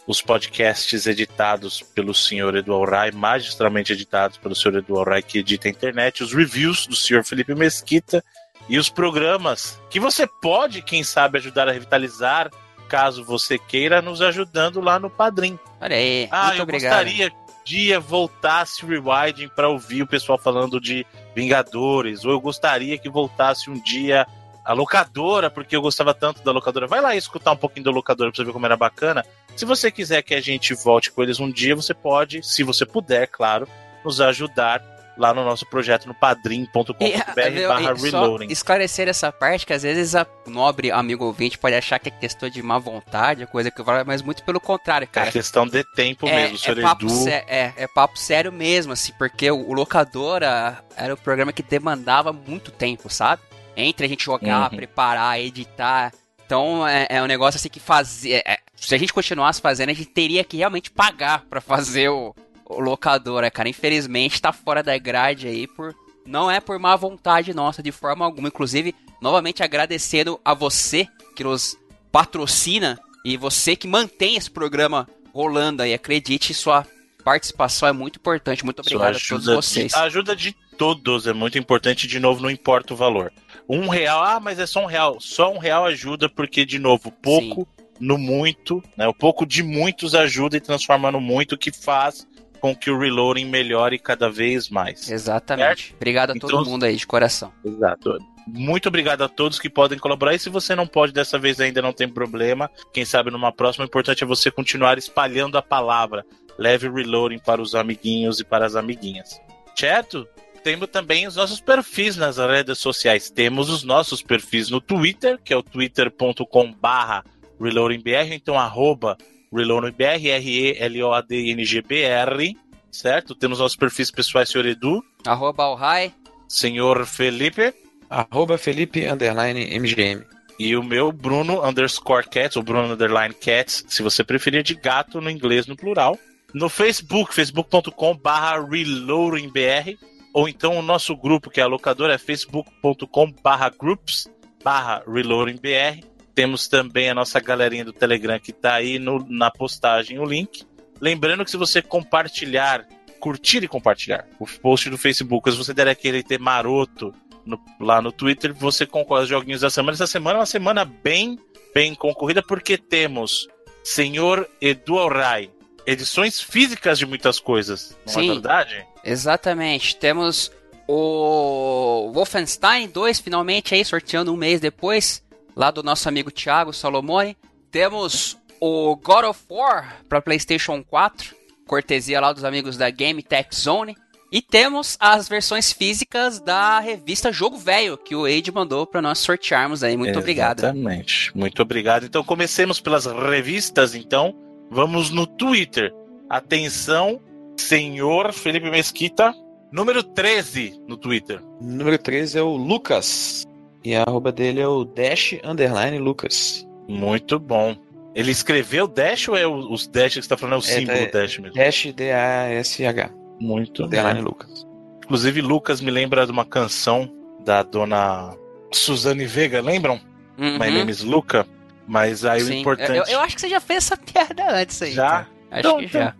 os 0.06 0.22
podcasts 0.22 1.08
editados 1.08 1.82
pelo 1.82 2.14
senhor 2.14 2.54
Eduardo 2.54 2.92
Rai, 2.92 3.10
magistralmente 3.10 3.92
editados 3.92 4.36
pelo 4.38 4.54
senhor 4.54 4.76
Eduardo 4.78 5.10
Rai, 5.10 5.22
que 5.22 5.38
edita 5.40 5.66
a 5.66 5.72
internet, 5.72 6.22
os 6.22 6.32
reviews 6.32 6.86
do 6.86 6.94
senhor 6.94 7.24
Felipe 7.24 7.52
Mesquita 7.52 8.22
e 8.68 8.78
os 8.78 8.88
programas 8.88 9.76
que 9.90 9.98
você 9.98 10.24
pode, 10.40 10.82
quem 10.82 11.02
sabe, 11.02 11.38
ajudar 11.38 11.68
a 11.68 11.72
revitalizar, 11.72 12.48
caso 12.88 13.24
você 13.24 13.58
queira, 13.58 14.00
nos 14.00 14.22
ajudando 14.22 14.80
lá 14.80 15.00
no 15.00 15.10
Padrim. 15.10 15.58
Olha 15.80 15.96
aí, 15.96 16.28
Ah, 16.30 16.44
muito 16.46 16.58
eu 16.58 16.62
obrigado. 16.62 17.04
gostaria 17.04 17.28
dia 17.64 18.00
voltasse 18.00 18.84
o 18.84 18.88
Rewinding 18.88 19.48
para 19.48 19.68
ouvir 19.68 20.02
o 20.02 20.06
pessoal 20.06 20.38
falando 20.38 20.80
de 20.80 21.06
Vingadores, 21.34 22.24
ou 22.24 22.32
eu 22.32 22.40
gostaria 22.40 22.98
que 22.98 23.08
voltasse 23.08 23.70
um 23.70 23.80
dia 23.80 24.26
a 24.64 24.72
locadora, 24.72 25.50
porque 25.50 25.74
eu 25.74 25.82
gostava 25.82 26.12
tanto 26.12 26.42
da 26.42 26.52
locadora. 26.52 26.86
Vai 26.86 27.00
lá 27.00 27.16
escutar 27.16 27.52
um 27.52 27.56
pouquinho 27.56 27.84
da 27.84 27.90
locadora 27.90 28.30
pra 28.30 28.36
você 28.36 28.44
ver 28.44 28.52
como 28.52 28.66
era 28.66 28.76
bacana. 28.76 29.24
Se 29.56 29.64
você 29.64 29.90
quiser 29.90 30.22
que 30.22 30.34
a 30.34 30.40
gente 30.40 30.74
volte 30.74 31.10
com 31.10 31.22
eles 31.22 31.40
um 31.40 31.50
dia, 31.50 31.74
você 31.74 31.94
pode, 31.94 32.42
se 32.42 32.62
você 32.62 32.84
puder, 32.84 33.26
claro, 33.26 33.66
nos 34.04 34.20
ajudar 34.20 34.82
lá 35.18 35.34
no 35.34 35.44
nosso 35.44 35.66
projeto 35.66 36.06
no 36.06 36.14
padrim.com.br 36.14 36.94
E, 37.00 37.66
barra 37.68 37.94
reloading. 37.94 38.46
esclarecer 38.50 39.08
essa 39.08 39.30
parte, 39.30 39.66
que 39.66 39.72
às 39.72 39.82
vezes 39.82 40.14
a 40.14 40.26
nobre 40.46 40.90
amigo 40.90 41.24
ouvinte 41.24 41.58
pode 41.58 41.74
achar 41.74 41.98
que 41.98 42.08
é 42.08 42.12
questão 42.12 42.48
de 42.48 42.62
má 42.62 42.78
vontade, 42.78 43.46
coisa 43.46 43.70
que 43.70 43.82
vale, 43.82 44.04
mas 44.04 44.22
muito 44.22 44.42
pelo 44.44 44.60
contrário, 44.60 45.04
É 45.04 45.06
cara. 45.06 45.30
questão 45.32 45.66
de 45.66 45.84
tempo 45.94 46.26
mesmo, 46.26 46.56
é, 46.56 46.58
senhor 46.58 46.80
papo 46.80 47.08
sé- 47.08 47.44
é, 47.48 47.72
é 47.76 47.86
papo 47.86 48.18
sério 48.18 48.50
mesmo, 48.52 48.92
assim, 48.92 49.12
porque 49.18 49.50
o, 49.50 49.68
o 49.68 49.72
locadora 49.72 50.78
era 50.96 51.12
o 51.14 51.16
programa 51.16 51.52
que 51.52 51.62
demandava 51.62 52.32
muito 52.32 52.70
tempo, 52.70 53.08
sabe? 53.10 53.42
Entre 53.76 54.04
a 54.06 54.08
gente 54.08 54.24
jogar, 54.24 54.70
Uhum. 54.70 54.76
preparar, 54.76 55.40
editar. 55.40 56.12
Então 56.44 56.86
é, 56.86 57.06
é 57.08 57.22
um 57.22 57.26
negócio 57.26 57.56
assim 57.58 57.68
que 57.68 57.78
fazer. 57.80 58.42
é, 58.44 58.58
se 58.74 58.94
a 58.94 58.98
gente 58.98 59.12
continuasse 59.12 59.60
fazendo, 59.60 59.90
a 59.90 59.94
gente 59.94 60.08
teria 60.08 60.42
que 60.42 60.56
realmente 60.56 60.90
pagar 60.90 61.44
pra 61.48 61.60
fazer 61.60 62.08
o 62.08 62.34
locadora, 62.78 63.50
cara. 63.50 63.68
Infelizmente 63.68 64.40
tá 64.40 64.52
fora 64.52 64.82
da 64.82 64.96
grade 64.98 65.46
aí 65.46 65.66
por. 65.66 65.94
Não 66.26 66.50
é 66.50 66.60
por 66.60 66.78
má 66.78 66.94
vontade 66.94 67.54
nossa 67.54 67.82
de 67.82 67.90
forma 67.90 68.24
alguma. 68.24 68.48
Inclusive, 68.48 68.94
novamente 69.20 69.62
agradecendo 69.62 70.38
a 70.44 70.54
você 70.54 71.08
que 71.34 71.42
nos 71.42 71.76
patrocina 72.12 72.98
e 73.24 73.36
você 73.36 73.74
que 73.74 73.88
mantém 73.88 74.36
esse 74.36 74.50
programa 74.50 75.08
rolando 75.32 75.82
aí. 75.82 75.92
Acredite, 75.92 76.54
sua 76.54 76.86
participação 77.24 77.88
é 77.88 77.92
muito 77.92 78.18
importante. 78.18 78.64
Muito 78.64 78.80
obrigado 78.80 79.16
a 79.16 79.20
todos 79.20 79.46
vocês. 79.46 79.92
De, 79.92 79.98
a 79.98 80.02
ajuda 80.02 80.36
de 80.36 80.54
todos 80.76 81.26
é 81.26 81.32
muito 81.32 81.58
importante. 81.58 82.06
De 82.06 82.20
novo, 82.20 82.42
não 82.42 82.50
importa 82.50 82.94
o 82.94 82.96
valor. 82.96 83.32
Um 83.68 83.88
real, 83.88 84.22
ah, 84.22 84.40
mas 84.40 84.58
é 84.58 84.66
só 84.66 84.82
um 84.82 84.86
real. 84.86 85.18
Só 85.20 85.52
um 85.52 85.58
real 85.58 85.84
ajuda, 85.86 86.28
porque, 86.28 86.64
de 86.64 86.78
novo, 86.78 87.10
pouco 87.10 87.68
no 88.00 88.16
muito, 88.16 88.82
né? 88.96 89.06
O 89.06 89.14
pouco 89.14 89.44
de 89.44 89.62
muitos 89.62 90.14
ajuda 90.14 90.56
e 90.56 90.60
transforma 90.60 91.12
no 91.12 91.20
muito, 91.20 91.58
que 91.58 91.70
faz 91.70 92.26
com 92.60 92.74
que 92.76 92.90
o 92.90 92.98
reloading 92.98 93.46
melhore 93.46 93.98
cada 93.98 94.30
vez 94.30 94.68
mais. 94.68 95.10
Exatamente. 95.10 95.94
Obrigado 95.96 96.30
a 96.30 96.34
todo 96.34 96.50
Então- 96.60 96.64
mundo 96.64 96.84
aí, 96.84 96.94
de 96.96 97.06
coração. 97.06 97.52
Exato. 97.64 98.18
Muito 98.46 98.88
obrigado 98.88 99.22
a 99.22 99.28
todos 99.28 99.58
que 99.58 99.68
podem 99.70 99.98
colaborar. 99.98 100.34
E 100.34 100.38
se 100.38 100.48
você 100.48 100.74
não 100.74 100.86
pode 100.86 101.12
dessa 101.12 101.38
vez 101.38 101.60
ainda, 101.60 101.80
não 101.82 101.92
tem 101.92 102.08
problema. 102.08 102.70
Quem 102.92 103.04
sabe 103.04 103.30
numa 103.30 103.52
próxima, 103.52 103.84
o 103.84 103.88
importante 103.88 104.22
é 104.24 104.26
você 104.26 104.50
continuar 104.50 104.98
espalhando 104.98 105.56
a 105.58 105.62
palavra. 105.62 106.24
Leve 106.58 106.88
o 106.88 106.94
reloading 106.94 107.38
para 107.38 107.62
os 107.62 107.74
amiguinhos 107.74 108.40
e 108.40 108.44
para 108.44 108.66
as 108.66 108.74
amiguinhas. 108.76 109.40
Certo? 109.76 110.26
Temos 110.64 110.88
também 110.88 111.26
os 111.26 111.36
nossos 111.36 111.60
perfis 111.60 112.16
nas 112.16 112.36
redes 112.36 112.78
sociais. 112.78 113.30
Temos 113.30 113.70
os 113.70 113.82
nossos 113.82 114.20
perfis 114.20 114.68
no 114.68 114.80
Twitter, 114.80 115.38
que 115.42 115.54
é 115.54 115.56
o 115.56 115.62
twitter.com 115.62 116.72
barra 116.72 117.24
reloadingbr, 117.58 118.32
então 118.32 118.58
arroba 118.58 119.16
reloadingbr, 119.52 120.26
R-E-L-O-A-D-N-G-B-R, 120.26 122.56
certo? 122.90 123.34
Temos 123.34 123.58
nossos 123.58 123.76
perfis 123.76 124.10
pessoais, 124.10 124.48
senhor 124.48 124.66
Edu, 124.66 125.02
Arroba 125.26 125.64
Alhai. 125.64 126.12
senhor 126.48 127.06
Felipe, 127.06 127.74
Arroba 128.08 128.58
Felipe 128.58 129.06
Underline 129.06 129.78
MGM. 129.78 130.24
E 130.58 130.76
o 130.76 130.82
meu, 130.82 131.10
Bruno 131.10 131.66
underscore 131.66 132.28
cats, 132.28 132.56
ou 132.56 132.62
Bruno 132.62 132.92
underline 132.92 133.34
cats, 133.34 133.84
se 133.88 134.02
você 134.02 134.22
preferir, 134.22 134.62
de 134.62 134.74
gato 134.74 135.20
no 135.20 135.30
inglês 135.30 135.66
no 135.66 135.74
plural. 135.74 136.18
No 136.52 136.68
Facebook, 136.68 137.32
facebook.com 137.32 138.14
barra 138.16 138.62
reloadingbr, 138.62 139.96
ou 140.34 140.48
então 140.48 140.76
o 140.76 140.82
nosso 140.82 141.16
grupo, 141.16 141.48
que 141.48 141.60
é 141.60 141.62
a 141.62 141.66
locadora, 141.66 142.14
é 142.14 142.18
facebook.com 142.18 143.32
barra 143.42 143.70
groups 143.70 144.28
barra 144.62 145.02
reloadingbr. 145.06 146.04
Temos 146.34 146.68
também 146.68 147.10
a 147.10 147.14
nossa 147.14 147.40
galerinha 147.40 147.84
do 147.84 147.92
Telegram 147.92 148.38
que 148.38 148.52
tá 148.52 148.74
aí 148.74 148.98
no, 148.98 149.24
na 149.28 149.50
postagem 149.50 150.18
o 150.18 150.24
link. 150.24 150.64
Lembrando 151.00 151.44
que 151.44 151.50
se 151.50 151.56
você 151.56 151.82
compartilhar, 151.82 152.86
curtir 153.18 153.62
e 153.64 153.68
compartilhar 153.68 154.26
o 154.38 154.46
post 154.46 154.88
do 154.90 154.96
Facebook, 154.98 155.50
se 155.50 155.56
você 155.56 155.74
der 155.74 155.88
aquele 155.88 156.22
ter 156.22 156.38
maroto 156.38 157.12
no- 157.44 157.60
lá 157.80 158.00
no 158.00 158.12
Twitter, 158.12 158.54
você 158.54 158.86
concorre 158.86 159.20
aos 159.22 159.28
joguinhos 159.28 159.60
da 159.62 159.70
semana. 159.70 159.94
Essa 159.94 160.06
semana 160.06 160.38
é 160.38 160.40
uma 160.40 160.46
semana 160.46 160.84
bem, 160.84 161.38
bem 161.74 161.94
concorrida, 161.94 162.42
porque 162.42 162.76
temos 162.78 163.48
Senhor 163.82 164.48
Edu 164.60 164.98
Alray, 164.98 165.50
edições 165.86 166.40
físicas 166.40 166.98
de 166.98 167.06
muitas 167.06 167.40
coisas, 167.40 167.98
não 168.06 168.12
Sim. 168.14 168.30
é 168.30 168.32
verdade? 168.34 168.86
Exatamente. 169.02 169.96
Temos 169.96 170.52
o 170.86 172.10
Wolfenstein 172.12 172.88
2 172.88 173.20
finalmente 173.20 173.74
aí 173.74 173.84
sorteando 173.84 174.32
um 174.32 174.36
mês 174.36 174.60
depois, 174.60 175.22
lá 175.60 175.70
do 175.70 175.82
nosso 175.82 176.08
amigo 176.08 176.30
Thiago 176.30 176.72
Salomone. 176.72 177.36
Temos 177.70 178.38
o 178.58 178.96
God 178.96 179.26
of 179.26 179.40
War 179.50 179.98
para 180.08 180.22
PlayStation 180.22 180.82
4, 180.82 181.36
cortesia 181.66 182.18
lá 182.18 182.32
dos 182.32 182.44
amigos 182.44 182.78
da 182.78 182.88
Game 182.88 183.22
Tech 183.22 183.54
Zone. 183.54 183.94
E 184.32 184.40
temos 184.40 184.96
as 184.98 185.28
versões 185.28 185.70
físicas 185.70 186.40
da 186.40 186.78
revista 186.80 187.30
Jogo 187.30 187.58
Velho, 187.58 187.98
que 187.98 188.14
o 188.14 188.24
Age 188.24 188.50
mandou 188.50 188.86
para 188.86 189.02
nós 189.02 189.18
sortearmos 189.18 189.82
aí. 189.82 189.96
Muito 189.98 190.18
obrigado. 190.18 190.60
Exatamente. 190.60 191.36
Muito 191.36 191.60
obrigado. 191.60 192.06
Então 192.06 192.24
comecemos 192.24 192.80
pelas 192.80 193.04
revistas, 193.04 193.94
então. 193.94 194.34
Vamos 194.70 195.10
no 195.10 195.26
Twitter. 195.26 195.92
Atenção, 196.28 197.20
senhor 197.58 198.32
Felipe 198.32 198.70
Mesquita. 198.70 199.34
Número 199.70 200.02
13 200.02 200.80
no 200.88 200.96
Twitter. 200.96 201.42
Número 201.60 201.98
13 201.98 202.38
é 202.38 202.42
o 202.42 202.56
Lucas. 202.56 203.44
E 203.84 203.94
a 203.94 204.02
arroba 204.02 204.30
dele 204.30 204.60
é 204.60 204.68
o 204.68 204.84
Dash 204.84 205.34
Underline 205.44 205.98
Lucas. 205.98 206.66
Muito 206.88 207.38
bom. 207.38 207.76
Ele 208.14 208.30
escreveu 208.30 208.88
Dash 208.88 209.28
ou 209.28 209.36
é 209.36 209.46
os 209.46 209.86
Dash 209.86 210.14
que 210.14 210.22
você 210.22 210.28
tá 210.28 210.36
falando? 210.36 210.54
É 210.54 210.58
o 210.58 210.62
símbolo 210.62 210.98
tá, 211.06 211.18
Dash 211.20 211.38
mesmo? 211.38 211.54
Dash 211.54 211.92
D-A-S-H. 211.94 213.10
Muito 213.40 213.84
Underline 213.84 214.20
Lucas. 214.20 214.66
Inclusive, 215.04 215.40
Lucas 215.40 215.80
me 215.80 215.90
lembra 215.90 216.26
de 216.26 216.32
uma 216.32 216.44
canção 216.44 217.10
da 217.44 217.62
dona 217.62 218.36
Suzane 218.72 219.26
Vega, 219.26 219.60
lembram? 219.60 220.00
Uhum. 220.38 220.52
My 220.58 220.70
name 220.70 220.90
is 220.90 221.02
Luca. 221.02 221.46
Mas 221.86 222.24
aí 222.24 222.40
Sim. 222.42 222.50
o 222.50 222.54
importante. 222.60 223.10
Eu, 223.10 223.14
eu 223.16 223.20
acho 223.20 223.34
que 223.34 223.40
você 223.40 223.48
já 223.48 223.60
fez 223.60 223.78
essa 223.78 223.96
piada 223.98 224.52
antes 224.60 224.80
aí. 224.82 224.92
Já? 224.92 225.08
cara. 225.08 225.26
Acho 225.50 225.58
Então, 225.60 225.78
que 225.78 225.84
então. 225.86 226.00
já. 226.02 226.14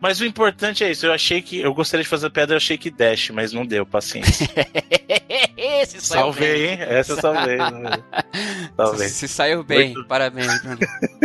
Mas 0.00 0.20
o 0.20 0.24
importante 0.24 0.84
é 0.84 0.90
isso. 0.90 1.06
Eu 1.06 1.12
achei 1.12 1.40
que. 1.40 1.60
Eu 1.60 1.72
gostaria 1.74 2.02
de 2.04 2.08
fazer 2.08 2.26
a 2.26 2.30
piada, 2.30 2.52
eu 2.52 2.56
achei 2.58 2.76
que 2.76 2.90
Dash, 2.90 3.30
mas 3.30 3.52
não 3.52 3.64
deu, 3.64 3.86
paciência. 3.86 4.48
Esse 5.56 6.00
saiu 6.00 6.22
salvei, 6.22 6.70
hein? 6.70 6.78
Essa 6.80 7.12
eu 7.12 7.20
salvei. 7.20 7.58
salvei. 8.76 9.08
Se 9.08 9.28
saiu 9.28 9.64
bem, 9.64 9.94
Muito- 9.94 10.06
parabéns. 10.06 10.48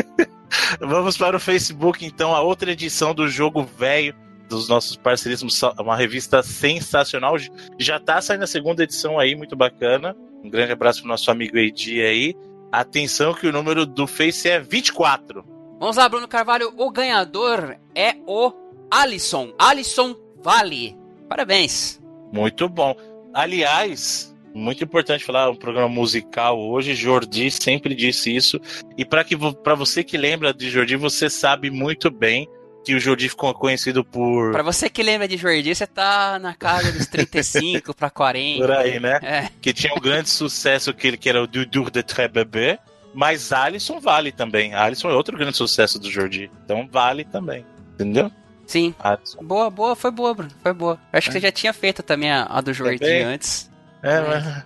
Vamos 0.79 1.17
para 1.17 1.35
o 1.37 1.39
Facebook, 1.39 2.05
então, 2.05 2.33
a 2.35 2.41
outra 2.41 2.71
edição 2.71 3.13
do 3.13 3.27
Jogo 3.27 3.63
Velho 3.63 4.15
dos 4.49 4.67
nossos 4.67 4.97
parceiríssimos, 4.97 5.61
uma 5.79 5.95
revista 5.95 6.43
sensacional. 6.43 7.35
Já 7.79 7.99
tá 7.99 8.21
saindo 8.21 8.43
a 8.43 8.47
segunda 8.47 8.83
edição 8.83 9.17
aí, 9.17 9.33
muito 9.35 9.55
bacana. 9.55 10.15
Um 10.43 10.49
grande 10.49 10.73
abraço 10.73 10.99
pro 10.99 11.07
nosso 11.07 11.31
amigo 11.31 11.57
Edi 11.57 12.01
aí. 12.01 12.35
Atenção 12.71 13.33
que 13.33 13.47
o 13.47 13.51
número 13.51 13.85
do 13.85 14.05
Face 14.07 14.49
é 14.49 14.59
24. 14.59 15.43
Vamos 15.79 15.97
lá, 15.97 16.07
Bruno 16.07 16.27
Carvalho. 16.27 16.73
O 16.77 16.91
ganhador 16.91 17.75
é 17.95 18.15
o 18.27 18.51
Alisson. 18.91 19.53
Alisson 19.57 20.15
Vale. 20.43 20.97
Parabéns. 21.29 22.01
Muito 22.31 22.67
bom. 22.67 22.95
Aliás, 23.33 24.35
muito 24.53 24.83
importante 24.83 25.23
falar 25.23 25.49
um 25.49 25.55
programa 25.55 25.87
musical 25.87 26.59
hoje. 26.59 26.95
Jordi 26.95 27.49
sempre 27.51 27.95
disse 27.95 28.35
isso. 28.35 28.59
E 28.97 29.05
para 29.05 29.23
que 29.23 29.37
para 29.37 29.75
você 29.75 30.03
que 30.03 30.17
lembra 30.17 30.53
de 30.53 30.69
Jordi, 30.69 30.95
você 30.95 31.29
sabe 31.29 31.69
muito 31.69 32.09
bem 32.09 32.49
que 32.83 32.95
o 32.95 32.99
Jordi 32.99 33.29
ficou 33.29 33.53
conhecido 33.53 34.03
por 34.03 34.51
Pra 34.51 34.63
você 34.63 34.89
que 34.89 35.03
lembra 35.03 35.27
de 35.27 35.37
Jordi, 35.37 35.75
você 35.75 35.85
tá 35.85 36.39
na 36.39 36.55
casa 36.55 36.91
dos 36.91 37.05
35 37.05 37.93
pra 37.95 38.09
40. 38.09 38.59
por 38.59 38.71
aí, 38.71 38.99
né? 38.99 39.19
É. 39.21 39.49
Que 39.61 39.71
tinha 39.71 39.93
um 39.93 39.99
grande 39.99 40.29
sucesso 40.29 40.93
que 40.93 41.07
ele 41.07 41.17
que 41.17 41.29
era 41.29 41.41
o 41.41 41.47
Dudur 41.47 41.91
de 41.91 42.01
Très 42.01 42.29
Bébé. 42.29 42.79
Mas 43.13 43.51
Alisson 43.51 43.99
vale 43.99 44.31
também. 44.31 44.73
Alisson 44.73 45.09
é 45.09 45.13
outro 45.13 45.37
grande 45.37 45.55
sucesso 45.55 45.99
do 45.99 46.09
Jordi. 46.09 46.49
Então 46.65 46.89
vale 46.91 47.23
também. 47.25 47.65
Entendeu? 47.93 48.31
Sim. 48.71 48.95
Boa, 49.41 49.69
boa, 49.69 49.95
foi 49.97 50.11
boa, 50.11 50.33
Bruno. 50.33 50.51
Foi 50.63 50.73
boa. 50.73 50.97
Eu 51.11 51.17
acho 51.17 51.27
que 51.27 51.33
você 51.33 51.39
já 51.41 51.51
tinha 51.51 51.73
feito 51.73 52.01
também 52.01 52.31
a, 52.31 52.43
a 52.45 52.61
do 52.61 52.73
Jordi 52.73 53.03
antes. 53.21 53.69
É, 54.01 54.21
mas... 54.21 54.65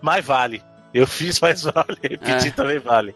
mas 0.00 0.24
vale. 0.24 0.62
Eu 0.94 1.06
fiz, 1.06 1.38
mas 1.38 1.62
vale. 1.64 1.96
Repetir 2.02 2.48
É. 2.48 2.50
também 2.50 2.78
vale. 2.78 3.14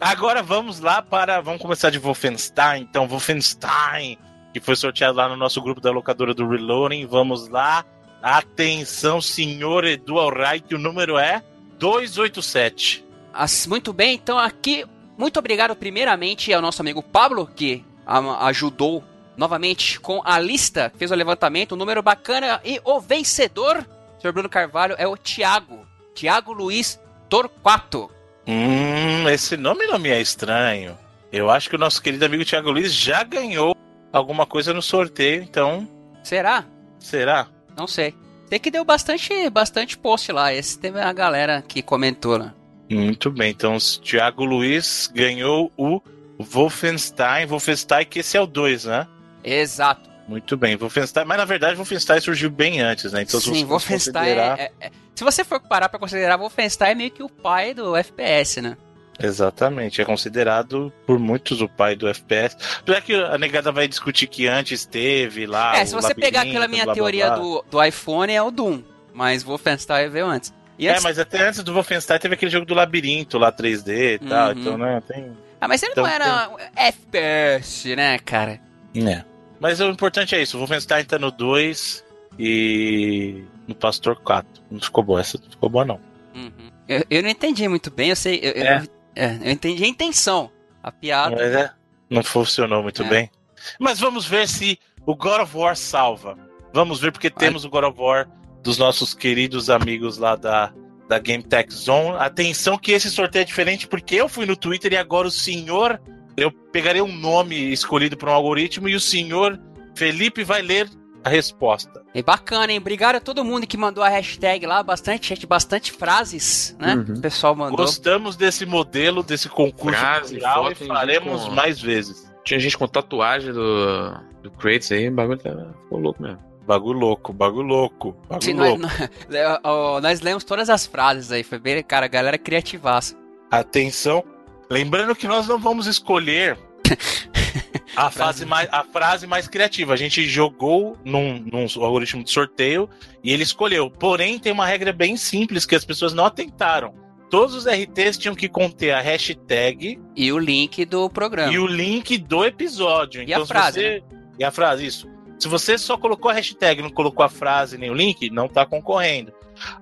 Agora 0.00 0.42
vamos 0.42 0.80
lá 0.80 1.00
para. 1.00 1.40
Vamos 1.40 1.62
começar 1.62 1.90
de 1.90 1.98
Wolfenstein. 1.98 2.82
Então, 2.82 3.06
Wolfenstein, 3.06 4.18
que 4.52 4.58
foi 4.60 4.74
sorteado 4.74 5.16
lá 5.16 5.28
no 5.28 5.36
nosso 5.36 5.62
grupo 5.62 5.80
da 5.80 5.92
locadora 5.92 6.34
do 6.34 6.48
Reloading. 6.48 7.06
Vamos 7.06 7.46
lá. 7.48 7.84
Atenção, 8.20 9.20
senhor 9.20 9.84
Edu 9.84 10.18
Alright, 10.18 10.74
o 10.74 10.78
número 10.78 11.18
é 11.18 11.42
287. 11.78 13.04
As- 13.32 13.66
muito 13.66 13.92
bem, 13.92 14.14
então 14.14 14.38
aqui, 14.38 14.84
muito 15.18 15.38
obrigado 15.38 15.74
primeiramente 15.74 16.52
ao 16.52 16.62
nosso 16.62 16.80
amigo 16.82 17.02
Pablo, 17.02 17.46
que 17.54 17.84
a- 18.06 18.46
ajudou 18.46 19.02
novamente 19.36 19.98
com 20.00 20.20
a 20.24 20.38
lista, 20.38 20.92
fez 20.96 21.10
o 21.10 21.14
levantamento, 21.14 21.74
um 21.74 21.78
número 21.78 22.02
bacana, 22.02 22.60
e 22.64 22.80
o 22.84 23.00
vencedor, 23.00 23.86
senhor 24.20 24.32
Bruno 24.32 24.48
Carvalho, 24.48 24.94
é 24.98 25.06
o 25.06 25.16
Thiago, 25.16 25.86
Thiago 26.14 26.52
Luiz 26.52 27.00
Torquato. 27.28 28.10
Hum, 28.46 29.28
esse 29.28 29.56
nome 29.56 29.86
não 29.86 29.98
me 29.98 30.10
é 30.10 30.20
estranho. 30.20 30.98
Eu 31.32 31.50
acho 31.50 31.70
que 31.70 31.76
o 31.76 31.78
nosso 31.78 32.02
querido 32.02 32.24
amigo 32.24 32.44
Thiago 32.44 32.70
Luiz 32.70 32.92
já 32.92 33.22
ganhou 33.22 33.74
alguma 34.12 34.44
coisa 34.44 34.74
no 34.74 34.82
sorteio, 34.82 35.42
então. 35.42 35.88
Será? 36.22 36.64
Será? 36.98 37.48
Não 37.76 37.86
sei. 37.86 38.14
Sei 38.48 38.58
que 38.58 38.70
deu 38.70 38.84
bastante, 38.84 39.48
bastante 39.48 39.96
post 39.96 40.30
lá, 40.30 40.52
esse 40.52 40.78
teve 40.78 41.00
a 41.00 41.12
galera 41.12 41.62
que 41.66 41.80
comentou 41.80 42.36
lá. 42.36 42.54
Muito 42.90 43.30
bem, 43.30 43.50
então 43.50 43.76
o 43.76 44.00
Thiago 44.02 44.44
Luiz 44.44 45.10
ganhou 45.14 45.72
o 45.74 46.02
Wolfenstein. 46.38 47.46
Wolfenstein, 47.46 48.04
que 48.04 48.18
esse 48.18 48.36
é 48.36 48.40
o 48.40 48.46
2, 48.46 48.84
né? 48.84 49.06
Exato. 49.44 50.10
Muito 50.28 50.56
bem, 50.56 50.76
Wolfenstein. 50.76 51.24
Mas 51.24 51.36
na 51.38 51.44
verdade, 51.44 51.74
Wolfenstein 51.76 52.20
surgiu 52.20 52.48
bem 52.50 52.80
antes, 52.80 53.12
né? 53.12 53.22
Então, 53.22 53.40
se 53.40 53.46
Sim, 53.52 53.60
for 53.62 53.68
Wolfenstein 53.70 54.12
considerar- 54.14 54.58
é, 54.60 54.72
é- 54.80 54.90
Se 55.14 55.24
você 55.24 55.44
for 55.44 55.60
parar 55.60 55.88
pra 55.88 55.98
considerar, 56.00 56.36
Wolfenstein 56.38 56.92
é 56.92 56.94
meio 56.94 57.10
que 57.10 57.22
o 57.22 57.28
pai 57.28 57.74
do 57.74 57.94
FPS, 57.96 58.60
né? 58.62 58.76
Exatamente, 59.20 60.00
é 60.00 60.04
considerado 60.04 60.92
por 61.06 61.18
muitos 61.18 61.60
o 61.60 61.68
pai 61.68 61.94
do 61.94 62.08
FPS. 62.08 62.56
Apesar 62.80 63.00
que 63.02 63.14
a 63.14 63.36
negada 63.36 63.70
vai 63.70 63.86
discutir 63.86 64.26
que 64.26 64.46
antes 64.48 64.86
teve 64.86 65.46
lá. 65.46 65.76
é, 65.76 65.84
se 65.84 65.94
você 65.94 66.14
pegar 66.14 66.42
aquela 66.42 66.66
minha 66.66 66.84
blá, 66.84 66.94
teoria 66.94 67.26
blá. 67.26 67.36
Do, 67.36 67.64
do 67.70 67.84
iPhone, 67.84 68.32
é 68.32 68.42
o 68.42 68.50
Doom. 68.50 68.82
Mas 69.12 69.42
Wolfenstein 69.42 70.08
veio 70.08 70.26
antes. 70.26 70.52
E 70.78 70.88
É, 70.88 70.92
antes- 70.92 71.04
mas 71.04 71.18
até 71.18 71.46
antes 71.46 71.62
do 71.62 71.74
Wolfenstein 71.74 72.18
teve 72.18 72.34
aquele 72.34 72.50
jogo 72.50 72.64
do 72.64 72.74
labirinto 72.74 73.38
lá 73.38 73.52
3D 73.52 74.14
e 74.14 74.18
tal, 74.20 74.52
Uhum. 74.52 74.58
então, 74.58 74.78
né, 74.78 75.02
tem... 75.06 75.36
Ah, 75.60 75.68
mas 75.68 75.82
ele 75.82 75.92
então 75.92 76.04
não 76.04 76.10
era 76.10 76.50
FPS, 76.74 77.94
né, 77.94 78.18
cara? 78.18 78.58
É. 78.96 79.24
Mas 79.62 79.80
o 79.80 79.88
importante 79.88 80.34
é 80.34 80.42
isso, 80.42 80.56
o 80.56 80.58
Wolfenstein 80.60 81.04
tá 81.04 81.18
no 81.20 81.30
2 81.30 82.04
e 82.38 83.44
no 83.68 83.74
Pastor 83.76 84.16
4. 84.16 84.48
Não 84.68 84.80
ficou 84.80 85.04
boa, 85.04 85.20
essa 85.20 85.38
não 85.42 85.48
ficou 85.50 85.68
boa 85.70 85.84
não. 85.84 86.00
Uhum. 86.34 86.50
Eu, 86.88 87.04
eu 87.08 87.22
não 87.22 87.28
entendi 87.30 87.66
muito 87.68 87.88
bem, 87.90 88.10
eu 88.10 88.16
sei. 88.16 88.40
Eu, 88.42 88.50
eu- 88.52 88.64
É. 88.66 88.82
é, 89.14 89.38
eu 89.44 89.50
entendi 89.52 89.84
a 89.84 89.88
intenção. 89.88 90.50
A 90.82 90.90
piada. 90.90 91.36
Mas 91.36 91.54
é, 91.54 91.70
não 92.10 92.24
funcionou 92.24 92.82
muito 92.82 93.04
É. 93.04 93.08
bem. 93.08 93.30
Mas 93.78 94.00
vamos 94.00 94.26
ver 94.26 94.48
se 94.48 94.76
o 95.06 95.14
God 95.14 95.42
of 95.42 95.56
War 95.56 95.76
salva. 95.76 96.36
Vamos 96.74 97.00
ver, 97.00 97.12
porque 97.12 97.30
temos 97.30 97.64
o 97.64 97.70
God 97.70 97.84
of 97.84 98.00
War 98.00 98.28
dos 98.64 98.78
nossos 98.78 99.14
queridos 99.14 99.70
amigos 99.70 100.18
lá 100.18 100.34
da, 100.34 100.72
da 101.08 101.20
Game 101.20 101.44
Tech 101.44 101.72
Zone. 101.72 102.16
Atenção 102.18 102.76
que 102.76 102.90
esse 102.90 103.08
sorteio 103.10 103.42
é 103.42 103.44
diferente, 103.44 103.86
porque 103.86 104.16
eu 104.16 104.28
fui 104.28 104.44
no 104.44 104.56
Twitter 104.56 104.92
e 104.92 104.96
agora 104.96 105.28
o 105.28 105.30
senhor. 105.30 106.00
Eu 106.36 106.50
pegarei 106.50 107.02
um 107.02 107.12
nome 107.14 107.72
escolhido 107.72 108.16
por 108.16 108.28
um 108.28 108.32
algoritmo 108.32 108.88
e 108.88 108.94
o 108.94 109.00
senhor 109.00 109.58
Felipe 109.94 110.44
vai 110.44 110.62
ler 110.62 110.88
a 111.24 111.28
resposta. 111.28 112.02
E 112.14 112.22
bacana, 112.22 112.72
hein? 112.72 112.78
Obrigado 112.78 113.16
a 113.16 113.20
todo 113.20 113.44
mundo 113.44 113.66
que 113.66 113.76
mandou 113.76 114.02
a 114.02 114.08
hashtag 114.08 114.66
lá, 114.66 114.82
bastante 114.82 115.28
gente, 115.28 115.46
bastante 115.46 115.92
frases, 115.92 116.76
né? 116.78 116.94
Uhum. 116.94 117.14
O 117.16 117.20
pessoal 117.20 117.54
mandou. 117.54 117.76
Gostamos 117.76 118.34
desse 118.36 118.66
modelo, 118.66 119.22
desse 119.22 119.48
concurso 119.48 119.98
Frase, 119.98 120.30
cultural 120.34 120.64
foto, 120.64 120.84
e 120.84 120.86
faremos 120.86 121.44
com- 121.44 121.50
mais 121.52 121.80
vezes. 121.80 122.30
Tinha 122.44 122.58
gente 122.58 122.76
com 122.76 122.88
tatuagem 122.88 123.52
do, 123.52 124.10
do 124.42 124.50
Kratos 124.50 124.90
aí, 124.90 125.08
o 125.08 125.12
bagulho 125.12 125.38
tá, 125.38 125.50
ficou 125.82 125.98
louco 126.00 126.20
mesmo. 126.22 126.38
Bagulho 126.66 126.98
louco, 126.98 127.32
bagulho 127.32 127.68
louco, 127.68 128.16
bagulho 128.28 128.42
Sim, 128.42 128.54
nós, 128.54 128.68
louco. 128.70 128.82
nós, 128.82 129.58
ó, 129.62 130.00
nós 130.00 130.20
lemos 130.20 130.42
todas 130.44 130.68
as 130.70 130.86
frases 130.86 131.30
aí, 131.30 131.42
foi 131.44 131.58
bem, 131.58 131.82
cara, 131.82 132.06
a 132.06 132.08
galera 132.08 132.38
criativaça. 132.38 133.16
Atenção. 133.50 134.24
Lembrando 134.72 135.14
que 135.14 135.28
nós 135.28 135.46
não 135.46 135.58
vamos 135.58 135.86
escolher 135.86 136.58
a, 137.94 138.10
fase 138.10 138.46
mais, 138.46 138.68
a 138.72 138.82
frase 138.84 139.26
mais 139.26 139.46
criativa. 139.46 139.92
A 139.92 139.96
gente 139.96 140.24
jogou 140.26 140.96
num, 141.04 141.38
num 141.40 141.66
algoritmo 141.84 142.24
de 142.24 142.30
sorteio 142.30 142.88
e 143.22 143.30
ele 143.32 143.42
escolheu. 143.42 143.90
Porém, 143.90 144.38
tem 144.38 144.50
uma 144.50 144.66
regra 144.66 144.90
bem 144.92 145.16
simples 145.16 145.66
que 145.66 145.74
as 145.74 145.84
pessoas 145.84 146.14
não 146.14 146.24
atentaram. 146.24 146.94
Todos 147.28 147.54
os 147.54 147.66
RTs 147.66 148.16
tinham 148.16 148.34
que 148.34 148.48
conter 148.48 148.92
a 148.92 149.00
hashtag 149.00 150.00
E 150.16 150.32
o 150.32 150.38
link 150.38 150.84
do 150.86 151.08
programa. 151.10 151.52
e 151.52 151.58
o 151.58 151.66
link 151.66 152.16
do 152.16 152.42
episódio. 152.44 153.22
E 153.22 153.32
a 153.34 153.40
se 153.40 153.46
frase, 153.46 153.80
né? 153.80 154.00
você- 154.00 154.02
E 154.38 154.44
a 154.44 154.50
frase, 154.50 154.86
isso. 154.86 155.06
Se 155.38 155.48
você 155.48 155.76
só 155.76 155.98
colocou 155.98 156.30
a 156.30 156.34
hashtag 156.34 156.80
e 156.80 156.82
não 156.82 156.90
colocou 156.90 157.24
a 157.24 157.28
frase 157.28 157.76
nem 157.76 157.90
o 157.90 157.94
link, 157.94 158.30
não 158.30 158.48
tá 158.48 158.64
concorrendo. 158.64 159.32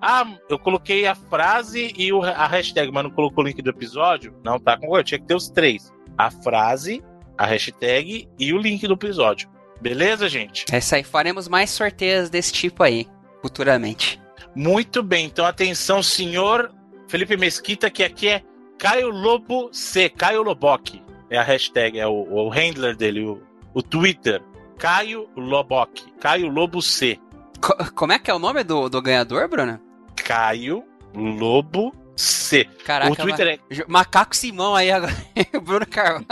Ah, 0.00 0.26
eu 0.48 0.58
coloquei 0.58 1.06
a 1.06 1.14
frase 1.14 1.92
e 1.96 2.12
o- 2.12 2.22
a 2.22 2.46
hashtag, 2.46 2.90
mas 2.92 3.04
não 3.04 3.10
colocou 3.10 3.44
o 3.44 3.46
link 3.46 3.60
do 3.62 3.70
episódio, 3.70 4.34
não 4.44 4.58
tá 4.58 4.76
concorrendo. 4.76 5.04
Tinha 5.08 5.18
que 5.20 5.26
ter 5.26 5.34
os 5.34 5.48
três. 5.48 5.92
A 6.18 6.30
frase, 6.30 7.02
a 7.38 7.46
hashtag 7.46 8.28
e 8.38 8.52
o 8.52 8.58
link 8.58 8.86
do 8.86 8.94
episódio. 8.94 9.48
Beleza, 9.80 10.28
gente? 10.28 10.64
É 10.70 10.78
isso 10.78 10.94
aí, 10.94 11.02
faremos 11.02 11.48
mais 11.48 11.70
sorteios 11.70 12.28
desse 12.28 12.52
tipo 12.52 12.82
aí. 12.82 13.06
futuramente. 13.42 14.20
Muito 14.54 15.02
bem, 15.02 15.24
então 15.26 15.46
atenção, 15.46 16.02
senhor 16.02 16.70
Felipe 17.08 17.36
Mesquita, 17.36 17.88
que 17.88 18.02
aqui 18.04 18.28
é 18.28 18.42
Caio 18.78 19.08
Lobo 19.08 19.70
C, 19.72 20.08
Caio 20.10 20.42
Loboc. 20.42 21.00
É 21.30 21.38
a 21.38 21.42
hashtag, 21.42 21.98
é 21.98 22.06
o, 22.06 22.12
o 22.28 22.48
handler 22.50 22.94
dele, 22.96 23.24
o, 23.24 23.40
o 23.72 23.82
Twitter. 23.82 24.42
Caio 24.78 25.28
Loboc, 25.36 26.02
Caio 26.20 26.48
Lobo 26.48 26.82
C. 26.82 27.18
Co 27.60 27.76
como 27.94 28.12
é 28.12 28.18
que 28.18 28.30
é 28.30 28.34
o 28.34 28.38
nome 28.38 28.64
do, 28.64 28.88
do 28.88 29.02
ganhador, 29.02 29.48
Bruno? 29.48 29.80
Caio 30.16 30.84
Lobo 31.14 31.94
C. 32.16 32.64
Caraca, 32.84 33.12
o 33.12 33.16
Twitter 33.16 33.60
é... 33.70 33.84
Macaco 33.88 34.36
Simão 34.36 34.74
aí 34.74 34.90
agora, 34.90 35.14
Bruno 35.62 35.86
Carvalho. 35.86 36.26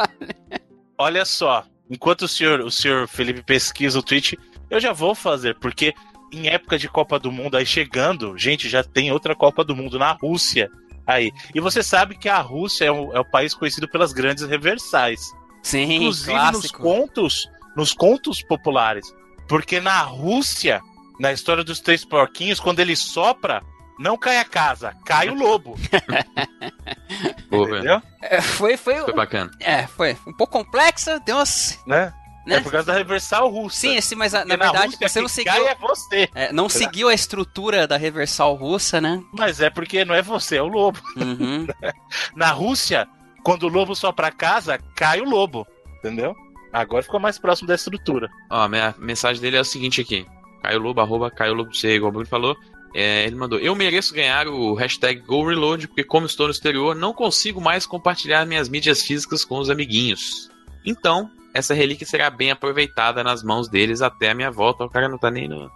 Olha 0.98 1.24
só, 1.24 1.64
enquanto 1.90 2.22
o 2.22 2.28
senhor, 2.28 2.60
o 2.60 2.70
senhor 2.70 3.08
Felipe 3.08 3.42
pesquisa 3.42 3.98
o 3.98 4.02
tweet, 4.02 4.38
eu 4.70 4.80
já 4.80 4.92
vou 4.92 5.14
fazer, 5.14 5.56
porque 5.58 5.94
em 6.32 6.48
época 6.48 6.78
de 6.78 6.88
Copa 6.88 7.18
do 7.18 7.32
Mundo 7.32 7.56
aí 7.56 7.64
chegando, 7.64 8.36
gente, 8.36 8.68
já 8.68 8.84
tem 8.84 9.10
outra 9.10 9.34
Copa 9.34 9.64
do 9.64 9.74
Mundo 9.74 9.98
na 9.98 10.12
Rússia 10.12 10.70
aí. 11.06 11.32
E 11.54 11.60
você 11.60 11.82
sabe 11.82 12.16
que 12.16 12.28
a 12.28 12.40
Rússia 12.40 12.84
é 12.84 12.92
o, 12.92 13.12
é 13.14 13.20
o 13.20 13.24
país 13.24 13.54
conhecido 13.54 13.88
pelas 13.88 14.12
grandes 14.12 14.44
reversais. 14.44 15.20
Sim, 15.62 15.94
Inclusive 15.94 16.32
clássico. 16.32 16.62
nos 16.62 16.70
contos, 16.70 17.50
nos 17.76 17.92
contos 17.94 18.42
populares. 18.42 19.14
Porque 19.48 19.80
na 19.80 20.02
Rússia, 20.02 20.82
na 21.18 21.32
história 21.32 21.64
dos 21.64 21.80
três 21.80 22.04
porquinhos, 22.04 22.60
quando 22.60 22.80
ele 22.80 22.94
sopra, 22.96 23.62
não 23.98 24.16
cai 24.16 24.38
a 24.38 24.44
casa, 24.44 24.94
cai 25.04 25.28
o 25.28 25.34
lobo. 25.34 25.76
Entendeu? 27.50 28.02
É, 28.22 28.40
foi, 28.40 28.76
foi, 28.76 28.96
Foi 29.02 29.14
bacana. 29.14 29.50
é, 29.60 29.86
foi 29.86 30.16
um 30.26 30.32
pouco 30.32 30.52
complexa, 30.52 31.18
deu 31.20 31.36
umas. 31.36 31.78
Né? 31.86 32.12
Né? 32.46 32.56
É 32.56 32.60
por 32.60 32.72
causa 32.72 32.86
da 32.86 32.94
reversal 32.94 33.48
russa. 33.50 33.80
Sim, 33.80 34.00
sim, 34.00 34.14
mas 34.14 34.34
a- 34.34 34.38
Porque 34.40 34.56
na 34.56 34.64
verdade 34.64 34.86
Rússia, 34.94 35.08
você 35.08 35.20
não 35.20 35.26
quem 35.26 35.34
seguiu. 35.34 35.52
cai 35.52 35.66
é 35.66 35.74
você. 35.74 36.28
é, 36.34 36.52
não 36.52 36.68
seguiu 36.68 37.08
a 37.08 37.14
estrutura 37.14 37.86
da 37.86 37.96
reversal 37.98 38.54
russa, 38.54 39.00
né? 39.02 39.22
Mas 39.34 39.60
é 39.60 39.68
porque 39.68 40.02
não 40.04 40.14
é 40.14 40.22
você, 40.22 40.56
é 40.56 40.62
o 40.62 40.66
lobo. 40.66 40.98
Uhum. 41.16 41.66
Na 42.34 42.50
Rússia, 42.50 43.06
quando 43.42 43.64
o 43.64 43.68
lobo 43.68 43.94
sopra 43.94 44.28
a 44.28 44.32
casa, 44.32 44.78
cai 44.96 45.20
o 45.20 45.28
lobo. 45.28 45.66
Entendeu? 45.98 46.34
Agora 46.72 47.02
ficou 47.02 47.20
mais 47.20 47.38
próximo 47.38 47.68
da 47.68 47.74
estrutura. 47.74 48.28
Ó, 48.50 48.62
a 48.62 48.68
minha 48.68 48.94
mensagem 48.98 49.42
dele 49.42 49.56
é 49.58 49.60
o 49.60 49.64
seguinte 49.64 50.00
aqui. 50.00 50.26
Caio 50.62 50.78
Lobo, 50.80 51.00
arroba 51.00 51.30
Caio 51.30 51.54
Lobo 51.54 51.74
C, 51.74 51.94
igual 51.96 52.10
o 52.10 52.12
Bruno 52.12 52.26
falou. 52.26 52.56
É, 52.94 53.24
ele 53.26 53.36
mandou, 53.36 53.58
eu 53.58 53.74
mereço 53.74 54.14
ganhar 54.14 54.48
o 54.48 54.74
hashtag 54.74 55.20
GoReload, 55.20 55.88
porque 55.88 56.02
como 56.02 56.26
estou 56.26 56.46
no 56.46 56.52
exterior, 56.52 56.96
não 56.96 57.12
consigo 57.12 57.60
mais 57.60 57.86
compartilhar 57.86 58.46
minhas 58.46 58.68
mídias 58.68 59.02
físicas 59.02 59.44
com 59.44 59.58
os 59.58 59.68
amiguinhos. 59.68 60.50
Então, 60.84 61.30
essa 61.52 61.74
relíquia 61.74 62.06
será 62.06 62.30
bem 62.30 62.50
aproveitada 62.50 63.22
nas 63.22 63.42
mãos 63.42 63.68
deles 63.68 64.00
até 64.00 64.30
a 64.30 64.34
minha 64.34 64.50
volta. 64.50 64.84
O 64.84 64.90
cara 64.90 65.08
não 65.08 65.18
tá 65.18 65.30
nem 65.30 65.46
no, 65.46 65.70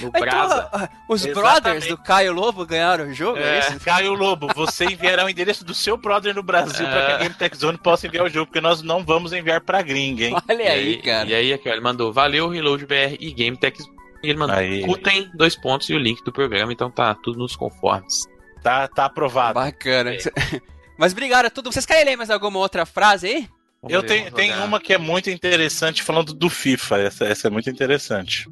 no 0.00 0.10
brasa. 0.18 0.68
Então, 0.68 0.80
ah, 0.80 0.88
os 1.08 1.24
Exatamente. 1.24 1.60
brothers 1.62 1.86
do 1.86 1.96
Caio 1.98 2.32
Lobo 2.32 2.66
ganharam 2.66 3.04
o 3.04 3.14
jogo, 3.14 3.38
é, 3.38 3.56
É, 3.56 3.58
isso? 3.60 3.80
Caio 3.80 4.12
Lobo, 4.12 4.48
você 4.54 4.84
enviará 4.86 5.24
o 5.24 5.28
endereço 5.30 5.64
do 5.64 5.74
seu 5.74 5.96
brother 5.96 6.34
no 6.34 6.42
Brasil 6.42 6.84
para 6.86 7.06
que 7.06 7.12
a 7.12 7.14
É. 7.14 7.18
Game 7.18 7.34
Tech 7.36 7.56
Zone 7.56 7.78
possa 7.78 8.08
enviar 8.08 8.24
o 8.26 8.28
jogo, 8.28 8.46
porque 8.46 8.60
nós 8.60 8.82
não 8.82 9.04
vamos 9.04 9.32
enviar 9.32 9.60
pra 9.60 9.80
gringa, 9.80 10.24
hein? 10.24 10.36
Olha 10.48 10.62
E 10.62 10.66
aí, 10.66 10.96
cara. 11.02 11.28
E 11.28 11.34
aí, 11.34 11.52
aqui, 11.52 11.68
ó, 11.68 11.72
ele 11.72 11.80
mandou, 11.80 12.12
valeu, 12.12 12.48
Reload 12.48 12.84
BR 12.84 13.16
e 13.20 13.32
Game 13.32 13.56
Tech. 13.56 13.78
E 14.22 14.28
ele 14.30 14.38
mandou, 14.38 14.56
Aí. 14.56 14.80
escutem 14.80 15.30
dois 15.34 15.56
pontos 15.56 15.88
e 15.90 15.94
o 15.94 15.98
link 15.98 16.22
do 16.24 16.32
programa, 16.32 16.72
então 16.72 16.90
tá 16.90 17.14
tudo 17.14 17.38
nos 17.38 17.56
conformes. 17.56 18.24
Tá, 18.62 18.86
tá 18.88 19.06
aprovado. 19.06 19.54
Bacana. 19.54 20.12
Mas 20.96 21.12
obrigado 21.12 21.46
a 21.46 21.50
todos. 21.50 21.74
Vocês 21.74 21.86
querem 21.86 22.04
ler 22.04 22.16
mais 22.16 22.30
alguma 22.30 22.58
outra 22.60 22.86
frase 22.86 23.26
aí? 23.26 23.48
Vamos 23.82 23.94
Eu 23.94 24.02
tenho, 24.04 24.30
tenho 24.30 24.62
uma 24.64 24.78
que 24.80 24.92
é 24.94 24.98
muito 24.98 25.28
interessante 25.28 26.02
falando 26.02 26.32
do 26.32 26.48
FIFA. 26.48 26.98
Essa, 26.98 27.24
essa 27.24 27.48
é 27.48 27.50
muito 27.50 27.68
interessante. 27.68 28.48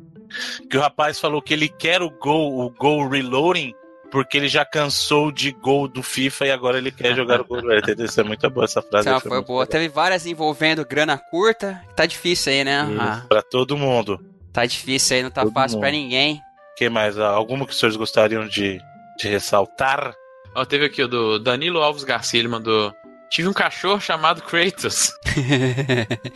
Que 0.68 0.76
o 0.76 0.80
rapaz 0.80 1.20
falou 1.20 1.40
que 1.40 1.54
ele 1.54 1.68
quer 1.68 2.02
o 2.02 2.10
gol, 2.10 2.60
o 2.60 2.70
gol 2.70 3.08
reloading, 3.08 3.72
porque 4.10 4.36
ele 4.36 4.48
já 4.48 4.64
cansou 4.64 5.30
de 5.30 5.52
gol 5.52 5.86
do 5.86 6.02
FIFA 6.02 6.46
e 6.46 6.50
agora 6.50 6.78
ele 6.78 6.90
quer 6.90 7.14
jogar 7.14 7.40
o 7.40 7.44
gol 7.44 7.60
reloading. 7.60 8.02
Isso 8.02 8.20
é 8.20 8.24
muito 8.24 8.50
boa 8.50 8.64
essa 8.64 8.82
frase. 8.82 9.08
Essa 9.08 9.20
foi 9.20 9.30
foi 9.30 9.44
boa. 9.44 9.60
legal. 9.60 9.70
Teve 9.70 9.88
várias 9.88 10.26
envolvendo 10.26 10.84
grana 10.84 11.16
curta. 11.16 11.80
Tá 11.94 12.04
difícil 12.06 12.52
aí, 12.52 12.64
né? 12.64 12.80
Ah, 12.98 13.24
Pra 13.28 13.42
todo 13.42 13.76
mundo. 13.76 14.18
Tá 14.52 14.64
difícil 14.66 15.16
aí, 15.16 15.22
não 15.22 15.30
tá 15.30 15.42
Todo 15.42 15.52
fácil 15.52 15.78
pra 15.80 15.90
mundo. 15.90 15.98
ninguém. 16.00 16.40
que 16.76 16.88
mais? 16.88 17.18
Ah, 17.18 17.28
Alguma 17.28 17.66
que 17.66 17.72
os 17.72 17.78
senhores 17.78 17.96
gostariam 17.96 18.46
de, 18.46 18.80
de 19.18 19.28
ressaltar? 19.28 20.14
Ó, 20.54 20.64
teve 20.64 20.84
aqui 20.86 21.02
o 21.02 21.08
do 21.08 21.38
Danilo 21.38 21.80
Alves 21.82 22.04
Garcia, 22.04 22.38
ele 22.40 22.48
mandou. 22.48 22.92
Tive 23.30 23.48
um 23.48 23.52
cachorro 23.52 24.00
chamado 24.00 24.42
Kratos. 24.42 25.12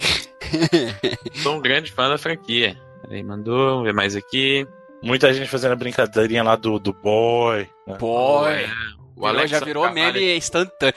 Sou 1.42 1.56
um 1.56 1.60
grande 1.60 1.90
fã 1.92 2.08
da 2.08 2.18
franquia. 2.18 2.76
Ele 3.08 3.22
mandou, 3.22 3.70
vamos 3.70 3.84
ver 3.84 3.94
mais 3.94 4.16
aqui. 4.16 4.66
Muita 5.02 5.32
gente 5.34 5.48
fazendo 5.50 5.72
a 5.72 5.76
brincadeirinha 5.76 6.42
lá 6.42 6.56
do, 6.56 6.78
do 6.78 6.92
boy. 6.92 7.68
né? 7.86 7.96
Boy. 7.98 8.52
É, 8.62 8.68
o 9.16 9.26
Alex 9.26 9.50
já 9.50 9.60
virou 9.60 9.84
Carvalho- 9.84 10.12
meme 10.14 10.36
instantâneo. 10.36 10.94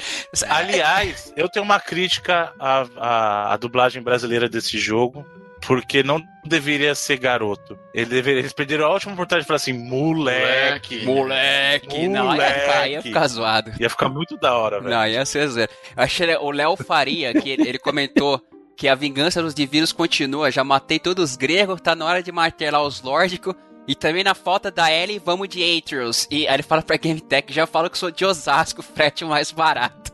Aliás, 0.49 1.33
eu 1.35 1.49
tenho 1.49 1.65
uma 1.65 1.79
crítica 1.79 2.53
à, 2.59 2.85
à, 2.97 3.53
à 3.53 3.57
dublagem 3.57 4.01
brasileira 4.01 4.47
desse 4.47 4.77
jogo, 4.77 5.25
porque 5.65 6.03
não 6.03 6.21
deveria 6.45 6.93
ser 6.95 7.17
garoto. 7.17 7.77
Ele 7.93 8.05
deveria, 8.05 8.39
eles 8.39 8.53
perderam 8.53 8.85
a 8.85 8.93
última 8.93 9.13
oportunidade 9.13 9.43
de 9.43 9.47
falar 9.47 9.55
assim, 9.57 9.73
moleque. 9.73 11.03
Moleque, 11.05 12.07
não, 12.07 12.29
aí 12.31 12.39
ia 12.39 12.51
ficar, 12.61 12.87
ia 12.89 13.01
ficar 13.01 13.27
zoado. 13.27 13.71
Ia 13.79 13.89
ficar 13.89 14.09
muito 14.09 14.37
da 14.37 14.55
hora, 14.57 14.79
velho. 14.79 14.93
Não, 14.95 15.07
ia 15.07 15.25
ser 15.25 15.47
zero. 15.49 15.71
Achei 15.95 16.35
o 16.35 16.51
Léo 16.51 16.75
Faria, 16.77 17.33
que 17.33 17.49
ele, 17.49 17.67
ele 17.67 17.79
comentou 17.79 18.41
que 18.77 18.87
a 18.87 18.95
vingança 18.95 19.41
dos 19.41 19.53
divinos 19.55 19.91
continua. 19.91 20.51
Já 20.51 20.63
matei 20.63 20.99
todos 20.99 21.31
os 21.31 21.35
gregos, 21.37 21.81
tá 21.81 21.95
na 21.95 22.05
hora 22.05 22.23
de 22.23 22.31
martelar 22.31 22.83
os 22.83 23.01
nórdicos. 23.01 23.53
E 23.87 23.95
também 23.95 24.21
na 24.23 24.35
falta 24.35 24.69
da 24.69 24.91
Ellie, 24.91 25.17
vamos 25.23 25.47
de 25.47 25.63
Atreus. 25.77 26.27
E 26.29 26.45
aí 26.47 26.53
ele 26.53 26.63
fala 26.63 26.81
pra 26.81 26.97
Game 26.97 27.21
Tech, 27.21 27.51
já 27.53 27.65
falo 27.65 27.89
que 27.89 27.97
sou 27.97 28.11
de 28.11 28.25
Osasco, 28.25 28.81
frete 28.83 29.23
mais 29.23 29.49
barato. 29.51 30.11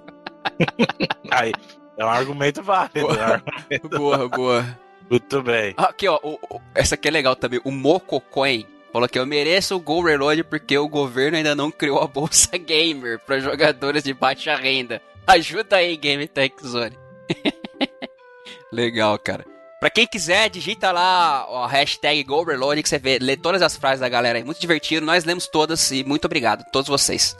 Aí, 1.31 1.51
é 1.97 2.05
um 2.05 2.09
argumento 2.09 2.61
válido. 2.61 2.99
Boa. 3.01 3.13
é 3.15 3.17
um 3.17 3.33
argumento- 3.33 3.89
Boa, 3.89 4.29
boa. 4.29 4.79
Muito 5.13 5.41
bem. 5.43 5.73
Aqui, 5.77 6.07
ó, 6.07 6.19
o- 6.23 6.39
o- 6.49 6.61
essa 6.73 6.95
aqui 6.95 7.07
é 7.07 7.11
legal 7.11 7.35
também. 7.35 7.59
O 7.63 7.71
Mococoin 7.71 8.65
falou 8.91 9.07
que 9.07 9.17
eu 9.19 9.25
mereço 9.25 9.75
o 9.75 9.79
Go 9.79 10.01
Reload 10.03 10.43
porque 10.45 10.77
o 10.77 10.87
governo 10.87 11.37
ainda 11.37 11.53
não 11.55 11.69
criou 11.69 11.99
a 12.01 12.07
Bolsa 12.07 12.49
Gamer 12.57 13.19
para 13.19 13.39
jogadores 13.39 14.03
de 14.03 14.13
baixa 14.13 14.55
renda. 14.55 15.01
Ajuda 15.27 15.77
aí, 15.77 15.95
Game 15.97 16.27
Tech 16.27 16.55
Zone. 16.65 16.97
legal, 18.71 19.17
cara. 19.19 19.45
Pra 19.79 19.89
quem 19.89 20.07
quiser, 20.07 20.49
digita 20.49 20.91
lá 20.91 21.45
ó, 21.49 21.65
a 21.65 21.67
hashtag 21.67 22.23
Go 22.23 22.43
Reload 22.43 22.81
que 22.81 22.87
você 22.89 22.97
vê, 22.97 23.19
lê 23.19 23.35
todas 23.35 23.61
as 23.61 23.75
frases 23.75 23.99
da 23.99 24.07
galera 24.09 24.37
aí. 24.39 24.43
Muito 24.43 24.59
divertido, 24.61 25.05
nós 25.05 25.25
lemos 25.25 25.47
todas 25.47 25.91
e 25.91 26.03
muito 26.03 26.25
obrigado 26.25 26.61
a 26.61 26.69
todos 26.71 26.87
vocês. 26.87 27.35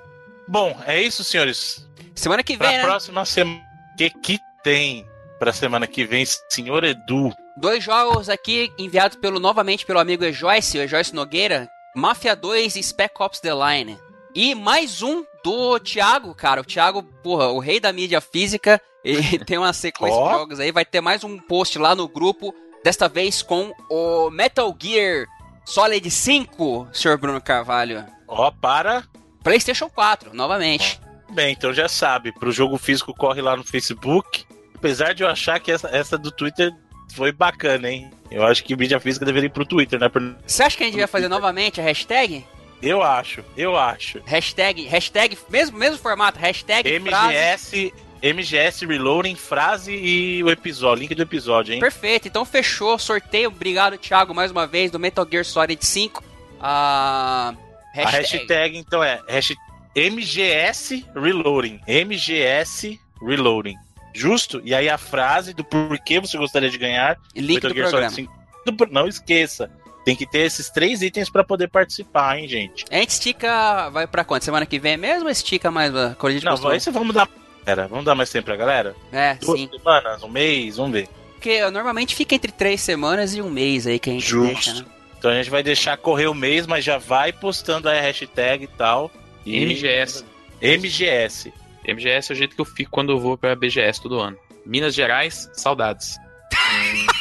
Bom, 0.48 0.78
é 0.86 1.02
isso, 1.02 1.24
senhores. 1.24 1.88
Semana 2.14 2.44
que 2.44 2.58
Pra 2.58 2.68
vem, 2.68 2.78
né? 2.78 2.84
próxima 2.84 3.24
semana, 3.26 3.62
o 3.94 3.98
que, 3.98 4.10
que 4.10 4.40
tem 4.62 5.08
pra 5.40 5.54
semana 5.54 5.88
que 5.88 6.06
vem, 6.06 6.26
senhor 6.50 6.84
Edu? 6.84 7.34
Dois 7.56 7.84
jogos 7.84 8.30
aqui 8.30 8.72
enviados 8.78 9.18
pelo 9.18 9.40
novamente 9.40 9.86
pelo 9.86 10.00
amigo 10.00 10.30
Joyce, 10.32 10.80
o 10.80 10.88
Joyce 10.88 11.14
Nogueira, 11.14 11.70
Mafia 11.96 12.36
2 12.36 12.76
e 12.76 12.84
Spec 12.84 13.14
Ops 13.20 13.40
The 13.40 13.52
Line. 13.54 13.98
E 14.34 14.56
mais 14.56 15.04
um 15.04 15.24
do 15.44 15.80
Thiago, 15.80 16.34
cara. 16.34 16.62
O 16.62 16.66
Thiago, 16.66 17.04
porra, 17.04 17.50
o 17.50 17.60
rei 17.60 17.80
da 17.80 17.94
mídia 17.94 18.20
física. 18.20 18.82
Ele 19.04 19.38
tem 19.46 19.60
uma 19.60 19.72
sequência 19.74 20.18
Ó. 20.18 20.28
de 20.28 20.34
jogos 20.34 20.60
aí. 20.60 20.72
Vai 20.72 20.84
ter 20.84 21.02
mais 21.02 21.24
um 21.24 21.38
post 21.38 21.78
lá 21.78 21.94
no 21.94 22.08
grupo. 22.08 22.54
Desta 22.84 23.08
vez 23.08 23.44
com 23.44 23.72
o 23.90 24.32
Metal 24.32 24.76
Gear 24.82 25.28
Solid 25.66 26.10
5, 26.10 26.90
Sr. 26.92 27.18
Bruno 27.18 27.40
Carvalho. 27.40 28.06
Ó, 28.28 28.50
para. 28.50 29.04
PlayStation 29.44 29.90
4, 29.90 30.34
novamente. 30.34 31.00
Bem, 31.32 31.54
então 31.54 31.74
já 31.74 31.88
sabe, 31.88 32.32
pro 32.32 32.52
jogo 32.52 32.78
físico 32.78 33.14
corre 33.14 33.42
lá 33.42 33.56
no 33.56 33.64
Facebook. 33.64 34.46
Apesar 34.76 35.14
de 35.14 35.24
eu 35.24 35.30
achar 35.30 35.60
que 35.60 35.72
essa, 35.72 35.88
essa 35.90 36.18
do 36.18 36.32
Twitter 36.32 36.72
foi 37.15 37.31
bacana, 37.31 37.90
hein? 37.90 38.10
Eu 38.31 38.45
acho 38.45 38.64
que 38.64 38.76
mídia 38.76 38.99
física 38.99 39.26
deveria 39.26 39.48
ir 39.48 39.52
pro 39.52 39.65
Twitter, 39.65 39.99
né? 39.99 40.10
Por- 40.10 40.35
Você 40.45 40.64
acha 40.64 40.76
que 40.77 40.84
a 40.84 40.85
gente 40.88 40.98
vai 40.98 41.07
fazer 41.07 41.27
novamente 41.27 41.80
a 41.80 41.84
hashtag? 41.84 42.45
Eu 42.81 43.02
acho, 43.02 43.44
eu 43.56 43.77
acho. 43.77 44.19
Hashtag, 44.26 44.84
hashtag, 44.84 45.38
mesmo, 45.49 45.77
mesmo 45.77 45.98
formato, 45.98 46.38
hashtag 46.40 46.99
frase. 46.99 47.34
MGS, 47.34 47.94
MGS 48.22 48.85
Reloading, 48.85 49.35
frase 49.35 49.94
e 49.95 50.44
o 50.44 50.49
episódio, 50.49 51.02
link 51.02 51.15
do 51.15 51.22
episódio, 51.22 51.73
hein? 51.73 51.80
Perfeito, 51.80 52.27
então 52.27 52.44
fechou. 52.44 52.98
Sorteio. 52.99 53.49
Obrigado, 53.49 53.98
Thiago, 53.98 54.34
mais 54.34 54.52
uma 54.52 54.65
vez, 54.68 54.91
do 54.91 54.99
Metal 54.99 55.26
Gear 55.30 55.45
Solid 55.45 55.85
5. 55.85 56.23
Ah, 56.60 57.53
A 57.95 58.10
hashtag, 58.10 58.77
então, 58.77 59.03
é 59.03 59.22
hasht- 59.30 59.56
MGS 59.95 61.06
Reloading. 61.15 61.80
MGS 61.88 62.99
Reloading. 63.22 63.76
Justo? 64.14 64.61
E 64.64 64.73
aí 64.76 64.88
a 64.90 64.98
frase 64.98 65.53
do 65.53 65.64
porquê 65.64 66.19
você 66.19 66.38
gostaria 66.38 66.69
de 66.69 66.77
ganhar. 66.77 67.18
link 67.35 67.56
Metal 67.56 67.69
do 67.69 67.76
programa. 67.76 68.10
Solid 68.10 68.14
5. 68.15 68.34
Do- 68.65 68.88
Não 68.91 69.07
esqueça. 69.07 69.69
Tem 70.06 70.15
que 70.15 70.26
ter 70.30 70.40
esses 70.40 70.69
três 70.69 71.02
itens 71.02 71.30
pra 71.30 71.44
poder 71.45 71.69
participar, 71.69 72.38
hein, 72.38 72.48
gente? 72.48 72.84
A 72.91 72.95
gente 72.98 73.10
estica. 73.11 73.90
Vai 73.90 74.06
pra 74.06 74.23
quanto? 74.26 74.44
Semana 74.44 74.65
que 74.65 74.77
vem 74.77 74.98
mesmo 74.98 75.26
ou 75.26 75.30
estica 75.31 75.72
mais 75.72 75.91
uma 75.94 76.15
quando 76.19 76.34
a 76.38 76.41
Não, 76.41 76.52
postou? 76.52 76.69
vai, 76.69 76.77
isso 76.77 76.91
vamos 76.91 77.15
dar. 77.15 77.27
Pera, 77.64 77.88
vamos 77.88 78.03
dar 78.03 78.14
mais 78.14 78.30
tempo 78.30 78.45
pra 78.45 78.57
galera? 78.57 78.94
É, 79.11 79.35
Duas 79.35 79.57
sim. 79.60 79.69
semanas, 79.72 80.22
um 80.22 80.27
mês, 80.27 80.76
vamos 80.76 80.91
ver. 80.91 81.07
Porque 81.35 81.69
normalmente 81.72 82.14
fica 82.15 82.35
entre 82.35 82.52
três 82.52 82.81
semanas 82.81 83.34
e 83.34 83.41
um 83.41 83.49
mês 83.49 83.88
aí 83.88 83.98
que 83.98 84.10
a 84.10 84.14
gente 84.14 84.26
Justo. 84.26 84.53
deixa, 84.53 84.73
né? 84.73 84.85
Então 85.18 85.31
a 85.31 85.35
gente 85.35 85.49
vai 85.49 85.64
deixar 85.64 85.95
correr 85.98 86.27
o 86.27 86.34
mês, 86.34 86.68
mas 86.68 86.84
já 86.84 86.98
vai 86.98 87.31
postando 87.31 87.88
a 87.88 87.94
hashtag 87.94 88.65
e 88.65 88.68
tal. 88.68 89.10
E... 89.45 89.64
MGS. 89.64 90.26
MGS. 90.61 91.53
MGS 91.88 92.32
é 92.32 92.34
o 92.34 92.38
jeito 92.38 92.56
que 92.56 92.62
eu 92.62 92.66
fico 92.66 92.92
quando 92.92 93.12
eu 93.12 93.20
vou 93.20 93.38
pra 93.38 93.56
BGS 93.56 94.02
todo 94.02 94.20
ano. 94.20 94.38
Minas 94.66 94.94
Gerais, 94.96 95.50
saudades. 95.54 96.18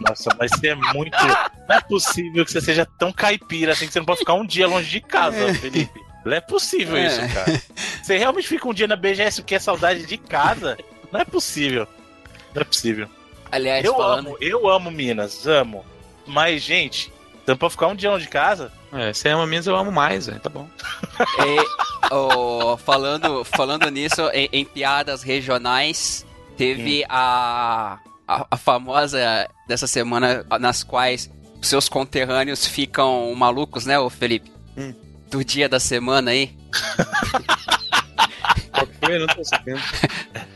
Nossa, 0.00 0.28
mas 0.38 0.50
você 0.50 0.68
é 0.68 0.74
muito. 0.74 1.16
Não 1.68 1.76
é 1.76 1.80
possível 1.80 2.44
que 2.44 2.50
você 2.52 2.60
seja 2.60 2.84
tão 2.98 3.12
caipira 3.12 3.72
assim 3.72 3.86
que 3.86 3.92
você 3.92 4.00
não 4.00 4.06
pode 4.06 4.18
ficar 4.20 4.34
um 4.34 4.44
dia 4.44 4.66
longe 4.66 4.90
de 4.90 5.00
casa, 5.00 5.54
Felipe. 5.54 6.00
Não 6.24 6.32
é 6.32 6.40
possível 6.40 6.96
É. 6.96 7.06
isso, 7.06 7.34
cara. 7.34 7.62
Você 8.02 8.18
realmente 8.18 8.48
fica 8.48 8.68
um 8.68 8.74
dia 8.74 8.86
na 8.88 8.96
BGS 8.96 9.40
porque 9.42 9.54
é 9.54 9.58
saudade 9.58 10.04
de 10.04 10.18
casa? 10.18 10.76
Não 11.12 11.20
é 11.20 11.24
possível. 11.24 11.86
Não 12.54 12.62
é 12.62 12.64
possível. 12.64 13.08
Aliás, 13.52 13.84
eu 13.84 13.94
falando. 13.96 14.28
amo, 14.28 14.36
eu 14.40 14.68
amo 14.68 14.90
Minas, 14.90 15.46
amo. 15.46 15.84
Mas, 16.26 16.62
gente, 16.62 17.12
então 17.42 17.56
pra 17.56 17.70
ficar 17.70 17.86
um 17.86 17.94
dia 17.94 18.10
longe 18.10 18.24
de 18.24 18.30
casa? 18.30 18.72
É, 18.94 19.12
você 19.12 19.28
ama 19.28 19.46
Minas, 19.46 19.66
eu 19.66 19.76
amo 19.76 19.90
mais, 19.90 20.26
velho. 20.26 20.40
Tá 20.40 20.48
bom. 20.48 20.68
E, 21.40 22.12
oh, 22.14 22.76
falando, 22.76 23.44
falando 23.44 23.90
nisso, 23.90 24.22
em, 24.32 24.48
em 24.52 24.64
piadas 24.64 25.22
regionais, 25.22 26.24
teve 26.56 27.04
a, 27.08 27.98
a, 28.26 28.46
a 28.50 28.56
famosa 28.56 29.48
dessa 29.66 29.86
semana 29.86 30.44
nas 30.60 30.82
quais 30.84 31.30
os 31.60 31.68
seus 31.68 31.88
conterrâneos 31.88 32.66
ficam 32.66 33.34
malucos, 33.34 33.84
né, 33.86 33.98
ô 33.98 34.08
Felipe? 34.10 34.52
Hum. 34.76 34.94
Do 35.30 35.44
dia 35.44 35.68
da 35.68 35.80
semana 35.80 36.30
aí. 36.30 36.56
Qual 38.72 38.86
foi? 39.02 39.16
Eu 39.16 39.20
não 39.20 39.26
tô 39.28 39.44
sabendo. 39.44 39.80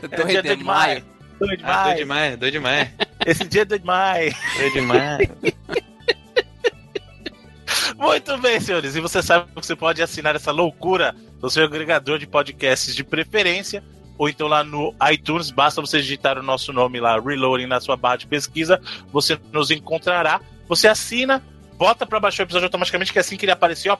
É 0.01 0.25
dia 0.25 0.41
2 0.43 0.57
de 0.57 0.63
maio. 0.63 1.05
2 1.39 1.57
de 1.57 1.63
Ah, 1.65 1.83
doido 1.83 1.85
maio. 1.85 1.97
demais, 1.97 2.37
doido 2.37 2.51
demais. 2.53 2.89
Esse 3.25 3.43
dia 3.45 3.61
é 3.61 3.65
2 3.65 3.81
de 3.81 3.87
maio. 3.87 4.35
Doido 4.57 4.73
demais. 4.73 5.29
Muito 7.99 8.37
bem, 8.37 8.59
senhores. 8.59 8.95
E 8.95 9.01
você 9.01 9.21
sabe 9.21 9.47
que 9.47 9.55
você 9.55 9.75
pode 9.75 10.01
assinar 10.01 10.35
essa 10.35 10.51
loucura 10.51 11.15
no 11.41 11.49
seu 11.49 11.63
agregador 11.65 12.17
de 12.17 12.25
podcasts 12.25 12.95
de 12.95 13.03
preferência. 13.03 13.83
Ou 14.17 14.27
então 14.27 14.47
lá 14.47 14.63
no 14.63 14.93
iTunes, 15.11 15.49
basta 15.51 15.79
você 15.79 15.99
digitar 15.99 16.37
o 16.37 16.43
nosso 16.43 16.73
nome 16.73 16.99
lá, 16.99 17.19
Reloading, 17.19 17.67
na 17.67 17.79
sua 17.79 17.95
barra 17.95 18.17
de 18.17 18.27
pesquisa, 18.27 18.81
você 19.13 19.39
nos 19.51 19.71
encontrará. 19.71 20.41
Você 20.67 20.87
assina, 20.89 21.41
bota 21.77 22.05
pra 22.05 22.19
baixar 22.19 22.43
o 22.43 22.45
episódio 22.45 22.65
automaticamente, 22.65 23.13
que 23.13 23.19
assim 23.19 23.37
que 23.37 23.45
ele 23.45 23.51
aparecer, 23.53 23.89
ó, 23.89 23.97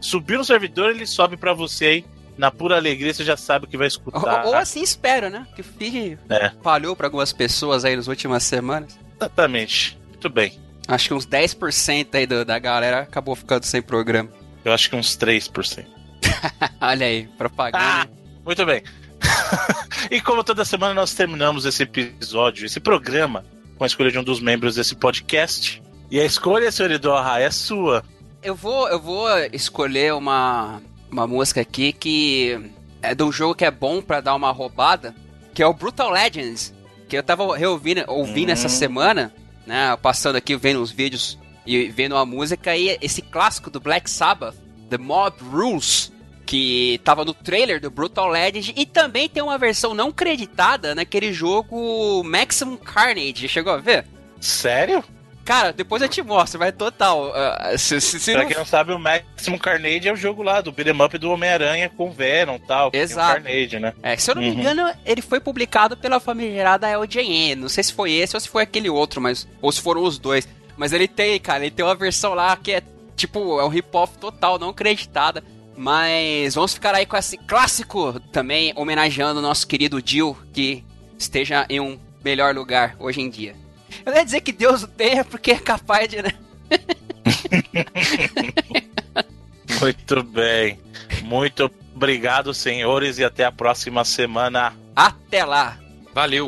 subiu 0.00 0.38
no 0.38 0.44
servidor, 0.44 0.90
ele 0.90 1.06
sobe 1.06 1.36
pra 1.36 1.52
você 1.52 1.84
aí. 1.86 2.04
Na 2.38 2.50
pura 2.50 2.76
alegria, 2.76 3.12
você 3.12 3.22
já 3.22 3.36
sabe 3.36 3.66
o 3.66 3.68
que 3.68 3.76
vai 3.76 3.86
escutar. 3.86 4.46
Ou, 4.46 4.52
ou 4.52 4.54
assim 4.56 4.80
espero, 4.80 5.28
né? 5.28 5.46
Que 5.54 5.62
feed 5.62 6.18
É. 6.30 6.52
falhou 6.62 6.96
pra 6.96 7.08
algumas 7.08 7.34
pessoas 7.34 7.84
aí 7.84 7.94
nas 7.94 8.06
últimas 8.08 8.42
semanas. 8.44 8.98
Exatamente. 9.20 9.98
Muito 10.08 10.30
bem. 10.30 10.58
Acho 10.90 11.08
que 11.08 11.14
uns 11.14 11.26
10% 11.26 12.14
aí 12.14 12.26
do- 12.26 12.44
da 12.44 12.58
galera 12.58 13.00
acabou 13.00 13.34
ficando 13.36 13.64
sem 13.64 13.80
programa. 13.80 14.28
Eu 14.64 14.72
acho 14.72 14.90
que 14.90 14.96
uns 14.96 15.16
3%. 15.16 15.86
Olha 16.80 17.06
aí, 17.06 17.28
propaganda. 17.38 17.78
Ah, 17.84 18.06
muito 18.44 18.64
bem. 18.66 18.82
e 20.10 20.20
como 20.20 20.42
toda 20.44 20.64
semana 20.64 20.94
nós 20.94 21.14
terminamos 21.14 21.64
esse 21.64 21.82
episódio, 21.82 22.66
esse 22.66 22.80
programa, 22.80 23.44
com 23.76 23.84
a 23.84 23.86
escolha 23.86 24.10
de 24.10 24.18
um 24.18 24.24
dos 24.24 24.40
membros 24.40 24.74
desse 24.74 24.94
podcast. 24.94 25.82
E 26.10 26.18
a 26.20 26.24
escolha, 26.24 26.70
senhor 26.72 26.90
Idorra, 26.90 27.40
é 27.40 27.50
sua. 27.50 28.02
Eu 28.42 28.54
vou, 28.54 28.88
eu 28.88 29.00
vou 29.00 29.28
escolher 29.52 30.14
uma, 30.14 30.80
uma 31.10 31.26
música 31.26 31.60
aqui 31.60 31.92
que 31.92 32.58
é 33.02 33.14
de 33.14 33.22
um 33.22 33.30
jogo 33.30 33.54
que 33.54 33.64
é 33.64 33.70
bom 33.70 34.02
pra 34.02 34.20
dar 34.20 34.34
uma 34.34 34.50
roubada, 34.50 35.14
que 35.54 35.62
é 35.62 35.66
o 35.66 35.72
Brutal 35.74 36.10
Legends, 36.10 36.74
que 37.08 37.16
eu 37.16 37.22
tava 37.22 37.42
ouvindo 37.44 38.04
Hum. 38.08 38.52
essa 38.52 38.68
semana, 38.68 39.32
né, 39.70 39.96
passando 40.02 40.34
aqui, 40.34 40.56
vendo 40.56 40.82
os 40.82 40.90
vídeos 40.90 41.38
e 41.64 41.86
vendo 41.86 42.16
a 42.16 42.26
música, 42.26 42.76
e 42.76 42.98
esse 43.00 43.22
clássico 43.22 43.70
do 43.70 43.78
Black 43.78 44.10
Sabbath, 44.10 44.56
The 44.88 44.98
Mob 44.98 45.36
Rules, 45.44 46.12
que 46.44 47.00
tava 47.04 47.24
no 47.24 47.32
trailer 47.32 47.80
do 47.80 47.88
Brutal 47.88 48.28
Legends, 48.28 48.72
e 48.76 48.84
também 48.84 49.28
tem 49.28 49.40
uma 49.40 49.56
versão 49.56 49.94
não 49.94 50.10
creditada 50.10 50.92
naquele 50.92 51.32
jogo 51.32 52.24
Maximum 52.24 52.76
Carnage, 52.78 53.46
chegou 53.46 53.72
a 53.72 53.76
ver? 53.76 54.04
Sério? 54.40 55.04
Cara, 55.50 55.72
depois 55.72 56.00
eu 56.00 56.08
te 56.08 56.22
mostro, 56.22 56.60
vai 56.60 56.70
total. 56.70 57.32
ah, 57.34 57.76
se, 57.76 58.00
se, 58.00 58.20
se 58.20 58.32
pra 58.32 58.42
não 58.42 58.48
quem 58.48 58.56
não 58.56 58.64
sabe, 58.64 58.92
o 58.92 58.98
Maximum 59.00 59.58
Carnage 59.58 60.06
é 60.08 60.12
o 60.12 60.16
jogo 60.16 60.44
lá 60.44 60.60
do 60.60 60.70
beat'em 60.70 61.02
up 61.02 61.18
do 61.18 61.28
Homem-Aranha 61.32 61.88
com 61.88 62.12
Venom 62.12 62.54
e 62.54 62.60
tal. 62.60 62.90
Exato. 62.92 63.42
Carnage, 63.42 63.80
né? 63.80 63.92
É, 64.00 64.16
se 64.16 64.30
eu 64.30 64.36
não 64.36 64.42
me 64.42 64.50
Uhum. 64.50 64.60
engano, 64.60 64.92
ele 65.04 65.20
foi 65.20 65.40
publicado 65.40 65.96
pela 65.96 66.20
famigerada 66.20 66.86
LJN. 66.88 67.56
Não 67.56 67.68
sei 67.68 67.82
se 67.82 67.92
foi 67.92 68.12
esse 68.12 68.36
ou 68.36 68.40
se 68.40 68.48
foi 68.48 68.62
aquele 68.62 68.88
outro, 68.88 69.20
mas. 69.20 69.48
Ou 69.60 69.72
se 69.72 69.80
foram 69.80 70.04
os 70.04 70.18
dois. 70.20 70.46
Mas 70.76 70.92
ele 70.92 71.08
tem, 71.08 71.40
cara, 71.40 71.64
ele 71.64 71.74
tem 71.74 71.84
uma 71.84 71.96
versão 71.96 72.32
lá 72.32 72.56
que 72.56 72.70
é 72.72 72.82
tipo, 73.16 73.58
é 73.60 73.64
um 73.64 73.68
rip-off 73.68 74.16
total, 74.18 74.56
não 74.56 74.72
creditada. 74.72 75.42
Mas 75.76 76.54
vamos 76.54 76.74
ficar 76.74 76.94
aí 76.94 77.06
com 77.06 77.16
esse 77.16 77.36
clássico 77.36 78.20
também, 78.30 78.72
homenageando 78.76 79.40
o 79.40 79.42
nosso 79.42 79.66
querido 79.66 80.00
Jill, 80.04 80.36
que 80.52 80.84
esteja 81.18 81.66
em 81.68 81.80
um 81.80 81.98
melhor 82.22 82.54
lugar 82.54 82.94
hoje 83.00 83.20
em 83.20 83.28
dia. 83.28 83.54
Eu 84.04 84.12
não 84.12 84.18
ia 84.18 84.24
dizer 84.24 84.40
que 84.40 84.52
Deus 84.52 84.82
o 84.82 84.88
tenha, 84.88 85.24
porque 85.24 85.52
é 85.52 85.58
capaz 85.58 86.08
de, 86.08 86.22
né? 86.22 86.32
Muito 89.80 90.22
bem. 90.22 90.78
Muito 91.22 91.70
obrigado, 91.94 92.54
senhores, 92.54 93.18
e 93.18 93.24
até 93.24 93.44
a 93.44 93.52
próxima 93.52 94.04
semana. 94.04 94.74
Até 94.94 95.44
lá! 95.44 95.78
Valeu. 96.14 96.38